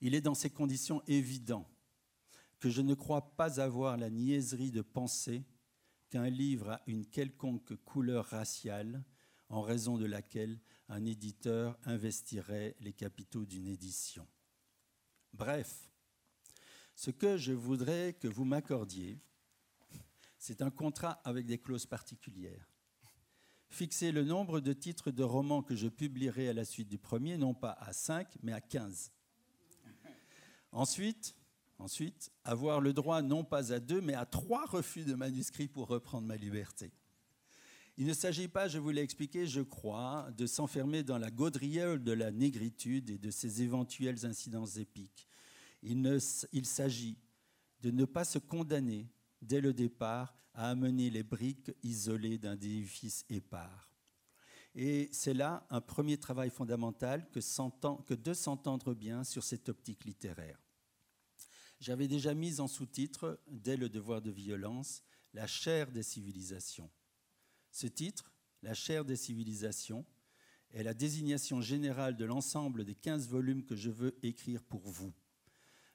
Il 0.01 0.15
est 0.15 0.21
dans 0.21 0.35
ces 0.35 0.51
conditions 0.51 1.03
évident 1.07 1.69
que 2.61 2.71
je 2.71 2.83
ne 2.83 2.95
crois 2.95 3.37
pas 3.37 3.61
avoir 3.61 3.97
la 3.97 4.11
niaiserie 4.11 4.71
de 4.71 4.83
penser 4.83 5.45
qu'un 6.11 6.31
livre 6.31 6.71
a 6.71 6.83
une 6.87 7.07
quelconque 7.07 7.75
couleur 7.85 8.27
raciale 8.27 9.05
en 9.49 9.63
raison 9.63 9.99
de 9.99 10.07
laquelle 10.07 10.61
un 10.89 11.05
éditeur 11.05 11.79
investirait 11.85 12.77
les 12.81 12.93
capitaux 12.93 13.45
d'une 13.45 13.67
édition. 13.67 14.27
Bref, 15.33 15.91
ce 16.95 17.11
que 17.11 17.37
je 17.37 17.53
voudrais 17.53 18.15
que 18.15 18.29
vous 18.29 18.45
m'accordiez, 18.45 19.19
c'est 20.39 20.63
un 20.63 20.71
contrat 20.71 21.21
avec 21.25 21.47
des 21.47 21.59
clauses 21.59 21.87
particulières 21.87 22.69
fixer 23.71 24.13
le 24.13 24.25
nombre 24.25 24.61
de 24.61 24.73
titres 24.73 25.11
de 25.11 25.23
romans 25.23 25.63
que 25.63 25.77
je 25.77 25.89
publierai 25.89 26.49
à 26.49 26.53
la 26.53 26.65
suite 26.65 26.89
du 26.89 26.99
premier, 26.99 27.37
non 27.37 27.55
pas 27.55 27.73
à 27.73 27.93
5, 27.93 28.27
mais 28.43 28.53
à 28.53 28.61
15. 28.61 29.13
Ensuite, 30.73 31.35
ensuite, 31.79 32.31
avoir 32.45 32.81
le 32.81 32.93
droit 32.93 33.23
non 33.23 33.45
pas 33.45 33.73
à 33.73 33.81
deux, 33.81 34.01
mais 34.01 34.15
à 34.15 34.27
trois 34.27 34.67
refus 34.67 35.05
de 35.05 35.15
manuscrits 35.15 35.69
pour 35.69 35.89
reprendre 35.89 36.27
ma 36.27 36.37
liberté. 36.37 36.93
Il 38.01 38.07
ne 38.07 38.15
s'agit 38.15 38.47
pas, 38.47 38.69
je 38.69 38.79
vous 38.79 38.91
l'ai 38.91 39.03
expliqué, 39.03 39.45
je 39.49 39.61
crois, 39.61 40.31
de 40.37 40.47
s'enfermer 40.47 41.03
dans 41.03 41.19
la 41.19 41.33
gaudriole 41.33 42.05
de 42.05 42.13
la 42.13 42.31
négritude 42.31 43.11
et 43.11 43.19
de 43.19 43.33
ses 43.33 43.61
éventuelles 43.61 44.25
incidences 44.25 44.77
épiques. 44.77 45.27
Il, 45.83 46.21
il 46.53 46.65
s'agit 46.65 47.19
de 47.81 47.91
ne 47.91 48.05
pas 48.05 48.23
se 48.23 48.39
condamner 48.39 49.09
dès 49.43 49.61
le 49.61 49.73
départ 49.73 50.39
à 50.55 50.71
amener 50.71 51.11
les 51.11 51.25
briques 51.25 51.73
isolées 51.83 52.39
d'un 52.39 52.55
édifice 52.55 53.25
épars. 53.31 53.91
Et 54.77 55.09
c'est 55.11 55.35
là 55.35 55.67
un 55.69 55.81
premier 55.81 56.19
travail 56.19 56.51
fondamental 56.51 57.29
que, 57.33 57.41
que 58.05 58.15
de 58.15 58.33
s'entendre 58.33 58.95
bien 58.95 59.25
sur 59.25 59.43
cette 59.43 59.69
optique 59.69 60.05
littéraire. 60.05 60.63
J'avais 61.81 62.07
déjà 62.07 62.33
mis 62.33 62.61
en 62.61 62.69
sous-titre, 62.69 63.41
dès 63.49 63.77
le 63.77 63.89
devoir 63.89 64.23
de 64.23 64.31
violence, 64.31 65.03
la 65.35 65.49
chair 65.49 65.91
des 65.91 66.05
civilisations. 66.05 66.89
Ce 67.79 67.87
titre, 67.87 68.33
La 68.65 68.75
chair 68.75 69.05
des 69.05 69.15
civilisations, 69.15 70.05
est 70.73 70.83
la 70.83 70.95
désignation 70.95 71.61
générale 71.61 72.17
de 72.17 72.25
l'ensemble 72.25 72.85
des 72.85 72.97
15 72.97 73.29
volumes 73.29 73.65
que 73.65 73.77
je 73.77 73.89
veux 73.89 74.19
écrire 74.25 74.65
pour 74.65 74.81
vous. 74.81 75.15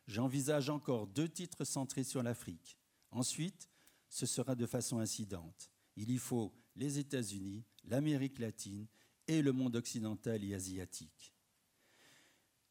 J'envisage 0.08 0.70
encore 0.70 1.08
deux 1.08 1.28
titres 1.28 1.66
centrés 1.66 2.06
sur 2.06 2.24
l'Afrique. 2.24 2.78
Ensuite, 3.12 3.70
ce 4.08 4.26
sera 4.26 4.56
de 4.56 4.66
façon 4.66 5.00
incidente. 5.00 5.74
Il 5.98 6.10
y 6.10 6.18
faut 6.20 6.54
les 6.78 7.00
États-Unis, 7.00 7.66
l'Amérique 7.84 8.40
latine 8.40 8.88
et 9.28 9.42
le 9.42 9.52
monde 9.52 9.76
occidental 9.76 10.42
et 10.46 10.54
asiatique. 10.54 11.34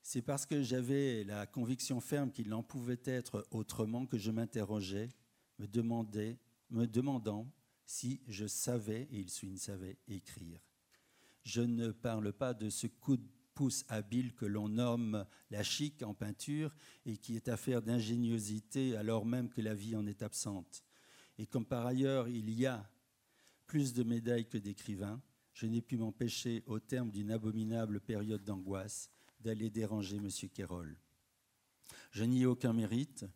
C'est 0.00 0.22
parce 0.22 0.46
que 0.46 0.62
j'avais 0.62 1.22
la 1.24 1.46
conviction 1.46 2.00
ferme 2.00 2.32
qu'il 2.32 2.48
n'en 2.48 2.62
pouvait 2.62 3.02
être 3.04 3.46
autrement 3.50 4.06
que 4.06 4.16
je 4.16 4.30
m'interrogeais, 4.30 5.10
me, 5.58 5.66
me 6.70 6.86
demandant 6.86 7.52
si 7.92 8.22
je 8.26 8.46
savais, 8.46 9.06
et 9.12 9.26
il 9.42 9.58
savait, 9.58 9.98
écrire. 10.08 10.62
Je 11.42 11.60
ne 11.60 11.90
parle 11.90 12.32
pas 12.32 12.54
de 12.54 12.70
ce 12.70 12.86
coup 12.86 13.18
de 13.18 13.28
pouce 13.52 13.84
habile 13.88 14.32
que 14.32 14.46
l'on 14.46 14.70
nomme 14.70 15.26
la 15.50 15.62
chic 15.62 16.02
en 16.02 16.14
peinture 16.14 16.74
et 17.04 17.18
qui 17.18 17.36
est 17.36 17.48
affaire 17.48 17.82
d'ingéniosité 17.82 18.96
alors 18.96 19.26
même 19.26 19.50
que 19.50 19.60
la 19.60 19.74
vie 19.74 19.94
en 19.94 20.06
est 20.06 20.22
absente. 20.22 20.82
Et 21.36 21.46
comme 21.46 21.66
par 21.66 21.84
ailleurs 21.84 22.28
il 22.28 22.48
y 22.48 22.64
a 22.64 22.90
plus 23.66 23.92
de 23.92 24.04
médailles 24.04 24.48
que 24.48 24.56
d'écrivains, 24.56 25.20
je 25.52 25.66
n'ai 25.66 25.82
pu 25.82 25.98
m'empêcher, 25.98 26.62
au 26.64 26.80
terme 26.80 27.10
d'une 27.10 27.30
abominable 27.30 28.00
période 28.00 28.42
d'angoisse, 28.42 29.10
d'aller 29.38 29.68
déranger 29.68 30.16
M. 30.16 30.30
Kérol. 30.54 30.98
Je 32.10 32.24
n'y 32.24 32.42
ai 32.42 32.46
aucun 32.46 32.72
mérite, 32.72 33.26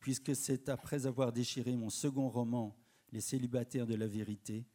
puisque 0.00 0.34
c'est 0.34 0.70
après 0.70 1.04
avoir 1.04 1.34
déchiré 1.34 1.76
mon 1.76 1.90
second 1.90 2.30
roman, 2.30 2.74
Les 3.12 3.20
célibataires 3.20 3.86
de 3.86 3.94
la 3.94 4.06
vérité, 4.06 4.66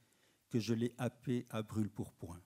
que 0.50 0.60
je 0.60 0.74
l'ai 0.74 0.94
happé 0.98 1.46
à 1.50 1.64
brûle-pourpoint. 1.64 2.42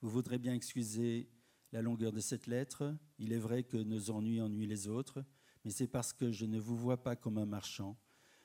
Vous 0.00 0.10
voudrez 0.10 0.38
bien 0.38 0.54
excuser 0.54 1.28
la 1.72 1.82
longueur 1.82 2.12
de 2.12 2.20
cette 2.20 2.46
lettre. 2.46 2.96
Il 3.18 3.32
est 3.32 3.38
vrai 3.38 3.64
que 3.64 3.76
nos 3.76 4.10
ennuis 4.10 4.40
ennuient 4.40 4.66
les 4.66 4.88
autres, 4.88 5.24
mais 5.64 5.70
c'est 5.70 5.88
parce 5.88 6.12
que 6.12 6.30
je 6.30 6.46
ne 6.46 6.58
vous 6.58 6.76
vois 6.76 7.02
pas 7.02 7.16
comme 7.16 7.38
un 7.38 7.46
marchand, 7.46 7.98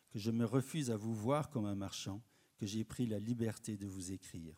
que 0.10 0.20
je 0.20 0.32
me 0.32 0.46
refuse 0.46 0.92
à 0.92 0.98
vous 0.98 1.14
voir 1.14 1.50
comme 1.50 1.66
un 1.66 1.76
marchand, 1.76 2.24
que 2.58 2.66
j'ai 2.66 2.84
pris 2.84 3.06
la 3.06 3.20
liberté 3.20 3.78
de 3.78 3.88
vous 3.88 4.12
écrire. 4.12 4.56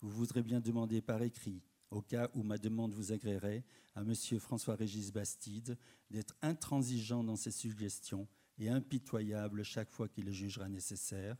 Vous 0.00 0.10
voudrez 0.10 0.42
bien 0.42 0.60
demander 0.60 1.00
par 1.00 1.22
écrit, 1.22 1.62
au 1.90 2.02
cas 2.02 2.30
où 2.34 2.42
ma 2.42 2.58
demande 2.58 2.92
vous 2.92 3.12
agréerait, 3.12 3.64
à 3.94 4.02
M. 4.02 4.14
François-Régis 4.14 5.12
Bastide 5.12 5.78
d'être 6.10 6.34
intransigeant 6.42 7.22
dans 7.22 7.36
ses 7.36 7.52
suggestions 7.52 8.28
et 8.58 8.68
impitoyable 8.68 9.62
chaque 9.62 9.90
fois 9.90 10.08
qu'il 10.08 10.24
le 10.26 10.32
jugera 10.32 10.68
nécessaire, 10.68 11.36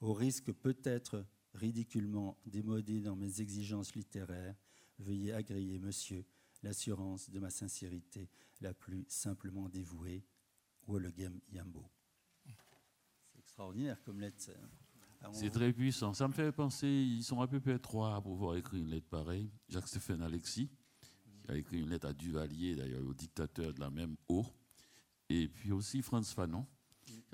au 0.00 0.12
risque 0.12 0.52
peut-être 0.52 1.24
ridiculement 1.54 2.38
démodé 2.46 3.00
dans 3.00 3.16
mes 3.16 3.40
exigences 3.40 3.94
littéraires, 3.94 4.56
veuillez 4.98 5.32
agréer, 5.32 5.78
monsieur, 5.78 6.24
l'assurance 6.62 7.30
de 7.30 7.38
ma 7.38 7.50
sincérité 7.50 8.28
la 8.60 8.74
plus 8.74 9.04
simplement 9.08 9.68
dévouée, 9.68 10.24
Wollegem 10.86 11.40
Yambo 11.50 11.90
extraordinaire 13.54 14.02
comme 14.02 14.20
lettre. 14.20 14.50
Ah, 15.22 15.28
c'est 15.32 15.50
très 15.50 15.72
puissant. 15.72 16.12
Ça 16.12 16.26
me 16.26 16.32
fait 16.32 16.50
penser, 16.50 16.88
ils 16.88 17.22
sont 17.22 17.40
à 17.40 17.46
peu 17.46 17.60
près 17.60 17.78
trois 17.78 18.16
à 18.16 18.20
pouvoir 18.20 18.56
écrire 18.56 18.80
une 18.80 18.90
lettre 18.90 19.08
pareille. 19.08 19.48
Jacques-Stéphane 19.68 20.22
Alexis, 20.22 20.70
qui 21.44 21.50
a 21.52 21.56
écrit 21.56 21.80
une 21.80 21.88
lettre 21.88 22.08
à 22.08 22.12
Duvalier, 22.12 22.74
d'ailleurs, 22.74 23.06
au 23.06 23.14
dictateur 23.14 23.72
de 23.72 23.80
la 23.80 23.90
même 23.90 24.16
eau. 24.28 24.44
Et 25.28 25.48
puis 25.48 25.72
aussi 25.72 26.02
Franz 26.02 26.32
Fanon, 26.34 26.66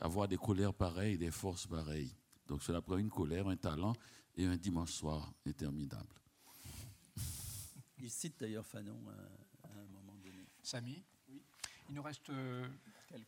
avoir 0.01 0.29
des 0.29 0.37
colères 0.37 0.75
pareilles, 0.75 1.19
des 1.19 1.31
forces 1.31 1.67
pareilles. 1.67 2.15
Donc 2.47 2.63
cela 2.63 2.81
prend 2.81 2.99
une 2.99 3.11
colère, 3.11 3.49
un 3.49 3.57
talent 3.57 3.95
et 4.37 4.47
un 4.47 4.57
dimanche 4.57 4.93
soir 4.93 5.33
interminable. 5.47 6.15
Il 7.99 8.11
cite 8.11 8.41
d'ailleurs 8.41 8.67
Fanon 8.67 8.99
euh, 9.09 9.29
à, 9.65 9.79
un 9.79 9.87
moment 9.87 10.17
donné. 10.17 10.47
Samy 10.63 11.05
Oui. 11.29 11.43
Il 11.89 11.95
nous 11.95 12.03
reste 12.03 12.31
euh, 12.31 12.67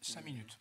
cinq 0.00 0.24
minutes. 0.24 0.58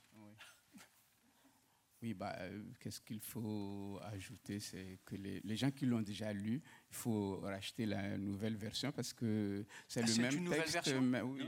Oui, 2.01 2.15
bah, 2.15 2.35
euh, 2.39 2.63
qu'est-ce 2.79 2.99
qu'il 2.99 3.19
faut 3.19 3.99
ajouter 4.01 4.59
C'est 4.59 4.99
que 5.05 5.15
les, 5.15 5.55
gens 5.55 5.69
qui 5.69 5.85
l'ont 5.85 6.01
déjà 6.01 6.33
lu, 6.33 6.61
il 6.91 6.97
faut 6.97 7.37
racheter 7.41 7.85
la 7.85 8.17
nouvelle 8.17 8.55
version 8.57 8.91
parce 8.91 9.13
que 9.13 9.63
c'est 9.87 10.01
Ah, 10.03 10.07
le 10.07 10.21
même 10.21 10.33
une 10.35 10.43
nouvelle 10.43 10.59
texte. 10.59 10.73
version 10.73 11.01
mais 11.01 11.21
oui. 11.21 11.39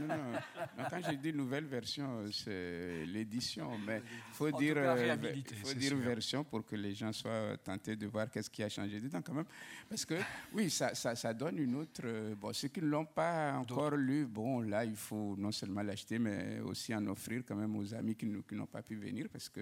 non, 0.00 0.06
non, 0.08 0.16
non. 0.32 0.84
Quand 0.90 1.00
j'ai 1.08 1.16
dit 1.16 1.32
nouvelle 1.32 1.66
version, 1.66 2.24
c'est 2.32 3.06
l'édition. 3.06 3.78
Mais 3.86 4.02
il 4.04 4.34
faut 4.34 4.52
En 4.52 4.58
dire, 4.58 4.74
cas, 4.74 4.96
euh, 4.96 5.16
faut 5.62 5.74
dire 5.74 5.88
sûr. 5.90 5.98
version 5.98 6.42
pour 6.44 6.66
que 6.66 6.74
les 6.74 6.94
gens 6.94 7.12
soient 7.12 7.56
tentés 7.62 7.94
de 7.94 8.06
voir 8.08 8.28
qu'est-ce 8.28 8.50
qui 8.50 8.62
a 8.64 8.68
changé 8.68 9.00
dedans 9.00 9.22
quand 9.22 9.34
même. 9.34 9.44
Parce 9.88 10.04
que 10.04 10.14
oui, 10.52 10.68
ça, 10.68 10.94
ça, 10.96 11.14
ça 11.14 11.32
donne 11.32 11.58
une 11.58 11.76
autre. 11.76 12.00
euh, 12.04 12.34
Bon, 12.34 12.52
ceux 12.52 12.68
qui 12.68 12.80
ne 12.80 12.86
l'ont 12.86 13.06
pas 13.06 13.54
encore 13.54 13.92
lu, 13.96 14.26
bon, 14.26 14.60
là, 14.62 14.84
il 14.84 14.96
faut 14.96 15.36
non 15.38 15.52
seulement 15.52 15.82
l'acheter, 15.82 16.18
mais 16.18 16.58
aussi 16.60 16.92
en 16.94 17.06
offrir 17.06 17.42
quand 17.46 17.54
même 17.56 17.74
aux 17.76 17.94
amis 17.94 18.16
qui 18.16 18.26
n'ont 18.26 18.66
pas 18.66 18.82
pu 18.82 18.96
venir 18.96 19.28
parce 19.30 19.48
que 19.48 19.60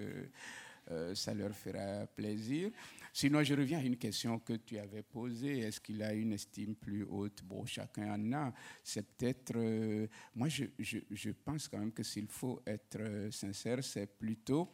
euh, 0.91 1.15
ça 1.15 1.33
leur 1.33 1.53
fera 1.55 2.07
plaisir. 2.07 2.71
Sinon, 3.13 3.43
je 3.43 3.53
reviens 3.53 3.79
à 3.79 3.83
une 3.83 3.97
question 3.97 4.39
que 4.39 4.53
tu 4.53 4.77
avais 4.77 5.03
posée. 5.03 5.59
Est-ce 5.59 5.81
qu'il 5.81 6.01
a 6.03 6.13
une 6.13 6.33
estime 6.33 6.75
plus 6.75 7.03
haute? 7.03 7.41
Bon, 7.43 7.65
chacun 7.65 8.13
en 8.13 8.33
a. 8.33 8.53
C'est 8.83 9.05
peut-être... 9.05 9.53
euh, 9.55 10.07
moi, 10.35 10.47
je, 10.47 10.65
je, 10.77 10.99
je 11.09 11.31
pense 11.31 11.67
quand 11.67 11.79
même 11.79 11.91
que 11.91 12.03
s'il 12.03 12.27
faut 12.27 12.61
être 12.65 12.99
euh, 12.99 13.31
sincère, 13.31 13.83
c'est 13.83 14.07
plutôt 14.07 14.71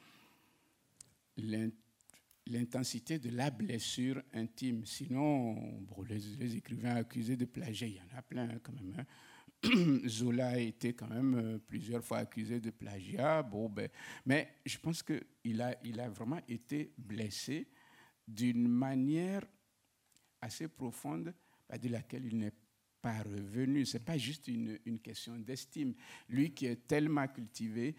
l'in- 1.38 1.72
l'intensité 2.48 3.20
de 3.20 3.30
la 3.30 3.50
blessure 3.50 4.22
intime. 4.34 4.86
Sinon, 4.86 5.54
bon, 5.82 6.04
les, 6.04 6.20
les 6.40 6.56
écrivains 6.58 6.96
accusés 6.96 7.38
de 7.38 7.46
plagiat, 7.46 7.88
il 7.88 7.96
y 7.96 8.02
en 8.02 8.18
a 8.18 8.22
plein 8.22 8.50
hein, 8.50 8.60
quand 8.62 8.74
même. 8.74 8.94
hein. 9.00 9.06
Zola 10.08 10.48
a 10.50 10.58
été 10.58 10.94
quand 10.94 11.08
même 11.08 11.36
euh, 11.36 11.58
plusieurs 11.60 12.04
fois 12.04 12.20
accusé 12.20 12.60
de 12.60 12.72
plagiat. 12.72 13.44
Bon, 13.44 13.70
ben, 13.70 13.90
mais 14.26 14.56
je 14.66 14.78
pense 14.78 15.04
qu'il 15.04 15.62
a, 15.62 15.76
il 15.84 16.00
a 16.00 16.10
vraiment 16.10 16.42
été 16.48 16.94
blessé 16.98 17.68
d'une 18.28 18.68
manière 18.68 19.44
assez 20.42 20.68
profonde 20.68 21.34
bah, 21.68 21.78
de 21.78 21.90
laquelle 21.90 22.26
il 22.26 22.38
n'est 22.38 22.54
pas 23.02 23.20
revenu. 23.24 23.86
Ce 23.86 23.98
n'est 23.98 24.04
pas 24.04 24.18
juste 24.18 24.48
une, 24.48 24.80
une 24.86 25.00
question 25.00 25.38
d'estime. 25.38 25.94
Lui 26.30 26.54
qui 26.54 26.66
est 26.68 26.88
tellement 26.88 27.28
cultivé 27.28 27.96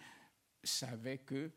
savait 0.62 1.18
que 1.18 1.51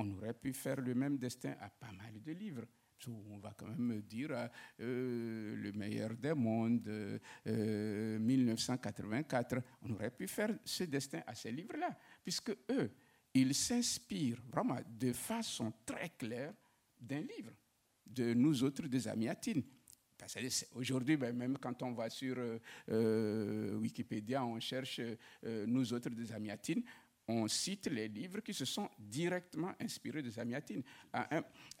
on 0.00 0.10
aurait 0.16 0.34
pu 0.34 0.52
faire 0.52 0.80
le 0.80 0.94
même 0.94 1.18
destin 1.18 1.54
à 1.60 1.68
pas 1.68 1.92
mal 1.92 2.20
de 2.20 2.32
livres. 2.32 2.64
So, 3.04 3.12
On 3.30 3.38
va 3.38 3.52
quand 3.56 3.66
même 3.66 4.00
dire 4.02 4.30
euh, 4.30 4.48
euh, 4.80 5.56
Le 5.56 5.72
meilleur 5.72 6.14
des 6.14 6.32
mondes, 6.32 6.88
euh, 6.88 7.18
euh, 7.46 8.18
1984. 8.18 9.56
On 9.82 9.90
aurait 9.90 10.10
pu 10.10 10.26
faire 10.26 10.56
ce 10.64 10.84
destin 10.84 11.20
à 11.26 11.34
ces 11.34 11.52
livres-là, 11.52 11.96
puisque 12.22 12.50
eux, 12.70 12.90
ils 13.34 13.54
s'inspirent 13.54 14.42
vraiment 14.50 14.78
de 14.88 15.12
façon 15.12 15.72
très 15.84 16.10
claire 16.10 16.54
d'un 16.98 17.20
livre 17.20 17.52
de 18.06 18.32
nous 18.32 18.62
autres 18.62 18.86
des 18.86 19.06
Amiatines. 19.08 19.64
Aujourd'hui, 20.74 21.18
ben, 21.18 21.36
même 21.36 21.58
quand 21.58 21.82
on 21.82 21.92
va 21.92 22.08
sur 22.08 22.36
euh, 22.88 23.74
Wikipédia, 23.76 24.42
on 24.42 24.58
cherche 24.58 25.00
nous 25.42 25.92
autres 25.92 26.08
des 26.10 26.32
Amiatines, 26.32 26.82
on 27.26 27.48
cite 27.48 27.86
les 27.86 28.08
livres 28.08 28.40
qui 28.40 28.52
se 28.52 28.64
sont 28.64 28.88
directement 28.98 29.72
inspirés 29.80 30.22
des 30.22 30.38
Amiatines. 30.38 30.82
À 31.12 31.28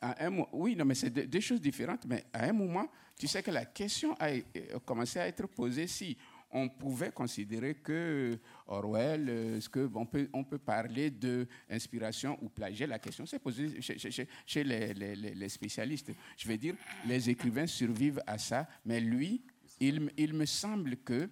un, 0.02 0.46
oui, 0.52 0.76
non, 0.76 0.84
mais 0.84 0.94
c'est 0.94 1.10
deux, 1.10 1.40
choses 1.40 1.60
différentes, 1.60 2.06
mais 2.06 2.24
à 2.32 2.46
un 2.48 2.52
moment, 2.52 2.88
tu 3.18 3.26
sais 3.26 3.42
que 3.42 3.50
la 3.50 3.66
question 3.66 4.14
a, 4.18 4.30
euh, 4.30 4.42
commencé 4.84 5.18
à 5.18 5.28
être 5.28 5.46
posée 5.48 5.86
si 5.86 6.16
on 6.54 6.68
pouvait 6.68 7.10
considérer 7.10 7.74
que 7.74 8.38
Orwell, 8.68 9.28
euh, 9.28 9.56
est-ce 9.56 9.68
que 9.68 9.90
on 9.92 10.06
peut, 10.06 10.28
on 10.32 10.44
peut 10.44 10.58
parler 10.58 11.10
de 11.10 11.48
inspiration 11.68 12.38
ou 12.40 12.48
plagiat 12.48 12.86
La 12.86 13.00
question 13.00 13.26
s'est 13.26 13.40
posée 13.40 13.80
chez, 13.82 14.64
les, 14.64 15.48
spécialistes. 15.48 16.12
Je 16.36 16.48
veux 16.48 16.56
dire, 16.56 16.76
les 17.06 17.28
écrivains 17.28 17.66
survivent 17.66 18.22
à 18.26 18.38
ça, 18.38 18.68
mais 18.84 19.00
lui, 19.00 19.42
il, 19.80 20.00
me- 20.32 20.46
semble 20.46 20.96
que 20.98 21.28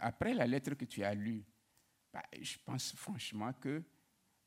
après 0.00 0.34
la 0.34 0.46
lettre 0.46 0.74
que 0.74 0.84
tu 0.84 1.04
as 1.04 1.14
lue, 1.14 1.44
bah, 2.18 2.24
je 2.40 2.56
pense 2.64 2.94
franchement 2.96 3.52
que 3.52 3.82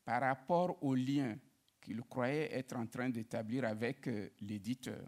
par 0.03 0.21
rapport 0.21 0.81
au 0.83 0.93
lien 0.95 1.37
qu'il 1.79 2.01
croyait 2.01 2.51
être 2.53 2.75
en 2.75 2.85
train 2.85 3.09
d'établir 3.09 3.65
avec 3.65 4.07
euh, 4.07 4.29
l'éditeur, 4.41 5.03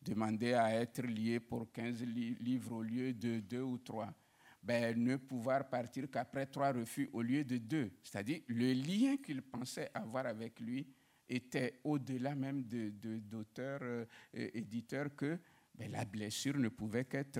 demander 0.00 0.52
à 0.54 0.74
être 0.80 1.02
lié 1.02 1.40
pour 1.40 1.70
15 1.72 2.02
li- 2.04 2.34
livres 2.40 2.72
au 2.76 2.82
lieu 2.82 3.12
de 3.12 3.40
deux 3.40 3.62
ou 3.62 3.78
trois, 3.78 4.12
ben, 4.62 4.96
ne 4.96 5.16
pouvoir 5.16 5.68
partir 5.68 6.08
qu'après 6.10 6.46
trois 6.46 6.72
refus 6.72 7.10
au 7.12 7.20
lieu 7.20 7.44
de 7.44 7.58
deux. 7.58 7.90
C'est-à-dire 8.02 8.40
le 8.48 8.72
lien 8.72 9.16
qu'il 9.16 9.42
pensait 9.42 9.90
avoir 9.92 10.26
avec 10.26 10.60
lui 10.60 10.86
était 11.28 11.80
au-delà 11.84 12.34
même 12.34 12.62
de, 12.64 12.90
de- 12.90 13.18
d'auteur, 13.18 13.80
euh, 13.82 14.04
euh, 14.36 14.50
éditeur, 14.54 15.14
que 15.16 15.38
ben, 15.74 15.90
la 15.90 16.04
blessure 16.04 16.56
ne 16.58 16.68
pouvait 16.68 17.04
qu'être... 17.06 17.38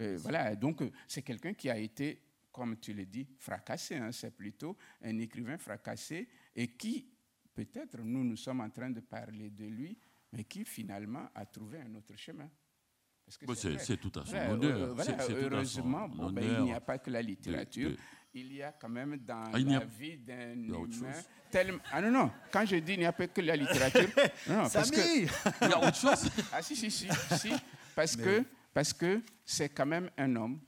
Euh, 0.00 0.16
voilà, 0.22 0.56
donc 0.56 0.82
euh, 0.82 0.90
c'est 1.06 1.22
quelqu'un 1.22 1.54
qui 1.54 1.70
a 1.70 1.78
été, 1.78 2.20
comme 2.56 2.76
tu 2.78 2.94
le 2.94 3.04
dis, 3.04 3.26
fracassé. 3.38 3.96
hein. 3.96 4.10
c'est 4.12 4.30
plutôt 4.34 4.76
un 5.02 5.18
écrivain 5.18 5.58
fracassé 5.58 6.26
et 6.54 6.68
qui, 6.68 7.06
peut-être, 7.54 7.98
nous, 8.02 8.24
nous 8.24 8.36
sommes 8.36 8.60
en 8.62 8.70
train 8.70 8.88
de 8.90 9.00
parler 9.00 9.50
de 9.50 9.66
lui, 9.66 9.96
mais 10.32 10.44
qui 10.44 10.64
finalement 10.64 11.28
a 11.34 11.44
trouvé 11.44 11.80
un 11.80 11.94
autre 11.94 12.16
chemin. 12.16 12.48
Bah, 13.46 13.54
c'est 13.56 13.96
tout 13.96 14.12
à 14.18 14.22
Voilà, 14.22 14.52
honneur. 14.52 14.78
euh, 14.78 14.94
heureusement, 15.42 16.08
ben, 16.08 16.42
il 16.60 16.64
n'y 16.64 16.72
a 16.72 16.80
pas 16.80 16.98
que 16.98 17.10
la 17.10 17.20
littérature. 17.22 17.90
de- 17.90 17.96
Il 18.34 18.52
y 18.52 18.62
a 18.62 18.72
quand 18.72 18.88
même 18.90 19.16
dans 19.18 19.44
Ah, 19.52 19.56
a- 19.56 19.58
la 19.58 19.84
vie 19.84 20.18
d'un 20.18 20.54
humain 20.54 21.12
tellement... 21.50 21.78
Ah 21.90 22.00
non, 22.02 22.10
non, 22.10 22.32
quand 22.52 22.64
je 22.66 22.76
dis 22.76 22.92
il 22.94 22.98
n'y 23.00 23.04
a 23.06 23.12
pas 23.12 23.26
que 23.28 23.40
la 23.40 23.56
littérature... 23.56 24.08
non, 24.48 24.62
non, 24.64 24.68
parce 24.70 24.90
que, 24.90 24.96
Il 25.64 25.68
y 25.70 25.72
a 25.72 25.78
autre 25.78 25.96
chose? 25.96 26.30
ah 26.52 26.62
si, 26.62 26.76
si, 26.76 26.90
si, 26.90 27.08
si, 27.36 27.52
parce 27.94 28.14
que 28.16 28.44
parce 28.74 28.92
que 28.92 29.22
c'est 29.44 29.70
quand 29.70 29.86
même 29.86 30.10
un 30.18 30.36
homme 30.36 30.60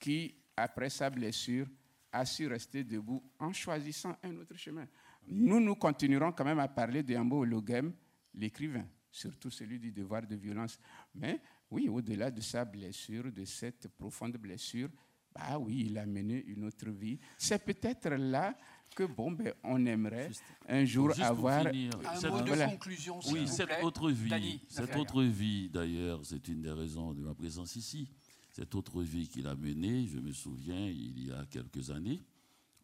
qui, 0.00 0.34
après 0.56 0.90
sa 0.90 1.10
blessure, 1.10 1.66
a 2.12 2.24
su 2.24 2.46
rester 2.46 2.84
debout 2.84 3.22
en 3.38 3.52
choisissant 3.52 4.16
un 4.22 4.36
autre 4.36 4.56
chemin. 4.56 4.86
Nous, 5.26 5.58
nous 5.60 5.74
continuerons 5.74 6.32
quand 6.32 6.44
même 6.44 6.58
à 6.60 6.68
parler 6.68 7.02
de 7.02 7.12
Yambo 7.12 7.40
Ologem, 7.40 7.92
l'écrivain, 8.34 8.86
surtout 9.10 9.50
celui 9.50 9.78
du 9.80 9.90
devoir 9.90 10.26
de 10.26 10.36
violence. 10.36 10.78
Mais 11.14 11.40
oui, 11.70 11.88
au-delà 11.88 12.30
de 12.30 12.40
sa 12.40 12.64
blessure, 12.64 13.32
de 13.32 13.44
cette 13.44 13.88
profonde 13.88 14.36
blessure, 14.36 14.90
bah 15.34 15.58
oui, 15.58 15.86
il 15.86 15.98
a 15.98 16.06
mené 16.06 16.44
une 16.46 16.64
autre 16.64 16.88
vie. 16.90 17.18
C'est 17.36 17.64
peut-être 17.64 18.10
là 18.10 18.56
que 18.94 19.02
bon, 19.02 19.32
ben, 19.32 19.52
on 19.64 19.84
aimerait 19.84 20.30
un 20.68 20.84
jour 20.84 21.08
Juste 21.08 21.18
pour 21.22 21.26
avoir 21.26 21.66
finir, 21.66 21.90
Un 22.08 22.14
cette- 22.14 22.30
mot 22.30 22.40
de 22.42 22.46
voilà. 22.46 22.68
conclusion, 22.68 23.20
s'il 23.20 23.32
Oui, 23.32 23.40
vous 23.40 23.46
cette 23.52 23.66
plaît. 23.66 23.82
autre 23.82 24.10
vie, 24.12 24.60
cette 24.68 24.94
autre 24.94 25.24
vie, 25.24 25.68
d'ailleurs, 25.68 26.20
c'est 26.24 26.46
une 26.46 26.62
des 26.62 26.70
raisons 26.70 27.12
de 27.12 27.22
ma 27.22 27.34
présence 27.34 27.74
ici. 27.74 28.08
Cette 28.54 28.76
autre 28.76 29.02
vie 29.02 29.26
qu'il 29.26 29.48
a 29.48 29.56
menée, 29.56 30.06
je 30.06 30.20
me 30.20 30.32
souviens, 30.32 30.86
il 30.86 31.26
y 31.26 31.32
a 31.32 31.44
quelques 31.46 31.90
années, 31.90 32.22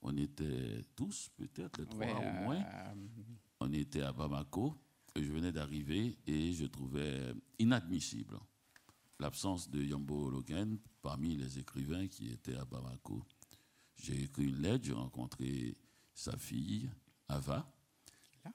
on 0.03 0.17
était 0.17 0.85
tous, 0.97 1.31
peut-être 1.37 1.79
les 1.79 1.87
trois 1.87 2.07
Ouais, 2.07 2.13
au 2.13 2.45
moins, 2.45 2.57
euh, 2.61 2.95
on 3.61 3.73
était 3.73 4.03
à 4.03 4.13
Bamako, 4.13 4.75
et 5.15 5.23
je 5.23 5.31
venais 5.31 5.53
d'arriver 5.53 6.19
et 6.27 6.53
je 6.53 6.67
trouvais 6.67 7.33
inadmissible 7.61 8.37
l'absence 9.21 9.71
de 9.71 9.81
Yambo 9.81 10.27
Ologen 10.27 10.77
parmi 11.03 11.37
les 11.37 11.61
écrivains 11.61 12.09
qui 12.09 12.31
étaient 12.31 12.57
à 12.57 12.65
Bamako. 12.65 13.25
J'ai 13.97 14.25
écrit 14.25 14.49
une 14.49 14.63
lettre, 14.63 14.87
j'ai 14.87 14.93
rencontré 14.93 15.77
sa 16.13 16.37
fille, 16.37 16.91
Ava, 17.29 17.73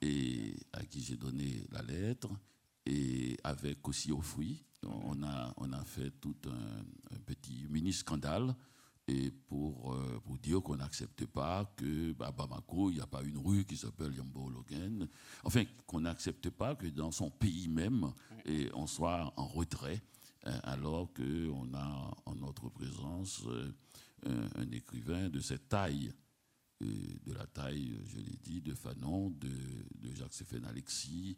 et 0.02 0.54
à 0.74 0.84
qui 0.84 1.00
j'ai 1.00 1.16
donné 1.16 1.66
la 1.70 1.80
lettre, 1.80 2.28
et 2.84 3.15
avec 3.46 3.86
aussi 3.88 4.10
au 4.12 4.20
fruit, 4.20 4.64
on 4.82 5.22
a, 5.22 5.52
on 5.56 5.72
a 5.72 5.84
fait 5.84 6.10
tout 6.20 6.36
un, 6.46 7.14
un 7.14 7.18
petit 7.24 7.66
mini-scandale 7.68 8.54
et 9.08 9.30
pour, 9.30 9.94
euh, 9.94 10.20
pour 10.24 10.36
dire 10.38 10.60
qu'on 10.62 10.76
n'accepte 10.76 11.26
pas 11.26 11.72
que 11.76 12.12
bah, 12.12 12.26
à 12.26 12.32
Bamako, 12.32 12.90
il 12.90 12.94
n'y 12.94 13.00
a 13.00 13.06
pas 13.06 13.22
une 13.22 13.38
rue 13.38 13.64
qui 13.64 13.76
s'appelle 13.76 14.12
Yambo 14.14 14.50
Logan. 14.50 15.06
Enfin, 15.44 15.62
qu'on 15.86 16.00
n'accepte 16.00 16.50
pas 16.50 16.74
que 16.74 16.88
dans 16.88 17.12
son 17.12 17.30
pays 17.30 17.68
même, 17.68 18.12
et 18.44 18.68
on 18.74 18.86
soit 18.88 19.32
en 19.36 19.46
retrait, 19.46 20.02
hein, 20.44 20.58
alors 20.64 21.12
qu'on 21.12 21.72
a 21.74 22.14
en 22.26 22.34
notre 22.34 22.68
présence 22.68 23.44
euh, 23.46 23.72
un, 24.26 24.62
un 24.62 24.70
écrivain 24.72 25.28
de 25.28 25.38
cette 25.38 25.68
taille, 25.68 26.12
euh, 26.82 26.86
de 27.24 27.32
la 27.32 27.46
taille, 27.46 27.96
je 28.06 28.18
l'ai 28.18 28.36
dit, 28.42 28.60
de 28.60 28.74
Fanon, 28.74 29.30
de, 29.30 29.48
de 30.00 30.14
Jacques-Séphane 30.14 30.64
Alexis, 30.64 31.36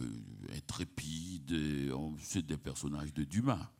euh, 0.00 0.04
euh, 0.04 0.56
intrépide, 0.56 1.50
et 1.52 1.92
on- 1.92 2.16
c'est 2.20 2.46
des 2.46 2.56
personnages 2.56 3.12
de 3.14 3.24
Dumas. 3.24 3.70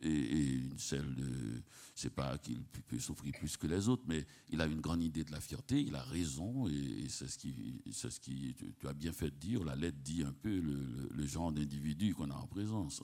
Et, 0.00 0.54
une 0.58 0.78
celle 0.78 1.12
de 1.16 1.60
c'est 1.92 2.14
pas 2.14 2.38
qu'il 2.38 2.62
peut- 2.62 3.00
souffrir 3.00 3.32
plus 3.32 3.56
que 3.56 3.66
les 3.66 3.88
autres 3.88 4.04
mais 4.06 4.24
il 4.48 4.60
a 4.60 4.66
une 4.66 4.80
grande 4.80 5.02
idée 5.02 5.24
de 5.24 5.32
la 5.32 5.40
fierté 5.40 5.80
il 5.80 5.96
a 5.96 6.02
raison 6.04 6.68
et, 6.68 7.06
c'est 7.08 7.26
ce 7.26 7.36
qui 7.36 7.82
c'est 7.90 8.08
ce 8.08 8.20
qui 8.20 8.54
tu, 8.54 8.86
as 8.86 8.92
bien 8.92 9.12
fait 9.12 9.30
de 9.30 9.36
dire 9.36 9.64
la 9.64 9.74
lettre 9.74 9.98
dit 10.04 10.22
un 10.22 10.32
peu 10.32 10.60
le, 10.60 11.26
genre 11.26 11.50
d'individu 11.50 12.14
qu'on 12.14 12.30
a 12.30 12.36
en 12.36 12.46
présence. 12.46 13.02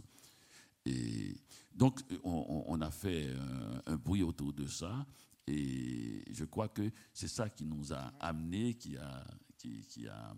Et 0.87 1.35
donc 1.75 2.01
on, 2.23 2.81
a 2.81 2.93
fait 2.93 3.35
un, 3.87 3.97
bruit 3.97 4.23
autour 4.23 4.53
de 4.53 4.69
ça 4.69 5.05
et 5.49 6.23
je 6.31 6.45
crois 6.45 6.69
que 6.69 6.93
c'est 7.13 7.27
ça 7.27 7.49
qui 7.49 7.65
nous 7.65 7.93
a 7.93 8.13
amené 8.21 8.75
qui 8.75 8.97
a 8.97 9.27
qui 9.59 10.07
a 10.07 10.37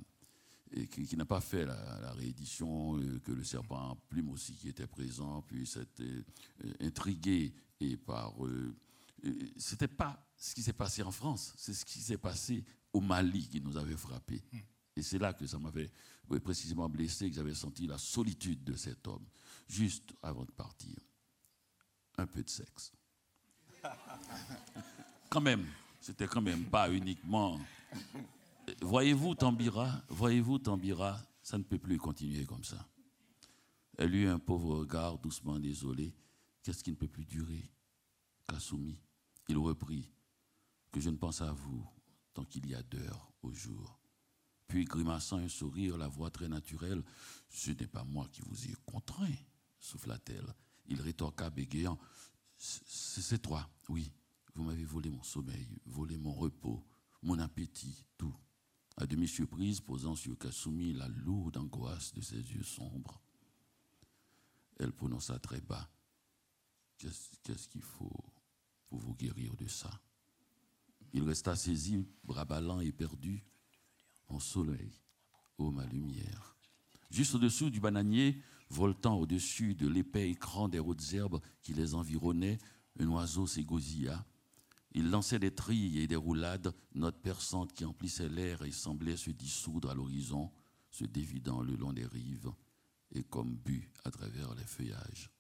et 0.73 0.87
qui, 0.89 1.17
n'a 1.17 1.25
pas 1.25 1.41
fait 1.41 1.65
la, 1.65 2.13
réédition, 2.13 2.99
euh, 2.99 3.21
que 3.21 3.33
le 3.33 3.45
serpent 3.45 3.91
en 3.91 3.97
plume 4.09 4.31
aussi 4.31 4.55
qui 4.55 4.69
était 4.69 4.87
présent, 4.87 5.43
puis 5.43 5.67
c'était 5.67 6.03
euh, 6.03 6.73
intrigué 6.81 7.55
et 7.81 7.97
par. 7.97 8.35
C'était 9.57 9.89
pas 9.89 10.25
ce 10.37 10.55
qui 10.55 10.63
s'est 10.63 10.73
passé 10.73 11.03
en 11.03 11.11
France, 11.11 11.55
c'est 11.57 11.73
ce 11.73 11.85
qui 11.85 12.01
s'est 12.01 12.19
passé 12.19 12.65
au 12.93 13.01
Mali 13.01 13.49
qui 13.49 13.61
nous 13.61 13.77
avait 13.77 13.97
frappé. 13.97 14.43
Hmm. 14.53 14.59
Et 14.97 15.03
c'est 15.03 15.19
là 15.19 15.33
que 15.33 15.47
ça 15.47 15.59
m'avait 15.59 15.91
précisément 16.43 16.89
blessé, 16.89 17.29
que 17.29 17.37
j'avais 17.37 17.55
senti 17.55 17.87
la 17.87 17.99
solitude 17.99 18.65
de 18.65 18.75
cet 18.75 19.07
homme, 19.07 19.25
juste 19.69 20.15
avant 20.23 20.45
de 20.45 20.51
partir. 20.51 20.97
Un 22.19 22.27
peu 22.27 22.43
de 22.43 22.49
sexe. 22.49 22.93
quand 25.31 25.41
même, 25.41 25.67
c'était 26.01 26.27
quand 26.27 26.41
même 26.41 26.65
pas 26.65 26.91
uniquement. 26.91 27.61
Voyez-vous, 28.83 29.35
Tambira, 29.35 30.03
voyez-vous, 30.09 30.59
Tambira, 30.59 31.21
ça 31.43 31.59
ne 31.59 31.63
peut 31.63 31.79
plus 31.79 31.99
continuer 31.99 32.45
comme 32.45 32.65
ça. 32.65 32.89
Elle 33.99 34.15
eut 34.15 34.29
un 34.29 34.39
pauvre 34.39 34.79
regard 34.79 35.19
doucement 35.19 35.59
désolé. 35.59 36.15
Qu'est-ce 36.63 36.83
qui 36.83 36.91
ne 36.91 36.97
peut 36.97 37.09
plus 37.09 37.25
durer 37.25 37.71
Kasumi, 38.49 39.01
il 39.49 39.59
reprit 39.59 40.13
que 40.93 41.01
je 41.01 41.11
ne 41.11 41.17
pense 41.17 41.41
à 41.41 41.53
vous 41.53 41.85
tant 42.33 42.45
qu'il 42.45 42.67
y 42.69 42.75
a 42.75 42.83
d'heures 42.83 43.33
au 43.43 43.53
jour. 43.53 43.99
Puis, 44.69 44.85
grimaçant 44.85 45.39
un 45.39 45.49
sourire, 45.49 45.97
la 45.97 46.09
voix 46.09 46.31
très 46.31 46.49
naturelle 46.49 47.03
Ce 47.49 47.71
n'est 47.71 47.87
pas 47.87 48.05
moi 48.05 48.29
qui 48.33 48.43
vous 48.43 48.67
ai 48.67 48.75
contraint, 48.85 49.35
souffla-t-elle. 49.79 50.55
Il 50.87 51.01
rétorqua 51.01 51.51
bégayant 51.51 51.99
C'est 52.57 53.41
toi, 53.43 53.69
oui. 53.89 54.13
Vous 54.55 54.65
m'avez 54.65 54.85
volé 54.85 55.11
mon 55.11 55.23
sommeil, 55.23 55.69
volé 55.85 56.17
mon 56.17 56.33
repos, 56.33 56.85
mon 57.23 57.39
appétit, 57.39 58.05
tout. 58.17 58.35
À 58.97 59.07
demi 59.07 59.29
surprise, 59.29 59.81
posant 59.81 60.15
sur 60.15 60.39
Kasumi 60.39 60.93
la 60.93 61.09
lourde 61.09 61.57
angoisse 61.59 62.13
de 62.15 62.21
ses 62.21 62.37
yeux 62.37 62.63
sombres, 62.63 63.21
elle 64.79 64.93
prononça 64.93 65.39
très 65.39 65.61
bas 65.61 65.89
Qu'est-ce 66.99 67.69
qu'il 67.69 67.83
faut 67.83 68.25
pour 68.87 68.99
vous 68.99 69.15
guérir 69.15 69.55
de 69.57 69.67
ça? 69.67 69.91
Il 71.13 71.23
resta 71.25 71.55
saisi, 71.55 72.07
bras 72.25 72.45
ballants 72.45 72.81
et 72.81 72.93
perdu 72.93 73.45
en 74.29 74.41
soleil, 74.41 74.93
ô 75.59 75.71
ma 75.71 75.85
lumière. 75.87 76.57
Juste 77.11 77.35
au-dessous 77.35 77.71
du 77.71 77.81
bananier, 77.81 78.43
voltant 78.71 79.19
au-dessus 79.19 79.75
de 79.75 79.87
l'épais 79.87 80.31
écran 80.31 80.69
des 80.69 80.79
hautes 80.81 81.13
herbes 81.13 81.41
qui 81.63 81.75
les 81.75 81.95
environnaient, 81.95 82.59
un 82.99 83.07
oiseau 83.09 83.47
s'égosilla. 83.47 84.25
Il 84.97 85.11
lançait 85.11 85.39
des 85.39 85.55
trilles 85.55 86.01
et 86.01 86.07
des 86.07 86.17
roulades, 86.17 86.75
notes 86.95 87.21
perçantes 87.21 87.75
qui 87.75 87.85
emplissaient 87.85 88.31
l'air 88.31 88.63
et 88.63 88.71
semblaient 88.71 89.19
se 89.19 89.31
dissoudre 89.31 89.91
à 89.91 89.95
l'horizon, 89.95 90.51
se 90.91 91.05
dévidant 91.05 91.61
le 91.61 91.77
long 91.77 91.93
des 91.93 92.07
rives 92.07 92.51
et 93.13 93.23
comme 93.23 93.57
bu 93.57 93.93
à 94.05 94.11
travers 94.11 94.55
les 94.55 94.65
feuillages. 94.65 95.31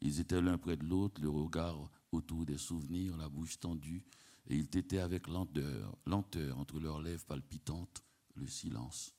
Ils 0.00 0.18
étaient 0.18 0.40
l'un 0.40 0.56
près 0.56 0.78
de 0.78 0.86
l'autre, 0.86 1.20
le 1.20 1.28
regard 1.28 1.90
autour 2.10 2.46
des 2.46 2.56
souvenirs, 2.56 3.18
la 3.18 3.28
bouche 3.28 3.60
tendue, 3.60 4.02
et 4.46 4.56
ils 4.56 4.68
têtaient 4.68 5.00
avec 5.00 5.28
lenteur, 5.28 5.98
lenteur 6.06 6.58
entre 6.58 6.80
leurs 6.80 7.02
lèvres 7.02 7.26
palpitantes 7.26 8.02
le 8.34 8.46
silence. 8.46 9.14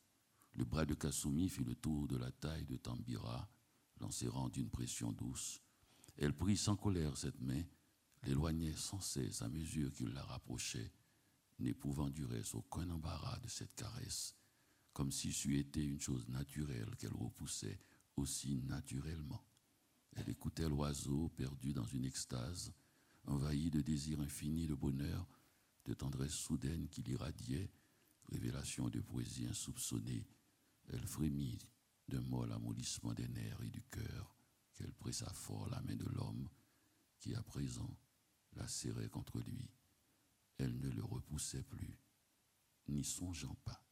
Le 0.56 0.66
bras 0.66 0.86
de 0.86 0.96
Kasumi 0.96 1.50
fit 1.50 1.64
le 1.64 1.76
tour 1.76 2.08
de 2.08 2.18
la 2.18 2.32
taille 2.32 2.66
de 2.66 2.78
Tambira, 2.78 3.48
l'enserrant 4.00 4.50
d'une 4.50 4.72
pression 4.72 5.12
douce. 5.12 5.62
Elle 6.18 6.34
prit 6.34 6.58
sans 6.58 6.76
colère 6.76 7.16
cette 7.16 7.40
main, 7.40 7.62
l'éloignait 8.24 8.76
sans 8.76 9.00
cesse 9.00 9.42
à 9.42 9.50
mesure 9.50 9.92
qu'il 9.94 10.14
la 10.14 10.24
rapprochait, 10.24 10.92
n'éprouvant 11.60 12.10
du 12.10 12.26
reste 12.26 12.56
aucun 12.56 12.90
embarras 12.90 13.40
de 13.40 13.48
cette 13.48 13.76
caresse, 13.76 14.36
comme 14.94 15.12
si 15.12 15.32
c'eût 15.32 15.58
été 15.58 15.84
une 15.84 16.02
chose 16.02 16.28
naturelle 16.28 16.96
qu'elle 16.98 17.14
repoussait 17.14 17.80
aussi 18.18 18.62
naturellement. 18.64 19.44
Elle 20.14 20.30
écoutait 20.30 20.68
l'oiseau 20.68 21.30
perdu 21.30 21.74
dans 21.74 21.86
une 21.86 22.06
extase, 22.06 22.74
envahi 23.26 23.70
de 23.70 23.82
désir 23.82 24.20
infini 24.20 24.68
de 24.68 24.76
bonheur, 24.76 25.28
de 25.86 25.94
tendresse 25.94 26.34
soudaine 26.34 26.90
qui 26.90 27.02
l'irradiait, 27.02 27.72
révélation 28.30 28.90
de 28.90 29.00
poésie 29.00 29.48
insoupçonnée, 29.48 30.28
elle 30.90 31.08
frémit 31.08 31.60
d'un 32.08 32.22
molle 32.22 32.52
amollissement 32.52 33.14
des 33.14 33.28
nerfs 33.28 33.62
et 33.64 33.70
du 33.70 33.82
cœur, 33.84 34.36
qu'elle 34.74 34.94
pressa 34.94 35.32
fort 35.34 35.70
la 35.70 35.82
main 35.82 35.96
de 35.96 36.10
l'homme 36.10 36.50
qui 37.20 37.36
à 37.36 37.44
présent 37.44 37.98
la 38.54 38.68
serrait 38.68 39.10
contre 39.10 39.40
lui. 39.40 39.70
Elle 40.58 40.78
ne 40.80 40.90
le 40.90 41.04
repoussait 41.04 41.64
plus, 41.64 41.98
n'y 42.88 43.04
songeant 43.04 43.56
pas. 43.66 43.84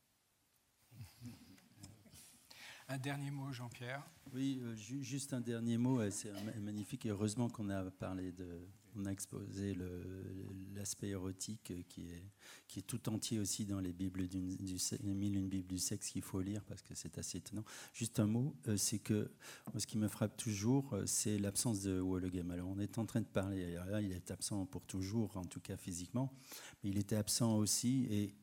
Un 2.88 2.98
dernier 2.98 3.30
mot, 3.30 3.52
Jean-Pierre? 3.52 4.04
Oui, 4.34 4.60
euh, 4.64 4.74
juste 4.76 5.34
un 5.34 5.42
dernier 5.42 5.78
mot. 5.78 6.10
C'est 6.10 6.32
magnifique 6.60 7.06
et 7.06 7.10
heureusement 7.10 7.48
qu'on 7.48 7.70
a 7.70 7.92
parlé 7.92 8.32
de, 8.32 8.68
on 9.00 9.06
a 9.06 9.12
exposé 9.12 9.76
l'aspect 10.76 11.10
érotique 11.10 11.74
qui 11.88 12.08
est, 12.78 12.82
tout 12.88 13.10
entier 13.10 13.40
aussi 13.40 13.66
dans 13.66 13.80
les 13.80 13.92
Bibles 13.92 14.28
du, 14.28 14.58
mille 15.04 15.36
une 15.38 15.50
Bible 15.50 15.68
du 15.68 15.80
sexe 15.80 16.10
qu'il 16.10 16.22
faut 16.22 16.42
lire 16.42 16.64
parce 16.64 16.82
que 16.82 16.96
c'est 16.96 17.18
assez 17.18 17.40
étonnant. 17.40 17.66
Juste 17.94 18.20
un 18.20 18.28
mot, 18.28 18.56
euh, 18.68 18.78
c'est 18.78 19.00
que 19.00 19.32
ce 19.78 19.86
qui 19.86 19.98
me 19.98 20.08
frappe 20.08 20.38
toujours, 20.38 20.94
euh, 20.94 21.06
c'est 21.06 21.38
l'absence 21.38 21.82
de 21.82 22.00
Wollegem. 22.00 22.52
Alors 22.52 22.70
on 22.70 22.80
est 22.80 22.98
en 22.98 23.06
train 23.06 23.22
de 23.22 23.26
parler, 23.26 23.78
il 24.02 24.12
est 24.12 24.32
absent 24.32 24.66
pour 24.66 24.86
toujours, 24.86 25.36
en 25.36 25.46
tout 25.46 25.60
cas 25.60 25.78
physiquement, 25.78 26.34
mais 26.84 26.90
il 26.92 26.98
était 26.98 27.16
absent 27.18 27.58
aussi 27.58 28.34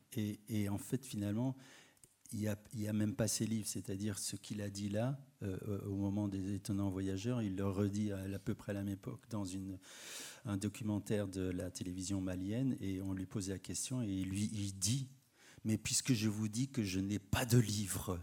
et 0.47 0.69
en 0.69 0.77
fait 0.77 1.05
finalement 1.05 1.55
il 2.33 2.55
n'y 2.75 2.87
a, 2.87 2.93
même 2.93 3.15
pas 3.15 3.27
ses 3.27 3.45
livres, 3.45 3.67
c'est-à-dire 3.67 4.19
ce 4.19 4.35
qu'il 4.35 4.61
a 4.61 4.69
dit 4.69 4.89
là, 4.89 5.17
euh, 5.43 5.79
au 5.85 5.95
moment 5.95 6.27
des 6.27 6.55
étonnants 6.55 6.89
voyageurs, 6.89 7.41
il 7.41 7.55
le 7.55 7.67
redit 7.67 8.11
à, 8.11 8.39
peu 8.39 8.53
près 8.53 8.71
à 8.71 8.75
la 8.75 8.83
même 8.83 8.93
époque 8.93 9.21
dans 9.29 9.45
un 10.45 10.57
documentaire 10.57 11.27
de 11.27 11.49
la 11.49 11.71
télévision 11.71 12.19
malienne, 12.21 12.75
et 12.81 13.01
on 13.01 13.13
lui 13.13 13.25
posait 13.25 13.53
la 13.53 13.59
question, 13.59 14.01
et 14.01 14.23
lui, 14.23 14.49
il 14.53 14.77
dit, 14.77 15.07
mais 15.63 15.77
puisque 15.77 16.13
je 16.13 16.27
vous 16.27 16.47
dis 16.47 16.69
que 16.69 16.83
je 16.83 16.99
n'ai 16.99 17.19
pas 17.19 17.45
de 17.45 17.57
livre, 17.57 18.19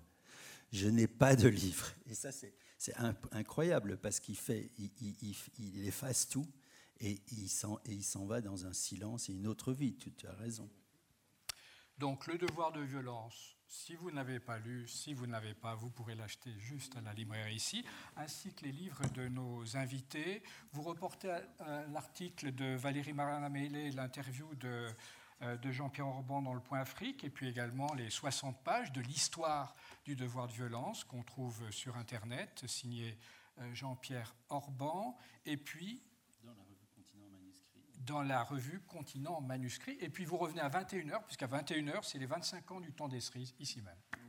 je 0.73 0.89
n'ai 0.89 1.07
pas 1.07 1.37
de 1.37 1.49
livre. 1.49 1.87
Et 2.07 2.15
ça, 2.15 2.31
c'est 2.33 2.95
incroyable, 3.33 3.99
parce 3.99 4.21
qu'il 4.21 4.37
fait, 4.37 4.71
il, 4.79 5.87
efface 5.87 6.29
tout, 6.29 6.47
et 7.01 7.23
il 7.33 7.49
s'en 7.49 8.27
va 8.27 8.41
dans 8.41 8.67
un 8.67 8.73
silence 8.73 9.29
et 9.29 9.33
une 9.33 9.47
autre 9.47 9.73
vie, 9.73 9.97
tu 9.97 10.27
as 10.27 10.35
raison. 10.35 10.69
Donc 11.99 12.27
le 12.27 12.39
devoir 12.39 12.73
de 12.73 12.81
violence, 12.81 13.54
si 13.69 13.95
vous 13.95 14.11
n'avez 14.11 14.41
pas 14.41 14.59
lu, 14.59 14.87
si 14.89 15.15
vous 15.15 15.27
n'avez 15.27 15.55
pas, 15.55 15.75
vous 15.75 15.91
pourrez 15.91 16.15
l'acheter 16.15 16.53
juste 16.59 16.97
à 16.97 17.01
la 17.01 17.13
librairie 17.13 17.57
ici, 17.57 17.85
ainsi 18.17 18.55
que 18.55 18.65
les 18.65 18.73
livres 18.73 19.07
de 19.15 19.29
nos 19.29 19.77
invités. 19.77 20.43
Vous 20.73 20.83
reportez 20.83 21.37
l'article 21.93 22.55
de 22.55 22.75
Valérie 22.77 23.13
Maranamélé, 23.13 23.91
l'interview 23.91 24.55
de, 24.55 24.89
euh, 25.43 25.57
de 25.57 25.73
Jean-Pierre 25.73 26.07
Orban 26.07 26.43
dans 26.43 26.55
le 26.55 26.61
Point 26.61 26.81
Afrique, 26.81 27.25
et 27.25 27.31
puis 27.31 27.49
également 27.49 27.93
les 27.95 28.09
60 28.09 28.63
pages 28.63 28.93
de 28.93 29.01
l'histoire 29.01 29.75
du 30.05 30.15
devoir 30.15 30.47
de 30.47 30.53
violence 30.53 31.03
qu'on 31.03 31.23
trouve 31.23 31.71
sur 31.71 31.97
Internet, 31.97 32.65
signé 32.67 33.19
euh, 33.59 33.75
Jean-Pierre 33.75 34.35
Orban, 34.49 35.19
et 35.45 35.57
puis 35.57 36.03
dans 38.07 38.23
la 38.23 38.43
revue 38.43 38.81
Continent 38.89 39.41
manuscrit. 39.41 39.97
Et 40.01 40.09
puis 40.09 40.25
vous 40.25 40.37
revenez 40.37 40.61
à 40.61 40.69
21h, 40.69 41.25
puisqu'à 41.25 41.47
21h, 41.47 42.01
c'est 42.03 42.19
les 42.19 42.27
25 42.27 42.71
ans 42.73 42.81
du 42.81 42.93
temps 42.93 43.09
des 43.09 43.21
cerises, 43.21 43.55
ici 43.59 43.83
même. 43.83 44.24